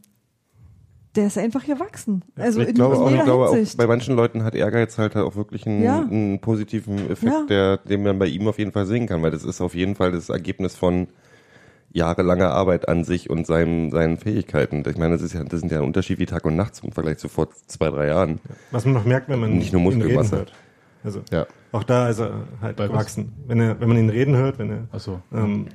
der 1.16 1.26
ist 1.26 1.38
einfach 1.38 1.64
gewachsen. 1.64 2.22
Also 2.36 2.60
ich 2.60 2.68
in, 2.68 2.74
glaube, 2.74 2.96
in 2.96 3.00
auch, 3.02 3.10
ich 3.10 3.24
glaube 3.24 3.48
auch, 3.48 3.76
bei 3.76 3.86
manchen 3.86 4.14
Leuten 4.14 4.44
hat 4.44 4.54
Ehrgeiz 4.54 4.98
halt 4.98 5.16
auch 5.16 5.34
wirklich 5.34 5.66
einen, 5.66 5.82
Ja. 5.82 6.02
einen 6.02 6.40
positiven 6.40 7.10
Effekt, 7.10 7.32
Ja. 7.32 7.44
der, 7.48 7.76
den 7.78 8.02
man 8.04 8.18
bei 8.18 8.26
ihm 8.26 8.46
auf 8.46 8.58
jeden 8.58 8.72
Fall 8.72 8.86
sehen 8.86 9.06
kann, 9.06 9.22
weil 9.22 9.30
das 9.30 9.42
ist 9.44 9.60
auf 9.60 9.74
jeden 9.74 9.96
Fall 9.96 10.12
das 10.12 10.28
Ergebnis 10.28 10.76
von 10.76 11.08
jahrelanger 11.92 12.50
Arbeit 12.50 12.88
an 12.88 13.04
sich 13.04 13.30
und 13.30 13.46
seinen, 13.46 13.90
seinen 13.90 14.16
Fähigkeiten. 14.18 14.82
Ich 14.88 14.96
meine, 14.98 15.14
das 15.14 15.22
ist 15.22 15.32
ja, 15.32 15.42
das 15.44 15.60
sind 15.60 15.72
ja 15.72 15.78
ein 15.78 15.84
Unterschied 15.84 16.18
wie 16.18 16.26
Tag 16.26 16.44
und 16.44 16.56
Nacht 16.56 16.80
im 16.84 16.92
Vergleich 16.92 17.18
zu 17.18 17.28
vor 17.28 17.48
zwei, 17.66 17.88
drei 17.90 18.08
Jahren. 18.08 18.40
Was 18.70 18.84
man 18.84 18.94
noch 18.94 19.04
merkt, 19.04 19.28
wenn 19.28 19.40
man 19.40 19.56
Nicht 19.56 19.72
nur 19.72 19.80
ihn 19.82 19.88
reden 19.88 19.98
Muskelmasse. 20.00 20.36
hört. 20.36 20.52
Also 21.04 21.22
Ja. 21.30 21.46
auch 21.72 21.84
da 21.84 22.08
ist 22.08 22.18
er 22.20 22.42
halt 22.60 22.76
Bei 22.76 22.84
was? 22.84 22.92
gewachsen. 22.92 23.32
Wenn 23.46 23.60
er, 23.60 23.80
wenn 23.80 23.88
man 23.88 23.96
ihn 23.98 24.10
reden 24.10 24.36
hört, 24.36 24.58
wenn 24.58 24.70
er 24.70 24.88
Achso. 24.92 25.20
ähm, 25.32 25.66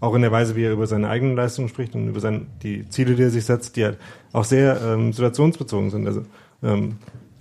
auch 0.00 0.14
in 0.14 0.22
der 0.22 0.32
Weise, 0.32 0.56
wie 0.56 0.64
er 0.64 0.72
über 0.72 0.86
seine 0.86 1.08
eigenen 1.10 1.36
Leistungen 1.36 1.68
spricht 1.68 1.94
und 1.94 2.08
über 2.08 2.20
seine, 2.20 2.46
die 2.62 2.88
Ziele, 2.88 3.14
die 3.14 3.22
er 3.22 3.30
sich 3.30 3.44
setzt, 3.44 3.76
die 3.76 3.84
halt 3.84 3.98
auch 4.32 4.44
sehr 4.44 4.80
ähm, 4.82 5.12
situationsbezogen 5.12 5.90
sind. 5.90 6.06
Also 6.06 6.22
ähm, 6.62 6.96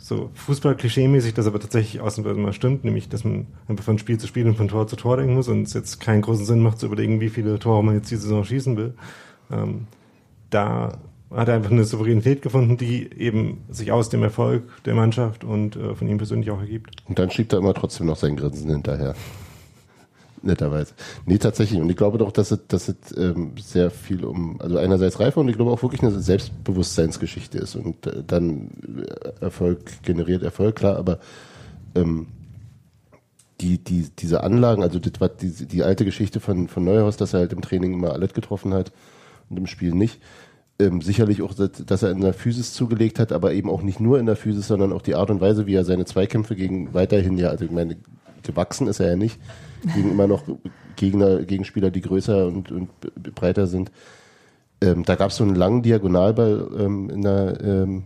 so 0.10 0.32
Fußball-Klischee-mäßig, 0.34 1.34
das 1.36 1.48
aber 1.48 1.60
tatsächlich 1.60 2.02
außenweise 2.02 2.40
mal 2.40 2.52
stimmt, 2.52 2.84
nämlich, 2.84 3.08
dass 3.08 3.24
man 3.24 3.48
einfach 3.68 3.86
von 3.86 4.00
Spiel 4.00 4.18
zu 4.18 4.28
Spiel 4.28 4.48
und 4.48 4.56
von 4.56 4.68
Tor 4.68 4.88
zu 4.88 4.96
Tor 4.96 5.18
denken 5.18 5.36
muss 5.36 5.48
und 5.48 5.64
es 5.64 5.74
jetzt 5.74 6.02
keinen 6.02 6.22
großen 6.22 6.46
Sinn 6.46 6.60
macht 6.60 6.80
zu 6.80 6.88
überlegen, 6.88 7.22
wie 7.22 7.30
viele 7.30 7.60
Tore 7.60 7.84
man 7.84 7.96
jetzt 7.96 8.12
diese 8.12 8.24
Saison 8.24 8.44
schießen 8.44 8.76
will. 8.76 8.96
Ähm, 9.52 9.88
da 10.50 10.98
hat 11.32 11.48
er 11.48 11.54
einfach 11.54 11.72
eine 11.72 11.84
Souveränität 11.84 12.42
gefunden, 12.42 12.76
die 12.76 13.08
eben 13.18 13.64
sich 13.70 13.92
aus 13.92 14.10
dem 14.10 14.24
Erfolg 14.24 14.64
der 14.84 14.96
Mannschaft 14.96 15.44
und 15.44 15.76
äh, 15.76 15.94
von 15.94 16.08
ihm 16.08 16.18
persönlich 16.18 16.50
auch 16.50 16.60
ergibt. 16.60 17.04
Und 17.08 17.20
dann 17.20 17.30
schiebt 17.30 17.54
er 17.54 17.60
immer 17.60 17.76
trotzdem 17.76 18.08
noch 18.08 18.18
sein 18.18 18.36
Grinsen 18.36 18.70
hinterher. 18.70 19.16
Netterweise. 20.42 20.94
Nee, 21.26 21.38
tatsächlich. 21.38 21.82
Und 21.82 21.90
ich 21.90 21.98
glaube 21.98 22.18
doch, 22.18 22.32
dass 22.32 22.52
es, 22.52 22.60
dass 22.68 22.88
es 22.88 23.18
ähm, 23.18 23.54
sehr 23.60 23.92
viel 23.92 24.24
um, 24.24 24.60
also 24.62 24.78
einerseits 24.78 25.20
Reife 25.20 25.40
und 25.40 25.50
ich 25.50 25.56
glaube 25.56 25.72
auch 25.72 25.82
wirklich 25.82 26.02
eine 26.02 26.18
Selbstbewusstseinsgeschichte 26.18 27.58
ist. 27.58 27.76
Und 27.76 28.06
äh, 28.08 28.24
dann 28.26 28.72
äh, 29.06 29.44
Erfolg 29.44 30.04
generiert 30.04 30.44
Erfolg, 30.44 30.76
klar, 30.76 30.98
aber 30.98 31.20
ähm, 31.96 32.28
die, 33.62 33.78
die, 33.78 34.08
diese 34.18 34.44
Anlagen, 34.44 34.84
also 34.84 35.00
das 35.00 35.20
war 35.20 35.30
die, 35.30 35.52
die 35.52 35.84
alte 35.84 36.06
Geschichte 36.06 36.40
von, 36.40 36.68
von 36.68 36.84
Neuhaus, 36.84 37.18
dass 37.18 37.34
er 37.34 37.42
halt 37.42 37.54
im 37.54 37.62
Training 37.62 37.94
immer 37.94 38.14
alles 38.14 38.34
getroffen 38.34 38.74
hat 38.74 38.92
und 39.50 39.58
im 39.58 39.68
Spiel 39.68 39.94
nicht. 39.94 40.22
Ähm, 40.80 41.02
sicherlich 41.02 41.42
auch, 41.42 41.54
dass 41.54 42.04
er 42.04 42.12
in 42.12 42.22
der 42.22 42.34
Physis 42.34 42.74
zugelegt 42.74 43.20
hat, 43.20 43.34
aber 43.34 43.52
eben 43.54 43.70
auch 43.70 43.82
nicht 43.82 44.00
nur 44.00 44.18
in 44.18 44.26
der 44.26 44.38
Physis, 44.38 44.68
sondern 44.68 44.94
auch 44.94 45.02
die 45.02 45.16
Art 45.16 45.30
und 45.30 45.42
Weise, 45.42 45.68
wie 45.68 45.76
er 45.76 45.84
seine 45.84 46.06
Zweikämpfe 46.06 46.56
gegen 46.56 46.94
weiterhin 46.94 47.38
ja, 47.38 47.50
also 47.50 47.66
ich 47.66 47.72
meine, 47.72 47.98
gewachsen 48.44 48.88
ist 48.88 49.02
er 49.02 49.10
ja 49.10 49.16
nicht, 49.18 49.40
gegen 49.96 50.12
immer 50.12 50.28
noch 50.28 50.44
Gegner, 50.96 51.44
Gegenspieler, 51.44 51.92
die 51.92 52.02
größer 52.02 52.48
und, 52.48 52.72
und 52.72 52.90
breiter 53.36 53.68
sind, 53.68 53.92
ähm, 54.82 55.04
da 55.06 55.16
gab 55.16 55.32
es 55.32 55.38
so 55.38 55.44
einen 55.44 55.56
langen 55.56 55.82
Diagonalball 55.82 56.70
ähm, 56.80 57.10
in 57.10 57.22
der 57.22 57.58
ähm, 57.64 58.04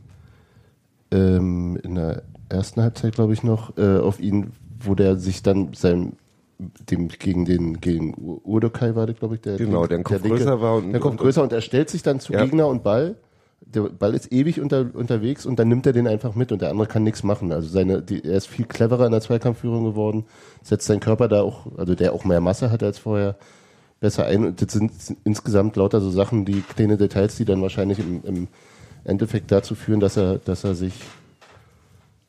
ähm, 1.11 1.77
in 1.83 1.95
der 1.95 2.23
ersten 2.49 2.81
Halbzeit, 2.81 3.15
glaube 3.15 3.33
ich, 3.33 3.43
noch, 3.43 3.77
äh, 3.77 3.97
auf 3.97 4.19
ihn, 4.19 4.51
wo 4.79 4.95
der 4.95 5.15
sich 5.17 5.43
dann 5.43 5.73
seinem 5.73 6.13
dem 6.89 7.07
gegen 7.09 7.45
den 7.45 7.81
gegen 7.81 8.13
Urdokai 8.43 8.95
war, 8.95 9.05
glaube 9.07 9.35
ich, 9.35 9.41
der 9.41 9.57
Genau, 9.57 9.85
der 9.85 9.97
ein 9.99 10.03
Kopf 10.03 10.21
größer 10.23 10.61
war 10.61 10.75
und- 10.75 10.91
der 10.93 10.99
Kopf 11.01 11.17
größer 11.17 11.43
und 11.43 11.51
er 11.51 11.61
stellt 11.61 11.89
sich 11.89 12.03
dann 12.03 12.19
zu 12.19 12.33
Ja. 12.33 12.43
Gegner 12.43 12.67
und 12.67 12.83
Ball. 12.83 13.15
Der 13.65 13.81
Ball 13.83 14.13
ist 14.13 14.31
ewig 14.31 14.59
unter, 14.59 14.85
unterwegs 14.93 15.45
und 15.45 15.57
dann 15.57 15.67
nimmt 15.67 15.85
er 15.85 15.93
den 15.93 16.07
einfach 16.07 16.35
mit 16.35 16.51
und 16.51 16.61
der 16.61 16.69
andere 16.69 16.87
kann 16.87 17.03
nichts 17.03 17.23
machen. 17.23 17.51
Also 17.51 17.69
seine, 17.69 18.01
die, 18.01 18.23
er 18.23 18.37
ist 18.37 18.47
viel 18.47 18.65
cleverer 18.65 19.05
in 19.05 19.11
der 19.11 19.21
Zweikampfführung 19.21 19.83
geworden, 19.83 20.25
setzt 20.61 20.87
seinen 20.87 20.99
Körper 20.99 21.27
da 21.27 21.41
auch, 21.41 21.65
also 21.77 21.95
der 21.95 22.13
auch 22.13 22.25
mehr 22.25 22.41
Masse 22.41 22.71
hat 22.71 22.83
als 22.83 22.99
vorher, 22.99 23.35
besser 23.99 24.25
ein. 24.25 24.45
Und 24.45 24.61
das 24.61 24.73
sind 24.73 24.91
insgesamt 25.23 25.75
lauter 25.75 26.01
so 26.01 26.11
Sachen, 26.11 26.45
die 26.45 26.61
kleine 26.61 26.97
Details, 26.97 27.35
die 27.35 27.45
dann 27.45 27.61
wahrscheinlich 27.61 27.99
im, 27.99 28.21
im 28.25 28.47
Endeffekt 29.05 29.51
dazu 29.51 29.75
führen, 29.75 29.99
dass 29.99 30.17
er, 30.17 30.37
dass 30.37 30.63
er 30.63 30.75
sich 30.75 30.93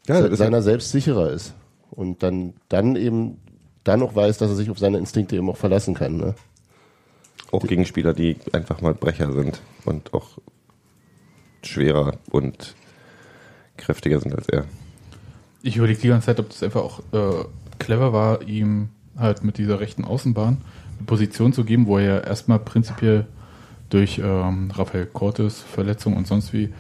Ja, 0.07 0.21
ist 0.21 0.39
seiner 0.39 0.63
selbst 0.63 0.93
sicherer 0.93 1.31
ist. 1.31 1.55
Und 1.91 2.23
dann, 2.23 2.55
dann 2.69 2.97
eben, 2.97 3.39
dann 3.83 4.03
auch 4.03 4.15
weiß, 4.15 4.39
dass 4.39 4.51
er 4.51 4.57
sich 4.57 4.71
auf 4.71 4.79
seine 4.79 4.99
Instinkte 4.99 5.37
eben 5.37 5.51
auch 5.51 5.57
verlassen 5.57 5.95
kann. 5.95 6.17
Ne? 6.17 6.35
auch 7.55 7.67
gegen 7.67 7.87
Spieler, 7.87 8.13
die 8.13 8.37
einfach 8.53 8.81
mal 8.81 8.95
Brecher 8.95 9.33
sind 9.33 9.61
und 9.85 10.13
auch 10.13 10.39
schwerer 11.67 12.19
und 12.31 12.75
kräftiger 13.77 14.21
sind 14.21 14.35
als 14.35 14.49
er. 14.49 14.65
Ich 15.63 15.77
überlege 15.77 16.01
die 16.01 16.09
ganze 16.09 16.27
Zeit, 16.27 16.41
ob 16.41 16.51
das 16.51 16.63
einfach 16.63 16.83
auch 16.83 17.01
äh, 17.13 17.45
clever 17.79 18.13
war, 18.13 18.43
ihm 18.43 18.91
halt 19.19 19.45
mit 19.45 19.59
dieser 19.59 19.81
rechten 19.81 20.05
Außenbahn 20.05 20.59
eine 20.99 21.07
Position 21.07 21.53
zu 21.53 21.65
geben, 21.65 21.87
wo 21.87 21.99
er 21.99 22.05
ja 22.05 22.19
erstmal 22.21 22.59
prinzipiell 22.59 23.27
durch 23.91 24.21
ähm, 24.23 24.71
Rafael 24.73 25.07
Cortes 25.07 25.61
Verletzung 25.61 26.17
und 26.17 26.27
sonst 26.27 26.53
wie 26.53 26.73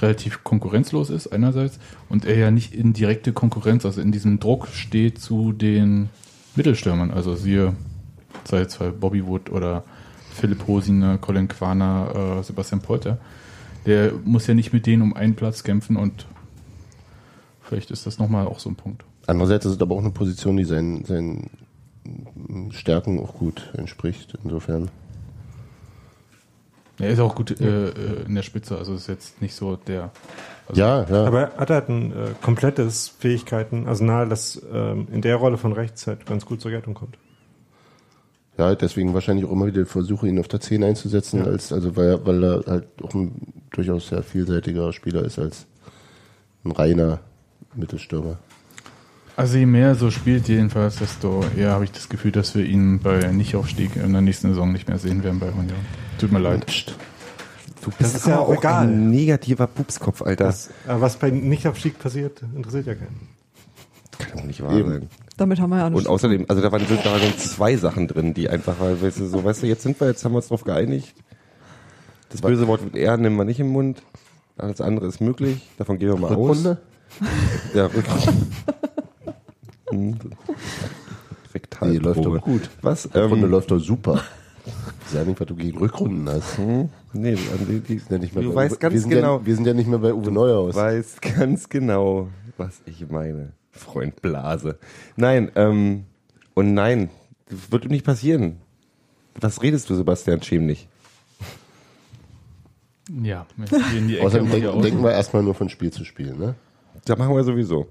relativ 0.00 0.42
konkurrenzlos 0.42 1.10
ist 1.10 1.28
einerseits 1.28 1.78
und 2.08 2.24
er 2.24 2.36
ja 2.36 2.50
nicht 2.50 2.74
in 2.74 2.92
direkte 2.92 3.32
Konkurrenz, 3.32 3.86
also 3.86 4.00
in 4.00 4.12
diesem 4.12 4.40
Druck 4.40 4.66
steht 4.68 5.20
zu 5.20 5.52
den 5.52 6.08
Mittelstürmern, 6.56 7.10
also 7.10 7.36
siehe 7.36 7.74
sei 8.44 8.60
jetzt 8.60 8.78
bei 8.78 8.90
Bobby 8.90 9.26
Wood 9.26 9.50
oder 9.50 9.84
Philipp 10.32 10.66
Hosiner, 10.66 11.18
Colin 11.18 11.48
Quaner, 11.48 12.38
äh, 12.38 12.42
Sebastian 12.42 12.80
Polter. 12.80 13.18
Der 13.86 14.12
muss 14.24 14.46
ja 14.46 14.54
nicht 14.54 14.72
mit 14.72 14.86
denen 14.86 15.02
um 15.02 15.14
einen 15.14 15.34
Platz 15.34 15.62
kämpfen 15.62 15.96
und 15.96 16.26
vielleicht 17.62 17.90
ist 17.90 18.06
das 18.06 18.18
nochmal 18.18 18.46
auch 18.46 18.58
so 18.58 18.70
ein 18.70 18.76
Punkt. 18.76 19.04
Andererseits 19.26 19.66
ist 19.66 19.72
es 19.72 19.80
aber 19.80 19.94
auch 19.94 20.00
eine 20.00 20.10
Position, 20.10 20.56
die 20.56 20.64
seinen, 20.64 21.04
seinen 21.04 21.50
Stärken 22.70 23.18
auch 23.20 23.34
gut 23.34 23.70
entspricht. 23.76 24.36
Insofern. 24.44 24.90
Er 26.98 27.10
ist 27.10 27.18
auch 27.18 27.34
gut 27.34 27.60
äh, 27.60 27.88
äh, 27.88 28.24
in 28.26 28.34
der 28.34 28.42
Spitze, 28.42 28.78
also 28.78 28.94
ist 28.94 29.08
jetzt 29.08 29.42
nicht 29.42 29.54
so 29.54 29.76
der. 29.76 30.10
Also 30.68 30.80
Ja, 30.80 31.04
ja. 31.04 31.24
Aber 31.24 31.40
er 31.52 31.56
hat 31.56 31.70
halt 31.70 31.88
ein 31.88 32.12
äh, 32.12 32.30
komplettes 32.40 33.08
Fähigkeiten, 33.08 33.88
Arsenal, 33.88 34.28
das 34.28 34.62
ähm, 34.72 35.08
in 35.10 35.20
der 35.20 35.36
Rolle 35.36 35.58
von 35.58 35.72
rechts 35.72 36.06
halt 36.06 36.24
ganz 36.26 36.46
gut 36.46 36.60
zur 36.60 36.70
Geltung 36.70 36.94
kommt. 36.94 37.18
Ja, 38.56 38.74
deswegen 38.74 39.14
wahrscheinlich 39.14 39.44
auch 39.46 39.50
immer 39.52 39.66
wieder 39.66 39.84
versuche, 39.84 40.28
ihn 40.28 40.38
auf 40.38 40.46
der 40.48 40.60
10 40.60 40.84
einzusetzen, 40.84 41.42
als, 41.44 41.72
also 41.72 41.96
weil, 41.96 42.06
er- 42.08 42.26
weil 42.26 42.44
er 42.44 42.62
halt 42.66 42.86
auch 43.02 43.12
ein 43.14 43.32
durchaus 43.72 44.08
sehr 44.08 44.22
vielseitiger 44.22 44.92
Spieler 44.92 45.24
ist 45.24 45.38
als 45.40 45.66
ein 46.64 46.70
reiner 46.70 47.18
Mittelstürmer. 47.74 48.38
Also 49.36 49.58
je 49.58 49.66
mehr 49.66 49.88
er 49.88 49.94
so 49.96 50.12
spielt, 50.12 50.46
jedenfalls, 50.46 50.96
desto 50.96 51.44
eher 51.56 51.72
habe 51.72 51.82
ich 51.82 51.90
das 51.90 52.08
Gefühl, 52.08 52.30
dass 52.30 52.54
wir 52.54 52.64
ihn 52.64 53.00
bei 53.00 53.26
Nichtaufstieg 53.32 53.96
in 53.96 54.12
der 54.12 54.20
nächsten 54.22 54.48
Saison 54.50 54.70
nicht 54.70 54.86
mehr 54.86 54.98
sehen 54.98 55.24
werden 55.24 55.40
bei 55.40 55.48
Union. 55.50 55.74
Tut 56.20 56.30
mir 56.30 56.38
leid. 56.38 56.94
Du 57.82 57.90
Das 57.98 58.14
ist 58.14 58.26
ja 58.28 58.38
auch 58.38 58.52
egal. 58.56 58.86
ein 58.86 59.10
negativer 59.10 59.66
Pupskopf, 59.66 60.22
Alter. 60.22 60.44
Das, 60.44 60.68
äh, 60.68 60.70
was 60.86 61.16
bei 61.16 61.30
Nichtaufstieg 61.30 61.98
passiert, 61.98 62.40
interessiert 62.54 62.86
ja 62.86 62.94
keinen. 62.94 63.28
kann 64.18 64.38
doch 64.38 64.44
nicht 64.44 64.62
wahr 64.62 64.76
Eben. 64.78 64.88
sein. 64.90 65.08
Damit 65.36 65.60
haben 65.60 65.70
wir 65.70 65.78
ja 65.78 65.86
Und 65.88 66.06
außerdem, 66.06 66.46
also 66.48 66.62
da 66.62 66.70
waren, 66.70 66.86
sind, 66.86 67.04
da 67.04 67.10
waren 67.12 67.38
zwei 67.38 67.76
Sachen 67.76 68.06
drin, 68.06 68.34
die 68.34 68.48
einfach, 68.48 68.74
weil, 68.78 69.00
weißt 69.02 69.18
du, 69.20 69.26
so, 69.26 69.42
weißt 69.44 69.62
du, 69.62 69.66
jetzt 69.66 69.82
sind 69.82 69.98
wir, 70.00 70.06
jetzt 70.08 70.24
haben 70.24 70.32
wir 70.32 70.36
uns 70.36 70.48
drauf 70.48 70.62
geeinigt. 70.64 71.14
Das 72.30 72.40
böse 72.40 72.66
Wort 72.68 72.84
mit 72.84 72.96
R 72.96 73.16
nehmen 73.16 73.36
wir 73.36 73.44
nicht 73.44 73.60
im 73.60 73.68
Mund. 73.68 74.02
Alles 74.56 74.80
andere 74.80 75.06
ist 75.06 75.20
möglich. 75.20 75.68
Davon 75.78 75.98
gehen 75.98 76.08
wir 76.10 76.16
mal 76.16 76.28
Rückrunde? 76.32 76.78
aus. 77.20 77.74
Ja, 77.74 77.86
Rückrunde. 77.86 78.32
Hm. 79.90 80.16
Rektalprobe. 81.52 81.92
Nee, 81.92 81.98
läuft 82.04 82.24
doch 82.24 82.40
gut. 82.40 82.70
Was? 82.82 83.06
Rückrunde 83.06 83.46
Ähm, 83.46 83.50
läuft 83.50 83.70
doch 83.70 83.78
super. 83.78 84.20
Sag 85.12 85.26
nicht, 85.26 85.38
was 85.38 85.46
du 85.46 85.54
gegen 85.56 85.78
Rückrunden 85.78 86.28
hast. 86.28 86.56
hm? 86.58 86.88
Nee, 87.12 87.36
die, 87.68 87.80
die, 87.80 87.98
Sind 87.98 88.10
ja 88.10 88.18
nicht 88.18 88.34
mehr 88.34 88.42
du 88.44 88.50
bei 88.50 88.64
weißt 88.64 88.76
Uwe- 88.76 88.80
ganz 88.80 88.92
wir 88.94 89.00
sind 89.00 89.10
genau, 89.10 89.38
Ja, 89.38 89.46
wir 89.46 89.54
sind 89.54 89.66
ja 89.66 89.74
nicht 89.74 89.86
mehr 89.88 89.98
bei 89.98 90.14
Uwe 90.14 90.30
Neuhaus. 90.30 90.74
weißt 90.74 91.20
ganz 91.22 91.68
genau, 91.68 92.28
was 92.56 92.80
ich 92.86 93.08
meine. 93.10 93.52
Freund 93.74 94.22
Blase. 94.22 94.78
Nein, 95.16 95.50
ähm, 95.56 96.04
und 96.54 96.74
nein, 96.74 97.10
das 97.48 97.70
wird 97.70 97.90
nicht 97.90 98.04
passieren. 98.04 98.56
Was 99.40 99.62
redest 99.62 99.90
du, 99.90 99.94
Sebastian? 99.94 100.42
Schäm 100.42 100.68
dich. 100.68 100.88
Ja, 103.22 103.46
gehen 103.92 104.08
die 104.08 104.16
Ecke 104.16 104.26
Außerdem 104.26 104.48
hier 104.48 104.72
denken, 104.72 105.02
wir 105.02 105.12
erstmal 105.12 105.42
nur 105.42 105.54
von 105.54 105.68
Spiel 105.68 105.92
zu 105.92 106.04
Spiel. 106.04 106.34
Ne? 106.34 106.54
Da 107.04 107.16
machen 107.16 107.34
wir 107.34 107.44
sowieso. 107.44 107.86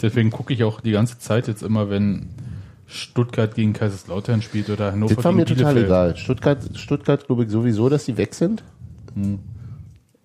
Deswegen 0.00 0.30
gucke 0.30 0.54
ich 0.54 0.64
auch 0.64 0.80
die 0.80 0.92
ganze 0.92 1.18
Zeit 1.18 1.46
jetzt 1.48 1.62
immer, 1.62 1.90
wenn 1.90 2.30
Stuttgart 2.86 3.54
gegen 3.54 3.72
Kaiserslautern 3.72 4.40
spielt 4.40 4.70
oder 4.70 4.92
Hannover 4.92 5.14
Das 5.14 5.24
war 5.24 5.32
gegen 5.32 5.40
mir 5.40 5.46
total 5.46 5.74
Bielefeld. 5.74 5.86
egal. 5.86 6.16
Stuttgart, 6.16 6.78
Stuttgart 6.78 7.26
glaube 7.26 7.44
ich 7.44 7.50
sowieso, 7.50 7.88
dass 7.88 8.04
die 8.04 8.16
weg 8.16 8.34
sind. 8.34 8.62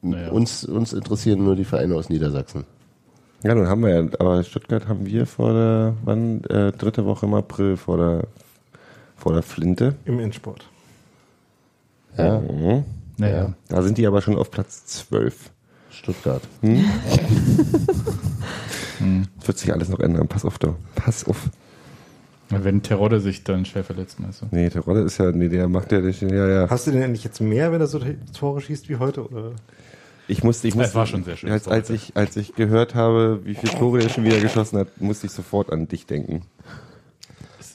Naja. 0.01 0.29
Uns, 0.31 0.63
uns 0.63 0.93
interessieren 0.93 1.43
nur 1.43 1.55
die 1.55 1.65
Vereine 1.65 1.95
aus 1.95 2.09
Niedersachsen. 2.09 2.65
Ja, 3.43 3.53
nun 3.55 3.67
haben 3.67 3.81
wir 3.83 3.89
ja, 4.03 4.07
aber 4.19 4.43
Stuttgart 4.43 4.87
haben 4.87 5.05
wir 5.05 5.25
vor 5.27 5.53
der, 5.53 5.93
wann, 6.03 6.43
äh, 6.45 6.71
dritte 6.71 7.05
Woche 7.05 7.25
im 7.27 7.33
April 7.35 7.77
vor 7.77 7.97
der, 7.97 8.23
vor 9.15 9.33
der 9.33 9.43
Flinte. 9.43 9.95
Im 10.05 10.19
Endsport. 10.19 10.67
Ja, 12.17 12.39
Mhm. 12.39 12.83
Naja. 13.19 13.53
Da 13.67 13.81
sind 13.81 13.97
die 13.97 14.05
aber 14.07 14.21
schon 14.21 14.37
auf 14.37 14.51
Platz 14.51 14.85
12. 14.85 15.49
Stuttgart. 15.89 16.41
Wird 19.45 19.57
sich 19.57 19.71
alles 19.73 19.89
noch 19.89 19.99
ändern. 19.99 20.27
Pass 20.27 20.45
auf, 20.45 20.59
du. 20.59 20.75
Pass 20.95 21.25
auf. 21.25 21.49
Wenn 22.49 22.81
Terodde 22.81 23.19
sich 23.19 23.43
dann 23.43 23.65
schwer 23.65 23.83
verletzt, 23.83 24.19
meinst 24.19 24.41
du? 24.41 24.45
Nee, 24.51 24.69
der 24.69 24.81
Rolle 24.81 25.01
ist 25.01 25.17
ja, 25.17 25.31
nee, 25.31 25.49
der 25.49 25.67
macht 25.67 25.91
ja, 25.91 25.99
nicht- 25.99 26.21
ja, 26.21 26.47
ja. 26.47 26.69
Hast 26.69 26.87
du 26.87 26.91
denn 26.91 27.01
endlich 27.01 27.23
jetzt 27.23 27.41
mehr, 27.41 27.71
wenn 27.71 27.81
er 27.81 27.87
so 27.87 27.99
Tore 28.37 28.61
schießt 28.61 28.87
wie 28.89 28.95
heute? 28.97 29.27
Oder? 29.27 29.51
Ich 30.27 30.43
musste, 30.43 30.67
ich 30.67 30.75
musste, 30.75 30.89
Es 30.89 30.95
war 30.95 31.05
schon 31.05 31.23
sehr 31.23 31.37
schön. 31.37 31.51
Als, 31.51 31.67
als 31.67 31.89
ich, 31.89 32.11
als 32.15 32.35
ich 32.35 32.53
gehört 32.55 32.95
habe, 32.95 33.41
wie 33.45 33.55
viele 33.55 33.71
Tore 33.73 34.01
er 34.01 34.09
schon 34.09 34.25
wieder 34.25 34.39
geschossen 34.39 34.77
hat, 34.79 34.99
musste 34.99 35.27
ich 35.27 35.33
sofort 35.33 35.71
an 35.71 35.87
dich 35.87 36.05
denken. 36.05 36.41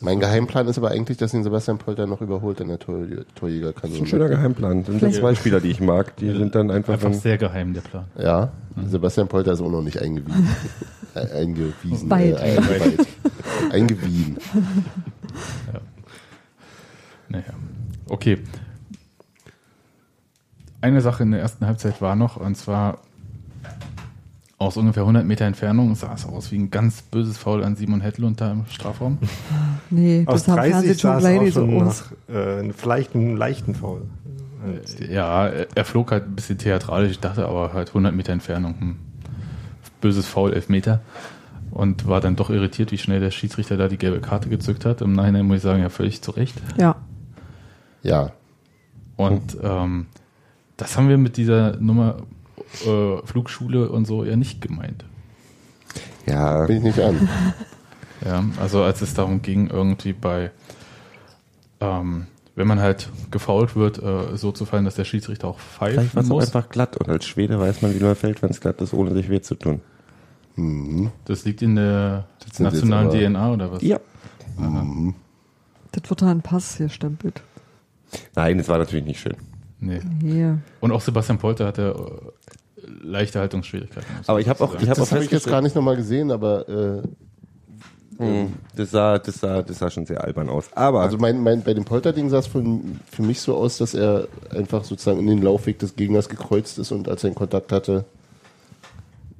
Mein 0.02 0.18
Geheimplan 0.18 0.66
ist 0.66 0.78
aber 0.78 0.90
eigentlich, 0.90 1.16
dass 1.16 1.32
ihn 1.32 1.44
Sebastian 1.44 1.78
Polter 1.78 2.08
noch 2.08 2.20
überholt 2.20 2.58
in 2.60 2.68
der 2.68 2.80
Tor 2.80 3.06
Das 3.06 3.90
ist 3.90 4.00
ein 4.00 4.06
schöner 4.06 4.28
Geheimplan. 4.28 4.82
Das 4.84 4.98
sind 4.98 5.14
zwei 5.14 5.34
Spieler, 5.36 5.60
die 5.60 5.70
ich 5.70 5.80
mag. 5.80 6.16
Die 6.16 6.30
sind 6.32 6.56
dann 6.56 6.72
einfach, 6.72 6.94
Einfach 6.94 7.10
dann, 7.10 7.20
sehr 7.20 7.38
geheim, 7.38 7.72
der 7.72 7.82
Plan. 7.82 8.06
Ja, 8.18 8.50
Sebastian 8.88 9.28
Polter 9.28 9.52
ist 9.52 9.60
auch 9.60 9.70
noch 9.70 9.82
nicht 9.82 10.00
eingewiesen. 10.00 10.48
Äh, 11.14 11.42
eingewiesen. 11.42 12.08
Weit. 12.08 12.40
Äh, 12.40 12.56
eingeweiht. 12.56 13.06
Eingewiesen. 13.70 14.38
Naja. 17.28 17.44
Okay. 18.08 18.38
Eine 20.82 21.00
Sache 21.00 21.22
in 21.22 21.30
der 21.30 21.40
ersten 21.40 21.64
Halbzeit 21.66 22.02
war 22.02 22.16
noch, 22.16 22.36
und 22.36 22.56
zwar 22.56 22.98
aus 24.58 24.76
ungefähr 24.76 25.02
100 25.02 25.24
Meter 25.24 25.44
Entfernung 25.44 25.94
sah 25.94 26.14
es 26.14 26.26
aus 26.26 26.52
wie 26.52 26.58
ein 26.58 26.70
ganz 26.70 27.02
böses 27.02 27.36
Foul 27.38 27.64
an 27.64 27.74
Simon 27.74 28.00
Hettel 28.00 28.30
da 28.34 28.52
im 28.52 28.66
Strafraum. 28.68 29.18
Nee, 29.90 30.24
Aus 30.26 30.44
das 30.44 30.48
haben 30.48 30.56
30 30.56 30.72
Fernsehen 30.72 30.94
sah 30.94 31.20
schon 31.20 31.46
es 31.46 31.56
auch 31.56 31.60
schon 31.60 31.82
aus. 31.82 32.10
nach 32.28 32.34
äh, 32.34 32.72
vielleicht 32.72 33.14
einem 33.14 33.36
leichten 33.36 33.74
Foul. 33.74 34.02
Ja, 35.10 35.48
er 35.48 35.84
flog 35.84 36.12
halt 36.12 36.24
ein 36.28 36.34
bisschen 36.36 36.58
theatralisch, 36.58 37.10
ich 37.10 37.20
dachte 37.20 37.46
aber 37.46 37.72
halt 37.72 37.88
100 37.88 38.14
Meter 38.14 38.32
Entfernung. 38.32 38.74
Hm. 38.80 38.96
Böses 40.00 40.26
Foul, 40.26 40.52
elf 40.52 40.68
Meter. 40.68 41.00
Und 41.72 42.06
war 42.06 42.20
dann 42.20 42.36
doch 42.36 42.48
irritiert, 42.50 42.92
wie 42.92 42.98
schnell 42.98 43.20
der 43.20 43.30
Schiedsrichter 43.30 43.76
da 43.76 43.88
die 43.88 43.98
gelbe 43.98 44.20
Karte 44.20 44.48
gezückt 44.48 44.84
hat. 44.84 45.00
Im 45.00 45.12
Nachhinein 45.12 45.46
muss 45.46 45.56
ich 45.58 45.62
sagen, 45.62 45.80
ja, 45.82 45.88
völlig 45.88 46.22
zu 46.22 46.30
Recht. 46.32 46.54
Ja. 46.78 46.96
Ja, 48.02 48.32
Und 49.16 49.56
ähm, 49.62 50.06
das 50.82 50.96
haben 50.96 51.08
wir 51.08 51.18
mit 51.18 51.36
dieser 51.36 51.76
Nummer 51.76 52.16
äh, 52.86 53.24
Flugschule 53.26 53.88
und 53.90 54.06
so 54.06 54.24
ja 54.24 54.36
nicht 54.36 54.60
gemeint. 54.60 55.04
ja, 56.26 56.66
bin 56.66 56.78
ich 56.78 56.82
nicht 56.82 57.00
an. 57.00 57.28
Ja, 58.24 58.44
also 58.60 58.84
als 58.84 59.02
es 59.02 59.14
darum 59.14 59.42
ging, 59.42 59.66
irgendwie 59.68 60.12
bei, 60.12 60.52
ähm, 61.80 62.28
wenn 62.54 62.68
man 62.68 62.78
halt 62.78 63.08
gefault 63.32 63.74
wird, 63.74 64.00
äh, 64.00 64.36
so 64.36 64.52
zu 64.52 64.64
fallen, 64.64 64.84
dass 64.84 64.94
der 64.94 65.02
Schiedsrichter 65.04 65.48
auch 65.48 65.58
vielleicht 65.58 65.96
war 65.96 66.04
pfeifen 66.04 66.20
es 66.20 66.30
auch 66.30 66.34
muss. 66.36 66.44
einfach 66.54 66.68
glatt. 66.68 66.96
Und 66.98 67.08
als 67.08 67.24
Schwede 67.24 67.58
weiß 67.58 67.82
man, 67.82 67.92
wie 67.98 68.04
man 68.04 68.14
fällt, 68.14 68.40
wenn 68.42 68.50
es 68.50 68.60
glatt 68.60 68.80
ist, 68.80 68.94
ohne 68.94 69.12
sich 69.12 69.28
weh 69.28 69.40
zu 69.40 69.56
tun. 69.56 69.80
Das 71.24 71.44
liegt 71.44 71.62
in 71.62 71.74
der 71.74 72.26
nationalen 72.60 73.08
aber- 73.08 73.18
DNA 73.18 73.52
oder 73.54 73.72
was? 73.72 73.82
Ja. 73.82 73.98
Das 75.90 76.08
wird 76.08 76.22
da 76.22 76.30
ein 76.30 76.42
Pass 76.42 76.76
hier 76.76 76.90
stempelt. 76.90 77.42
Nein, 78.36 78.60
es 78.60 78.68
war 78.68 78.78
natürlich 78.78 79.04
nicht 79.04 79.18
schön. 79.18 79.34
Nee. 79.82 80.00
Hier. 80.20 80.58
Und 80.80 80.92
auch 80.92 81.00
Sebastian 81.00 81.38
Polter 81.38 81.66
hatte 81.66 81.94
äh, 82.76 82.86
leichte 83.02 83.40
Haltungsschwierigkeiten. 83.40 84.06
Aber 84.26 84.40
ich 84.40 84.48
habe 84.48 84.62
auch, 84.62 84.74
ich 84.74 84.88
habe 84.88 84.92
auch 84.92 84.96
Das 84.96 85.12
habe 85.12 85.24
ich 85.24 85.30
jetzt 85.30 85.46
gar 85.48 85.60
nicht 85.60 85.74
nochmal 85.74 85.96
gesehen, 85.96 86.30
aber 86.30 86.68
äh, 86.68 87.02
Hm, 88.18 88.52
Das 88.76 88.90
sah, 88.90 89.18
das 89.18 89.40
sah, 89.40 89.62
das 89.62 89.78
sah 89.78 89.90
schon 89.90 90.06
sehr 90.06 90.22
albern 90.22 90.48
aus. 90.48 90.70
Aber 90.74 91.00
also 91.00 91.18
mein, 91.18 91.42
mein, 91.42 91.62
bei 91.62 91.74
dem 91.74 91.84
Polterding 91.84 92.28
sah 92.28 92.38
es 92.38 92.46
von, 92.46 93.00
für 93.10 93.22
mich 93.22 93.40
so 93.40 93.56
aus, 93.56 93.78
dass 93.78 93.94
er 93.94 94.28
einfach 94.50 94.84
sozusagen 94.84 95.18
in 95.20 95.26
den 95.26 95.42
Laufweg 95.42 95.78
des 95.78 95.96
Gegners 95.96 96.28
gekreuzt 96.28 96.78
ist 96.78 96.92
und 96.92 97.08
als 97.08 97.24
er 97.24 97.30
in 97.30 97.34
Kontakt 97.34 97.72
hatte, 97.72 98.04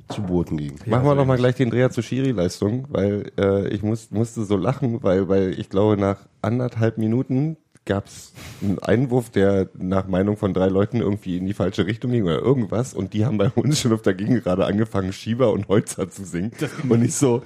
zu 0.08 0.22
Boden 0.22 0.56
ging. 0.58 0.74
machen 0.86 1.04
wir 1.04 1.14
doch 1.14 1.24
mal 1.24 1.36
gleich 1.38 1.54
den 1.54 1.70
Dreher 1.70 1.90
zur 1.90 2.02
Schiri-Leistung, 2.02 2.86
weil 2.90 3.30
äh, 3.38 3.68
ich 3.68 3.82
muss, 3.82 4.10
musste 4.10 4.44
so 4.44 4.56
lachen, 4.56 5.02
weil, 5.02 5.28
weil 5.28 5.58
ich 5.58 5.70
glaube, 5.70 5.96
nach 5.96 6.18
anderthalb 6.42 6.98
Minuten 6.98 7.56
gab 7.84 8.06
es 8.06 8.32
einen 8.62 8.78
Einwurf, 8.78 9.30
der 9.30 9.68
nach 9.74 10.06
Meinung 10.06 10.36
von 10.36 10.54
drei 10.54 10.68
Leuten 10.68 10.98
irgendwie 11.00 11.36
in 11.36 11.46
die 11.46 11.54
falsche 11.54 11.86
Richtung 11.86 12.12
ging 12.12 12.24
oder 12.24 12.38
irgendwas 12.38 12.94
und 12.94 13.12
die 13.12 13.24
haben 13.24 13.38
bei 13.38 13.48
uns 13.50 13.80
schon 13.80 13.92
auf 13.92 14.02
der 14.02 14.14
Gegengerade 14.14 14.64
angefangen, 14.66 15.12
Schieber 15.12 15.52
und 15.52 15.68
Holzer 15.68 16.08
zu 16.10 16.24
singen. 16.24 16.52
Und 16.88 17.02
ich 17.04 17.14
so, 17.14 17.42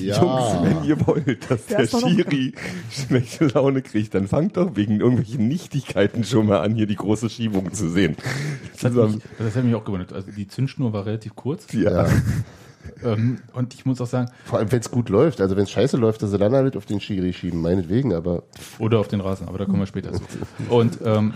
Ja. 0.00 0.22
Jungs, 0.22 0.62
wenn 0.62 0.84
ihr 0.84 1.06
wollt, 1.06 1.50
dass 1.50 1.66
Der 1.66 1.84
der 1.84 1.86
Schiri 1.88 2.54
schlechte 2.90 3.48
Laune 3.48 3.82
kriegt, 3.82 4.14
dann 4.14 4.28
fangt 4.28 4.56
doch 4.56 4.76
wegen 4.76 5.00
irgendwelchen 5.00 5.46
Nichtigkeiten 5.46 6.24
schon 6.24 6.46
mal 6.46 6.60
an, 6.60 6.74
hier 6.74 6.86
die 6.86 6.96
große 6.96 7.28
Schiebung 7.28 7.72
zu 7.72 7.90
sehen. 7.90 8.16
Das 8.80 8.84
hat, 8.84 9.10
mich, 9.10 9.22
das 9.38 9.54
hat 9.56 9.64
mich 9.64 9.74
auch 9.74 9.84
gewundert. 9.84 10.12
Also 10.12 10.30
die 10.30 10.48
Zündschnur 10.48 10.92
war 10.92 11.04
relativ 11.04 11.34
kurz. 11.34 11.66
Ja. 11.72 12.08
Ähm, 13.02 13.38
und 13.52 13.74
ich 13.74 13.84
muss 13.86 14.00
auch 14.00 14.06
sagen, 14.06 14.30
Vor 14.44 14.58
allem, 14.58 14.70
wenn 14.72 14.80
es 14.80 14.90
gut 14.90 15.08
läuft. 15.08 15.40
Also 15.40 15.56
wenn 15.56 15.64
es 15.64 15.70
scheiße 15.70 15.96
läuft, 15.96 16.22
dass 16.22 16.30
sie 16.30 16.38
dann 16.38 16.52
halt 16.54 16.76
auf 16.76 16.86
den 16.86 17.00
Schiri 17.00 17.32
schieben, 17.32 17.60
meinetwegen, 17.62 18.12
aber 18.14 18.42
oder 18.78 18.98
auf 19.00 19.08
den 19.08 19.20
Rasen, 19.20 19.48
aber 19.48 19.58
da 19.58 19.64
kommen 19.64 19.80
wir 19.80 19.86
später 19.86 20.12
zu. 20.12 20.22
Und 20.68 20.98
ähm, 21.04 21.34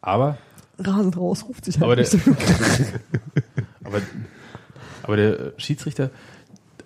aber 0.00 0.38
Rasen 0.78 1.14
raus, 1.14 1.44
ruft 1.48 1.64
sich 1.64 1.76
halt 1.76 1.84
Aber 1.84 1.96
nicht 1.96 2.12
der- 2.12 2.20
so. 2.20 2.32
Aber, 3.84 3.98
aber 5.02 5.16
der 5.16 5.52
Schiedsrichter 5.58 6.10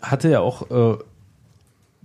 hatte 0.02 0.28
ja 0.28 0.40
auch 0.40 0.70
äh, 0.70 0.98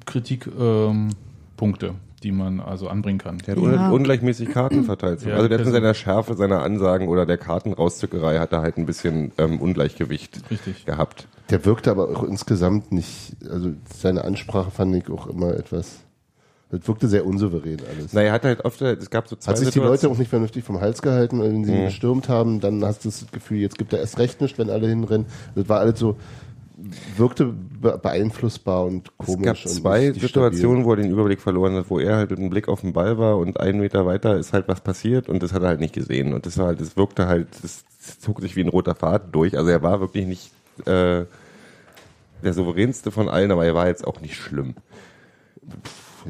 Kritikpunkte, 0.05 1.86
ähm, 1.88 1.95
die 2.24 2.32
man 2.32 2.59
also 2.59 2.88
anbringen 2.88 3.17
kann. 3.19 3.39
Der 3.39 3.55
hat 3.55 3.63
Ja. 3.63 3.88
un 3.88 3.93
ungleichmäßig 3.93 4.49
Karten 4.51 4.84
verteilt. 4.84 5.24
Ja, 5.24 5.36
also 5.36 5.47
der 5.47 5.57
hat 5.59 5.65
in 5.65 5.72
das- 5.72 5.82
seiner 5.82 5.93
Schärfe 5.93 6.36
seiner 6.36 6.61
Ansagen 6.61 7.07
oder 7.07 7.26
der 7.26 7.38
Kartenrauszückerei 7.38 8.39
hat 8.39 8.51
er 8.53 8.61
halt 8.61 8.78
ein 8.78 8.86
bisschen 8.86 9.32
ähm, 9.38 9.59
Ungleichgewicht 9.59 10.41
Richtig. 10.51 10.86
gehabt. 10.86 11.28
Der 11.52 11.66
wirkte 11.66 11.91
aber 11.91 12.10
auch 12.10 12.24
insgesamt 12.24 12.91
nicht, 12.91 13.36
also 13.49 13.72
seine 13.95 14.24
Ansprache 14.24 14.72
fand 14.72 14.95
ich 14.95 15.10
auch 15.10 15.28
immer 15.28 15.54
etwas, 15.54 15.97
das 16.72 16.88
wirkte 16.88 17.08
sehr 17.10 17.26
unsouverän 17.26 17.80
alles. 17.93 18.14
Na, 18.14 18.22
er 18.22 18.32
hat 18.32 18.43
halt 18.45 18.64
oft, 18.64 18.82
es 18.82 19.10
gab 19.10 19.28
so 19.28 19.36
zwei 19.36 19.52
Hat 19.52 19.58
sich 19.58 19.70
die 19.72 19.80
Leute 19.80 20.10
auch 20.10 20.18
nicht 20.18 20.30
vernünftig 20.30 20.64
vom 20.64 20.80
Hals 20.80 21.02
gehalten, 21.02 21.41
wenn 21.41 21.66
sie 21.66 21.74
ihn 21.74 21.86
gestürmt 21.86 22.30
haben, 22.30 22.62
dann 22.62 22.84
hast 22.86 23.04
du 23.06 23.10
das 23.10 23.26
Gefühl, 23.32 23.58
jetzt 23.60 23.78
gibt 23.78 23.91
er 23.93 23.99
erst 23.99 24.18
recht 24.20 24.39
nicht, 24.41 24.58
wenn 24.58 24.70
alle 24.70 24.88
hinrennen. 24.88 25.28
Das 25.56 25.68
war 25.68 25.82
alles 25.82 25.99
so, 25.99 26.16
wirkte 27.18 27.45
be- 27.45 27.99
beeinflussbar 28.02 28.86
und 28.86 29.12
Es 29.20 29.26
komisch. 29.28 29.45
gab 29.45 29.58
und 29.66 29.70
zwei 29.72 30.12
Situationen, 30.14 30.86
wo 30.86 30.91
er 30.93 30.97
den 30.97 31.12
Überblick 31.12 31.41
verloren 31.41 31.76
hat, 31.76 31.89
wo 31.89 31.99
er 31.99 32.16
halt 32.16 32.32
mit 32.32 32.39
einem 32.39 32.49
Blick 32.49 32.68
auf 32.70 32.82
den 32.82 32.93
Ball 32.93 33.18
war 33.18 33.38
und 33.38 33.60
einen 33.60 33.80
Meter 33.82 34.06
weiter 34.06 34.38
ist 34.38 34.54
halt 34.54 34.68
was 34.68 34.82
passiert 34.82 35.30
und 35.30 35.43
das 35.43 35.54
hat 35.54 35.62
er 35.62 35.68
halt 35.70 35.80
nicht 35.80 35.93
gesehen. 35.93 36.34
Und 36.34 36.45
das 36.45 36.58
war 36.58 36.68
halt, 36.68 36.82
das 36.82 36.97
wirkte 36.97 37.28
halt, 37.28 37.49
das 37.62 37.84
zog 38.20 38.41
sich 38.41 38.56
wie 38.56 38.62
ein 38.64 38.70
roter 38.70 38.95
Faden 38.95 39.32
durch. 39.32 39.58
Also 39.58 39.70
er 39.70 39.84
war 39.84 39.99
wirklich 39.99 40.26
nicht 40.26 40.52
äh, 40.88 41.26
der 42.44 42.54
souveränste 42.54 43.12
von 43.12 43.30
allen, 43.30 43.52
aber 43.52 43.66
er 43.66 43.76
war 43.76 43.88
jetzt 43.88 44.06
auch 44.06 44.22
nicht 44.22 44.36
schlimm. 44.36 44.76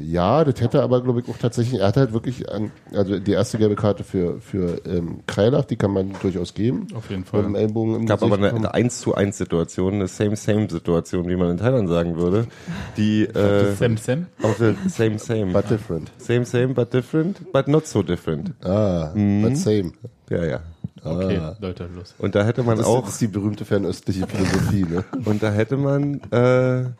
Ja, 0.00 0.42
das 0.44 0.58
hätte 0.62 0.82
aber, 0.82 1.02
glaube 1.02 1.20
ich, 1.20 1.28
auch 1.28 1.36
tatsächlich, 1.36 1.80
er 1.80 1.88
hat 1.88 1.98
halt 1.98 2.14
wirklich, 2.14 2.50
an, 2.50 2.70
also 2.94 3.18
die 3.18 3.32
erste 3.32 3.58
gelbe 3.58 3.74
Karte 3.74 4.04
für, 4.04 4.40
für 4.40 4.80
ähm, 4.86 5.20
Kreilach, 5.26 5.66
die 5.66 5.76
kann 5.76 5.90
man 5.90 6.14
durchaus 6.22 6.54
geben. 6.54 6.86
Auf 6.94 7.10
jeden 7.10 7.20
Mit 7.22 7.28
Fall. 7.28 7.42
dem 7.42 7.54
Ellbogen 7.54 7.96
im 7.96 8.02
Es 8.04 8.08
gab 8.08 8.22
aber 8.22 8.38
Gesicht 8.38 8.54
eine, 8.54 8.62
kommen. 8.62 8.66
eine 8.66 8.74
1 8.86 9.00
zu 9.00 9.14
1 9.14 9.36
Situation, 9.36 9.94
eine 9.94 10.06
Same-Same-Situation, 10.08 11.28
wie 11.28 11.36
man 11.36 11.50
in 11.50 11.56
Thailand 11.58 11.90
sagen 11.90 12.16
würde, 12.16 12.46
die 12.96 13.24
äh, 13.24 13.74
Sam 13.74 13.98
Sam? 13.98 14.26
auf 14.42 14.56
der 14.56 14.76
Same-Same. 14.88 15.52
But 15.52 15.68
different. 15.68 16.10
Same, 16.16 16.46
same, 16.46 16.68
but 16.68 16.92
different, 16.94 17.52
but 17.52 17.68
not 17.68 17.86
so 17.86 18.02
different. 18.02 18.52
Ah, 18.64 19.10
but 19.14 19.58
same. 19.58 19.92
Ja, 20.30 20.44
ja. 20.44 20.60
Okay, 21.04 21.38
Ah. 21.38 21.56
Leute, 21.60 21.88
los. 21.94 22.14
Und 22.18 22.34
da 22.34 22.44
hätte 22.44 22.62
man 22.62 22.78
Das, 22.78 22.86
auch 22.86 23.02
das 23.04 23.14
ist 23.14 23.20
die 23.20 23.26
berühmte 23.26 23.64
fernöstliche 23.64 24.26
Philosophie, 24.26 24.84
ne? 24.84 25.04
Und 25.24 25.42
da 25.42 25.50
hätte 25.50 25.76
man, 25.76 26.20
äh, 26.30 26.90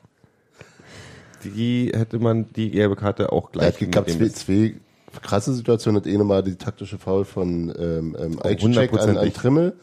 die 1.45 1.93
hätte 1.95 2.19
man 2.19 2.53
die 2.53 2.71
gelbe 2.71 2.97
Karte 2.97 3.33
auch 3.33 3.47
Ja, 3.55 3.71
gleich 3.71 3.83
es 3.83 3.91
gab 3.91 4.09
zwei, 4.09 4.29
zwei 4.29 4.75
krasse 5.21 5.55
Situationen. 5.55 6.03
Das 6.03 6.13
eine 6.13 6.25
mal 6.25 6.43
die 6.43 6.57
taktische 6.57 6.99
Foul 6.99 7.25
von 7.25 7.73
ähm, 7.79 8.17
ähm, 8.19 8.39
Eichcheck 8.43 8.93
an, 8.95 9.17
an 9.17 9.33
Trimmel. 9.33 9.75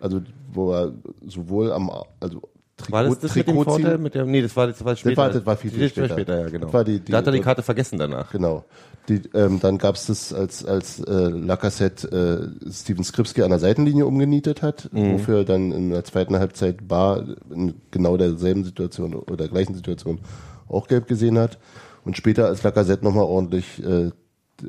Also, 0.00 0.22
wo 0.52 0.72
er 0.72 0.92
sowohl 1.26 1.72
am, 1.72 1.90
also 2.20 2.42
Trikot, 2.78 2.92
War 2.92 3.04
das 3.04 3.18
das 3.18 3.34
mit 3.34 3.46
dem 3.46 3.56
Trikot 3.56 3.64
ziehen- 3.76 3.82
Vorteil? 3.82 3.98
Mit 3.98 4.14
der, 4.14 4.24
nee, 4.24 4.40
das 4.40 4.56
war, 4.56 4.66
das 4.68 4.82
war 4.84 4.96
später. 4.96 5.16
war- 5.16 5.30
das 5.30 5.44
war 5.44 5.56
viel, 5.56 5.70
viel 5.70 5.80
Das 5.82 5.90
später. 5.90 6.08
später, 6.14 6.40
ja, 6.40 6.48
genau. 6.48 6.68
Das 6.70 6.84
die- 6.84 7.00
die- 7.00 7.12
da 7.12 7.18
hat 7.18 7.26
er 7.26 7.32
die 7.32 7.40
Karte 7.40 7.62
vergessen 7.62 7.98
danach. 7.98 8.30
Genau. 8.30 8.64
Die, 9.08 9.22
ähm, 9.34 9.58
dann 9.60 9.78
gab 9.78 9.94
es 9.96 10.06
das, 10.06 10.32
als, 10.32 10.64
als 10.64 11.00
äh, 11.00 11.12
Lacazette 11.28 12.52
äh, 12.66 12.70
Steven 12.70 13.02
Skripski 13.04 13.42
an 13.42 13.50
der 13.50 13.58
Seitenlinie 13.58 14.06
umgenietet 14.06 14.62
hat, 14.62 14.88
Mhm. 14.92 15.14
wofür 15.14 15.38
er 15.38 15.44
dann 15.44 15.72
in 15.72 15.90
der 15.90 16.04
zweiten 16.04 16.38
Halbzeit 16.38 16.86
Bar 16.86 17.24
in 17.52 17.74
genau 17.90 18.16
derselben 18.16 18.64
Situation 18.64 19.14
oder 19.14 19.36
der 19.36 19.48
gleichen 19.48 19.74
Situation 19.74 20.20
auch 20.68 20.88
gelb 20.88 21.08
gesehen 21.08 21.38
hat. 21.38 21.58
Und 22.04 22.16
später, 22.16 22.46
als 22.46 22.62
Lacazette 22.62 23.04
nochmal 23.04 23.24
ordentlich 23.24 23.82
äh, 23.82 24.10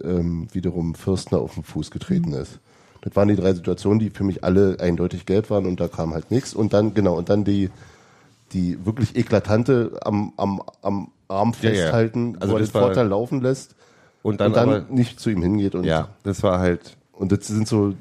ähm, 0.04 0.48
wiederum 0.52 0.96
Fürstner 0.96 1.40
auf 1.40 1.56
den 1.56 1.64
Fuß 1.64 1.92
getreten 1.92 2.32
ist. 2.34 2.60
Das 3.02 3.16
waren 3.16 3.28
die 3.30 3.36
drei 3.36 3.54
Situationen, 3.54 4.00
die 4.00 4.10
für 4.10 4.24
mich 4.24 4.44
alle 4.44 4.78
eindeutig 4.80 5.26
gelb 5.26 5.50
waren 5.50 5.66
und 5.66 5.80
da 5.80 5.88
kam 5.88 6.14
halt 6.14 6.32
nichts. 6.32 6.54
Und 6.54 6.74
dann, 6.74 6.94
genau, 6.94 7.18
und 7.18 7.30
dann 7.30 7.44
die, 7.44 7.70
die 8.54 8.86
wirklich 8.86 9.16
eklatante 9.16 10.00
am, 10.04 10.34
am, 10.38 10.62
am 10.82 11.12
Arm 11.28 11.54
Ja, 11.62 11.70
ja. 11.70 11.76
festhalten, 11.76 12.38
Also 12.40 12.54
wo 12.54 12.58
er 12.58 12.62
das 12.62 12.72
den 12.72 12.80
Vorteil 12.80 13.08
laufen 13.08 13.42
lässt 13.42 13.76
Und 14.24 14.40
dann, 14.42 14.48
und 14.48 14.56
dann 14.58 14.70
aber, 14.70 14.86
nicht 14.90 15.20
zu 15.20 15.30
ihm 15.30 15.42
hingeht 15.42 15.76
und 15.76 15.86
ja, 15.86 16.10
das 16.24 16.42
war 16.44 16.60
halt, 16.60 16.98
und 17.12 17.32
das 17.32 17.48
sind 17.48 17.68
so 17.68 17.94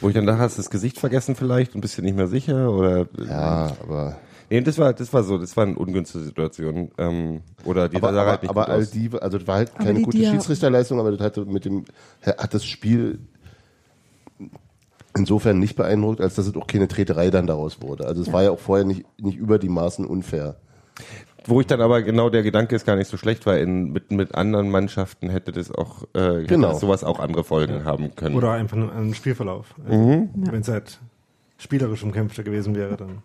wo 0.00 0.08
ich 0.08 0.14
dann 0.14 0.26
dachte, 0.26 0.40
hast 0.40 0.56
du 0.58 0.62
das 0.62 0.70
Gesicht 0.70 0.98
vergessen 0.98 1.36
vielleicht 1.36 1.74
und 1.74 1.80
bist 1.82 1.96
dir 1.96 2.02
nicht 2.02 2.16
mehr 2.16 2.26
sicher 2.26 2.70
oder, 2.72 3.06
ja 3.24 3.76
aber 3.80 4.16
nee, 4.48 4.60
das 4.60 4.76
war, 4.78 4.92
das 4.92 5.12
war 5.12 5.22
so, 5.22 5.38
das 5.38 5.56
war 5.56 5.64
eine 5.66 5.76
ungünstige 5.76 6.24
Situation, 6.24 6.90
ähm, 6.98 7.42
oder 7.64 7.88
die 7.88 7.96
aber, 7.96 8.12
sah 8.12 8.22
aber, 8.22 8.30
halt 8.32 8.42
nicht 8.42 8.50
aber 8.50 8.62
gut 8.64 8.70
all 8.74 8.80
aus. 8.80 8.90
die 8.90 9.10
also 9.20 9.38
das 9.38 9.46
war 9.46 9.56
halt 9.56 9.74
keine 9.76 9.98
die, 9.98 10.02
gute 10.04 10.16
die 10.18 10.24
ja- 10.24 10.30
Schiedsrichterleistung 10.30 10.98
aber 10.98 11.12
das 11.12 11.20
hatte 11.20 11.44
mit 11.44 11.64
dem 11.64 11.84
hat 12.24 12.52
das 12.54 12.64
Spiel 12.64 13.20
insofern 15.16 15.58
nicht 15.58 15.76
beeindruckt 15.76 16.20
als 16.20 16.34
dass 16.36 16.46
es 16.46 16.56
auch 16.56 16.66
keine 16.66 16.88
Treterei 16.88 17.30
dann 17.30 17.46
daraus 17.46 17.80
wurde 17.82 18.06
also 18.06 18.22
es 18.22 18.32
war 18.32 18.42
ja 18.42 18.50
auch 18.50 18.58
vorher 18.60 18.84
nicht 18.86 19.04
nicht 19.20 19.36
über 19.38 19.58
die 19.58 19.68
Maßen 19.68 20.04
unfair 20.06 20.56
Wo 21.46 21.60
ich 21.60 21.66
dann 21.66 21.80
aber 21.80 22.02
genau 22.02 22.28
der 22.28 22.42
Gedanke 22.42 22.76
ist 22.76 22.84
gar 22.84 22.96
nicht 22.96 23.08
so 23.08 23.16
schlecht, 23.16 23.46
weil 23.46 23.62
in, 23.62 23.92
mit, 23.92 24.10
mit 24.12 24.34
anderen 24.34 24.70
Mannschaften 24.70 25.30
hätte 25.30 25.52
das 25.52 25.70
auch, 25.72 26.04
äh, 26.12 26.44
Genau. 26.44 26.68
das 26.68 26.80
sowas 26.80 27.02
auch 27.02 27.18
andere 27.18 27.44
Folgen 27.44 27.84
haben 27.86 28.14
können. 28.14 28.36
Oder 28.36 28.52
einfach 28.52 28.76
nur 28.76 28.92
einen 28.92 29.14
Spielverlauf. 29.14 29.74
Also, 29.88 30.28
Wenn 30.34 30.60
es 30.60 30.68
halt 30.68 31.00
spielerisch 31.56 32.02
umkämpfter 32.02 32.42
gewesen 32.42 32.74
wäre, 32.74 32.98
dann. 32.98 33.22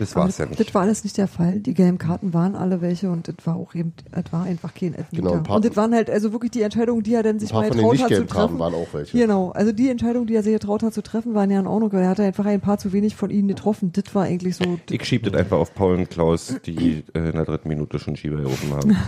Das 0.00 0.16
Aber 0.16 0.24
war's 0.24 0.38
ja 0.38 0.46
nicht. 0.46 0.58
das 0.58 0.74
war 0.74 0.82
alles 0.82 1.04
nicht 1.04 1.16
der 1.16 1.28
Fall. 1.28 1.60
Die 1.60 1.74
gelben 1.74 1.98
Karten 1.98 2.34
waren 2.34 2.56
alle 2.56 2.80
welche 2.80 3.10
und 3.10 3.28
das 3.28 3.34
war 3.44 3.54
auch 3.56 3.74
eben, 3.74 3.92
das 4.10 4.24
war 4.32 4.44
einfach 4.44 4.74
kein 4.74 4.94
Elfmeter. 4.94 5.22
Genau, 5.22 5.34
ein 5.34 5.42
paar- 5.44 5.56
und 5.56 5.64
das 5.64 5.76
waren 5.76 5.94
halt 5.94 6.10
also 6.10 6.32
wirklich 6.32 6.50
die 6.50 6.62
Entscheidungen, 6.62 7.02
die 7.02 7.14
er 7.14 7.22
dann 7.22 7.38
sich 7.38 7.52
mal 7.52 7.70
getraut 7.70 7.92
hat 7.98 8.00
zu 8.00 8.08
gelben 8.08 8.26
Karten 8.26 8.48
treffen. 8.48 8.58
waren 8.58 8.74
auch 8.74 8.88
welche 8.92 9.16
Genau, 9.16 9.50
also 9.50 9.70
die 9.72 9.88
Entscheidungen, 9.88 10.26
die 10.26 10.34
er 10.34 10.42
sich 10.42 10.52
getraut 10.54 10.82
hat 10.82 10.94
zu 10.94 11.02
treffen, 11.02 11.34
waren 11.34 11.50
ja 11.50 11.60
in 11.60 11.66
Ordnung, 11.66 11.92
weil 11.92 12.02
er 12.02 12.08
hatte 12.08 12.24
einfach 12.24 12.46
ein 12.46 12.60
paar 12.60 12.78
zu 12.78 12.92
wenig 12.92 13.14
von 13.14 13.30
ihnen 13.30 13.46
getroffen. 13.48 13.92
Das 13.92 14.12
war 14.14 14.24
eigentlich 14.24 14.56
so. 14.56 14.78
Ich 14.90 15.04
schieb 15.04 15.22
das 15.24 15.34
einfach 15.34 15.58
auf 15.58 15.74
Paul 15.74 15.96
und 15.96 16.10
Klaus, 16.10 16.54
die 16.66 17.04
äh, 17.14 17.18
in 17.28 17.32
der 17.32 17.44
dritten 17.44 17.68
Minute 17.68 17.98
schon 17.98 18.16
Schieber 18.16 18.38
gerufen 18.38 18.72
haben. 18.72 18.96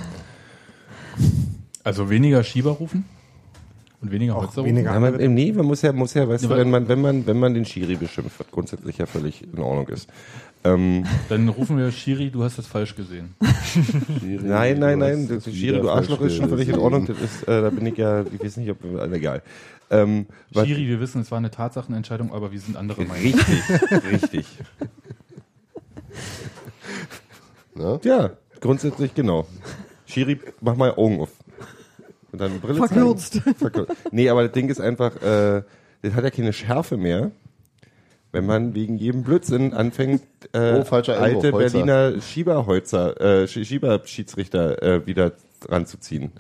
Also 1.85 2.09
weniger 2.11 2.45
Schieber 2.45 2.71
rufen 2.71 3.05
und 4.01 4.11
weniger 4.13 4.35
Holzer 4.37 4.61
rufen. 4.63 4.67
weniger. 4.67 4.93
Ja, 4.95 5.01
man, 5.01 5.17
nee, 5.35 5.53
man 5.53 5.67
muss 5.67 5.83
ja, 5.83 5.93
muss 5.93 6.15
ja, 6.15 6.29
weißt 6.29 6.45
Ja, 6.45 6.49
du, 6.49 6.55
weil- 6.55 6.61
wenn 6.61 6.71
man, 6.71 6.89
wenn 6.89 7.01
man, 7.01 7.27
wenn 7.27 7.39
man 7.39 7.55
den 7.55 7.65
Schiri 7.65 7.97
beschimpft, 7.97 8.39
was 8.39 8.47
grundsätzlich 8.51 8.99
ja 8.99 9.07
völlig 9.07 9.43
in 9.43 9.59
Ordnung 9.61 9.89
ist. 9.89 10.09
Ähm, 10.65 11.05
Dann 11.29 11.49
rufen 11.49 11.77
wir 11.77 11.91
Schiri, 11.91 12.31
du 12.31 12.45
hast 12.45 12.57
das 12.59 12.67
falsch 12.69 12.95
gesehen. 12.95 13.35
nein, 14.23 14.79
nein, 14.79 14.99
nein, 14.99 15.29
das 15.29 15.47
hast 15.47 15.55
Schiri, 15.57 15.81
du 15.81 15.91
Arschloch 15.91 16.21
ist 16.21 16.37
schon 16.37 16.49
völlig 16.49 16.69
in 16.69 16.77
Ordnung. 16.79 17.07
Das 17.07 17.21
ist, 17.21 17.43
äh, 17.49 17.63
da 17.63 17.71
bin 17.71 17.85
ich 17.87 17.97
ja, 17.97 18.23
ich 18.23 18.41
weiß 18.43 18.59
nicht, 18.59 18.71
ob, 18.71 18.85
äh, 18.85 19.13
egal. 19.17 19.43
Ähm, 19.91 20.27
was- 20.53 20.67
Schiri, 20.67 20.87
wir 20.87 21.01
wissen, 21.01 21.21
es 21.21 21.31
war 21.33 21.39
eine 21.39 21.51
Tatsachenentscheidung, 21.51 22.33
aber 22.33 22.53
wir 22.53 22.61
sind 22.61 22.77
andere 22.77 23.05
Meinung. 23.05 23.35
richtig, 23.35 23.63
richtig. 24.13 24.47
Ne? 27.75 28.01
Ja, 28.05 28.31
grundsätzlich 28.61 29.15
genau. 29.15 29.47
Schiri, 30.07 30.39
mach 30.61 30.77
mal 30.77 30.93
Augen 30.95 31.21
auf. 31.21 31.31
Und 32.31 32.41
dann 32.41 32.61
Brille. 32.61 32.79
Verkürzt. 32.79 33.41
Verkürzt. 33.59 33.93
Nee, 34.11 34.29
aber 34.29 34.45
das 34.45 34.53
Ding 34.53 34.69
ist 34.69 34.81
einfach, 34.81 35.17
äh, 35.23 35.63
das 36.03 36.15
hat 36.15 36.25
ja 36.25 36.31
keine 36.31 36.53
Schärfe 36.53 36.97
mehr, 36.97 37.31
wenn 38.33 38.47
man 38.47 38.75
wegen 38.75 38.97
jedem 38.97 39.23
Blödsinn 39.23 39.73
anfängt, 39.75 40.23
äh, 40.53 40.79
Oh, 40.81 40.85
falscher 40.85 41.21
Einwurf, 41.21 41.45
alte 41.45 41.53
Holzer. 41.57 41.79
Berliner 41.85 42.21
Schieberholzer, 42.21 43.21
äh, 43.21 43.45
Sch- 43.45 43.65
Schieberschiedsrichter 43.65 44.83
äh, 44.83 45.07
wieder 45.07 45.33
ranzuziehen. 45.69 46.33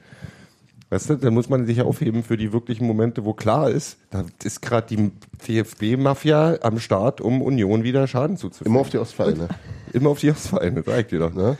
Weißt 0.91 1.09
du, 1.09 1.15
dann 1.17 1.33
muss 1.33 1.49
man 1.49 1.65
sich 1.65 1.81
aufheben 1.81 2.23
für 2.23 2.37
die 2.37 2.53
wirklichen 2.53 2.87
Momente, 2.87 3.25
wo 3.25 3.33
klar 3.33 3.71
ist, 3.71 3.97
da 4.11 4.25
ist 4.45 4.61
gerade 4.61 4.95
die 4.95 5.11
DFB-Mafia 5.49 6.59
am 6.63 6.79
Start, 6.79 7.21
um 7.23 7.41
Union 7.41 7.83
wieder 7.83 8.07
Schaden 8.07 8.37
zuzufügen. 8.37 8.71
Immer 8.73 8.81
auf 8.81 8.91
die 8.91 8.99
Ostvereine. 8.99 9.49
Immer 9.95 10.11
auf 10.11 10.21
die 10.21 10.31
Ostvereine, 10.31 10.83
sag 10.85 11.01
ich 11.01 11.07
dir 11.07 11.19
doch. 11.21 11.33
Ne? 11.33 11.57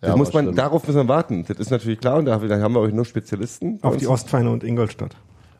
Da 0.00 0.08
Ja, 0.08 0.16
muss 0.16 0.32
man, 0.32 0.44
stimmt. 0.46 0.58
darauf 0.58 0.86
müssen 0.86 0.98
wir 1.00 1.08
warten. 1.08 1.44
Das 1.46 1.58
ist 1.58 1.70
natürlich 1.70 2.00
klar 2.00 2.16
und 2.16 2.24
da 2.26 2.38
da 2.38 2.58
haben 2.60 2.74
wir 2.74 2.80
euch 2.80 2.94
nur 2.94 3.04
Spezialisten. 3.04 3.80
Auf 3.82 3.92
uns. 3.94 4.00
die 4.00 4.06
Ostvereine 4.06 4.50
und 4.50 4.64
Ingolstadt. 4.64 5.16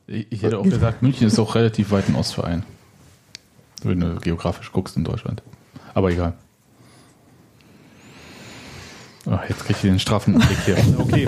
Ich, 0.06 0.26
ich 0.30 0.42
hätte 0.42 0.58
auch 0.58 0.62
gesagt, 0.64 1.02
München 1.02 1.26
ist 1.26 1.38
auch 1.38 1.54
relativ 1.56 1.90
weit 1.90 2.08
ein 2.08 2.14
Ostverein. 2.16 2.62
Wenn 3.86 4.00
du 4.00 4.16
geografisch 4.16 4.72
guckst 4.72 4.96
in 4.96 5.04
Deutschland. 5.04 5.42
Aber 5.94 6.10
egal. 6.10 6.34
Ah, 9.26 9.40
jetzt 9.48 9.64
krieg 9.64 9.76
ich 9.76 9.82
den 9.82 9.98
straffen 9.98 10.34
Blick 10.34 10.58
hier. 10.64 10.76
Okay, 10.98 11.26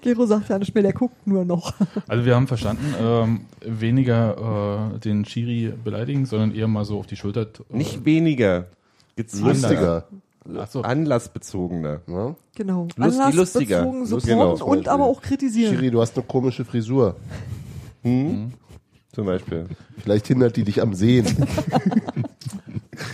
Gero 0.00 0.26
sagt 0.26 0.48
ja 0.48 0.58
nicht 0.58 0.74
mehr, 0.74 0.82
der 0.82 0.92
guckt 0.92 1.26
nur 1.26 1.44
noch. 1.44 1.74
also 2.08 2.24
wir 2.24 2.34
haben 2.34 2.46
verstanden, 2.48 2.94
ähm, 3.00 3.40
weniger 3.64 4.90
äh, 4.94 4.98
den 4.98 5.24
Schiri 5.24 5.72
beleidigen, 5.84 6.26
sondern 6.26 6.54
eher 6.54 6.66
mal 6.68 6.84
so 6.84 6.98
auf 6.98 7.06
die 7.06 7.16
Schulter. 7.16 7.42
Äh, 7.42 7.76
Nicht 7.76 8.04
weniger. 8.04 8.66
Lustiger. 9.16 10.06
Achso, 10.58 10.80
Anlassbezogener. 10.80 12.00
Ne? 12.06 12.34
Genau. 12.56 12.88
Lust- 12.96 13.34
lustiger. 13.34 13.80
Anlassbezogen 13.82 14.00
Lust- 14.00 14.26
supporten 14.26 14.58
genau. 14.58 14.64
und 14.72 14.88
aber 14.88 15.04
auch 15.04 15.20
kritisieren. 15.22 15.74
Schiri, 15.74 15.90
du 15.90 16.00
hast 16.00 16.16
eine 16.16 16.26
komische 16.26 16.64
Frisur. 16.64 17.16
Hm? 18.02 18.52
Zum 19.12 19.26
Beispiel. 19.26 19.66
Vielleicht 19.98 20.26
hindert 20.26 20.56
die 20.56 20.64
dich 20.64 20.80
am 20.80 20.94
Sehen. 20.94 21.26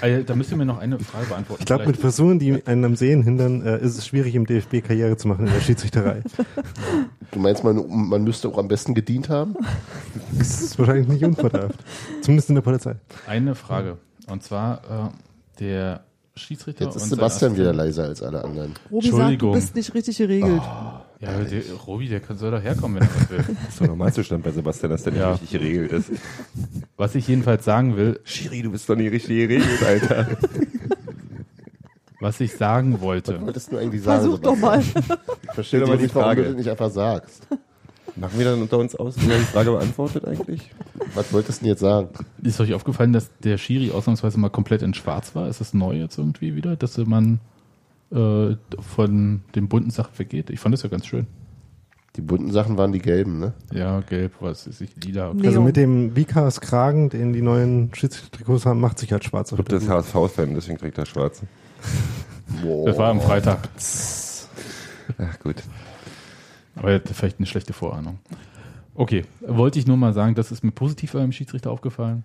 also, 0.01 0.23
da 0.27 0.35
müsst 0.37 0.53
ihr 0.53 0.57
mir 0.57 0.65
noch 0.65 0.79
eine 0.79 0.99
Frage 1.01 1.27
beantworten. 1.27 1.63
Ich 1.63 1.67
glaube, 1.67 1.87
mit 1.87 1.97
Frisuren, 1.97 2.39
die 2.39 2.65
einen 2.67 2.85
am 2.85 2.95
Sehen 2.95 3.25
hindern, 3.25 3.63
äh, 3.67 3.79
ist 3.81 3.99
es 3.99 4.07
schwierig, 4.07 4.37
im 4.37 4.47
DFB 4.47 4.81
Karriere 4.81 5.17
zu 5.17 5.27
machen 5.27 5.47
in 5.47 5.53
der 5.53 5.61
Schiedsrichterei. 5.61 6.23
Du 7.31 7.41
meinst, 7.41 7.63
man, 7.63 7.85
man 7.87 8.25
müsste 8.25 8.49
auch 8.49 8.57
am 8.57 8.69
besten 8.69 8.95
gedient 8.95 9.29
haben? 9.29 9.55
Das 10.39 10.63
ist 10.63 10.79
wahrscheinlich 10.79 11.09
nicht 11.09 11.25
unvorteilhaft. 11.25 11.79
Zumindest 12.23 12.49
in 12.49 12.55
der 12.55 12.63
Polizei. 12.63 12.95
eine 13.27 13.55
Frage. 13.55 13.99
Und 14.29 14.43
zwar 14.43 15.13
äh, 15.13 15.61
der 15.61 16.05
Schiedsrichter. 16.35 16.87
Jetzt 16.87 16.97
ist 16.97 17.11
Sebastian 17.11 17.57
wieder 17.57 17.75
leiser 17.75 18.05
als 18.05 18.23
alle 18.23 18.43
anderen. 18.45 18.75
Robi 18.91 19.07
sagt, 19.09 19.13
du 19.13 19.19
Entschuldigung. 19.19 19.53
bist 19.53 19.75
nicht 19.75 19.95
richtig 19.95 20.17
geregelt. 20.17 20.63
Ja, 21.21 21.37
der, 21.43 21.63
Robi, 21.87 22.09
der 22.09 22.21
kann, 22.21 22.39
soll 22.39 22.53
doch 22.53 22.63
herkommen, 22.63 23.01
wenn 23.01 23.09
er 23.09 23.15
was 23.17 23.31
will. 23.31 23.39
Das 23.39 23.69
ist 23.71 23.81
doch 23.81 23.87
Normalzustand 23.89 24.45
bei 24.45 24.53
Sebastian, 24.53 24.91
dass 24.93 25.03
der 25.03 25.13
nicht 25.13 25.21
Ja. 25.21 25.33
richtig 25.33 25.51
geregelt 25.51 25.93
ist. 25.93 26.11
Was 26.97 27.15
ich 27.17 27.27
jedenfalls 27.27 27.65
sagen 27.65 27.97
will, 27.97 28.21
Schiri, 28.25 28.63
du 28.63 28.71
bist 28.71 28.89
doch 28.89 28.95
nicht 28.95 29.11
richtig 29.11 29.37
geregelt, 29.37 29.83
Alter. 29.85 30.29
was 32.21 32.41
ich 32.41 32.53
sagen 32.55 33.01
wollte. 33.01 33.35
Was 33.37 33.43
wolltest 33.43 33.73
du 33.73 33.79
eigentlich 33.79 34.03
sagen? 34.03 34.23
Versuch 34.23 34.39
doch 34.41 34.57
mal. 34.57 34.81
Sebastian? 34.83 35.19
Ich 35.43 35.51
verstehe 35.55 35.81
doch 35.81 35.89
mal 35.89 35.97
die 35.97 36.03
nicht, 36.05 36.15
warum 36.15 36.29
du 36.31 36.35
Frage. 36.37 36.49
das 36.49 36.57
nicht 36.57 36.71
einfach 36.71 36.91
sagst. 36.91 37.47
Machen 38.17 38.39
wir 38.39 38.45
dann 38.47 38.61
unter 38.63 38.79
uns 38.79 38.95
aus, 38.97 39.15
wer 39.19 39.39
die 39.39 39.45
Frage 39.45 39.71
beantwortet 39.71 40.25
eigentlich? 40.25 40.71
Was 41.15 41.33
wolltest 41.33 41.61
du 41.61 41.65
denn 41.65 41.71
jetzt 41.71 41.81
sagen? 41.81 42.09
Ist 42.43 42.61
euch 42.61 42.75
aufgefallen, 42.75 43.13
dass 43.13 43.31
der 43.45 43.59
Schiri 43.59 43.93
ausnahmsweise 43.93 44.39
mal 44.41 44.49
komplett 44.51 44.83
in 44.83 44.93
schwarz 44.95 45.35
war? 45.37 45.49
Ist 45.49 45.61
das 45.61 45.73
neu 45.75 45.95
jetzt 45.95 46.19
irgendwie 46.19 46.57
wieder, 46.57 46.75
dass 46.77 46.97
man 46.99 47.39
äh, 48.11 48.57
von 48.81 49.43
den 49.55 49.69
bunten 49.69 49.91
Sachen 49.91 50.19
weggeht? 50.19 50.51
Ich 50.51 50.61
fand 50.61 50.73
das 50.73 50.83
ja 50.83 50.89
ganz 50.89 51.07
schön. 51.07 51.27
Die 52.17 52.23
bunten 52.23 52.51
Sachen 52.51 52.77
waren 52.77 52.91
die 52.91 52.99
gelben, 52.99 53.39
ne? 53.39 53.53
Ja, 53.73 54.01
gelb, 54.01 54.33
was 54.41 54.67
ist 54.67 54.81
ich, 54.81 54.91
lila. 55.05 55.33
Nee. 55.35 55.47
Also 55.47 55.61
mit 55.61 55.77
dem 55.77 56.17
Vikas 56.17 56.61
Kragen, 56.61 57.11
den 57.11 57.33
die 57.33 57.43
neuen 57.43 57.91
Schiedsrichtertrikots 57.95 58.67
haben, 58.67 58.81
macht 58.81 58.99
sich 58.99 59.13
halt 59.13 59.25
schwarz 59.25 59.53
auf 59.53 59.61
Ich 59.61 59.65
glaube, 59.65 59.87
das 59.87 60.05
ist 60.05 60.15
HSV-Fan, 60.15 60.55
deswegen 60.55 60.79
trägt 60.79 60.99
er 60.99 61.07
schwarz. 61.07 61.43
Das 62.87 62.97
war 62.97 63.11
am 63.11 63.21
Freitag. 63.21 63.69
Ach 65.19 65.39
gut. 65.41 65.57
Aber 66.77 66.89
er 66.89 66.95
hatte 66.97 67.13
vielleicht 67.13 67.39
eine 67.39 67.47
schlechte 67.47 67.75
Vorahnung. 67.75 68.19
Okay, 68.95 69.27
wollte 69.47 69.79
ich 69.79 69.87
nur 69.87 69.99
mal 69.99 70.15
sagen, 70.15 70.35
das 70.35 70.51
ist 70.51 70.65
mir 70.65 70.73
positiv 70.73 71.13
beim 71.13 71.31
Schiedsrichter 71.31 71.71
aufgefallen. 71.71 72.25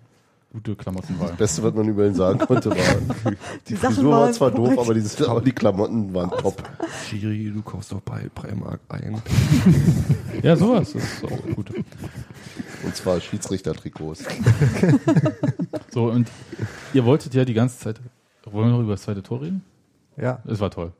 Gute 0.54 0.76
Klamottenwahl. 0.76 1.30
Das 1.30 1.36
Beste, 1.36 1.64
was 1.64 1.74
man 1.74 1.88
über 1.88 2.06
ihn 2.06 2.14
sagen 2.14 2.38
konnte, 2.38 2.70
war, 2.70 2.76
die, 2.76 3.36
Die 3.70 3.74
Sachen 3.74 3.94
Frisur 3.96 4.12
war 4.12 4.20
waren 4.20 4.32
zwar 4.32 4.50
doof, 4.52 4.78
aber, 4.78 4.94
dieses, 4.94 5.20
aber 5.26 5.40
die 5.40 5.50
Klamotten 5.50 6.14
waren 6.14 6.30
top. 6.30 6.62
Schiri, 7.08 7.50
du 7.52 7.60
kaufst 7.60 7.90
doch 7.90 8.00
bei 8.00 8.28
Primark 8.32 8.78
ein. 8.88 9.20
Ja, 10.44 10.54
sowas 10.54 10.92
das 10.92 11.02
ist 11.02 11.24
auch 11.24 11.42
gut. 11.56 11.70
Und 12.84 12.94
zwar 12.94 13.20
Schiedsrichter-Trikots. 13.20 14.24
So, 15.90 16.04
und 16.04 16.28
ihr 16.92 17.04
wolltet 17.04 17.34
ja 17.34 17.44
die 17.44 17.54
ganze 17.54 17.78
Zeit. 17.80 18.00
Wollen 18.44 18.68
wir 18.68 18.72
noch 18.74 18.80
über 18.82 18.92
das 18.92 19.02
zweite 19.02 19.24
Tor 19.24 19.42
reden? 19.42 19.64
Ja, 20.16 20.38
Es 20.46 20.60
war 20.60 20.70
toll. 20.70 20.92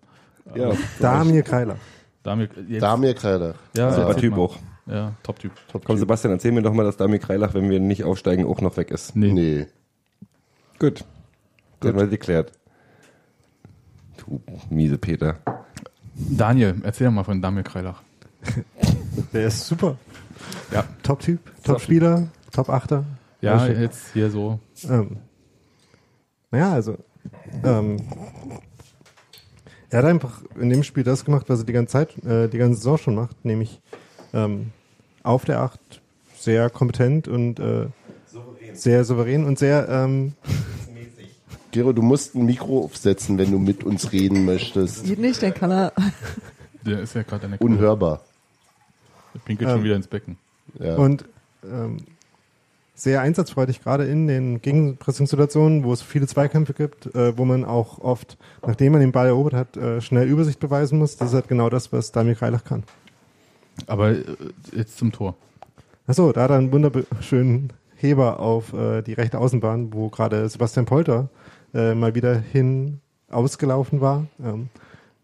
Ja, 0.57 0.73
Damir 0.99 1.43
Kreiler. 1.43 1.77
Damir, 2.25 2.49
jetzt, 2.69 2.83
Damir 2.83 3.15
Kreider. 3.15 3.55
ja, 3.77 3.93
super 3.93 4.09
erzähl 4.09 4.21
Typ 4.23 4.31
mal. 4.33 4.39
auch. 4.41 4.57
Ja, 4.87 5.15
Top-Typ. 5.23 5.53
Komm, 5.85 5.97
Sebastian, 5.97 6.33
erzähl 6.33 6.53
mir 6.53 6.63
doch 6.63 6.73
mal, 6.75 6.85
dass 6.85 6.97
Damir 6.97 7.19
Kreilach, 7.19 7.55
wenn 7.55 7.71
wir 7.71 7.81
nicht 7.81 8.05
aufsteigen, 8.05 8.45
auch 8.45 8.61
noch 8.61 8.77
weg 8.77 8.91
ist. 8.91 9.17
Nee. 9.17 9.33
Nee. 9.33 9.67
Gut. 10.79 11.05
Gut. 11.81 11.91
Haben 11.91 11.99
wir 11.99 12.07
geklärt. 12.09 12.53
Du 14.19 14.41
miese 14.71 14.99
Peter. 14.99 15.39
Daniel, 16.15 16.77
erzähl 16.83 17.07
doch 17.07 17.15
mal 17.15 17.25
von 17.25 17.41
Damir 17.41 17.63
Kreilach. 17.63 18.03
Der 19.33 19.47
ist 19.47 19.67
super. 19.67 19.97
Ja. 20.71 20.85
Top-Typ, 21.03 21.41
Top-Spieler, 21.63 22.29
Top-Achter. 22.53 23.05
Ja, 23.41 23.67
jetzt 23.67 24.13
hier 24.13 24.31
so. 24.31 24.59
Ähm, 24.89 25.19
naja, 26.51 26.73
also 26.73 26.99
ähm, 27.63 27.97
er 29.91 29.99
hat 29.99 30.05
einfach 30.07 30.43
in 30.59 30.71
dem 30.71 30.83
Spiel 30.83 31.05
das 31.05 31.25
gemacht, 31.25 31.49
was 31.49 31.61
er 31.61 31.67
die 31.67 31.73
ganze 31.73 31.93
Zeit, 31.93 32.25
äh, 32.25 32.49
die 32.49 32.59
ganze 32.59 32.79
Saison 32.79 32.99
schon 32.99 33.15
macht, 33.15 33.45
nämlich 33.45 33.81
ähm, 34.35 34.73
auf 35.23 35.45
der 35.45 35.61
Acht 35.61 35.81
sehr 36.37 36.69
kompetent 36.69 37.29
und 37.29 37.59
äh, 37.61 37.87
sehr 38.75 39.05
souverän 39.05 39.45
und 39.45 39.59
sehr 39.59 39.89
ähm, 39.89 40.35
Gero, 41.71 41.93
du 41.93 42.03
musst 42.03 42.37
ein 42.37 42.45
Mikro 42.45 42.85
aufsetzen, 42.85 43.37
wenn 43.37 43.51
du 43.51 43.59
mit 43.59 43.83
uns 43.83 44.13
reden 44.13 44.45
möchtest. 44.45 45.05
Geht 45.07 45.19
nicht, 45.19 45.43
dann 45.43 45.53
kann 45.55 45.73
er. 45.73 45.93
Der 46.87 47.01
ist 47.01 47.15
ja 47.15 47.23
gerade 47.23 47.47
an 47.47 47.51
der 47.53 47.59
Kurve. 47.59 47.73
Unhörbar. 47.73 48.21
Der 49.35 49.41
pinkelt 49.41 49.71
schon 49.71 49.79
Ähm. 49.79 49.85
wieder 49.85 49.97
ins 49.97 50.07
Becken. 50.07 50.37
Ja. 50.79 50.97
und 50.97 51.25
ähm, 51.65 51.99
sehr 52.95 53.21
einsatzfreudig, 53.23 53.83
gerade 53.83 54.05
in 54.05 54.27
den 54.29 54.63
Gegenpressing-Situationen, 54.63 55.83
wo 55.85 55.93
es 55.93 56.01
viele 56.03 56.27
Zweikämpfe 56.29 56.75
gibt, 56.75 57.13
äh, 57.15 57.37
wo 57.37 57.45
man 57.45 57.65
auch 57.65 57.99
oft, 57.99 58.37
nachdem 58.67 58.93
man 58.93 59.01
den 59.01 59.11
Ball 59.13 59.27
erobert 59.27 59.55
hat, 59.55 59.77
äh, 59.77 60.01
schnell 60.01 60.29
Übersicht 60.29 60.61
beweisen 60.61 60.99
muss. 60.99 61.17
Das 61.17 61.29
ist 61.31 61.35
halt 61.35 61.49
genau 61.49 61.71
das, 61.71 61.93
was 61.93 62.13
Damir 62.13 62.35
Kreilach 62.37 62.65
kann. 62.65 62.85
Aber 63.87 64.11
äh, 64.11 64.25
jetzt 64.77 64.99
zum 64.99 65.13
Tor. 65.13 65.37
Achso, 66.07 66.33
da 66.33 66.43
hat 66.43 66.51
er 66.51 66.59
einen 66.59 66.73
wunderschönen 66.73 67.73
Heber 67.97 68.41
auf 68.41 68.73
äh, 68.73 69.03
die 69.03 69.15
rechte 69.15 69.39
Außenbahn, 69.39 69.93
wo 69.93 70.11
gerade 70.11 70.49
Sebastian 70.49 70.85
Polter 70.85 71.29
äh, 71.73 71.95
mal 71.95 72.15
wieder 72.15 72.35
hin 72.35 73.01
ausgelaufen 73.31 74.01
war, 74.01 74.27
ähm, 74.43 74.69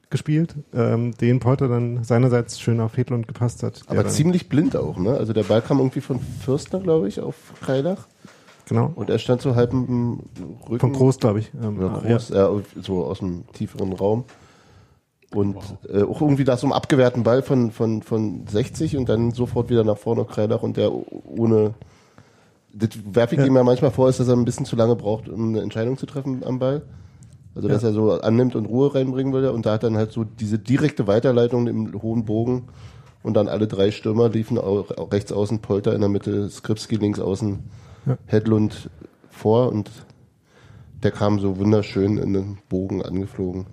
gespielt, 0.09 0.55
ähm, 0.74 1.12
den 1.18 1.38
Polter 1.38 1.68
dann 1.68 2.03
seinerseits 2.03 2.59
schön 2.59 2.80
auf 2.80 2.96
Hedlund 2.96 3.28
gepasst 3.28 3.62
hat. 3.62 3.82
aber 3.86 4.07
ziemlich 4.09 4.48
blind 4.48 4.76
auch, 4.76 4.98
ne? 4.98 5.12
Also 5.12 5.32
der 5.32 5.44
Ball 5.44 5.62
kam 5.62 5.78
irgendwie 5.78 6.01
von 6.01 6.18
Fürstner, 6.18 6.80
glaube 6.80 7.07
ich, 7.09 7.20
auf 7.20 7.36
Kreilach. 7.61 8.09
Genau. 8.66 8.92
Und 8.94 9.11
er 9.11 9.18
stand 9.18 9.42
so 9.42 9.55
halb 9.55 9.72
im 9.72 10.20
Rücken. 10.68 10.80
Von 10.80 10.92
Groß, 10.92 11.18
glaube 11.18 11.40
ich. 11.40 11.51
Ähm, 11.61 11.80
ja. 11.80 11.88
groß, 11.88 12.28
ja. 12.30 12.51
so 12.80 13.05
aus 13.05 13.18
dem 13.18 13.44
tieferen 13.53 13.92
Raum. 13.92 14.24
Und 15.34 15.56
äh, 15.88 16.02
auch 16.02 16.20
irgendwie 16.20 16.42
da 16.44 16.56
so 16.56 16.66
einem 16.66 16.72
abgewehrten 16.72 17.22
Ball 17.22 17.42
von, 17.42 17.70
von, 17.70 18.02
von 18.02 18.46
60 18.48 18.96
und 18.96 19.08
dann 19.08 19.30
sofort 19.30 19.70
wieder 19.70 19.84
nach 19.84 19.96
vorne 19.98 20.24
Kreilach 20.24 20.62
und 20.62 20.76
der 20.76 20.90
ohne. 20.92 21.74
Das 22.72 22.90
werfe 23.12 23.34
ich 23.34 23.40
Ja. 23.40 23.46
ihm 23.46 23.54
ja 23.56 23.62
manchmal 23.64 23.90
vor, 23.90 24.08
ist, 24.08 24.18
dass 24.20 24.28
er 24.28 24.34
ein 24.36 24.44
bisschen 24.44 24.66
zu 24.66 24.76
lange 24.76 24.96
braucht, 24.96 25.28
um 25.28 25.48
eine 25.50 25.60
Entscheidung 25.62 25.98
zu 25.98 26.06
treffen 26.06 26.42
am 26.44 26.58
Ball. 26.58 26.82
Also, 27.54 27.68
dass 27.68 27.82
Ja. 27.82 27.88
er 27.88 27.94
so 27.94 28.12
annimmt 28.20 28.54
und 28.56 28.66
Ruhe 28.66 28.94
reinbringen 28.94 29.32
will. 29.32 29.48
Und 29.48 29.66
da 29.66 29.72
hat 29.74 29.82
dann 29.84 29.96
halt 29.96 30.12
so 30.12 30.24
diese 30.24 30.58
direkte 30.58 31.06
Weiterleitung 31.06 31.66
im 31.68 32.00
hohen 32.02 32.24
Bogen. 32.24 32.68
Und 33.22 33.34
dann 33.34 33.48
alle 33.48 33.66
drei 33.66 33.90
Stürmer 33.90 34.28
liefen 34.30 34.56
auch, 34.58 34.90
auch 34.96 35.12
rechts 35.12 35.30
außen 35.32 35.58
Polter 35.60 35.94
in 35.94 36.00
der 36.00 36.08
Mitte, 36.08 36.48
Skripski 36.48 36.96
links 36.96 37.20
außen, 37.20 37.58
Ja. 38.06 38.16
Hedlund 38.26 38.88
vor 39.30 39.70
und 39.70 39.90
der 41.02 41.10
kam 41.10 41.38
so 41.38 41.58
wunderschön 41.58 42.18
in 42.18 42.32
den 42.32 42.58
Bogen 42.68 43.02
angeflogen. 43.02 43.66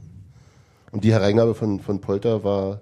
Und 0.97 1.03
die 1.03 1.13
Hereingabe 1.13 1.53
von, 1.53 1.79
von 1.79 2.01
Polter 2.01 2.43
war 2.43 2.81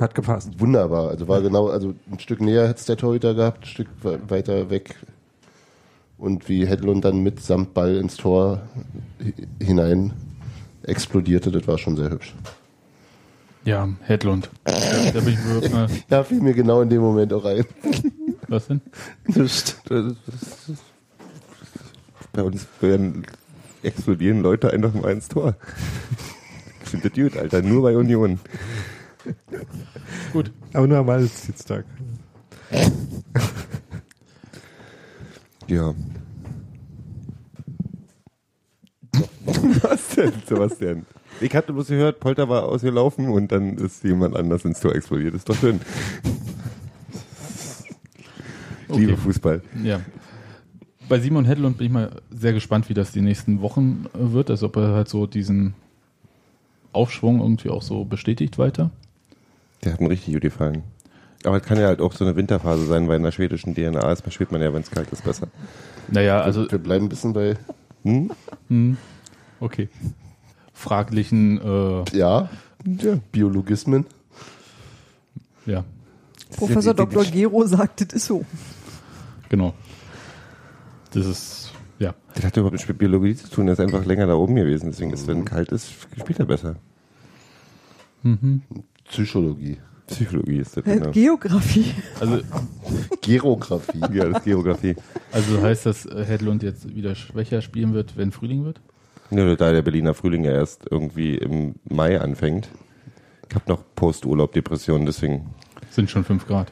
Hat 0.00 0.12
gepasst. 0.12 0.58
wunderbar. 0.58 1.10
Also 1.10 1.28
war 1.28 1.40
genau, 1.40 1.68
also 1.68 1.94
ein 2.10 2.18
Stück 2.18 2.40
näher 2.40 2.66
hätte 2.66 2.80
es 2.80 2.86
der 2.86 2.96
Torhüter 2.96 3.32
gehabt, 3.34 3.62
ein 3.62 3.66
Stück 3.66 3.86
we- 4.02 4.18
weiter 4.28 4.70
weg. 4.70 4.96
Und 6.18 6.48
wie 6.48 6.66
Hedlund 6.66 7.04
dann 7.04 7.22
mit 7.22 7.38
samt 7.40 7.74
Ball 7.74 7.94
ins 7.94 8.16
Tor 8.16 8.62
hi- 9.22 9.34
hinein 9.64 10.12
explodierte, 10.82 11.52
das 11.52 11.64
war 11.68 11.78
schon 11.78 11.94
sehr 11.96 12.10
hübsch. 12.10 12.34
Ja, 13.64 13.88
Hedlund. 14.00 14.50
da 14.64 15.20
bin 15.20 15.34
ich 15.34 15.44
wirklich 15.44 15.72
mal, 15.72 15.86
Da 16.08 16.24
fiel 16.24 16.40
mir 16.40 16.54
genau 16.54 16.80
in 16.80 16.88
dem 16.90 17.02
Moment 17.02 17.32
auch 17.32 17.44
ein. 17.44 17.64
was 18.48 18.66
denn? 18.66 18.80
Das, 19.28 19.76
das, 19.88 20.14
das, 20.26 20.76
bei 22.32 22.42
uns 22.42 22.66
werden 22.80 23.24
explodieren 23.84 24.42
Leute 24.42 24.72
einfach 24.72 24.92
mal 24.94 25.12
ins 25.12 25.28
Tor. 25.28 25.54
Ich 26.92 27.00
finde 27.00 27.08
das 27.08 27.32
gut, 27.32 27.40
Alter. 27.40 27.62
Nur 27.62 27.82
bei 27.82 27.96
Union. 27.96 28.38
Gut. 30.30 30.52
Aber 30.74 30.86
nur 30.86 30.98
am 30.98 31.06
Valentinstag. 31.06 31.86
Ja. 35.68 35.94
Was 39.80 40.08
denn, 40.10 40.32
Sebastian? 40.46 41.06
Ich 41.40 41.54
hatte 41.54 41.72
bloß 41.72 41.88
gehört, 41.88 42.20
Polter 42.20 42.50
war 42.50 42.64
ausgelaufen 42.64 43.30
und 43.30 43.50
dann 43.52 43.78
ist 43.78 44.04
jemand 44.04 44.36
anders 44.36 44.66
ins 44.66 44.80
Tor 44.80 44.94
explodiert. 44.94 45.34
Ist 45.34 45.48
doch 45.48 45.56
schön. 45.56 45.80
Ich 48.90 48.96
Liebe 48.98 49.16
Fußball. 49.16 49.62
Ja. 49.82 50.02
Bei 51.08 51.18
Simon 51.20 51.46
Hedlund 51.46 51.78
bin 51.78 51.86
ich 51.86 51.92
mal 51.92 52.20
sehr 52.30 52.52
gespannt, 52.52 52.90
wie 52.90 52.94
das 52.94 53.12
die 53.12 53.22
nächsten 53.22 53.62
Wochen 53.62 54.04
wird. 54.12 54.50
Also 54.50 54.66
ob 54.66 54.76
er 54.76 54.88
halt 54.92 55.08
so 55.08 55.26
diesen 55.26 55.74
Aufschwung 56.92 57.40
irgendwie 57.40 57.70
auch 57.70 57.82
so 57.82 58.04
bestätigt 58.04 58.58
weiter. 58.58 58.90
Der 59.84 59.92
hat 59.94 60.00
mir 60.00 60.10
richtig 60.10 60.34
gut 60.34 60.42
gefallen. 60.42 60.82
Aber 61.44 61.56
es 61.56 61.62
kann 61.64 61.78
ja 61.78 61.86
halt 61.86 62.00
auch 62.00 62.12
so 62.12 62.24
eine 62.24 62.36
Winterphase 62.36 62.86
sein, 62.86 63.08
weil 63.08 63.16
in 63.16 63.24
der 63.24 63.32
schwedischen 63.32 63.74
DNA 63.74 64.12
ist, 64.12 64.30
spielt 64.32 64.52
man 64.52 64.62
ja, 64.62 64.72
wenn 64.72 64.82
es 64.82 64.90
kalt 64.90 65.10
ist, 65.10 65.24
besser. 65.24 65.48
Naja, 66.08 66.40
also 66.40 66.70
Wir 66.70 66.78
bleiben 66.78 67.06
ein 67.06 67.08
bisschen 67.08 67.32
bei, 67.32 67.56
Hm? 68.04 68.96
okay. 69.60 69.88
Fraglichen, 70.72 71.60
äh, 71.60 72.16
ja, 72.16 72.48
Biologismen. 73.32 74.06
ja, 75.66 75.84
Professor 76.56 76.94
Dr. 76.94 77.24
Gero 77.24 77.64
sagt, 77.66 78.00
das 78.02 78.12
ist 78.14 78.26
so. 78.26 78.44
genau. 79.48 79.74
Das 81.12 81.26
ist, 81.26 81.61
ja. 81.98 82.14
Das 82.34 82.44
hat 82.44 82.56
überhaupt 82.56 82.72
nichts 82.74 82.88
mit 82.88 82.98
Biologie 82.98 83.34
zu 83.36 83.48
tun, 83.50 83.66
der 83.66 83.74
ist 83.74 83.80
einfach 83.80 84.04
länger 84.04 84.26
da 84.26 84.34
oben 84.34 84.54
gewesen. 84.56 84.86
Deswegen 84.90 85.12
ist, 85.12 85.26
wenn 85.26 85.44
kalt 85.44 85.70
ist, 85.72 85.88
spielt 86.18 86.38
er 86.40 86.46
besser. 86.46 86.76
Psychologie. 89.08 89.78
Psychologie 90.06 90.58
ist 90.58 90.76
das, 90.76 90.84
Äh, 90.86 90.98
genau. 90.98 91.10
Geografie. 91.10 91.94
Also, 92.20 92.40
Geografie. 93.20 94.00
Ja, 94.12 94.26
das 94.28 94.38
ist 94.38 94.44
Geografie. 94.44 94.96
also 95.30 95.62
heißt 95.62 95.86
das, 95.86 96.06
äh, 96.06 96.24
Hedlund 96.24 96.62
jetzt 96.62 96.94
wieder 96.94 97.14
schwächer 97.14 97.62
spielen 97.62 97.94
wird, 97.94 98.16
wenn 98.16 98.30
Frühling 98.32 98.64
wird? 98.64 98.80
Ja, 99.30 99.54
da 99.56 99.72
der 99.72 99.82
Berliner 99.82 100.12
Frühling 100.14 100.44
ja 100.44 100.52
erst 100.52 100.86
irgendwie 100.90 101.36
im 101.36 101.76
Mai 101.88 102.20
anfängt. 102.20 102.68
Ich 103.48 103.54
habe 103.54 103.64
noch 103.68 103.82
Posturlaub-Depressionen, 103.94 105.06
deswegen 105.06 105.46
Sind 105.90 106.10
schon 106.10 106.24
5 106.24 106.46
Grad. 106.46 106.70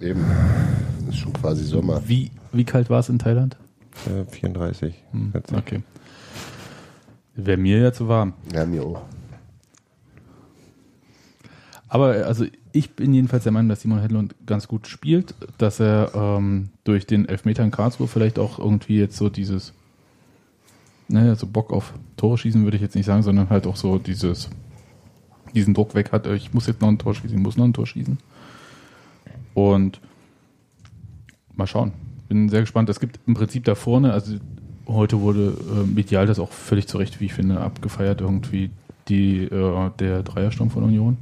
Eben. 0.00 0.24
Das 1.06 1.14
ist 1.14 1.20
schon 1.20 1.32
quasi 1.32 1.64
Sommer. 1.64 2.02
Wie, 2.06 2.30
wie 2.52 2.64
kalt 2.64 2.90
war 2.90 3.00
es 3.00 3.08
in 3.08 3.18
Thailand? 3.18 3.56
Äh, 4.06 4.24
34. 4.30 4.94
Hm, 5.12 5.32
Jetzt. 5.34 5.52
okay. 5.52 5.82
Wäre 7.34 7.58
mir 7.58 7.78
ja 7.78 7.92
zu 7.92 8.08
warm. 8.08 8.34
Ja, 8.52 8.64
mir 8.64 8.82
auch. 8.82 9.02
Aber 11.88 12.16
äh, 12.16 12.22
also 12.22 12.46
ich 12.72 12.90
bin 12.94 13.14
jedenfalls 13.14 13.44
der 13.44 13.52
Meinung, 13.52 13.68
dass 13.68 13.80
Simon 13.80 14.00
Hedlund 14.00 14.34
ganz 14.44 14.68
gut 14.68 14.86
spielt, 14.86 15.34
dass 15.58 15.80
er 15.80 16.12
ähm, 16.14 16.70
durch 16.84 17.06
den 17.06 17.28
Elfmeter 17.28 17.62
in 17.64 17.70
Karlsruhe 17.70 18.08
vielleicht 18.08 18.38
auch 18.38 18.58
irgendwie 18.58 18.98
jetzt 18.98 19.16
so 19.16 19.28
dieses, 19.28 19.72
naja, 21.08 21.34
so 21.36 21.46
Bock 21.46 21.72
auf 21.72 21.94
Tore 22.16 22.38
schießen 22.38 22.64
würde 22.64 22.76
ich 22.76 22.82
jetzt 22.82 22.96
nicht 22.96 23.06
sagen, 23.06 23.22
sondern 23.22 23.50
halt 23.50 23.66
auch 23.66 23.76
so 23.76 23.98
dieses, 23.98 24.50
diesen 25.54 25.74
Druck 25.74 25.94
weg 25.94 26.12
hat, 26.12 26.26
äh, 26.26 26.34
ich 26.34 26.52
muss 26.52 26.66
jetzt 26.66 26.80
noch 26.80 26.88
ein 26.88 26.98
Tor 26.98 27.14
schießen, 27.14 27.36
ich 27.36 27.42
muss 27.42 27.56
noch 27.56 27.64
ein 27.64 27.72
Tor 27.72 27.86
schießen. 27.86 28.18
Und 29.54 30.00
mal 31.54 31.66
schauen. 31.66 31.92
Bin 32.28 32.48
sehr 32.48 32.60
gespannt. 32.60 32.88
Es 32.88 33.00
gibt 33.00 33.20
im 33.26 33.34
Prinzip 33.34 33.64
da 33.64 33.74
vorne, 33.74 34.12
also 34.12 34.34
heute 34.88 35.20
wurde 35.20 35.52
äh, 35.70 35.86
medial 35.86 36.26
das 36.26 36.38
auch 36.38 36.52
völlig 36.52 36.86
zu 36.88 36.98
Recht, 36.98 37.20
wie 37.20 37.26
ich 37.26 37.34
finde, 37.34 37.60
abgefeiert, 37.60 38.20
irgendwie 38.20 38.70
die, 39.08 39.44
äh, 39.44 39.90
der 39.98 40.22
Dreiersturm 40.22 40.70
von 40.70 40.82
Union. 40.84 41.18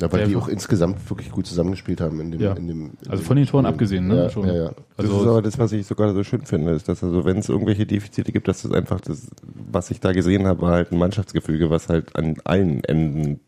Ja, 0.00 0.12
weil 0.12 0.20
Der 0.20 0.28
die 0.28 0.36
auch 0.36 0.46
insgesamt 0.46 1.10
wirklich 1.10 1.30
gut 1.32 1.46
zusammengespielt 1.46 2.00
haben 2.00 2.20
in 2.20 2.30
dem, 2.30 2.40
Ja. 2.40 2.52
in 2.52 2.68
dem 2.68 2.90
in 3.02 3.10
Also 3.10 3.24
von 3.24 3.36
den 3.36 3.46
Toren 3.46 3.64
Spiel. 3.64 3.72
abgesehen, 3.74 4.06
ne? 4.06 4.16
Ja, 4.16 4.30
Schon. 4.30 4.46
ja, 4.46 4.54
ja. 4.54 4.70
Das 4.96 5.06
ist 5.06 5.12
Also, 5.12 5.28
aber 5.30 5.42
das, 5.42 5.58
was 5.58 5.72
ich 5.72 5.86
sogar 5.86 6.14
so 6.14 6.22
schön 6.22 6.42
finde, 6.42 6.70
ist, 6.72 6.88
dass 6.88 7.02
also, 7.02 7.24
wenn 7.24 7.38
es 7.38 7.48
irgendwelche 7.48 7.84
Defizite 7.84 8.30
gibt, 8.30 8.46
dass 8.46 8.62
das 8.62 8.70
einfach 8.70 9.00
das, 9.00 9.28
was 9.70 9.90
ich 9.90 9.98
da 9.98 10.12
gesehen 10.12 10.46
habe, 10.46 10.62
war 10.62 10.72
halt 10.72 10.92
ein 10.92 10.98
Mannschaftsgefüge, 10.98 11.68
was 11.70 11.88
halt 11.88 12.14
an 12.14 12.36
allen 12.44 12.84
Enden 12.84 13.40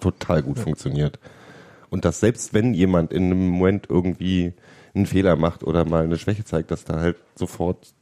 total 0.00 0.42
gut 0.42 0.58
funktioniert. 0.58 1.18
Und 1.90 2.06
dass 2.06 2.20
selbst 2.20 2.54
wenn 2.54 2.72
jemand 2.72 3.12
in 3.12 3.24
einem 3.24 3.48
Moment 3.50 3.86
irgendwie 3.90 4.54
einen 4.94 5.06
Fehler 5.06 5.36
macht 5.36 5.64
oder 5.64 5.84
mal 5.84 6.04
eine 6.04 6.18
Schwäche 6.18 6.44
zeigt, 6.44 6.70
dass 6.70 6.84
da 6.84 7.00
halt 7.00 7.16
sofort 7.34 7.92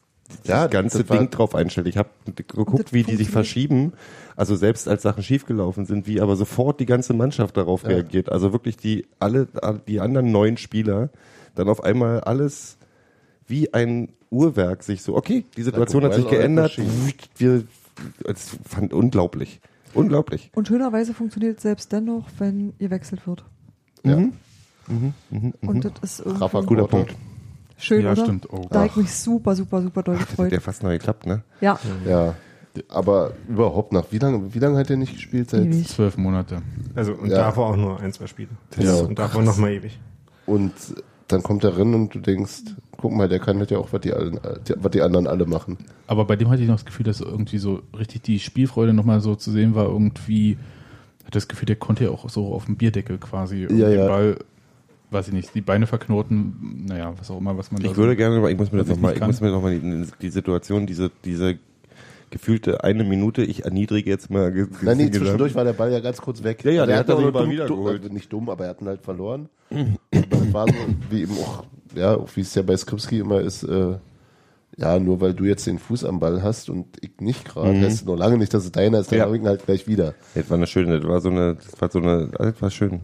Ja, 0.44 0.64
das 0.64 0.70
ganze 0.70 1.04
das 1.04 1.16
Ding 1.18 1.30
drauf 1.30 1.54
einstellt. 1.54 1.86
Ich 1.86 1.96
habe 1.96 2.10
geguckt, 2.34 2.86
das 2.86 2.92
wie 2.92 3.04
die 3.04 3.16
sich 3.16 3.30
verschieben. 3.30 3.92
Also 4.36 4.56
selbst 4.56 4.88
als 4.88 5.02
Sachen 5.02 5.22
schiefgelaufen 5.22 5.86
sind, 5.86 6.06
wie 6.06 6.20
aber 6.20 6.36
sofort 6.36 6.80
die 6.80 6.86
ganze 6.86 7.14
Mannschaft 7.14 7.56
darauf 7.56 7.86
reagiert. 7.86 8.30
Also 8.30 8.52
wirklich 8.52 8.76
die 8.76 9.06
alle 9.18 9.48
die 9.86 10.00
anderen 10.00 10.32
neun 10.32 10.56
Spieler 10.56 11.10
dann 11.54 11.68
auf 11.68 11.82
einmal 11.84 12.20
alles 12.20 12.78
wie 13.46 13.72
ein 13.74 14.10
Uhrwerk 14.30 14.82
sich 14.82 15.02
so. 15.02 15.16
Okay, 15.16 15.44
die 15.56 15.62
Situation 15.62 16.04
hat 16.04 16.14
sich 16.14 16.28
geändert. 16.28 16.78
Wir, 17.36 17.64
es 18.24 18.56
fand 18.66 18.92
unglaublich, 18.92 19.60
unglaublich. 19.94 20.50
Und 20.54 20.68
schönerweise 20.68 21.12
funktioniert 21.12 21.56
es 21.56 21.62
selbst 21.62 21.92
dennoch, 21.92 22.26
wenn 22.38 22.72
gewechselt 22.78 23.26
wird. 23.26 23.44
Ja. 24.04 24.22
Und 24.88 25.84
das 25.84 25.92
ist 26.02 26.20
irgendwie 26.20 26.40
Rafa 26.42 26.60
Guter. 26.62 26.86
Punkt. 26.86 27.14
schön, 27.78 28.02
Ja, 28.02 28.12
oder? 28.12 28.22
stimmt. 28.24 28.48
Oh. 28.52 28.66
Da 28.70 28.80
habe 28.80 28.88
ich 28.88 28.96
mich 28.96 29.12
super, 29.12 29.54
super, 29.54 29.82
super 29.82 30.02
doll 30.02 30.14
Das 30.14 30.22
hat 30.22 30.30
gefreut. 30.30 30.52
ja 30.52 30.60
fast 30.60 30.82
noch 30.82 30.90
geklappt, 30.90 31.26
ne? 31.26 31.42
Ja, 31.60 31.78
Ja. 32.06 32.34
Aber 32.88 33.32
überhaupt 33.48 33.92
nach 33.92 34.04
wie 34.12 34.18
lange, 34.18 34.54
wie 34.54 34.60
lange 34.60 34.78
hat 34.78 34.88
er 34.90 34.96
nicht 34.96 35.12
gespielt? 35.14 35.50
Seit, 35.50 35.66
ewig. 35.66 35.88
Zwölf 35.88 36.16
Monate. 36.16 36.62
Also, 36.94 37.14
und 37.14 37.28
Ja. 37.28 37.38
davor 37.38 37.70
auch 37.70 37.76
nur 37.76 37.98
ein, 37.98 38.12
zwei 38.12 38.28
Spiele. 38.28 38.50
Ja. 38.78 38.94
Und 39.00 39.18
davor 39.18 39.42
nochmal 39.42 39.72
ewig. 39.72 39.98
Und 40.46 40.72
dann 41.26 41.42
kommt 41.42 41.64
er 41.64 41.76
rein 41.76 41.92
und 41.94 42.14
du 42.14 42.20
denkst, 42.20 42.62
guck 42.96 43.12
mal, 43.12 43.28
der 43.28 43.40
kann 43.40 43.58
das 43.58 43.70
ja 43.70 43.78
auch, 43.78 43.92
was 43.92 44.00
die, 44.02 44.12
allen, 44.12 44.38
was 44.76 44.90
die 44.92 45.02
anderen 45.02 45.26
alle 45.26 45.46
machen. 45.46 45.78
Aber 46.06 46.24
bei 46.26 46.36
dem 46.36 46.48
hatte 46.48 46.62
ich 46.62 46.68
noch 46.68 46.76
das 46.76 46.84
Gefühl, 46.84 47.04
dass 47.06 47.20
irgendwie 47.20 47.58
so 47.58 47.82
richtig 47.98 48.22
die 48.22 48.38
Spielfreude 48.38 48.92
nochmal 48.92 49.20
so 49.20 49.34
zu 49.34 49.50
sehen 49.50 49.74
war. 49.74 49.86
Irgendwie 49.86 50.56
hatte 51.24 51.32
das 51.32 51.48
Gefühl, 51.48 51.66
der 51.66 51.76
konnte 51.76 52.04
ja 52.04 52.10
auch 52.10 52.28
so 52.30 52.54
auf 52.54 52.66
dem 52.66 52.76
Bierdeckel 52.76 53.18
quasi 53.18 53.62
irgendwie 53.62 53.82
Ja, 53.82 53.88
ja. 53.88 54.06
Ball, 54.06 54.38
weiß 55.10 55.28
ich 55.28 55.34
nicht, 55.34 55.54
die 55.54 55.60
Beine 55.60 55.86
verknoten, 55.86 56.84
naja, 56.88 57.12
was 57.18 57.30
auch 57.30 57.38
immer, 57.38 57.56
was 57.58 57.70
man 57.72 57.80
da 57.82 57.88
Ich 57.88 57.94
so- 57.94 58.00
würde 58.02 58.16
gerne, 58.16 58.36
aber 58.36 58.50
ich 58.50 58.56
muss 58.56 58.70
mir 58.72 58.78
das 58.78 58.88
ich 58.88 58.94
nochmal, 58.94 59.14
ich 59.14 59.20
muss 59.20 59.40
mir 59.40 59.50
noch 59.50 59.62
mal 59.62 59.78
die, 59.78 60.06
die 60.22 60.30
Situation, 60.30 60.86
diese, 60.86 61.10
diese 61.24 61.58
gefühlte 62.30 62.84
eine 62.84 63.02
Minute, 63.02 63.42
ich 63.42 63.64
erniedrige 63.64 64.08
jetzt 64.08 64.30
mal. 64.30 64.52
Nein, 64.82 64.96
nee, 64.98 65.10
zwischendurch 65.10 65.54
war 65.56 65.64
der 65.64 65.72
Ball 65.72 65.90
ja 65.92 65.98
ganz 66.00 66.20
kurz 66.20 66.44
weg. 66.44 66.64
Ja, 66.64 66.70
ja, 66.70 66.86
der 66.86 66.94
er 66.96 67.00
hat 67.00 67.10
aber 67.10 67.32
dumm- 67.32 67.50
wieder 67.50 67.66
dumm- 67.66 67.86
also 67.86 68.08
nicht 68.08 68.32
dumm, 68.32 68.48
aber 68.48 68.64
er 68.64 68.70
hat 68.70 68.80
ihn 68.80 68.86
halt 68.86 69.02
verloren. 69.02 69.48
das 70.12 70.52
war 70.52 70.68
so, 70.68 70.74
wie 71.10 71.22
eben 71.22 71.32
auch, 71.38 71.64
ja, 71.96 72.14
auch 72.16 72.28
wie 72.36 72.40
es 72.42 72.54
ja 72.54 72.62
bei 72.62 72.76
Skripski 72.76 73.18
immer 73.18 73.40
ist, 73.40 73.64
äh, 73.64 73.96
ja, 74.76 74.98
nur 75.00 75.20
weil 75.20 75.34
du 75.34 75.44
jetzt 75.44 75.66
den 75.66 75.78
Fuß 75.80 76.04
am 76.04 76.20
Ball 76.20 76.42
hast 76.42 76.70
und 76.70 76.86
ich 77.00 77.10
nicht 77.20 77.44
gerade, 77.46 77.72
Mhm. 77.72 77.82
heißt 77.82 78.06
noch 78.06 78.16
lange 78.16 78.38
nicht, 78.38 78.54
dass 78.54 78.64
es 78.64 78.70
deiner 78.70 79.00
ist, 79.00 79.10
dann 79.10 79.18
Ja. 79.18 79.24
hab 79.26 79.34
ich 79.34 79.40
ihn 79.40 79.46
halt 79.48 79.64
gleich 79.66 79.88
wieder. 79.88 80.14
Das 80.36 80.48
war 80.48 80.56
eine 80.56 80.68
schöne, 80.68 81.00
das 81.00 81.08
war 81.10 81.20
so 81.20 81.30
eine, 81.30 81.56
das 81.56 81.80
war 81.80 81.90
so 81.90 81.98
eine, 81.98 82.28
das 82.38 82.62
war 82.62 82.70
schön, 82.70 83.00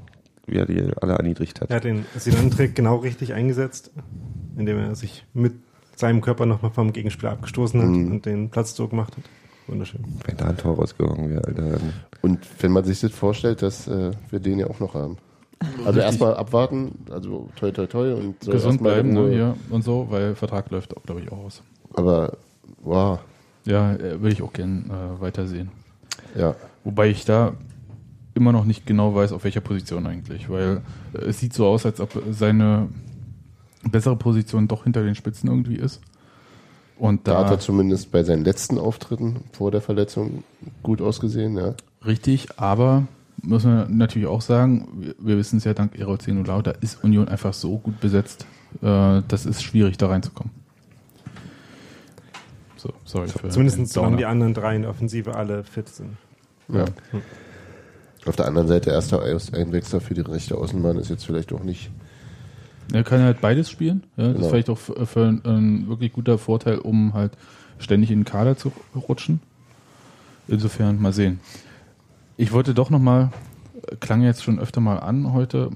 wie 0.47 0.57
er 0.57 0.67
die 0.67 0.83
alle 1.01 1.15
erniedrigt 1.15 1.61
hat. 1.61 1.71
Er 1.71 1.77
hat 1.77 1.85
den 1.85 2.05
Sinan-Trick 2.17 2.75
genau 2.75 2.97
richtig 2.97 3.33
eingesetzt, 3.35 3.91
indem 4.57 4.79
er 4.79 4.95
sich 4.95 5.25
mit 5.35 5.55
seinem 5.97 6.21
Körper 6.21 6.47
nochmal 6.47 6.71
vom 6.71 6.93
Gegenspieler 6.93 7.33
abgestoßen 7.33 7.81
hat 7.81 7.89
Mhm. 7.89 8.11
und 8.13 8.27
den 8.27 8.51
Platz 8.51 8.75
so 8.75 8.87
gemacht 8.89 9.17
hat. 9.17 9.25
Wunderschön. 9.67 10.03
Wenn 10.27 10.37
da 10.37 10.47
ein 10.47 10.57
Tor 10.57 10.77
rausgegangen 10.77 11.31
wäre, 11.31 11.45
Alter. 11.45 11.79
Und 12.23 12.47
wenn 12.61 12.71
man 12.73 12.85
sich 12.85 13.01
das 13.01 13.11
vorstellt, 13.13 13.63
dass 13.63 13.89
äh, 13.89 14.13
wir 14.31 14.39
den 14.39 14.59
ja 14.61 14.69
auch 14.69 14.79
noch 14.79 14.95
haben. 14.95 15.17
Also 15.87 16.01
erstmal 16.01 16.35
abwarten, 16.37 16.93
also 17.11 17.49
toi 17.57 17.71
toi 17.71 17.87
toi 17.87 18.13
und 18.13 18.45
soll 18.45 18.55
gesund 18.55 18.83
bleiben 18.83 19.15
ne, 19.15 19.35
ja, 19.35 19.57
und 19.71 19.83
so, 19.83 20.07
weil 20.11 20.35
Vertrag 20.35 20.71
läuft, 20.71 20.95
glaube 21.07 21.23
ich, 21.23 21.33
auch 21.33 21.39
aus. 21.39 21.63
Aber 21.95 22.37
wow, 22.83 23.19
Ja, 23.65 23.95
äh, 23.95 24.21
würde 24.21 24.33
ich 24.35 24.43
auch 24.43 24.53
gern 24.53 24.91
äh, 24.91 25.21
weitersehen. 25.21 25.71
ja. 26.37 26.55
Wobei 26.85 27.09
ich 27.09 27.25
da 27.25 27.55
immer 28.37 28.53
noch 28.53 28.65
nicht 28.65 28.87
genau 28.87 29.15
weiß, 29.15 29.33
auf 29.33 29.45
welcher 29.45 29.61
Position 29.61 30.07
eigentlich, 30.07 30.49
weil 30.49 30.83
äh, 31.15 31.19
es 31.27 31.41
sieht 31.41 31.53
so 31.53 31.67
aus, 31.67 31.87
als 31.87 32.01
ob 32.01 32.23
seine 32.31 32.89
bessere 33.91 34.17
Position 34.17 34.69
doch 34.69 34.85
hinter 34.85 35.03
den 35.03 35.15
Spitzen 35.15 35.49
irgendwie 35.49 35.77
ist. 35.77 36.01
Und 36.99 37.29
Da 37.29 37.33
da, 37.33 37.45
hat 37.45 37.51
er 37.51 37.59
zumindest 37.59 38.11
bei 38.11 38.25
seinen 38.25 38.45
letzten 38.45 38.79
Auftritten 38.79 39.41
vor 39.53 39.71
der 39.71 39.81
Verletzung 39.81 40.45
gut 40.83 41.03
ausgesehen, 41.03 41.57
ja. 41.57 41.75
richtig, 42.05 42.49
aber 42.59 43.07
müssen 43.43 43.71
wir 43.71 43.87
natürlich 43.89 44.29
auch 44.29 44.41
sagen, 44.41 44.89
wir, 44.95 45.15
wir 45.19 45.37
wissen 45.37 45.59
es 45.59 45.65
ja 45.65 45.75
dank 45.75 45.99
Erol 45.99 46.19
Zenulau, 46.19 46.63
da 46.63 46.71
ist 46.71 47.05
Union 47.05 47.29
einfach 47.29 47.53
so 47.53 47.79
gut 47.79 48.01
besetzt, 48.01 48.47
äh, 48.83 49.23
das 49.29 49.47
ist 49.47 49.63
schwierig 49.63 49.99
da 49.99 50.09
reinzukommen. 50.09 50.53
So, 52.77 52.91
sorry 53.05 53.29
für 53.29 53.49
Zumindest 53.49 53.93
solange 53.93 54.17
die 54.17 54.27
anderen 54.27 54.55
drei 54.55 54.77
in 54.77 54.83
der 54.83 54.91
Offensive 54.91 55.35
alle 55.35 55.65
fit 55.65 55.89
sind. 55.89 56.17
ja. 56.69 56.85
Auf 58.27 58.37
der 58.37 58.47
anderen 58.47 58.69
Seite, 58.69 58.91
erster 58.91 59.23
Einwechsler 59.23 60.01
für 60.01 60.15
die 60.15 60.21
rechte 60.23 60.57
Außenbahn 60.57 60.97
ist 60.99 61.11
jetzt 61.11 61.25
vielleicht 61.25 61.53
auch 61.53 61.63
nicht. 61.63 61.91
Er 62.93 63.05
kann 63.05 63.21
halt 63.23 63.41
beides 63.41 63.71
spielen. 63.71 64.03
Ja, 64.17 64.25
Das 64.25 64.33
Genau. 64.35 64.45
ist 64.47 64.51
vielleicht 64.51 64.71
auch 64.71 64.79
für, 64.79 65.07
für 65.07 65.27
ein, 65.27 65.45
ein 65.45 65.89
wirklich 65.89 66.13
guter 66.13 66.39
Vorteil, 66.39 66.79
um 66.79 67.15
halt 67.15 67.33
ständig 67.79 68.11
in 68.11 68.21
den 68.21 68.25
Kader 68.25 68.57
zu 68.57 68.73
rutschen. 68.95 69.41
Insofern 70.49 71.01
mal 71.01 71.13
sehen. 71.13 71.41
Ich 72.37 72.53
wollte 72.53 72.75
doch 72.75 72.91
nochmal, 72.91 73.31
klang 74.01 74.23
jetzt 74.23 74.43
schon 74.45 74.59
öfter 74.59 74.81
mal 74.81 74.99
an 74.99 75.33
heute, 75.33 75.71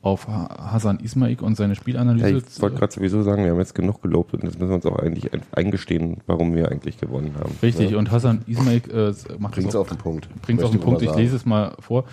auf 0.00 0.28
Ha- 0.28 0.70
Hasan 0.72 1.00
Ismail 1.00 1.38
und 1.40 1.56
seine 1.56 1.72
Ja, 1.74 1.80
Spielanalyse. 1.80 2.42
ich 2.54 2.62
wollte 2.62 2.76
gerade 2.76 2.92
sowieso 2.92 3.22
sagen, 3.22 3.44
wir 3.44 3.50
haben 3.50 3.58
jetzt 3.58 3.74
genug 3.74 4.00
gelobt 4.00 4.32
und 4.32 4.44
jetzt 4.44 4.58
müssen 4.58 4.68
wir 4.68 4.74
uns 4.76 4.86
auch 4.86 4.98
eigentlich 4.98 5.32
ein- 5.34 5.42
eingestehen, 5.52 6.18
warum 6.26 6.54
wir 6.54 6.70
eigentlich 6.70 6.98
gewonnen 6.98 7.34
haben. 7.38 7.52
Richtig, 7.62 7.94
und 7.96 8.10
Hasan 8.10 8.42
Ismail 8.46 8.82
äh, 8.90 9.12
macht 9.38 9.54
Bringt's 9.54 9.74
auch 9.74 9.80
auf 9.80 9.88
den 9.88 9.98
Punkt. 9.98 10.28
bringt 10.42 10.60
auf 10.62 10.70
Möchte 10.72 10.78
den 10.78 10.84
Punkt. 10.84 11.02
Ich 11.02 11.14
lese 11.14 11.36
es 11.36 11.44
mal 11.44 11.74
vor. 11.80 12.04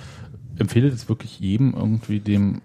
Empfehle 0.58 0.90
das 0.90 1.08
wirklich 1.10 1.40
jedem 1.40 1.74
irgendwie 1.74 2.20
dem 2.20 2.62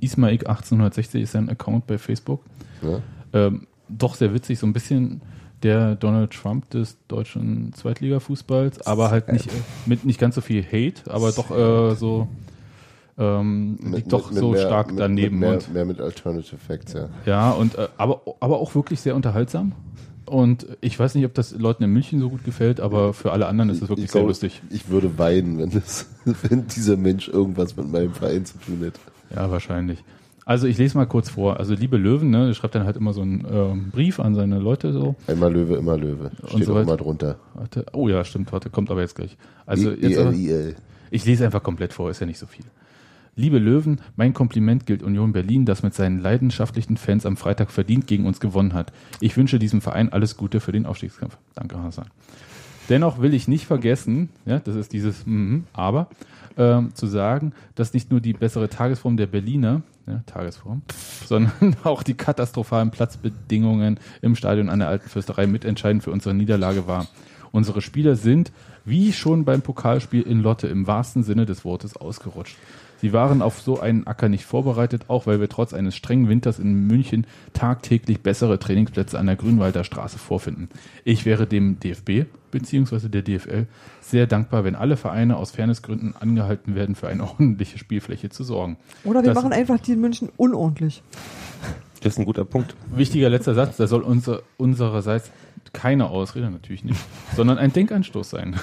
Ismail 0.00 0.32
1860 0.38 1.22
ist 1.22 1.32
sein 1.32 1.48
Account 1.50 1.86
bei 1.86 1.98
Facebook. 1.98 2.42
Ja. 2.82 3.00
Ähm, 3.34 3.66
doch 3.88 4.14
sehr 4.14 4.32
witzig, 4.32 4.58
so 4.58 4.66
ein 4.66 4.72
bisschen 4.72 5.20
der 5.62 5.94
Donald 5.96 6.32
Trump 6.32 6.68
des 6.70 6.96
deutschen 7.08 7.72
Zweitligafußballs, 7.74 8.84
aber 8.86 9.10
halt 9.10 9.30
nicht 9.32 9.46
äh, 9.46 9.50
mit 9.86 10.04
nicht 10.04 10.18
ganz 10.18 10.34
so 10.34 10.40
viel 10.40 10.64
Hate, 10.64 11.08
aber 11.10 11.30
doch 11.30 11.50
äh, 11.50 11.94
so 11.94 12.26
ähm, 13.18 13.78
liegt 13.92 14.12
doch 14.12 14.32
so 14.32 14.52
mehr- 14.52 14.60
stark 14.62 14.90
mit, 14.90 15.00
daneben 15.00 15.38
Mit 15.38 15.48
mehr, 15.48 15.58
und 15.58 15.74
mehr 15.74 15.84
mit 15.84 16.00
Alternative 16.00 16.56
Facts, 16.56 16.94
ja. 16.94 17.08
ja 17.26 17.50
und 17.50 17.76
äh, 17.76 17.88
aber 17.98 18.22
aber 18.40 18.58
auch 18.58 18.74
wirklich 18.74 19.00
sehr 19.00 19.14
unterhaltsam. 19.14 19.72
Und 20.24 20.66
ich 20.80 20.98
weiß 20.98 21.14
nicht, 21.16 21.26
ob 21.26 21.34
das 21.34 21.52
Leuten 21.58 21.82
in 21.82 21.90
München 21.92 22.20
so 22.20 22.30
gut 22.30 22.44
gefällt, 22.44 22.80
aber 22.80 23.12
für 23.12 23.32
alle 23.32 23.46
anderen 23.48 23.68
ist 23.70 23.82
es 23.82 23.88
wirklich 23.88 24.06
ich 24.06 24.12
sehr 24.12 24.20
glaube, 24.20 24.30
lustig. 24.30 24.62
Ich 24.70 24.88
würde 24.88 25.18
weinen, 25.18 25.58
wenn, 25.58 25.70
das, 25.70 26.08
wenn 26.48 26.66
dieser 26.68 26.96
Mensch 26.96 27.28
irgendwas 27.28 27.76
mit 27.76 27.90
meinem 27.90 28.12
Verein 28.14 28.46
zu 28.46 28.56
tun 28.58 28.78
hätte. 28.80 29.00
Ja, 29.34 29.50
wahrscheinlich. 29.50 30.02
Also 30.46 30.66
ich 30.66 30.78
lese 30.78 30.96
mal 30.96 31.06
kurz 31.06 31.28
vor. 31.30 31.58
Also 31.58 31.74
liebe 31.74 31.98
Löwen, 31.98 32.30
ne, 32.30 32.46
der 32.46 32.54
schreibt 32.54 32.74
dann 32.74 32.84
halt 32.86 32.96
immer 32.96 33.12
so 33.12 33.20
einen 33.20 33.46
ähm, 33.50 33.90
Brief 33.90 34.20
an 34.20 34.34
seine 34.34 34.58
Leute 34.58 34.92
so. 34.92 35.16
Einmal 35.26 35.52
Löwe, 35.52 35.74
immer 35.76 35.96
Löwe. 35.98 36.30
Steht 36.46 36.64
so 36.64 36.72
auch 36.72 36.76
weiter. 36.76 36.82
immer 36.88 36.96
drunter. 36.96 37.36
Warte. 37.54 37.84
Oh 37.92 38.08
ja, 38.08 38.24
stimmt, 38.24 38.52
warte, 38.52 38.70
kommt 38.70 38.90
aber 38.90 39.00
jetzt 39.02 39.14
gleich. 39.16 39.36
Also 39.66 39.90
I- 39.92 39.98
jetzt 40.00 40.18
aber, 40.18 40.32
IL. 40.32 40.76
ich 41.10 41.24
lese 41.26 41.44
einfach 41.44 41.62
komplett 41.62 41.92
vor, 41.92 42.10
ist 42.10 42.20
ja 42.20 42.26
nicht 42.26 42.38
so 42.38 42.46
viel. 42.46 42.64
Liebe 43.34 43.58
Löwen, 43.58 44.02
mein 44.14 44.34
Kompliment 44.34 44.84
gilt 44.84 45.02
Union 45.02 45.32
Berlin, 45.32 45.64
das 45.64 45.82
mit 45.82 45.94
seinen 45.94 46.18
leidenschaftlichen 46.18 46.98
Fans 46.98 47.24
am 47.24 47.38
Freitag 47.38 47.70
verdient 47.70 48.06
gegen 48.06 48.26
uns 48.26 48.40
gewonnen 48.40 48.74
hat. 48.74 48.92
Ich 49.20 49.38
wünsche 49.38 49.58
diesem 49.58 49.80
Verein 49.80 50.12
alles 50.12 50.36
Gute 50.36 50.60
für 50.60 50.72
den 50.72 50.84
Aufstiegskampf. 50.84 51.38
Danke, 51.54 51.82
Hasan. 51.82 52.08
Dennoch 52.90 53.22
will 53.22 53.32
ich 53.32 53.48
nicht 53.48 53.64
vergessen, 53.64 54.28
ja, 54.44 54.58
das 54.58 54.76
ist 54.76 54.92
dieses 54.92 55.24
mhm, 55.24 55.64
aber, 55.72 56.08
ähm, 56.58 56.94
zu 56.94 57.06
sagen, 57.06 57.54
dass 57.74 57.94
nicht 57.94 58.10
nur 58.10 58.20
die 58.20 58.34
bessere 58.34 58.68
Tagesform 58.68 59.16
der 59.16 59.28
Berliner, 59.28 59.80
ja, 60.06 60.20
Tagesform, 60.26 60.82
sondern 61.26 61.74
auch 61.84 62.02
die 62.02 62.14
katastrophalen 62.14 62.90
Platzbedingungen 62.90 63.98
im 64.20 64.36
Stadion 64.36 64.68
an 64.68 64.80
der 64.80 64.88
Alten 64.88 65.08
Fürsterei 65.08 65.46
mitentscheidend 65.46 66.02
für 66.02 66.10
unsere 66.10 66.34
Niederlage 66.34 66.86
war. 66.86 67.06
Unsere 67.50 67.80
Spieler 67.80 68.16
sind, 68.16 68.52
wie 68.84 69.14
schon 69.14 69.46
beim 69.46 69.62
Pokalspiel 69.62 70.22
in 70.22 70.42
Lotte, 70.42 70.66
im 70.66 70.86
wahrsten 70.86 71.22
Sinne 71.22 71.46
des 71.46 71.64
Wortes 71.64 71.96
ausgerutscht. 71.96 72.56
Sie 73.02 73.12
waren 73.12 73.42
auf 73.42 73.60
so 73.60 73.80
einen 73.80 74.06
Acker 74.06 74.28
nicht 74.28 74.44
vorbereitet, 74.44 75.06
auch 75.08 75.26
weil 75.26 75.40
wir 75.40 75.48
trotz 75.48 75.74
eines 75.74 75.96
strengen 75.96 76.28
Winters 76.28 76.60
in 76.60 76.86
München 76.86 77.26
tagtäglich 77.52 78.20
bessere 78.22 78.60
Trainingsplätze 78.60 79.18
an 79.18 79.26
der 79.26 79.34
Grünwalder 79.34 79.82
Straße 79.82 80.18
vorfinden. 80.18 80.68
Ich 81.04 81.26
wäre 81.26 81.48
dem 81.48 81.80
DFB 81.80 82.26
bzw. 82.52 83.08
der 83.08 83.22
DFL 83.22 83.66
sehr 84.00 84.28
dankbar, 84.28 84.62
wenn 84.62 84.76
alle 84.76 84.96
Vereine 84.96 85.36
aus 85.36 85.50
Fairnessgründen 85.50 86.14
angehalten 86.18 86.76
werden, 86.76 86.94
für 86.94 87.08
eine 87.08 87.24
ordentliche 87.28 87.76
Spielfläche 87.78 88.28
zu 88.30 88.44
sorgen. 88.44 88.76
Oder 89.04 89.22
wir 89.22 89.34
Das- 89.34 89.42
machen 89.42 89.52
einfach 89.52 89.80
die 89.80 89.92
in 89.92 90.00
München 90.00 90.28
unordentlich. 90.36 91.02
Das 92.02 92.14
ist 92.14 92.18
ein 92.18 92.24
guter 92.24 92.44
Punkt. 92.44 92.74
Wichtiger 92.94 93.30
letzter 93.30 93.54
Satz, 93.54 93.76
da 93.76 93.86
soll 93.88 94.02
unser, 94.02 94.42
unsererseits 94.58 95.30
keine 95.72 96.08
Ausrede, 96.08 96.50
natürlich 96.50 96.84
nicht, 96.84 97.00
sondern 97.34 97.58
ein 97.58 97.72
Denkanstoß 97.72 98.30
sein. 98.30 98.56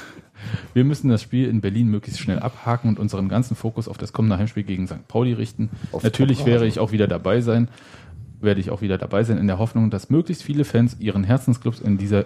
Wir 0.74 0.84
müssen 0.84 1.10
das 1.10 1.22
Spiel 1.22 1.50
in 1.50 1.62
Berlin 1.62 1.88
möglichst 1.88 2.22
schnell 2.22 2.40
abhaken 2.40 2.90
und 2.90 3.00
unseren 3.00 3.28
ganzen 3.28 3.56
Fokus 3.56 3.88
auf 3.88 3.98
das 3.98 4.14
kommende 4.14 4.38
Heimspiel 4.38 4.64
gegen 4.64 4.88
St. 4.88 5.08
Pauli 5.08 5.34
richten. 5.34 5.70
Auf 5.92 6.04
natürlich 6.04 6.46
wäre 6.46 6.66
ich 6.66 6.80
auch 6.80 6.92
wieder 6.92 7.08
dabei 7.08 7.42
sein, 7.42 7.68
werde 8.40 8.62
ich 8.62 8.70
auch 8.70 8.82
wieder 8.82 8.98
dabei 8.98 9.24
sein, 9.24 9.38
in 9.38 9.48
der 9.48 9.60
Hoffnung, 9.60 9.90
dass 9.90 10.10
möglichst 10.10 10.44
viele 10.44 10.64
Fans 10.64 10.98
ihren 11.00 11.24
Herzensclubs 11.24 11.80
in 11.80 11.98
dieser 11.98 12.26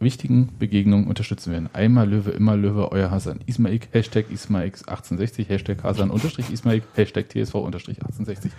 wichtigen 0.00 0.50
Begegnung 0.58 1.06
unterstützen 1.06 1.52
werden. 1.52 1.68
Einmal 1.72 2.08
Löwe, 2.08 2.30
immer 2.30 2.56
Löwe, 2.56 2.92
euer 2.92 3.10
Hasan 3.10 3.40
Ismaik, 3.46 3.88
Hashtag 3.92 4.26
Ismaik1860, 4.30 5.46
Hashtag 5.46 5.82
Hasan 5.82 6.10
unterstrich 6.10 6.50
Ismaik, 6.50 6.82
Hashtag 6.94 7.28
TSV 7.28 7.54
unterstrich 7.54 7.98
1860. 7.98 8.52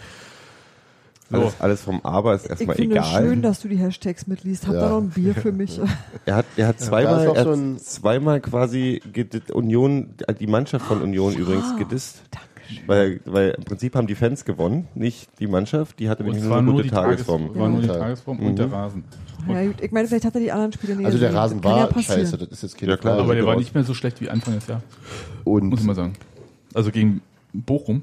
So. 1.31 1.37
Alles, 1.37 1.53
alles 1.59 1.81
vom 1.81 2.01
Aber 2.03 2.35
ist 2.35 2.45
Ich 2.45 2.51
erstmal 2.51 2.75
finde 2.75 2.95
egal. 2.97 3.23
schön, 3.23 3.41
dass 3.41 3.59
du 3.59 3.67
die 3.67 3.77
Hashtags 3.77 4.27
mitliest. 4.27 4.67
Hab 4.67 4.75
Ja. 4.75 4.81
da 4.81 4.89
noch 4.89 4.97
ein 5.01 5.09
Bier 5.09 5.33
für 5.33 5.51
mich. 5.51 5.79
Er 6.27 6.35
hat, 6.35 6.45
er 6.57 6.67
hat 6.67 6.79
zweimal, 6.79 7.27
auch 7.27 7.35
er 7.35 7.43
so 7.43 7.51
hat 7.51 7.57
ein- 7.57 7.77
zweimal 7.79 8.41
quasi 8.41 9.01
Union, 9.53 10.09
die 10.39 10.47
Mannschaft 10.47 10.85
von 10.85 11.01
Union 11.01 11.33
übrigens 11.33 11.75
gedisst. 11.77 12.21
Weil, 12.87 13.19
weil 13.25 13.51
im 13.51 13.63
Prinzip 13.63 13.95
haben 13.95 14.07
die 14.07 14.15
Fans 14.15 14.43
gewonnen, 14.43 14.87
nicht 14.95 15.29
die 15.39 15.45
Mannschaft. 15.45 15.99
Die 15.99 16.09
hatte 16.09 16.23
Und 16.23 16.29
nämlich 16.29 16.43
nur 16.43 16.49
war 16.51 16.57
eine 16.57 16.65
nur 16.65 16.75
gute 16.77 16.85
die, 16.85 16.89
Tages 16.89 17.09
Tagesform. 17.25 17.55
war 17.59 17.69
nur 17.69 17.81
die 17.81 17.87
Ja. 17.87 17.93
Tagesform 17.97 18.39
und 18.39 18.55
der 18.57 18.71
Rasen. 18.71 19.03
Ja, 19.47 19.65
gut. 19.65 19.81
Ich 19.81 19.91
meine, 19.91 20.07
vielleicht 20.07 20.25
hat 20.25 20.33
er 20.33 20.41
die 20.41 20.51
anderen 20.51 20.73
Spiele 20.73 20.95
nicht 20.95 21.05
Also 21.05 21.19
der. 21.19 21.31
Rasen 21.33 21.59
ja 21.59 21.63
war 21.63 21.87
passieren. 21.87 22.21
scheiße, 22.21 22.37
das 22.39 22.49
ist 22.49 22.63
jetzt 22.63 22.77
keine 22.79 22.93
Ja, 22.93 22.97
klar, 22.97 23.13
Frage. 23.15 23.23
Aber 23.25 23.35
der 23.35 23.45
war 23.45 23.55
nicht 23.55 23.75
mehr 23.75 23.83
so 23.83 23.93
schlecht 23.93 24.19
wie 24.21 24.29
Anfang 24.31 24.55
des 24.55 24.65
Jahres, 24.65 24.83
muss 25.45 25.45
ich 25.45 25.79
Und, 25.79 25.85
mal 25.85 25.93
sagen. 25.95 26.13
Also 26.73 26.89
gegen 26.89 27.21
Bochum 27.53 28.01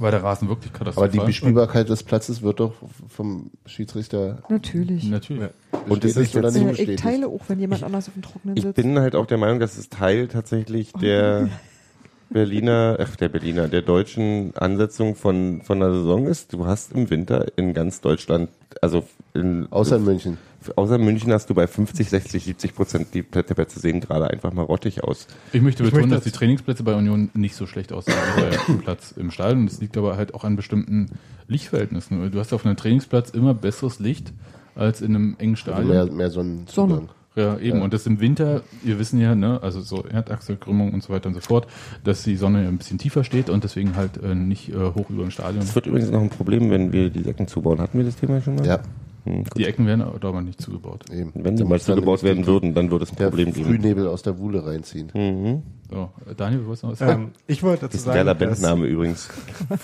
war 0.00 0.10
der 0.10 0.22
Rasen 0.22 0.48
wirklich 0.48 0.70
aber 0.70 0.78
katastrophal. 0.78 1.10
die 1.10 1.20
Bespielbarkeit 1.20 1.88
des 1.88 2.02
Platzes 2.02 2.42
wird 2.42 2.60
doch 2.60 2.72
vom 3.08 3.50
Schiedsrichter 3.66 4.38
Natürlich. 4.48 5.04
Natürlich. 5.04 5.50
Und 5.88 6.04
es 6.04 6.16
ist 6.16 6.34
oder 6.36 6.50
nicht 6.50 6.62
ich 6.62 6.68
bestätigt. 6.68 6.98
teile 7.00 7.28
auch, 7.28 7.42
wenn 7.48 7.60
jemand 7.60 7.82
anders 7.82 8.08
auf 8.08 8.14
dem 8.14 8.22
Trockenen 8.22 8.56
Ich 8.56 8.62
sitzt. 8.62 8.76
bin 8.76 8.98
halt 8.98 9.14
auch 9.14 9.26
der 9.26 9.38
Meinung, 9.38 9.60
dass 9.60 9.76
es 9.78 9.88
Teil 9.88 10.28
tatsächlich 10.28 10.92
der 10.94 11.48
Berliner, 12.30 12.96
ach, 13.00 13.14
der 13.16 13.28
Berliner, 13.28 13.68
der 13.68 13.82
deutschen 13.82 14.56
Ansetzung 14.56 15.14
von, 15.14 15.62
von 15.62 15.78
der 15.80 15.92
Saison 15.92 16.26
ist. 16.26 16.52
Du 16.52 16.66
hast 16.66 16.92
im 16.92 17.08
Winter 17.10 17.46
in 17.56 17.72
ganz 17.72 18.00
Deutschland, 18.00 18.50
also 18.82 19.04
in, 19.32 19.66
Außer 19.70 19.96
in 19.96 20.04
München. 20.04 20.38
Außer 20.74 20.98
München 20.98 21.32
hast 21.32 21.48
du 21.50 21.54
bei 21.54 21.66
50, 21.66 22.08
60, 22.08 22.44
70 22.44 22.74
Prozent 22.74 23.08
die 23.14 23.22
Plätze 23.22 23.54
Plätze 23.54 23.80
sehen 23.80 24.00
gerade 24.00 24.28
einfach 24.28 24.52
mal 24.52 24.62
rottig 24.62 25.04
aus. 25.04 25.26
Ich 25.52 25.62
möchte 25.62 25.82
betonen, 25.82 26.08
möchte 26.10 26.16
dass 26.16 26.24
die 26.24 26.36
Trainingsplätze 26.38 26.82
bei 26.82 26.94
Union 26.94 27.30
nicht 27.34 27.54
so 27.56 27.66
schlecht 27.66 27.92
aussehen 27.92 28.16
wie 28.36 28.40
der 28.40 28.74
Platz 28.82 29.12
im 29.16 29.30
Stadion. 29.30 29.66
Das 29.66 29.80
liegt 29.80 29.96
aber 29.96 30.16
halt 30.16 30.34
auch 30.34 30.44
an 30.44 30.56
bestimmten 30.56 31.10
Lichtverhältnissen. 31.48 32.30
Du 32.30 32.38
hast 32.38 32.52
auf 32.52 32.64
einem 32.66 32.76
Trainingsplatz 32.76 33.30
immer 33.30 33.54
besseres 33.54 33.98
Licht 33.98 34.32
als 34.74 35.00
in 35.00 35.14
einem 35.14 35.36
engen 35.38 35.54
Also 35.54 35.72
Stadion. 35.72 35.88
mehr, 35.88 36.06
mehr 36.06 36.30
so 36.30 36.40
ein 36.40 36.66
Sonne. 36.66 36.94
Zugang. 36.94 37.08
Ja, 37.36 37.58
eben. 37.58 37.82
Und 37.82 37.92
das 37.92 38.06
im 38.06 38.18
Winter, 38.18 38.62
wir 38.82 38.98
wissen 38.98 39.20
ja, 39.20 39.34
ne, 39.34 39.62
also 39.62 39.82
so 39.82 40.06
Erdachselkrümmung 40.06 40.94
und 40.94 41.02
so 41.02 41.12
weiter 41.12 41.28
und 41.28 41.34
so 41.34 41.40
fort, 41.42 41.66
dass 42.02 42.22
die 42.22 42.36
Sonne 42.36 42.62
ja 42.62 42.68
ein 42.68 42.78
bisschen 42.78 42.96
tiefer 42.96 43.24
steht 43.24 43.50
und 43.50 43.62
deswegen 43.62 43.94
halt 43.94 44.16
äh, 44.22 44.34
nicht 44.34 44.70
äh, 44.70 44.74
hoch 44.94 45.10
über 45.10 45.22
dem 45.22 45.30
Stadion. 45.30 45.60
Das 45.60 45.74
wird 45.74 45.86
übrigens 45.86 46.10
noch 46.10 46.22
ein 46.22 46.30
Problem, 46.30 46.70
wenn 46.70 46.92
wir 46.94 47.10
die 47.10 47.28
Ecken 47.28 47.46
zubauen. 47.46 47.78
Hatten 47.78 47.98
wir 47.98 48.06
das 48.06 48.16
Thema 48.16 48.40
schon 48.40 48.54
mal? 48.54 48.66
Ja, 48.66 48.80
Hm. 49.26 49.44
Die 49.56 49.64
Ecken 49.64 49.86
werden 49.86 50.02
aber 50.02 50.26
aber 50.28 50.40
nicht 50.40 50.60
zugebaut. 50.60 51.04
eben. 51.12 51.32
Wenn 51.34 51.56
die 51.56 51.62
Du 51.64 51.68
mal 51.68 51.80
zugebaut 51.80 52.22
werden 52.22 52.46
würden, 52.46 52.74
dann 52.74 52.90
würde 52.90 53.04
es 53.04 53.10
ein 53.10 53.16
Problem 53.16 53.52
geben. 53.52 53.66
Frühnebel 53.66 54.06
aus 54.06 54.22
der 54.22 54.38
Wuhle 54.38 54.64
reinziehen. 54.64 55.10
Mhm. 55.14 55.62
So, 55.90 56.10
Daniel, 56.36 56.60
du 56.60 56.66
wolltest 56.66 56.82
noch 56.84 56.92
was 56.92 56.98
sagen? 57.00 57.22
Ähm, 57.24 57.30
ich 57.46 57.62
wollte 57.62 57.82
dazu 57.82 57.92
Das 57.92 58.00
ist 58.02 58.06
ein 58.08 58.12
sagen, 58.14 58.16
geiler 58.26 58.34
dass, 58.34 58.60
Bandname 58.60 58.86
übrigens. 58.86 59.28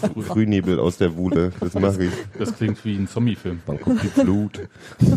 Frü- 0.01 0.23
Frühnebel 0.23 0.79
aus 0.81 0.97
der 0.99 1.17
Wuhle. 1.17 1.51
Das 1.61 1.75
mache 1.75 2.05
ich. 2.05 2.13
Das 2.39 2.55
klingt 2.57 2.85
wie 2.85 2.97
ein 2.97 3.07
Zombie-Film. 3.09 3.61
Dann 3.67 3.81
kommt 3.81 4.03
die 4.03 4.09
Flut. 4.09 4.69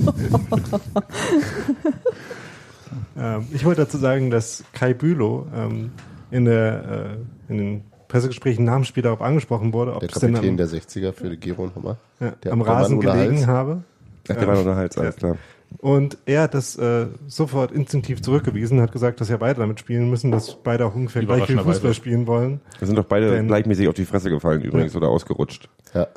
ähm, 3.18 3.46
ich 3.52 3.66
wollte 3.66 3.82
dazu 3.82 3.98
sagen, 3.98 4.30
dass 4.30 4.64
Kai 4.74 4.94
Bülow 4.94 5.48
ähm, 5.56 5.92
in, 6.32 6.46
der, 6.46 7.18
äh, 7.50 7.52
in 7.52 7.58
den 7.58 7.82
Pressegesprächen 8.08 8.64
nach 8.66 8.76
dem 8.76 8.84
Spiel 8.86 9.04
darauf 9.04 9.22
angesprochen 9.22 9.74
wurde, 9.74 9.94
ob 9.94 10.00
Der 10.02 10.10
es 10.10 10.20
denn 10.20 10.34
Kapitän 10.34 10.52
am, 10.52 10.58
der 10.58 10.68
60er 10.68 11.12
für 11.14 11.30
die 11.30 11.38
Gero 11.38 11.64
und 11.64 11.76
Hummer. 11.76 11.98
ja, 12.20 12.32
der- 12.44 12.54
am 12.54 12.62
Rasen 12.62 13.00
gelegen 13.00 13.48
habe. 13.48 13.84
Ach, 14.30 14.36
der 14.36 14.48
war 14.48 14.56
noch 14.56 14.64
der 14.64 14.76
Hals, 14.76 14.98
alles 14.98 15.16
klar. 15.16 15.38
Und 15.80 16.18
er 16.26 16.44
hat 16.44 16.54
das 16.54 16.78
äh, 16.78 17.08
sofort 17.28 17.72
instinktiv 17.72 18.22
zurückgewiesen, 18.22 18.80
hat 18.82 18.92
gesagt, 18.92 19.20
dass 19.20 19.30
ja 19.30 19.38
beide 19.38 19.60
damit 19.60 19.80
spielen 19.80 20.10
müssen, 20.10 20.32
dass 20.32 20.56
beide 20.56 20.86
auch 20.86 20.96
ungefähr 20.96 21.24
gleich 21.26 21.46
viel. 21.46 21.58
Fußball 21.60 21.94
spielen 21.94 22.28
wollen. 22.28 22.62
Wir 22.80 22.88
sind 22.88 22.96
doch 22.98 23.06
beide 23.06 23.32
Denn- 23.32 23.48
gleichmäßig 23.48 23.88
auf 23.88 23.96
die 23.96 24.06
Fresse 24.06 24.30
gefallen 24.30 24.62
übrigens 24.62 24.96
oder 24.96 25.10
ausgerutscht. 25.10 25.68
Ja. 25.94 26.08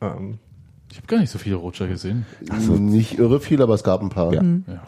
Ähm, 0.00 0.38
Ich 0.90 0.96
habe 0.98 1.06
gar 1.08 1.18
nicht 1.18 1.30
so 1.30 1.38
viele 1.38 1.56
Rutscher 1.56 1.88
gesehen. 1.88 2.24
Nicht 2.78 3.18
irre 3.18 3.40
viel, 3.40 3.60
aber 3.60 3.74
es 3.74 3.82
gab 3.84 4.00
ein 4.00 4.08
paar. 4.08 4.32
Ja. 4.32 4.42
Ja. 4.42 4.82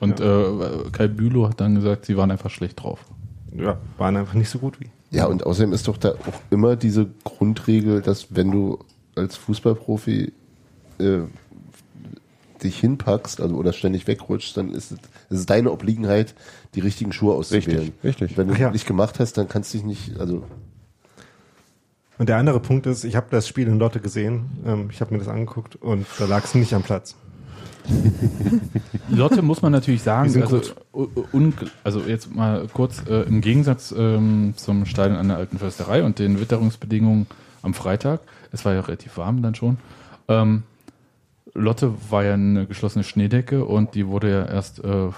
Und 0.00 0.20
äh, 0.20 0.90
Kai 0.92 1.08
Bülow 1.08 1.48
hat 1.48 1.60
dann 1.60 1.74
gesagt, 1.74 2.06
sie 2.06 2.16
waren 2.16 2.30
einfach 2.30 2.50
schlecht 2.50 2.82
drauf. 2.82 3.04
ja, 3.54 3.76
waren 3.98 4.16
einfach 4.16 4.34
nicht 4.34 4.48
so 4.48 4.58
gut 4.60 4.80
wie. 4.80 4.86
Ja, 5.10 5.26
und 5.26 5.44
außerdem 5.44 5.72
ist 5.72 5.88
doch 5.88 5.96
da 5.96 6.10
auch 6.12 6.40
immer 6.50 6.76
diese 6.76 7.06
Grundregel, 7.24 8.00
dass 8.02 8.34
wenn 8.34 8.50
du 8.52 8.78
als 9.16 9.36
Fußballprofi 9.36 10.32
äh, 10.98 11.22
dich 12.62 12.78
hinpackst 12.80 13.40
also, 13.40 13.54
oder 13.56 13.72
ständig 13.72 14.06
wegrutschst, 14.06 14.56
dann 14.56 14.72
ist 14.74 14.92
es, 14.92 14.98
es 15.30 15.40
ist 15.40 15.50
deine 15.50 15.70
Obliegenheit, 15.70 16.34
die 16.74 16.80
richtigen 16.80 17.12
Schuhe 17.12 17.34
auszuwählen. 17.34 17.92
Richtig, 18.02 18.04
richtig. 18.04 18.38
Wenn 18.38 18.48
du 18.48 18.54
es 18.54 18.60
ja. 18.60 18.70
nicht 18.70 18.86
gemacht 18.86 19.20
hast, 19.20 19.38
dann 19.38 19.48
kannst 19.48 19.72
du 19.72 19.78
dich 19.78 19.86
nicht, 19.86 20.18
also 20.18 20.44
und 22.18 22.28
der 22.28 22.36
andere 22.36 22.58
Punkt 22.58 22.86
ist, 22.86 23.04
ich 23.04 23.14
habe 23.14 23.28
das 23.30 23.46
Spiel 23.46 23.68
in 23.68 23.78
Lotte 23.78 24.00
gesehen, 24.00 24.50
ähm, 24.66 24.88
ich 24.90 25.00
habe 25.00 25.14
mir 25.14 25.18
das 25.18 25.28
angeguckt 25.28 25.76
und 25.76 26.04
da 26.18 26.26
lag 26.26 26.44
es 26.44 26.54
nicht 26.54 26.74
am 26.74 26.82
Platz. 26.82 27.14
Lotte 29.08 29.40
muss 29.40 29.62
man 29.62 29.72
natürlich 29.72 30.02
sagen, 30.02 30.42
also, 30.42 30.60
also, 31.84 32.00
jetzt 32.00 32.34
mal 32.34 32.66
kurz 32.72 33.02
äh, 33.08 33.22
im 33.22 33.40
Gegensatz 33.40 33.94
ähm, 33.96 34.52
zum 34.56 34.84
Stein 34.84 35.14
an 35.14 35.28
der 35.28 35.38
alten 35.38 35.58
Försterei 35.58 36.02
und 36.02 36.18
den 36.18 36.40
Witterungsbedingungen 36.40 37.26
am 37.62 37.72
Freitag, 37.72 38.20
es 38.52 38.64
war 38.64 38.74
ja 38.74 38.80
relativ 38.80 39.16
warm 39.16 39.40
dann 39.40 39.54
schon, 39.54 39.78
ähm, 40.26 40.64
Lotte 41.58 41.92
war 42.10 42.24
ja 42.24 42.34
eine 42.34 42.66
geschlossene 42.66 43.04
Schneedecke 43.04 43.64
und 43.64 43.94
die 43.94 44.06
wurde 44.06 44.30
ja 44.30 44.44
erst 44.46 44.82
äh, 44.84 45.08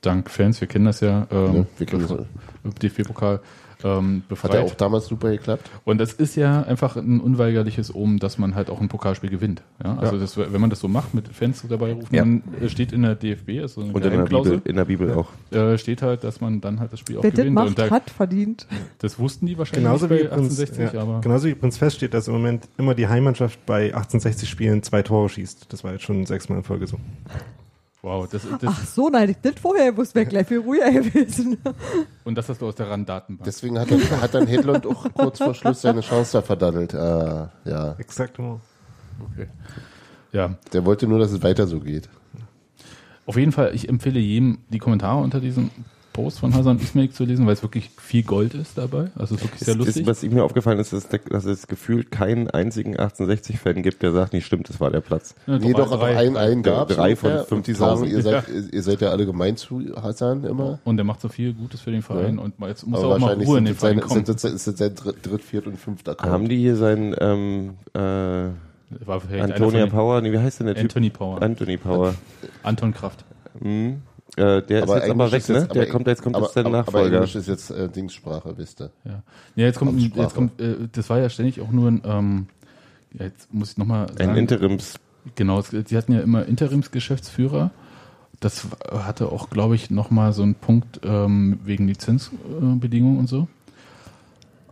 dank 0.00 0.30
Fans, 0.30 0.60
wir 0.60 0.68
kennen 0.68 0.86
das 0.86 1.00
ja, 1.00 1.26
ähm, 1.30 1.66
ja. 1.78 2.70
DFB-Pokal 2.82 3.40
ähm, 3.84 4.22
befreit. 4.28 4.52
Hat 4.52 4.58
ja 4.60 4.64
auch 4.64 4.74
damals 4.74 5.06
super 5.06 5.30
geklappt. 5.30 5.70
Und 5.84 5.98
das 5.98 6.12
ist 6.12 6.36
ja 6.36 6.62
einfach 6.62 6.96
ein 6.96 7.20
unweigerliches 7.20 7.94
Omen, 7.94 8.18
dass 8.18 8.38
man 8.38 8.54
halt 8.54 8.70
auch 8.70 8.80
ein 8.80 8.88
Pokalspiel 8.88 9.30
gewinnt. 9.30 9.62
Ja? 9.82 9.96
Also 9.96 10.16
ja. 10.16 10.20
Das, 10.20 10.36
wenn 10.36 10.60
man 10.60 10.70
das 10.70 10.80
so 10.80 10.88
macht, 10.88 11.14
mit 11.14 11.28
Fans 11.28 11.64
dabei 11.68 11.92
ruft, 11.92 12.12
ja. 12.12 12.22
dann 12.22 12.42
äh, 12.60 12.68
steht 12.68 12.92
in 12.92 13.02
der 13.02 13.14
DFB, 13.14 13.60
also 13.60 13.82
in, 13.82 13.92
der, 13.92 14.12
in 14.12 14.18
der 14.18 14.24
Bibel, 14.24 14.62
in 14.64 14.76
der 14.76 14.84
Bibel 14.84 15.12
auch, 15.14 15.28
äh, 15.50 15.78
steht 15.78 16.02
halt, 16.02 16.24
dass 16.24 16.40
man 16.40 16.60
dann 16.60 16.80
halt 16.80 16.92
das 16.92 17.00
Spiel 17.00 17.18
auch 17.18 17.22
Wer 17.22 17.30
gewinnt. 17.30 17.54
Macht, 17.54 17.68
Und 17.68 17.78
da, 17.78 17.90
hat 17.90 18.10
verdient. 18.10 18.66
Das 18.98 19.18
wussten 19.18 19.46
die 19.46 19.58
wahrscheinlich 19.58 19.84
genauso 19.84 20.10
wie 20.10 20.22
1860, 20.22 20.92
ja, 20.92 21.02
aber... 21.02 21.20
Genauso 21.20 21.48
wie 21.48 21.54
Prinz 21.54 21.78
Fest 21.78 21.96
steht, 21.96 22.14
dass 22.14 22.28
im 22.28 22.34
Moment 22.34 22.68
immer 22.78 22.94
die 22.94 23.08
Heimmannschaft 23.08 23.64
bei 23.66 23.84
1860 23.86 24.48
Spielen 24.48 24.82
zwei 24.82 25.02
Tore 25.02 25.28
schießt. 25.28 25.72
Das 25.72 25.84
war 25.84 25.92
jetzt 25.92 26.04
schon 26.04 26.26
sechsmal 26.26 26.58
in 26.58 26.64
Folge 26.64 26.86
so. 26.86 26.98
Wow, 28.02 28.26
das, 28.30 28.42
das 28.48 28.60
Ach 28.64 28.86
so, 28.86 29.10
nein, 29.10 29.28
ich 29.28 29.44
nicht 29.44 29.58
vorher 29.58 29.94
wusste, 29.94 30.14
wäre 30.14 30.26
gleich 30.26 30.46
viel 30.46 30.60
ruhiger 30.60 30.90
gewesen. 30.90 31.58
Und 32.24 32.34
das 32.34 32.48
hast 32.48 32.62
du 32.62 32.66
aus 32.66 32.74
der 32.74 32.88
RAN-Datenbank. 32.88 33.44
Deswegen 33.44 33.78
hat, 33.78 33.90
hat 33.90 34.34
dann 34.34 34.46
Hedlund 34.46 34.86
auch 34.86 35.06
kurz 35.12 35.38
vor 35.38 35.54
Schluss 35.54 35.82
seine 35.82 36.00
Chance 36.00 36.38
da 36.38 36.42
verdaddelt. 36.42 36.94
Äh, 36.94 36.98
ja. 36.98 37.94
Exakt. 37.98 38.38
Okay. 38.38 39.48
Ja. 40.32 40.54
Der 40.72 40.86
wollte 40.86 41.06
nur, 41.06 41.18
dass 41.18 41.30
es 41.30 41.42
weiter 41.42 41.66
so 41.66 41.80
geht. 41.80 42.08
Auf 43.26 43.36
jeden 43.36 43.52
Fall, 43.52 43.74
ich 43.74 43.88
empfehle 43.88 44.18
jedem 44.18 44.58
die 44.70 44.78
Kommentare 44.78 45.20
unter 45.20 45.40
diesem 45.40 45.70
Post 46.22 46.40
von 46.40 46.54
Hasan 46.54 46.78
Ismail 46.78 47.10
zu 47.10 47.24
lesen, 47.24 47.46
weil 47.46 47.54
es 47.54 47.62
wirklich 47.62 47.90
viel 47.98 48.22
Gold 48.22 48.54
ist 48.54 48.76
dabei. 48.76 49.10
Also 49.16 49.36
ist 49.36 49.42
wirklich 49.42 49.60
sehr 49.60 49.74
lustig. 49.74 50.02
Ist, 50.02 50.06
was 50.06 50.22
mir 50.22 50.44
aufgefallen 50.44 50.78
ist, 50.78 50.92
ist, 50.92 51.08
dass 51.30 51.44
es 51.44 51.66
gefühlt 51.66 52.10
keinen 52.10 52.50
einzigen 52.50 52.96
1860-Fan 52.96 53.82
gibt, 53.82 54.02
der 54.02 54.12
sagt, 54.12 54.32
nicht 54.32 54.44
stimmt, 54.44 54.68
das 54.68 54.80
war 54.80 54.90
der 54.90 55.00
Platz. 55.00 55.34
Ja, 55.46 55.58
nee, 55.58 55.72
doch, 55.72 55.90
aber 55.90 56.06
einen, 56.06 56.36
einen 56.36 56.62
gab 56.62 56.88
Drei 56.88 57.16
von 57.16 57.44
fünf. 57.46 57.64
Die 57.64 57.72
sagen, 57.72 58.04
ihr 58.04 58.22
seid, 58.22 58.48
ja. 58.48 58.54
ihr 58.72 58.82
seid 58.82 59.00
ja 59.00 59.10
alle 59.10 59.24
gemein 59.24 59.56
zu 59.56 59.82
Hasan 59.96 60.44
immer. 60.44 60.78
Und 60.84 60.96
der 60.96 61.04
macht 61.04 61.20
so 61.20 61.28
viel 61.28 61.54
Gutes 61.54 61.80
für 61.80 61.90
den 61.90 62.02
Verein 62.02 62.36
ja. 62.36 62.42
und 62.42 62.54
jetzt 62.66 62.86
muss 62.86 63.00
aber 63.00 63.10
er 63.10 63.16
auch 63.16 63.18
mal 63.20 63.34
Ruhe 63.34 63.58
in 63.58 63.64
den 63.64 63.74
Verein 63.74 64.00
kommen. 64.00 64.24
Sind, 64.26 64.40
sind, 64.40 64.58
sind 64.58 64.78
sein 64.78 64.94
Dritt, 64.94 65.42
Viert 65.42 65.66
und 65.66 65.78
Fünfter. 65.78 66.16
Haben 66.20 66.48
die 66.48 66.58
hier 66.58 66.76
seinen... 66.76 67.14
Ähm, 67.18 67.70
äh, 67.94 68.50
Antonia 69.40 69.86
Power, 69.86 70.20
nee, 70.20 70.32
wie 70.32 70.38
heißt 70.38 70.60
denn 70.60 70.66
der 70.66 70.76
Anthony 70.76 71.10
Typ? 71.10 71.18
Power. 71.18 71.40
Anthony 71.40 71.76
Power. 71.76 72.14
Anton 72.64 72.92
Kraft. 72.92 73.24
Mhm. 73.60 74.02
Äh, 74.36 74.62
der 74.62 74.82
aber 74.84 74.96
ist 74.96 75.02
jetzt 75.02 75.10
aber 75.10 75.32
weg, 75.32 75.48
ne? 75.48 75.68
Der 75.74 75.86
kommt, 75.88 76.06
jetzt 76.06 76.22
kommt 76.22 76.36
aber, 76.36 76.46
jetzt 76.46 76.56
der 76.56 76.66
aber, 76.66 76.78
Nachfolger. 76.78 77.06
Aber 77.06 77.16
Englisch 77.16 77.34
ist 77.34 77.48
jetzt 77.48 77.70
äh, 77.70 77.88
Dingssprache, 77.88 78.56
wisst 78.56 78.80
ihr. 78.80 78.90
Ja. 79.04 79.22
ja, 79.56 79.66
jetzt 79.66 79.78
kommt, 79.78 80.00
jetzt 80.16 80.34
kommt 80.34 80.60
äh, 80.60 80.76
das 80.92 81.10
war 81.10 81.18
ja 81.18 81.28
ständig 81.28 81.60
auch 81.60 81.70
nur 81.70 81.90
ein, 81.90 82.02
ähm, 82.04 82.46
ja, 83.12 83.24
jetzt 83.24 83.52
muss 83.52 83.72
ich 83.72 83.78
nochmal 83.78 84.08
sagen. 84.08 84.30
Ein 84.30 84.36
Interims. 84.36 84.94
Genau, 85.34 85.60
sie 85.60 85.96
hatten 85.96 86.12
ja 86.12 86.20
immer 86.20 86.46
Interimsgeschäftsführer. 86.46 87.70
Das 88.38 88.66
hatte 88.90 89.30
auch, 89.30 89.50
glaube 89.50 89.74
ich, 89.74 89.90
nochmal 89.90 90.32
so 90.32 90.42
einen 90.42 90.54
Punkt 90.54 91.00
ähm, 91.04 91.60
wegen 91.64 91.86
Lizenzbedingungen 91.88 93.18
und 93.18 93.28
so. 93.28 93.48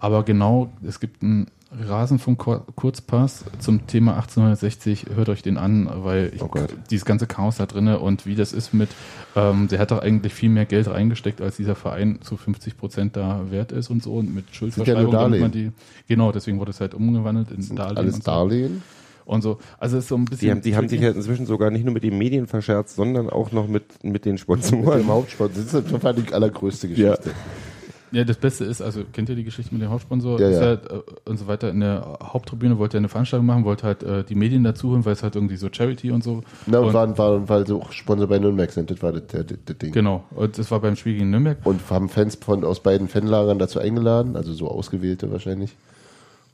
Aber 0.00 0.24
genau, 0.24 0.72
es 0.86 1.00
gibt 1.00 1.22
ein 1.22 1.48
Rasenfunk-Kurzpass 1.71 3.45
zum 3.59 3.87
Thema 3.87 4.16
1860. 4.16 5.07
Hört 5.14 5.29
euch 5.29 5.43
den 5.43 5.59
an, 5.59 5.89
weil 5.93 6.33
ich, 6.35 6.43
oh 6.43 6.51
dieses 6.91 7.05
ganze 7.05 7.27
Chaos 7.27 7.57
da 7.57 7.66
drinne 7.66 7.99
und 7.99 8.27
wie 8.27 8.35
das 8.35 8.53
ist 8.53 8.73
mit, 8.73 8.89
ähm, 9.37 9.69
der 9.69 9.79
hat 9.79 9.91
doch 9.91 10.01
eigentlich 10.01 10.33
viel 10.33 10.49
mehr 10.49 10.64
Geld 10.64 10.89
reingesteckt, 10.89 11.41
als 11.41 11.57
dieser 11.57 11.75
Verein 11.75 12.21
zu 12.23 12.37
50 12.37 12.77
Prozent 12.79 13.16
da 13.16 13.51
wert 13.51 13.73
ist 13.73 13.91
und 13.91 14.03
so 14.03 14.14
und 14.14 14.35
mit 14.35 14.45
Schuldverschreibung. 14.53 15.12
Ja 15.12 15.29
man 15.29 15.53
die, 15.53 15.73
genau, 16.07 16.33
deswegen 16.33 16.59
wurde 16.59 16.71
es 16.71 16.81
halt 16.81 16.95
umgewandelt 16.95 17.51
in 17.51 17.77
Darlehen. 17.77 17.99
Alles 17.99 18.14
und 18.14 18.25
so. 18.25 18.31
Darlehen? 18.31 18.83
und 19.29 19.43
so. 19.43 19.59
Also 19.79 19.99
es 19.99 20.05
ist 20.05 20.09
so 20.09 20.16
ein 20.16 20.25
bisschen. 20.25 20.47
Die 20.47 20.51
haben, 20.51 20.62
die 20.62 20.77
haben 20.77 20.89
sich 20.89 21.01
ja 21.01 21.11
inzwischen 21.11 21.47
sogar 21.47 21.71
nicht 21.71 21.85
nur 21.85 21.93
mit 21.93 22.03
den 22.03 22.16
Medien 22.16 22.47
verscherzt, 22.47 22.97
sondern 22.97 23.29
auch 23.29 23.53
noch 23.53 23.69
mit, 23.69 24.03
mit 24.03 24.25
den 24.25 24.39
Sponsoren. 24.39 24.85
mit 24.85 24.95
dem 24.95 25.09
Hauptsponsor. 25.09 25.62
Das 25.62 25.75
ist 25.75 25.91
schon 25.91 26.16
die 26.16 26.33
allergrößte 26.33 26.89
Geschichte. 26.89 27.29
Ja. 27.29 27.35
Ja, 28.11 28.24
das 28.24 28.36
Beste 28.36 28.64
ist, 28.64 28.80
also 28.80 29.02
kennt 29.12 29.28
ihr 29.28 29.36
die 29.36 29.44
Geschichte 29.44 29.72
mit 29.74 29.82
dem 29.82 29.90
Hauptsponsor 29.90 30.40
ja, 30.40 30.48
ja. 30.48 30.61
Halt, 30.61 30.90
äh, 30.90 31.00
und 31.24 31.38
so 31.38 31.46
weiter. 31.46 31.70
In 31.70 31.80
der 31.80 32.18
Haupttribüne 32.22 32.78
wollte 32.78 32.96
er 32.96 32.98
eine 32.98 33.09
Veranstaltung 33.09 33.46
machen, 33.46 33.64
wollte 33.64 33.86
halt 33.86 34.02
äh, 34.02 34.24
die 34.24 34.34
Medien 34.34 34.64
dazu 34.64 34.90
holen, 34.90 35.04
weil 35.04 35.12
es 35.12 35.22
halt 35.22 35.34
irgendwie 35.34 35.56
so 35.56 35.68
Charity 35.70 36.11
und 36.11 36.24
so. 36.24 36.42
Na, 36.66 36.78
und, 36.78 36.88
und 36.88 36.94
waren, 36.94 37.18
waren, 37.18 37.48
weil 37.48 37.66
sie 37.66 37.74
auch 37.74 37.92
Sponsor 37.92 38.26
bei 38.26 38.38
Nürnberg 38.38 38.70
sind, 38.70 38.90
das 38.90 39.02
war 39.02 39.12
das, 39.12 39.22
äh, 39.34 39.44
das, 39.44 39.59
das, 39.64 39.78
Ding. 39.78 39.92
Genau, 39.92 40.24
und 40.30 40.59
das 40.59 40.70
war 40.70 40.80
beim 40.80 40.96
Spiel 40.96 41.14
gegen 41.14 41.30
Nürnberg. 41.30 41.59
Und 41.64 41.80
haben 41.90 42.09
Fans 42.09 42.36
von, 42.36 42.64
aus 42.64 42.80
beiden 42.80 43.09
Fanlagern 43.09 43.59
dazu 43.59 43.78
eingeladen, 43.78 44.36
also 44.36 44.52
so 44.52 44.68
ausgewählte 44.68 45.30
wahrscheinlich, 45.30 45.76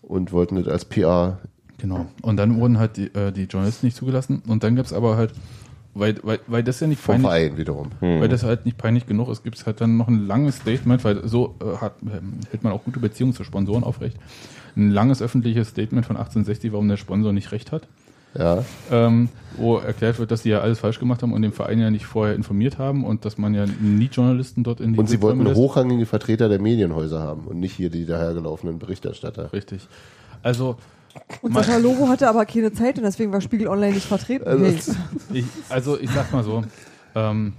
und 0.03 0.33
wollten 0.33 0.57
das 0.57 0.69
als 0.69 0.85
PR. 0.85 1.39
Genau, 1.79 2.07
und 2.23 2.37
dann 2.37 2.59
wurden 2.61 2.79
halt 2.79 2.97
die, 2.97 3.15
äh, 3.15 3.33
die 3.33 3.45
Journalisten 3.45 3.87
nicht 3.87 3.97
zugelassen 3.97 4.43
und 4.47 4.63
dann 4.65 4.77
gab 4.77 4.87
es 4.87 4.93
aber 4.93 5.17
halt 5.17 5.33
weil, 5.95 6.17
weil, 6.23 6.41
weil 6.47 6.63
das 6.63 6.81
ja 6.81 6.87
nicht 6.87 7.05
peinlich, 7.05 7.23
Vom 7.23 7.31
Verein 7.31 7.57
wiederum. 7.57 7.91
Hm. 8.01 8.21
Weil 8.21 8.29
das 8.29 8.43
halt 8.43 8.65
nicht 8.65 8.77
peinlich 8.77 9.07
genug 9.07 9.29
ist, 9.29 9.45
gibt 9.45 9.57
es 9.57 9.67
halt 9.67 9.81
dann 9.81 9.97
noch 9.97 10.09
ein 10.09 10.27
langes 10.27 10.57
Statement, 10.57 11.05
weil 11.05 11.27
so 11.27 11.55
äh, 11.61 11.77
hat, 11.77 11.95
äh, 12.03 12.21
hält 12.51 12.63
man 12.65 12.73
auch 12.73 12.85
gute 12.85 13.01
Beziehungen 13.01 13.33
zu 13.33 13.45
Sponsoren 13.45 13.85
aufrecht. 13.85 14.17
Ein 14.77 14.91
langes 14.91 15.23
öffentliches 15.23 15.69
Statement 15.69 16.05
von 16.05 16.17
1860, 16.17 16.73
warum 16.73 16.89
der 16.89 16.97
Sponsor 16.97 17.33
nicht 17.33 17.53
recht 17.53 17.71
hat. 17.71 17.87
Ja. 18.37 18.65
Ähm, 18.91 19.29
wo 19.57 19.79
erklärt 19.79 20.19
wird, 20.19 20.33
dass 20.33 20.43
sie 20.43 20.51
ja 20.51 20.61
alles 20.61 20.81
falsch 20.81 20.99
gemacht 20.99 21.23
haben 21.23 21.33
und 21.33 21.43
den 21.43 21.53
Verein 21.53 21.79
ja 21.79 21.91
nicht 21.91 22.07
vorher 22.07 22.35
informiert 22.35 22.79
haben 22.79 23.05
und 23.05 23.25
dass 23.25 23.39
man 23.39 23.55
ja 23.55 23.65
nie 23.81 24.09
Journalisten 24.11 24.65
dort 24.65 24.81
in 24.81 24.95
die 24.95 24.99
Und 24.99 25.09
sie 25.09 25.23
wollten 25.23 25.47
hochrangige 25.55 26.07
Vertreter 26.07 26.49
der 26.49 26.61
Medienhäuser 26.61 27.21
haben 27.21 27.43
und 27.47 27.61
nicht 27.61 27.75
hier 27.75 27.91
die 27.91 28.07
dahergelaufenen 28.07 28.81
Berichterstatter. 28.81 29.53
Richtig. 29.53 29.87
Also 30.43 30.77
und 31.43 31.55
Sascha 31.55 31.77
Lobo 31.77 32.09
hatte 32.09 32.29
aber 32.29 32.47
keine 32.47 32.73
Zeit 32.73 32.97
und 32.99 33.05
deswegen 33.05 33.33
war 33.33 33.41
Spiegel 33.41 33.69
Online 33.69 33.95
nicht 33.95 34.07
vertreten. 34.07 34.47
Also, 34.47 34.65
hey. 34.65 34.79
ich, 35.33 35.45
also 35.69 35.99
ich 35.99 36.11
sag 36.11 36.33
mal 36.33 36.43
so. 36.43 36.65
Ähm, 37.15 37.55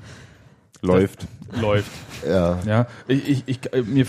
läuft. 0.81 1.27
Läuft. 1.59 1.91
Ja. 2.27 2.59
ja 2.65 2.87
ich, 3.07 3.29
ich, 3.29 3.43
ich, 3.45 3.73
äh, 3.73 3.81
mir, 3.81 4.05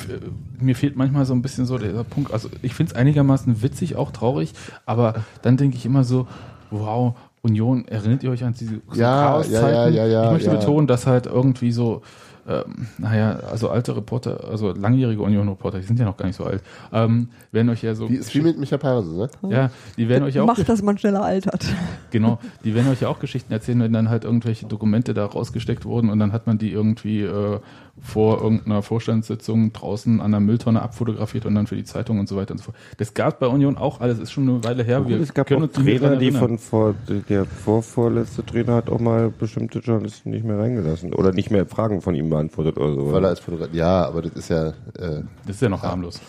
mir 0.58 0.74
fehlt 0.74 0.96
manchmal 0.96 1.24
so 1.26 1.34
ein 1.34 1.42
bisschen 1.42 1.66
so 1.66 1.78
der 1.78 2.04
Punkt. 2.04 2.32
Also 2.32 2.48
ich 2.62 2.74
finde 2.74 2.92
es 2.92 2.96
einigermaßen 2.96 3.62
witzig, 3.62 3.96
auch 3.96 4.10
traurig, 4.10 4.52
aber 4.84 5.24
dann 5.42 5.56
denke 5.56 5.76
ich 5.76 5.86
immer 5.86 6.04
so, 6.04 6.26
wow, 6.70 7.14
Union, 7.42 7.86
erinnert 7.86 8.22
ihr 8.22 8.30
euch 8.30 8.44
an 8.44 8.54
diese 8.58 8.80
so 8.90 9.00
ja, 9.00 9.28
Chaoszeiten? 9.28 9.68
Ja, 9.68 9.88
ja, 9.88 9.88
ja, 9.88 10.06
ja, 10.06 10.24
ich 10.24 10.32
möchte 10.32 10.50
ja. 10.50 10.56
betonen, 10.56 10.86
dass 10.86 11.06
halt 11.06 11.26
irgendwie 11.26 11.72
so 11.72 12.02
ähm, 12.48 12.86
naja, 12.98 13.40
also 13.50 13.68
alte 13.68 13.96
Reporter, 13.96 14.44
also 14.48 14.72
langjährige 14.72 15.20
Union-Reporter, 15.22 15.78
die 15.78 15.84
sind 15.84 15.98
ja 15.98 16.04
noch 16.04 16.16
gar 16.16 16.26
nicht 16.26 16.36
so 16.36 16.44
alt, 16.44 16.62
ähm, 16.92 17.28
werden 17.52 17.68
euch 17.68 17.82
ja 17.82 17.94
so. 17.94 18.06
Die 18.06 18.14
ist 18.14 18.30
viel 18.30 18.42
mit 18.42 18.58
Micha 18.58 18.76
Perse, 18.78 19.10
ne? 19.10 19.28
Ja, 19.48 19.70
die 19.96 20.08
werden 20.08 20.24
euch 20.24 20.34
ja 20.34 20.42
auch. 20.42 20.46
Macht, 20.46 20.68
dass 20.68 20.82
man 20.82 20.98
schneller 20.98 21.24
altert. 21.24 21.66
Genau, 22.10 22.38
die 22.64 22.74
werden 22.74 22.90
euch 22.90 23.02
ja 23.02 23.08
auch 23.08 23.18
Geschichten 23.18 23.52
erzählen, 23.52 23.80
wenn 23.80 23.92
dann 23.92 24.08
halt 24.08 24.24
irgendwelche 24.24 24.64
Dokumente 24.66 25.12
da 25.12 25.26
rausgesteckt 25.26 25.84
wurden 25.84 26.08
und 26.08 26.18
dann 26.18 26.32
hat 26.32 26.46
man 26.46 26.56
die 26.56 26.70
irgendwie 26.70 27.22
äh, 27.22 27.58
vor 28.02 28.42
irgendeiner 28.42 28.82
Vorstandssitzung 28.82 29.72
draußen 29.72 30.20
an 30.20 30.30
der 30.30 30.40
Mülltonne 30.40 30.82
abfotografiert 30.82 31.46
und 31.46 31.54
dann 31.54 31.66
für 31.66 31.76
die 31.76 31.84
Zeitung 31.84 32.20
und 32.20 32.28
so 32.28 32.36
weiter 32.36 32.52
und 32.52 32.58
so 32.58 32.64
fort. 32.64 32.76
Das 32.98 33.14
gab 33.14 33.38
bei 33.40 33.46
Union 33.46 33.76
auch 33.76 34.00
alles, 34.00 34.18
ist 34.18 34.32
schon 34.32 34.48
eine 34.48 34.64
Weile 34.64 34.84
her. 34.84 35.00
Gut, 35.00 35.12
es 35.12 35.32
gab 35.32 35.50
auch 35.50 35.66
Trainer, 35.68 36.16
die 36.16 36.30
von 36.30 36.58
vor, 36.58 36.94
der 37.28 37.44
vorvorletzte 37.44 38.44
Trainer 38.44 38.74
hat 38.74 38.90
auch 38.90 39.00
mal 39.00 39.30
bestimmte 39.30 39.78
Journalisten 39.78 40.30
nicht 40.30 40.44
mehr 40.44 40.58
reingelassen 40.58 41.14
oder 41.14 41.32
nicht 41.32 41.50
mehr 41.50 41.66
Fragen 41.66 42.00
von 42.02 42.14
ihm 42.14 42.30
beantwortet 42.30 42.76
oder 42.78 42.94
so. 42.94 43.12
Weil 43.12 43.24
er 43.24 43.30
als 43.30 43.40
Fotograf, 43.40 43.72
ja, 43.72 44.06
aber 44.06 44.22
das 44.22 44.32
ist 44.32 44.50
ja. 44.50 44.68
Äh, 44.68 45.22
das 45.46 45.56
ist 45.56 45.62
ja 45.62 45.68
noch 45.68 45.82
ja. 45.82 45.90
harmlos. 45.90 46.20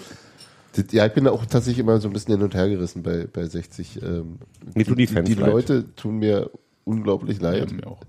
Ja, 0.92 1.08
ich 1.08 1.14
bin 1.14 1.24
da 1.24 1.32
auch 1.32 1.46
tatsächlich 1.46 1.80
immer 1.80 2.00
so 2.00 2.08
ein 2.08 2.14
bisschen 2.14 2.36
hin 2.36 2.44
und 2.44 2.54
her 2.54 2.70
gerissen 2.70 3.02
bei, 3.02 3.28
bei 3.32 3.46
60. 3.46 4.02
Ähm, 4.02 4.38
mir 4.76 4.84
die, 4.84 4.84
tun 4.84 4.96
die 4.96 5.08
Fans 5.08 5.28
die, 5.28 5.36
die 5.36 5.42
Leute 5.42 5.96
tun 5.96 6.20
mir 6.20 6.52
unglaublich 6.84 7.42
leid. 7.42 7.72
Ja, 7.72 7.76
mir 7.76 7.88
auch. 7.88 8.02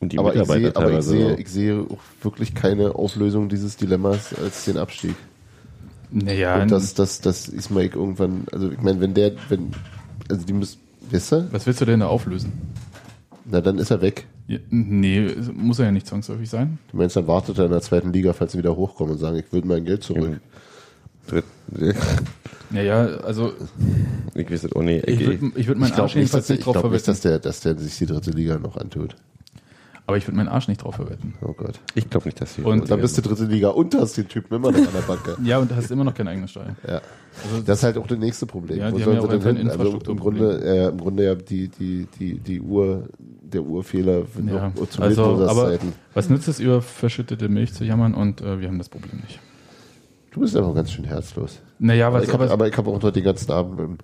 Und 0.00 0.12
die 0.12 0.18
aber 0.18 0.32
Mitarbeiter 0.32 0.60
ich 0.60 0.72
sehe, 0.72 0.76
aber 0.76 0.98
ich 0.98 1.04
sehe, 1.04 1.36
ich 1.36 1.48
sehe 1.48 1.80
auch 1.82 2.24
wirklich 2.24 2.54
keine 2.54 2.94
Auflösung 2.94 3.50
dieses 3.50 3.76
Dilemmas 3.76 4.34
als 4.34 4.64
den 4.64 4.78
Abstieg. 4.78 5.14
Naja. 6.10 6.62
Und 6.62 6.70
dass, 6.70 6.94
dass, 6.94 7.20
dass 7.20 7.48
Ismaik 7.48 7.94
irgendwann, 7.94 8.44
also 8.50 8.70
ich 8.70 8.80
meine, 8.80 9.00
wenn 9.00 9.14
der, 9.14 9.32
wenn, 9.50 9.72
also 10.28 10.44
die 10.46 10.54
müssen, 10.54 10.80
weißt 11.10 11.32
du? 11.32 11.48
Was 11.52 11.66
willst 11.66 11.82
du 11.82 11.84
denn 11.84 12.00
da 12.00 12.06
auflösen? 12.06 12.52
Na, 13.44 13.60
dann 13.60 13.78
ist 13.78 13.90
er 13.90 14.00
weg. 14.00 14.26
Ja, 14.48 14.58
nee, 14.70 15.34
muss 15.54 15.78
er 15.78 15.86
ja 15.86 15.92
nicht 15.92 16.06
zwangsläufig 16.06 16.48
sein. 16.48 16.78
Du 16.90 16.96
meinst, 16.96 17.16
dann 17.16 17.26
wartet 17.26 17.58
er 17.58 17.66
in 17.66 17.70
der 17.70 17.82
zweiten 17.82 18.12
Liga, 18.12 18.32
falls 18.32 18.52
sie 18.52 18.58
wieder 18.58 18.74
hochkommen 18.74 19.12
und 19.12 19.18
sagen, 19.18 19.36
ich 19.36 19.52
würde 19.52 19.68
mein 19.68 19.84
Geld 19.84 20.02
zurück. 20.02 20.40
Ja. 21.30 21.92
Naja, 22.70 23.04
also. 23.18 23.52
Ich 24.34 24.50
weiß 24.50 24.62
das 24.62 24.72
auch 24.72 24.82
nicht. 24.82 25.06
Ich, 25.06 25.20
ich 25.20 25.26
würde 25.26 25.54
würd 25.54 25.78
meinen 25.78 25.92
ich 25.92 25.98
Arsch 25.98 26.16
nicht, 26.16 26.32
nicht, 26.32 26.48
nicht 26.48 26.66
drauf 26.66 26.74
verwetten. 26.74 26.76
Ich 26.76 26.80
glaube 26.80 26.94
nicht, 26.94 27.08
dass 27.08 27.20
der, 27.20 27.38
dass 27.38 27.60
der 27.60 27.78
sich 27.78 27.98
die 27.98 28.06
dritte 28.06 28.30
Liga 28.30 28.58
noch 28.58 28.76
antut. 28.76 29.14
Aber 30.10 30.16
ich 30.16 30.26
würde 30.26 30.38
meinen 30.38 30.48
Arsch 30.48 30.66
nicht 30.66 30.82
drauf 30.82 30.96
verwetten. 30.96 31.34
Oh 31.40 31.52
Gott. 31.52 31.78
Ich 31.94 32.10
glaube 32.10 32.26
nicht, 32.26 32.40
dass 32.40 32.56
sie. 32.56 32.62
Und 32.62 32.90
da 32.90 32.96
bist 32.96 33.16
du 33.16 33.22
dritte 33.22 33.44
Liga 33.44 33.68
und 33.68 33.94
hast 33.94 34.16
den 34.16 34.26
Typen 34.26 34.56
immer 34.56 34.72
noch 34.72 34.78
an 34.78 34.88
der 34.92 35.02
Backe. 35.02 35.36
ja, 35.44 35.58
und 35.58 35.72
hast 35.72 35.88
immer 35.92 36.02
noch 36.02 36.14
kein 36.14 36.26
eigenes 36.26 36.50
Steuer. 36.50 36.74
Ja. 36.84 37.00
Also, 37.44 37.62
das 37.64 37.78
ist 37.78 37.84
halt 37.84 37.96
auch 37.96 38.08
das 38.08 38.18
nächste 38.18 38.44
Problem. 38.46 38.80
Ja, 38.80 38.90
Wo 38.90 38.96
die 38.96 39.04
sollen 39.04 39.20
sie 39.20 39.28
denn 39.28 39.56
hin? 39.56 39.70
Also 39.70 40.00
im 40.08 40.18
Grunde, 40.18 40.60
äh, 40.64 40.88
im 40.88 40.98
Grunde 40.98 41.24
ja 41.26 41.36
die, 41.36 41.68
die, 41.68 42.08
die, 42.18 42.40
die 42.40 42.60
Uhr, 42.60 43.08
der 43.20 43.62
Urfehler 43.62 44.24
ja. 44.44 44.72
zu 44.90 45.00
also, 45.00 45.46
aber 45.46 45.66
Zeiten. 45.66 45.92
Was 46.12 46.28
nützt 46.28 46.48
es, 46.48 46.58
über 46.58 46.82
verschüttete 46.82 47.48
Milch 47.48 47.72
zu 47.72 47.84
jammern 47.84 48.12
und 48.12 48.40
äh, 48.40 48.58
wir 48.58 48.66
haben 48.66 48.78
das 48.78 48.88
Problem 48.88 49.20
nicht. 49.20 49.38
Du 50.32 50.40
bist 50.40 50.56
einfach 50.56 50.74
ganz 50.74 50.90
schön 50.90 51.04
herzlos. 51.04 51.60
Naja, 51.78 52.12
was 52.12 52.28
aber 52.28 52.42
ich 52.66 52.76
habe 52.76 52.76
hab 52.76 52.86
auch 52.88 52.94
heute 52.94 53.12
den 53.12 53.24
ganzen 53.24 53.52
Abend 53.52 54.02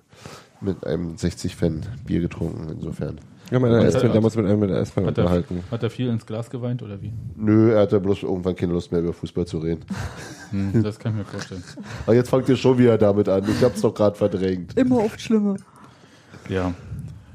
mit 0.61 0.87
einem 0.87 1.15
60-Fan 1.15 1.85
Bier 2.05 2.21
getrunken, 2.21 2.69
insofern. 2.71 3.19
Ja, 3.51 3.59
meine 3.59 3.79
Und- 3.79 3.85
S-Bahn, 3.85 4.11
da 4.13 4.19
muss 4.21 4.35
mit 4.35 4.45
einem 4.45 4.59
mit 4.59 4.69
der 4.69 4.77
S-Bahn 4.79 5.05
hat, 5.05 5.17
er, 5.17 5.23
unterhalten. 5.23 5.63
hat 5.71 5.81
er 5.83 5.89
viel 5.89 6.09
ins 6.09 6.25
Glas 6.25 6.49
geweint 6.49 6.83
oder 6.83 7.01
wie? 7.01 7.13
Nö, 7.37 7.71
er 7.71 7.81
hatte 7.81 7.99
bloß 7.99 8.23
irgendwann 8.23 8.55
keine 8.55 8.73
Lust 8.73 8.91
mehr 8.91 9.01
über 9.01 9.13
Fußball 9.13 9.45
zu 9.45 9.57
reden. 9.59 9.81
Hm, 10.51 10.81
das 10.81 10.97
kann 10.97 11.11
ich 11.11 11.17
mir 11.17 11.25
vorstellen. 11.25 11.61
Aber 12.05 12.15
jetzt 12.15 12.29
fangt 12.29 12.47
ihr 12.47 12.55
schon 12.55 12.77
wieder 12.77 12.97
damit 12.97 13.27
an. 13.27 13.43
Ich 13.49 13.61
hab's 13.61 13.81
doch 13.81 13.93
gerade 13.93 14.15
verdrängt. 14.15 14.77
Immer 14.77 15.03
oft 15.03 15.19
schlimmer. 15.19 15.57
Ja, 16.47 16.73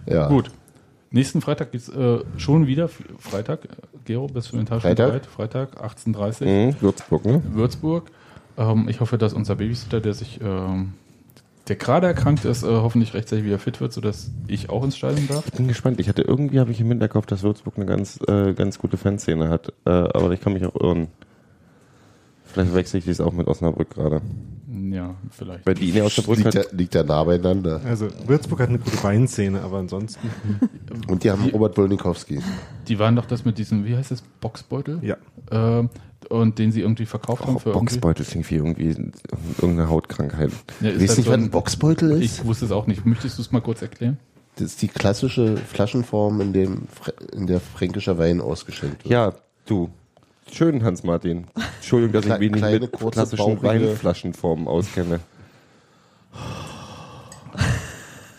Ja. 0.06 0.28
gut. 0.28 0.50
Nächsten 1.10 1.42
Freitag 1.42 1.72
geht's 1.72 1.90
äh, 1.90 2.20
schon 2.38 2.66
wieder 2.66 2.88
Freitag. 3.18 3.68
Gero, 4.06 4.28
bist 4.28 4.50
du 4.52 4.56
mental 4.56 4.80
schon 4.80 4.88
Freitag? 4.88 5.06
bereit? 5.08 5.26
Freitag, 5.26 5.84
18.30 5.84 6.44
Mhm, 6.46 6.76
Würzburg, 6.80 7.24
ne? 7.26 7.42
Würzburg. 7.52 8.10
Ähm, 8.56 8.86
ich 8.88 9.00
hoffe, 9.00 9.18
dass 9.18 9.34
unser 9.34 9.56
Babysitter, 9.56 10.00
der 10.00 10.14
sich, 10.14 10.40
ähm, 10.42 10.94
der 11.72 11.78
gerade 11.78 12.06
erkrankt 12.06 12.44
ist, 12.44 12.64
äh, 12.64 12.66
hoffentlich 12.66 13.14
rechtzeitig 13.14 13.46
wieder 13.46 13.58
fit 13.58 13.80
wird, 13.80 13.94
sodass 13.94 14.30
ich 14.46 14.68
auch 14.68 14.84
ins 14.84 14.96
Stadion 14.96 15.26
darf. 15.26 15.46
Ich 15.46 15.52
bin 15.52 15.68
gespannt. 15.68 16.00
Ich 16.00 16.08
hatte 16.08 16.20
irgendwie 16.20 16.60
habe 16.60 16.70
ich 16.70 16.80
im 16.80 16.88
Hinterkopf, 16.88 17.24
dass 17.24 17.42
Würzburg 17.42 17.76
eine 17.76 17.86
ganz 17.86 18.20
äh, 18.28 18.52
ganz 18.52 18.78
gute 18.78 18.98
Fanszene 18.98 19.48
hat, 19.48 19.72
äh, 19.86 19.90
aber 19.90 20.32
ich 20.32 20.40
kann 20.42 20.52
mich 20.52 20.66
auch 20.66 20.74
irren. 20.78 21.08
Vielleicht 22.52 22.74
wechsle 22.74 22.98
ich 22.98 23.04
das 23.06 23.20
auch 23.20 23.32
mit 23.32 23.46
Osnabrück 23.46 23.90
gerade. 23.90 24.20
Ja, 24.90 25.14
vielleicht. 25.30 25.66
Weil 25.66 25.74
die 25.74 25.90
in 25.90 26.02
Osnabrück 26.02 26.38
Liegt, 26.38 26.54
hat, 26.54 26.54
ja, 26.54 26.62
liegt 26.72 26.94
ja 26.94 27.02
nah 27.02 27.24
beieinander. 27.24 27.80
Also 27.84 28.08
Würzburg 28.26 28.60
hat 28.60 28.68
eine 28.68 28.78
gute 28.78 29.02
Weinszene, 29.02 29.60
aber 29.62 29.78
ansonsten. 29.78 30.30
Und 31.08 31.24
die 31.24 31.30
haben 31.30 31.48
Robert 31.50 31.76
Wolnikowski. 31.78 32.40
Die 32.88 32.98
waren 32.98 33.16
doch 33.16 33.26
das 33.26 33.44
mit 33.44 33.58
diesem, 33.58 33.84
wie 33.84 33.96
heißt 33.96 34.10
das, 34.10 34.22
Boxbeutel? 34.40 34.98
Ja. 35.02 35.16
Ähm, 35.50 35.88
und 36.28 36.58
den 36.58 36.72
sie 36.72 36.80
irgendwie 36.80 37.06
verkauft 37.06 37.46
haben 37.46 37.56
oh, 37.56 37.58
für. 37.58 37.72
Boxbeutel 37.72 38.24
klingt 38.24 38.50
wie 38.50 38.56
irgendwie 38.56 38.96
irgendeine 39.58 39.88
Hautkrankheit. 39.88 40.50
Ja, 40.80 40.90
ist 40.90 41.02
Weißt 41.02 41.18
nicht, 41.18 41.26
so 41.26 41.32
was 41.32 41.38
ein 41.38 41.44
ein, 41.44 41.50
Boxbeutel 41.50 42.10
ist? 42.12 42.40
ich 42.40 42.44
wusste 42.44 42.66
es 42.66 42.72
auch 42.72 42.86
nicht. 42.86 43.04
Möchtest 43.06 43.38
du 43.38 43.42
es 43.42 43.52
mal 43.52 43.60
kurz 43.60 43.82
erklären? 43.82 44.18
Das 44.56 44.66
ist 44.66 44.82
die 44.82 44.88
klassische 44.88 45.56
Flaschenform, 45.56 46.40
in, 46.40 46.52
dem, 46.52 46.82
in 47.32 47.46
der 47.46 47.60
fränkischer 47.60 48.18
Wein 48.18 48.40
ausgeschenkt 48.40 49.04
wird. 49.04 49.12
Ja, 49.12 49.34
du. 49.66 49.90
Schön, 50.52 50.82
Hans-Martin. 50.84 51.46
Entschuldigung, 51.76 52.12
dass 52.12 52.26
Kle- 52.26 52.34
ich 52.42 52.50
mich 52.52 52.62
nicht 52.62 52.80
mit 52.82 52.92
kurze, 52.92 53.10
klassischen 53.20 53.56
bauchige- 53.56 53.62
Weinflaschenformen 53.88 54.68
auskenne. 54.68 55.20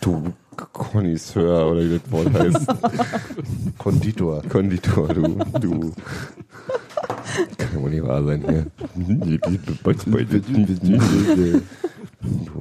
Du 0.00 0.32
Connoisseur 0.72 1.70
oder 1.70 1.80
wie 1.80 1.98
das 1.98 2.12
Wort 2.12 2.32
heißt. 2.32 2.66
Konditor. 3.78 4.42
Konditor, 4.48 5.08
du. 5.12 5.22
du. 5.60 5.92
Kann 7.58 7.68
ja 7.74 7.80
wohl 7.82 7.90
nicht 7.90 8.04
wahr 8.04 8.22
sein 8.22 8.44
hier. 8.48 8.66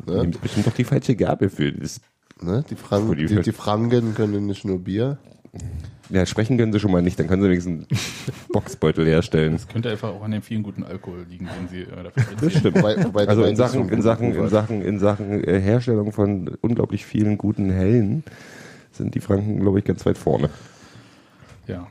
Du 0.05 0.13
nimmst 0.13 0.41
bestimmt 0.41 0.67
doch 0.67 0.73
die 0.73 0.83
falsche 0.83 1.15
Gabel 1.15 1.49
für 1.49 1.71
das. 1.71 2.01
Ne? 2.41 2.63
Die, 2.69 2.75
Frank 2.75 3.07
Wo 3.07 3.13
die- 3.13 3.25
die, 3.27 3.41
die 3.41 3.51
Franken 3.51 4.15
können 4.15 4.47
nicht 4.47 4.65
nur 4.65 4.79
Bier. 4.79 5.17
Ja, 6.09 6.25
sprechen 6.25 6.57
können 6.57 6.73
sie 6.73 6.79
schon 6.79 6.91
mal 6.91 7.01
nicht, 7.01 7.17
dann 7.17 7.27
können 7.27 7.41
sie 7.41 7.47
wenigstens 7.49 7.87
einen 7.89 7.99
Boxbeutel 8.51 9.05
herstellen. 9.05 9.53
Das 9.53 9.67
könnte 9.67 9.89
einfach 9.89 10.09
auch 10.09 10.21
an 10.23 10.31
dem 10.31 10.41
vielen 10.41 10.61
guten 10.63 10.83
Alkohol 10.83 11.25
liegen, 11.29 11.45
den 11.47 11.67
sie 11.69 11.81
äh, 11.81 12.03
dafür 12.03 12.11
Das 12.15 12.41
beziehen. 12.41 12.59
stimmt. 12.59 12.77
Wobei, 12.77 13.03
wobei 13.03 13.27
Also 13.27 13.43
in 13.45 13.55
Sachen, 13.55 13.87
so 13.87 13.93
in 13.93 14.01
Sachen, 14.01 14.35
in 14.35 14.49
Sachen, 14.49 14.81
in 14.81 14.99
Sachen 14.99 15.43
äh, 15.43 15.59
Herstellung 15.59 16.11
von 16.11 16.51
unglaublich 16.61 17.05
vielen 17.05 17.37
guten 17.37 17.71
Hellen 17.71 18.23
sind 18.91 19.15
die 19.15 19.21
Franken, 19.21 19.59
glaube 19.61 19.79
ich, 19.79 19.85
ganz 19.85 20.05
weit 20.05 20.17
vorne. 20.17 20.49
Ja. 21.67 21.87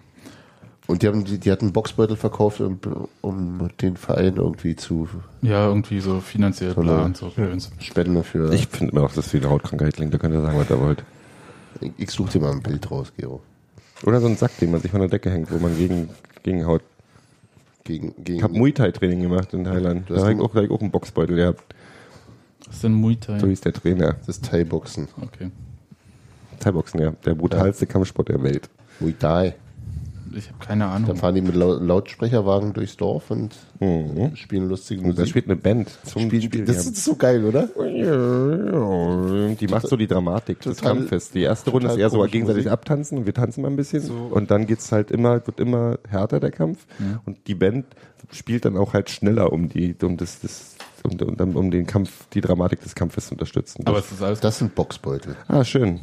Und 0.86 1.02
die, 1.02 1.06
haben, 1.08 1.24
die, 1.24 1.38
die 1.38 1.50
hatten 1.50 1.66
einen 1.66 1.72
Boxbeutel 1.72 2.16
verkauft, 2.16 2.60
um, 2.60 2.78
um 3.22 3.68
den 3.80 3.96
Verein 3.96 4.36
irgendwie 4.36 4.76
zu 4.76 5.08
Ja, 5.40 5.68
irgendwie 5.68 6.00
so 6.00 6.20
finanziell 6.20 6.74
bla 6.74 7.04
und 7.04 7.16
so. 7.16 7.32
Spenden 7.80 8.22
für. 8.24 8.52
Ich 8.52 8.66
finde 8.68 8.92
immer 8.92 9.02
noch, 9.02 9.14
dass 9.14 9.26
es 9.26 9.32
wie 9.32 9.38
eine 9.38 9.48
Hautkrankheit 9.50 9.94
klingt. 9.94 10.12
Da 10.12 10.18
könnt 10.18 10.34
ihr 10.34 10.42
sagen, 10.42 10.58
was 10.58 10.68
ihr 10.70 10.80
wollt. 10.80 11.02
ich, 11.80 11.92
ich 11.96 12.10
suche 12.10 12.32
dir 12.32 12.40
mal 12.40 12.52
ein 12.52 12.62
Bild 12.62 12.90
raus, 12.90 13.12
Gero. 13.16 13.40
Oder 14.04 14.20
so 14.20 14.26
ein 14.26 14.36
Sack, 14.36 14.58
den 14.58 14.70
man 14.70 14.80
sich 14.80 14.90
von 14.90 15.00
der 15.00 15.08
Decke 15.08 15.30
hängt, 15.30 15.50
wo 15.50 15.58
man 15.58 15.76
gegen, 15.76 16.08
gegen 16.42 16.66
Haut. 16.66 16.82
Gegen, 17.84 18.14
gegen, 18.22 18.38
Ich 18.38 18.42
habe 18.42 18.56
Muay 18.56 18.72
Thai 18.72 18.90
Training 18.92 19.22
gemacht 19.22 19.52
in 19.54 19.64
Thailand. 19.64 20.08
Du 20.08 20.14
Da 20.14 20.20
hast 20.20 20.26
habe 20.26 20.34
ich 20.34 20.40
auch, 20.40 20.52
da 20.52 20.60
hab 20.60 20.64
ich 20.64 20.70
auch 20.70 20.80
einen 20.80 20.90
Boxbeutel 20.90 21.36
gehabt. 21.36 21.74
Was 22.66 22.76
ist 22.76 22.84
denn 22.84 22.94
Muay 22.94 23.16
Thai? 23.16 23.38
So 23.38 23.46
hieß 23.48 23.60
der 23.60 23.72
Trainer. 23.72 24.16
das 24.26 24.40
Thai-Boxen. 24.40 25.08
Okay. 25.20 25.50
Thai-Boxen, 26.60 27.00
ja. 27.00 27.10
Der 27.24 27.34
brutalste 27.34 27.86
Kampfsport 27.86 28.28
der 28.28 28.42
Welt. 28.42 28.68
Muay 29.00 29.14
Thai. 29.18 29.54
Ich 30.34 30.48
habe 30.48 30.58
keine 30.64 30.84
Da 30.84 30.92
Ahnung. 30.92 31.16
fahren 31.16 31.34
die 31.34 31.40
mit 31.42 31.54
Lau 31.54 31.74
Lautsprecherwagen 31.74 32.72
durchs 32.72 32.96
Dorf 32.96 33.30
und 33.30 33.54
Mhm. 33.80 34.34
spielen 34.36 34.68
lustige 34.68 35.00
Und 35.02 35.08
da 35.08 35.22
Musik. 35.22 35.28
spielt 35.28 35.44
eine 35.46 35.56
Band 35.56 35.90
zum 36.04 36.22
Spielen- 36.22 36.42
Spiel. 36.42 36.64
das 36.64 36.86
ist 36.86 37.04
so 37.04 37.16
geil, 37.16 37.44
oder? 37.44 37.68
Die 39.56 39.66
macht 39.68 39.88
so 39.88 39.96
die 39.96 40.06
Dramatik 40.06 40.60
des 40.60 40.80
Kampfes. 40.80 41.30
Die 41.30 41.42
erste 41.42 41.70
Runde 41.70 41.88
ist 41.88 41.96
eher 41.96 42.10
so 42.10 42.20
gegenseitig 42.22 42.64
Musik. 42.64 42.72
abtanzen 42.72 43.18
und 43.18 43.26
wir 43.26 43.34
tanzen 43.34 43.62
mal 43.62 43.68
ein 43.68 43.76
bisschen. 43.76 44.08
Und 44.30 44.50
dann 44.50 44.66
geht's 44.66 44.92
halt 44.92 45.10
immer, 45.10 45.46
wird 45.46 45.60
immer 45.60 45.98
härter 46.08 46.40
der 46.40 46.50
Kampf. 46.50 46.86
Und 47.26 47.46
die 47.46 47.54
Band 47.54 47.86
spielt 48.30 48.64
dann 48.64 48.76
auch 48.76 48.94
halt 48.94 49.10
schneller, 49.10 49.52
um 49.52 49.68
die, 49.68 49.94
um 50.02 50.16
das, 50.16 50.40
das 50.40 50.76
um, 51.02 51.18
um, 51.20 51.56
um 51.56 51.70
den 51.70 51.86
Kampf, 51.86 52.28
die 52.32 52.40
Dramatik 52.40 52.80
des 52.80 52.94
Kampfes 52.94 53.26
zu 53.26 53.32
unterstützen. 53.32 53.82
Aber 53.86 53.98
es 53.98 54.10
ist 54.12 54.22
alles. 54.22 54.40
Das 54.40 54.58
sind 54.58 54.74
Boxbeutel. 54.74 55.36
ah, 55.48 55.64
schön. 55.64 56.00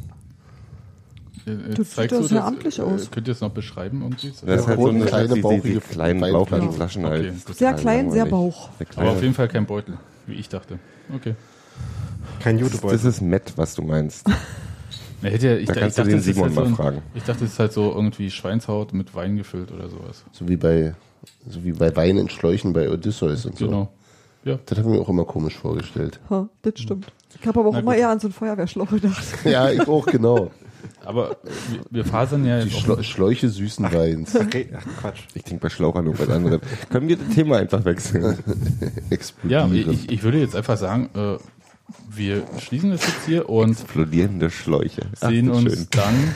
Äh, 1.48 1.52
äh, 1.52 1.74
Das 1.76 1.92
zeigst 1.92 1.96
sieht 1.96 2.12
du 2.12 2.22
doch 2.22 2.28
sehr 2.30 2.44
amtlich 2.46 2.82
aus. 2.82 3.06
Äh, 3.06 3.10
könnt 3.12 3.28
ihr 3.28 3.32
es 3.32 3.42
noch 3.42 3.52
beschreiben 3.52 4.02
irgendwie? 4.02 4.30
Das 4.46 4.62
ist 4.62 4.68
halt 4.68 4.80
so 4.80 4.90
eine 4.90 5.06
kleine, 5.06 5.34
die, 5.36 5.42
bauchige 5.42 5.82
kleinen 5.82 6.20
bauchigen 6.34 6.72
Flaschen 6.72 7.06
halt. 7.06 7.22
Okay. 7.22 7.34
Das 7.42 7.50
ist 7.52 7.60
Sehr 7.60 7.74
klein, 7.74 8.12
sehr. 8.12 8.26
Bauch. 8.26 8.70
Sehr 8.78 8.88
Aber 8.98 9.12
auf 9.12 9.22
jeden 9.22 9.34
Fall 9.34 9.48
kein 9.48 9.66
Beutel, 9.66 9.98
wie 10.28 10.36
ich 10.36 10.50
dachte. 10.50 10.80
Okay. 11.14 11.36
Kein 12.40 12.58
Das 12.58 12.68
Jutebeutel. 12.72 13.10
ist 13.10 13.22
Matt, 13.22 13.54
was 13.56 13.76
du 13.76 13.82
meinst. 13.84 14.26
Er 15.22 15.32
hätte 15.32 15.48
ja, 15.48 15.56
ich, 15.58 15.66
Da 15.68 15.74
ich 15.74 15.80
kannst 15.80 15.98
du 15.98 16.02
dachte, 16.04 16.12
den 16.12 16.20
es 16.20 16.28
ist 16.28 16.34
Simon 16.36 16.46
halt 16.48 16.56
so 16.56 16.62
mal 16.62 16.68
ein, 16.68 16.76
fragen. 16.76 17.02
Ich 17.14 17.24
dachte, 17.24 17.44
es 17.44 17.52
ist 17.52 17.60
halt 17.60 17.74
so 17.74 17.92
irgendwie 17.92 18.32
Schweinshaut 18.32 18.94
mit 18.94 19.14
Wein 19.16 19.36
gefüllt 19.36 19.70
oder 19.72 19.90
sowas. 19.90 20.24
So 20.32 20.48
wie 20.48 20.56
bei, 20.56 20.96
so 21.50 21.62
wie 21.66 21.74
bei 21.74 21.94
Wein 21.96 22.18
in 22.18 22.30
Schläuchen 22.30 22.72
bei 22.72 22.90
Odysseus 22.90 23.46
und 23.46 23.58
so. 23.58 23.66
Genau. 23.66 23.90
Ja. 24.46 24.58
Das 24.66 24.78
habe 24.78 24.90
ich 24.90 24.96
mir 24.96 25.02
auch 25.02 25.10
immer 25.10 25.26
komisch 25.26 25.58
vorgestellt. 25.58 26.22
Ha, 26.30 26.48
das 26.62 26.74
stimmt. 26.80 27.08
Ich 27.38 27.46
habe 27.46 27.60
aber 27.60 27.68
auch 27.70 27.74
Na 27.74 27.80
immer 27.80 27.92
gut. 27.92 28.00
eher 28.00 28.10
an 28.10 28.20
so 28.22 28.28
einen 28.28 28.34
Feuerwehrschlauch 28.34 28.90
gedacht. 28.90 29.24
Ja, 29.44 29.70
ich 29.70 29.86
auch, 29.88 30.06
genau. 30.06 30.52
Aber 31.06 31.38
wir, 31.70 31.80
wir 31.90 32.06
fasern 32.06 32.46
ja 32.46 32.60
Die 32.62 32.70
jetzt 32.70 32.80
Schlo 32.80 32.96
auch, 32.96 33.04
Schläuche 33.04 33.50
süßen 33.50 33.86
Weins. 33.92 34.36
Okay, 34.36 34.70
ach 34.76 34.86
Quatsch. 35.00 35.22
Ich 35.34 35.44
denke 35.44 35.62
bei 35.62 35.70
Schlauch 35.70 35.96
an 35.96 36.06
irgendwas 36.06 36.30
anderes. 36.30 36.62
Können 36.90 37.08
wir 37.08 37.18
das 37.18 37.30
Thema 37.36 37.58
einfach 37.58 37.84
wechseln? 37.86 38.38
Ja, 38.50 39.08
Explodieren. 39.10 39.92
ich, 39.92 40.12
ich 40.12 40.24
würde 40.24 40.40
jetzt 40.40 40.56
einfach 40.56 40.78
sagen, 40.78 41.10
äh, 41.16 41.38
wir 42.10 42.44
schließen 42.60 42.92
das 42.92 43.02
jetzt 43.06 43.26
hier 43.26 43.50
und 43.50 43.72
Explodierende 43.72 44.50
Schläuche. 44.50 45.04
Ach, 45.20 45.30
sehen 45.30 45.50
uns 45.50 45.74
schön. 45.74 45.88
dann, 45.92 46.36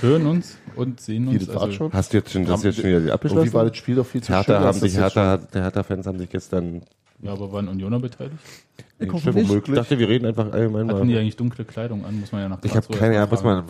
hören 0.00 0.26
uns 0.26 0.56
und 0.76 1.00
sehen 1.00 1.30
Wie, 1.30 1.36
uns. 1.36 1.46
das 1.46 1.56
war 1.56 1.70
schon? 1.72 1.92
Hast 1.92 2.12
du 2.12 2.18
jetzt 2.18 2.32
schon, 2.32 2.44
das 2.44 2.62
jetzt 2.62 2.80
schon 2.80 2.84
wieder 3.02 3.14
abgeschlossen? 3.14 3.46
Irgendwie 3.46 3.54
war 3.54 3.64
das 3.66 3.76
Spiel 3.76 3.94
doch 3.96 4.06
viel 4.06 4.22
zu 4.22 4.32
Hertha 4.32 4.56
schön, 4.58 4.66
haben 4.66 4.78
sich, 4.80 4.96
Hertha, 4.96 5.36
der 5.38 5.62
Hertha-Fans 5.62 6.06
haben 6.06 6.18
sich 6.18 6.30
gestern. 6.30 6.82
Ja, 7.22 7.32
aber 7.32 7.52
waren 7.52 7.68
Unioner 7.68 8.00
beteiligt? 8.00 8.36
Ich 8.98 9.12
hoffe 9.12 9.32
Stimmt. 9.32 9.68
Ich 9.68 9.74
dachte, 9.74 9.98
wir 9.98 10.08
reden 10.08 10.26
einfach 10.26 10.52
allgemein 10.52 10.88
Hatten 10.88 11.08
die 11.08 11.14
mal. 11.14 11.20
eigentlich 11.20 11.36
dunkle 11.36 11.64
Kleidung 11.64 12.04
an? 12.04 12.20
Muss 12.20 12.30
man 12.32 12.42
ja 12.42 12.48
nach 12.48 12.58
Ich 12.62 12.70
habe 12.70 12.80
Karlsruhe 12.86 12.96
keine, 12.98 13.14
erst 13.16 13.32
was 13.32 13.42
man, 13.42 13.64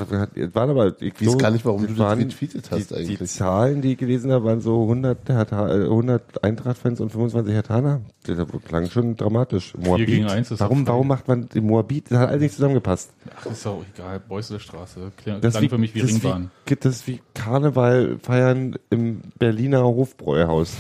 waren 0.55 0.71
aber, 0.71 1.01
ich 1.01 1.15
weiß 1.21 1.33
so- 1.33 1.39
gar 1.39 1.51
nicht, 1.51 1.65
warum 1.65 1.83
du 1.83 1.89
das 1.89 1.99
waren 1.99 2.19
retweetet 2.21 2.71
hast 2.71 2.91
die, 2.91 2.95
eigentlich. 2.95 3.19
Die 3.19 3.25
Zahlen, 3.25 3.81
die 3.81 3.93
ich 3.93 3.99
gelesen 3.99 4.31
habe, 4.33 4.45
waren 4.45 4.61
so 4.61 4.83
100, 4.87 5.29
Hertha, 5.29 5.69
äh, 5.69 5.85
100 5.89 6.45
Eintracht-Fans 6.45 7.01
und 7.01 7.11
25 7.11 7.55
Herthaner. 7.55 8.03
Das 8.25 8.39
klang 8.67 8.87
schon 8.91 9.17
dramatisch. 9.17 9.75
Moabit. 9.79 10.07
gegen 10.07 10.27
eins 10.27 10.51
ist 10.51 10.61
warum, 10.61 10.87
warum 10.87 11.09
macht 11.09 11.27
man 11.27 11.49
den 11.49 11.65
Moabit? 11.67 12.11
Das 12.11 12.19
hat 12.19 12.29
alles 12.29 12.43
nicht 12.43 12.55
zusammengepasst. 12.55 13.11
Ach, 13.39 13.47
ist 13.47 13.67
auch 13.67 13.83
egal. 13.95 14.21
Beusselstraße. 14.21 15.13
Klang 15.17 15.41
Das 15.41 15.55
klang 15.55 15.69
für 15.71 15.79
mich 15.79 15.95
wie 15.95 16.01
das 16.01 16.11
Ringbahn. 16.11 16.51
Wie, 16.67 16.77
das 16.77 16.97
ist 16.97 17.07
wie 17.07 17.21
Karneval 17.35 18.19
feiern 18.23 18.77
im 18.91 19.21
Berliner 19.39 19.85
Hofbräuhaus. 19.85 20.75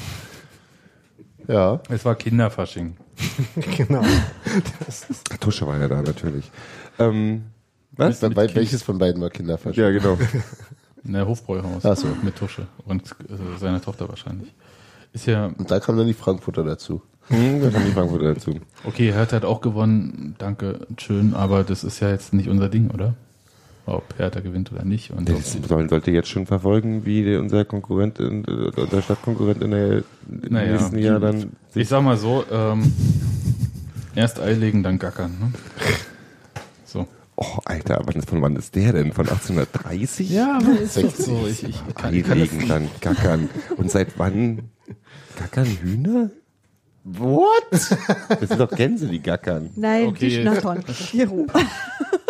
Ja. 1.48 1.80
Es 1.88 2.04
war 2.04 2.14
Kinderfasching. 2.14 2.96
genau. 3.76 4.02
Tusche 5.40 5.66
war 5.66 5.78
ja 5.78 5.88
da 5.88 6.02
natürlich. 6.02 6.50
Ähm, 6.98 7.44
was? 7.92 8.20
Bei, 8.20 8.28
bei, 8.28 8.54
welches 8.54 8.82
von 8.82 8.98
beiden 8.98 9.20
war 9.22 9.30
Kinderfasching? 9.30 9.82
Ja, 9.82 9.90
genau. 9.90 10.18
Ne, 11.06 11.26
Hofbräuhaus. 11.26 11.84
Ach 11.84 11.96
so. 11.96 12.08
Mit 12.22 12.34
Tusche. 12.34 12.66
Und 12.86 13.14
äh, 13.28 13.58
seiner 13.58 13.82
Tochter 13.82 14.08
wahrscheinlich. 14.08 14.54
Ist 15.12 15.26
ja, 15.26 15.46
Und 15.46 15.70
da 15.70 15.78
kamen 15.78 15.98
dann 15.98 16.06
die 16.06 16.14
Frankfurter 16.14 16.64
dazu. 16.64 17.02
Hm, 17.28 17.60
da 17.60 17.70
kam 17.70 17.84
die 17.84 17.92
Frankfurter 17.92 18.34
dazu. 18.34 18.58
okay, 18.84 19.12
Hertha 19.12 19.36
hat 19.36 19.44
auch 19.44 19.60
gewonnen. 19.60 20.34
Danke, 20.38 20.86
schön. 20.96 21.34
Aber 21.34 21.62
das 21.62 21.84
ist 21.84 22.00
ja 22.00 22.08
jetzt 22.08 22.32
nicht 22.32 22.48
unser 22.48 22.70
Ding, 22.70 22.90
oder? 22.90 23.14
Ob 23.86 24.14
Hertha 24.18 24.40
gewinnt 24.40 24.72
oder 24.72 24.84
nicht. 24.84 25.10
Und 25.10 25.28
Das 25.28 25.58
soll, 25.68 25.88
sollte 25.90 26.10
jetzt 26.10 26.28
schon 26.28 26.46
verfolgen, 26.46 27.04
wie 27.04 27.36
unser 27.36 27.66
Konkurrent, 27.66 28.18
in, 28.18 28.44
äh, 28.44 28.80
unser 28.80 29.02
Stadtkonkurrent 29.02 29.62
in 29.62 29.70
der, 29.72 30.02
Naja. 30.48 30.72
nächsten 30.72 30.98
Jahr 30.98 31.20
dann 31.20 31.50
ich 31.74 31.88
sag 31.88 32.02
mal 32.02 32.16
so, 32.16 32.44
ähm, 32.50 32.90
erst 34.14 34.40
eilegen, 34.40 34.82
dann 34.82 34.98
gackern. 34.98 35.32
Ne? 35.38 35.52
So. 36.86 37.06
Oh, 37.36 37.58
Alter, 37.66 38.00
ist, 38.14 38.30
von 38.30 38.40
wann 38.40 38.56
ist 38.56 38.74
der 38.74 38.92
denn? 38.94 39.12
Von 39.12 39.28
1830? 39.28 40.30
Ja, 40.30 40.58
aber 40.62 40.80
ist 40.80 40.96
doch 40.96 41.02
60. 41.02 41.24
so. 41.26 41.46
Ich, 41.46 41.64
ich 41.64 41.94
kann, 41.94 42.14
ich 42.14 42.22
kann 42.24 42.38
Eilegen, 42.38 42.68
dann 42.68 42.88
gackern. 43.02 43.50
Und 43.76 43.90
seit 43.90 44.18
wann 44.18 44.70
gackern 45.38 45.66
Hühner? 45.66 46.30
What? 47.02 47.64
Das 47.70 48.48
sind 48.48 48.58
doch 48.60 48.70
Gänse, 48.70 49.08
die 49.08 49.20
gackern. 49.20 49.68
Nein, 49.76 50.06
Okay. 50.06 50.28
die 50.30 50.40
schnattern. 50.40 50.82
Giro. 51.10 51.46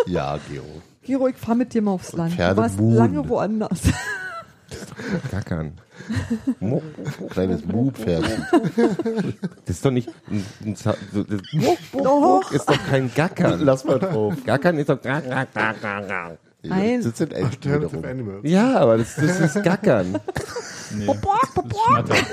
Ja, 0.05 0.37
Gero. 0.51 0.81
Giro, 1.05 1.27
ich 1.27 1.37
fahr 1.37 1.55
mit 1.55 1.73
dir 1.73 1.81
mal 1.81 1.91
aufs 1.91 2.13
Land. 2.13 2.33
Du 2.33 2.37
Pferde 2.37 2.57
warst 2.57 2.77
buhen. 2.77 2.95
lange 2.95 3.29
woanders. 3.29 3.81
Gackern. 5.31 5.73
Kleines 7.29 7.65
Mu-Pferd. 7.65 8.25
Das 9.65 9.75
ist 9.75 9.85
doch 9.85 9.91
nicht. 9.91 10.09
Ein, 10.29 10.43
ein, 10.65 10.75
Doch. 12.03 12.51
ist 12.51 12.67
doch 12.67 12.79
kein 12.89 13.13
Gackern. 13.13 13.61
Lass 13.61 13.85
mal 13.85 13.99
drauf. 13.99 14.33
Gackern 14.45 14.77
ist 14.79 14.89
doch. 14.89 14.99
Nein. 15.03 17.01
Das 17.03 17.17
sind 17.17 17.33
Alternative. 17.33 18.07
Animals. 18.07 18.39
Ja, 18.43 18.79
aber 18.79 18.97
das, 18.97 19.15
das 19.15 19.39
ist 19.39 19.63
Gackern. 19.63 20.17
Nee, 20.91 21.07
das 21.07 21.15
ist 21.15 21.23
Schnattern. 21.87 22.17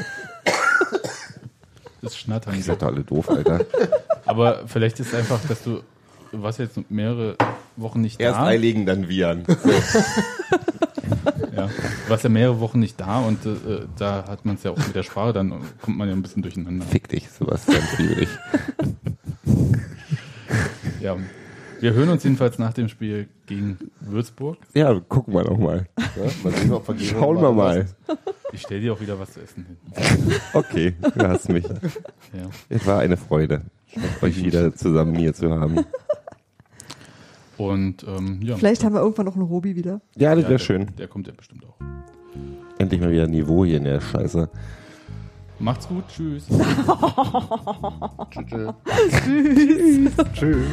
Das 2.02 2.12
ist 2.12 2.18
Schnattern. 2.18 2.54
Ihr 2.56 2.62
seid 2.62 2.82
doch 2.82 2.88
alle 2.88 3.02
doof, 3.04 3.30
Alter. 3.30 3.60
Aber 4.26 4.62
vielleicht 4.66 4.98
ist 5.00 5.08
es 5.08 5.14
einfach, 5.14 5.40
dass 5.48 5.62
du, 5.62 5.80
du 6.32 6.42
warst 6.42 6.58
jetzt 6.58 6.90
mehrere 6.90 7.36
Wochen 7.76 8.00
nicht 8.00 8.20
Erst 8.20 8.38
da. 8.40 8.44
eiligen, 8.46 8.86
dann 8.86 9.08
wiehern. 9.08 9.44
Ja. 11.54 11.66
Du 11.66 12.10
warst 12.10 12.24
ja 12.24 12.30
mehrere 12.30 12.60
Wochen 12.60 12.80
nicht 12.80 12.98
da 12.98 13.20
und 13.20 13.44
äh, 13.44 13.82
da 13.98 14.24
hat 14.26 14.46
man 14.46 14.54
es 14.56 14.62
ja 14.62 14.70
auch 14.70 14.78
mit 14.78 14.94
der 14.94 15.02
Sprache, 15.02 15.34
dann 15.34 15.52
kommt 15.82 15.98
man 15.98 16.08
ja 16.08 16.14
ein 16.14 16.22
bisschen 16.22 16.42
durcheinander. 16.42 16.84
Fick 16.86 17.08
dich, 17.08 17.28
Sebastian, 17.28 17.82
liebe 17.98 18.14
dich. 18.16 18.28
Ja. 21.00 21.16
Wir 21.80 21.92
hören 21.92 22.08
uns 22.08 22.22
jedenfalls 22.24 22.58
nach 22.58 22.72
dem 22.72 22.88
Spiel 22.88 23.28
gegen 23.46 23.76
Würzburg. 24.00 24.56
Ja, 24.72 24.98
gucken 25.00 25.34
wir 25.34 25.44
noch 25.44 25.58
mal. 25.58 25.86
Ja, 25.98 26.30
mal 26.42 26.52
sehen, 26.54 26.72
ob 26.72 26.88
wir 26.88 26.94
Gero 26.94 27.18
Schauen 27.18 27.42
wir 27.42 27.52
mal. 27.52 27.86
Ich 28.52 28.62
stelle 28.62 28.80
dir 28.80 28.92
auch 28.94 29.00
wieder 29.00 29.18
was 29.18 29.32
zu 29.32 29.40
essen 29.40 29.66
hin. 29.66 30.34
Okay, 30.54 30.94
du 31.00 31.28
hast 31.28 31.48
mich. 31.48 31.64
Ja. 31.64 32.48
Es 32.68 32.86
war 32.86 33.00
eine 33.00 33.16
Freude, 33.16 33.62
euch 34.22 34.42
wieder 34.42 34.74
zusammen 34.74 35.16
hier 35.16 35.34
zu 35.34 35.50
haben. 35.50 35.84
Und 37.70 38.04
ähm, 38.04 38.40
ja. 38.42 38.56
Vielleicht 38.56 38.84
haben 38.84 38.94
wir 38.94 39.00
irgendwann 39.02 39.26
noch 39.26 39.34
einen 39.34 39.44
Robi 39.44 39.76
wieder. 39.76 40.00
Ja, 40.16 40.34
das 40.34 40.42
Ja, 40.44 40.48
wäre 40.48 40.48
der, 40.48 40.58
schön. 40.58 40.86
Der 40.98 41.08
kommt 41.08 41.26
ja 41.26 41.32
bestimmt 41.36 41.64
auch. 41.64 41.76
Endlich 42.78 43.00
mal 43.00 43.10
wieder 43.10 43.26
Niveau 43.26 43.64
hier 43.64 43.76
in 43.78 43.84
der 43.84 44.00
Scheiße. 44.00 44.48
Macht's 45.58 45.86
gut, 45.86 46.04
tschüss. 46.08 46.46
Tschüss. 48.30 50.10
Tschüss. 50.34 50.66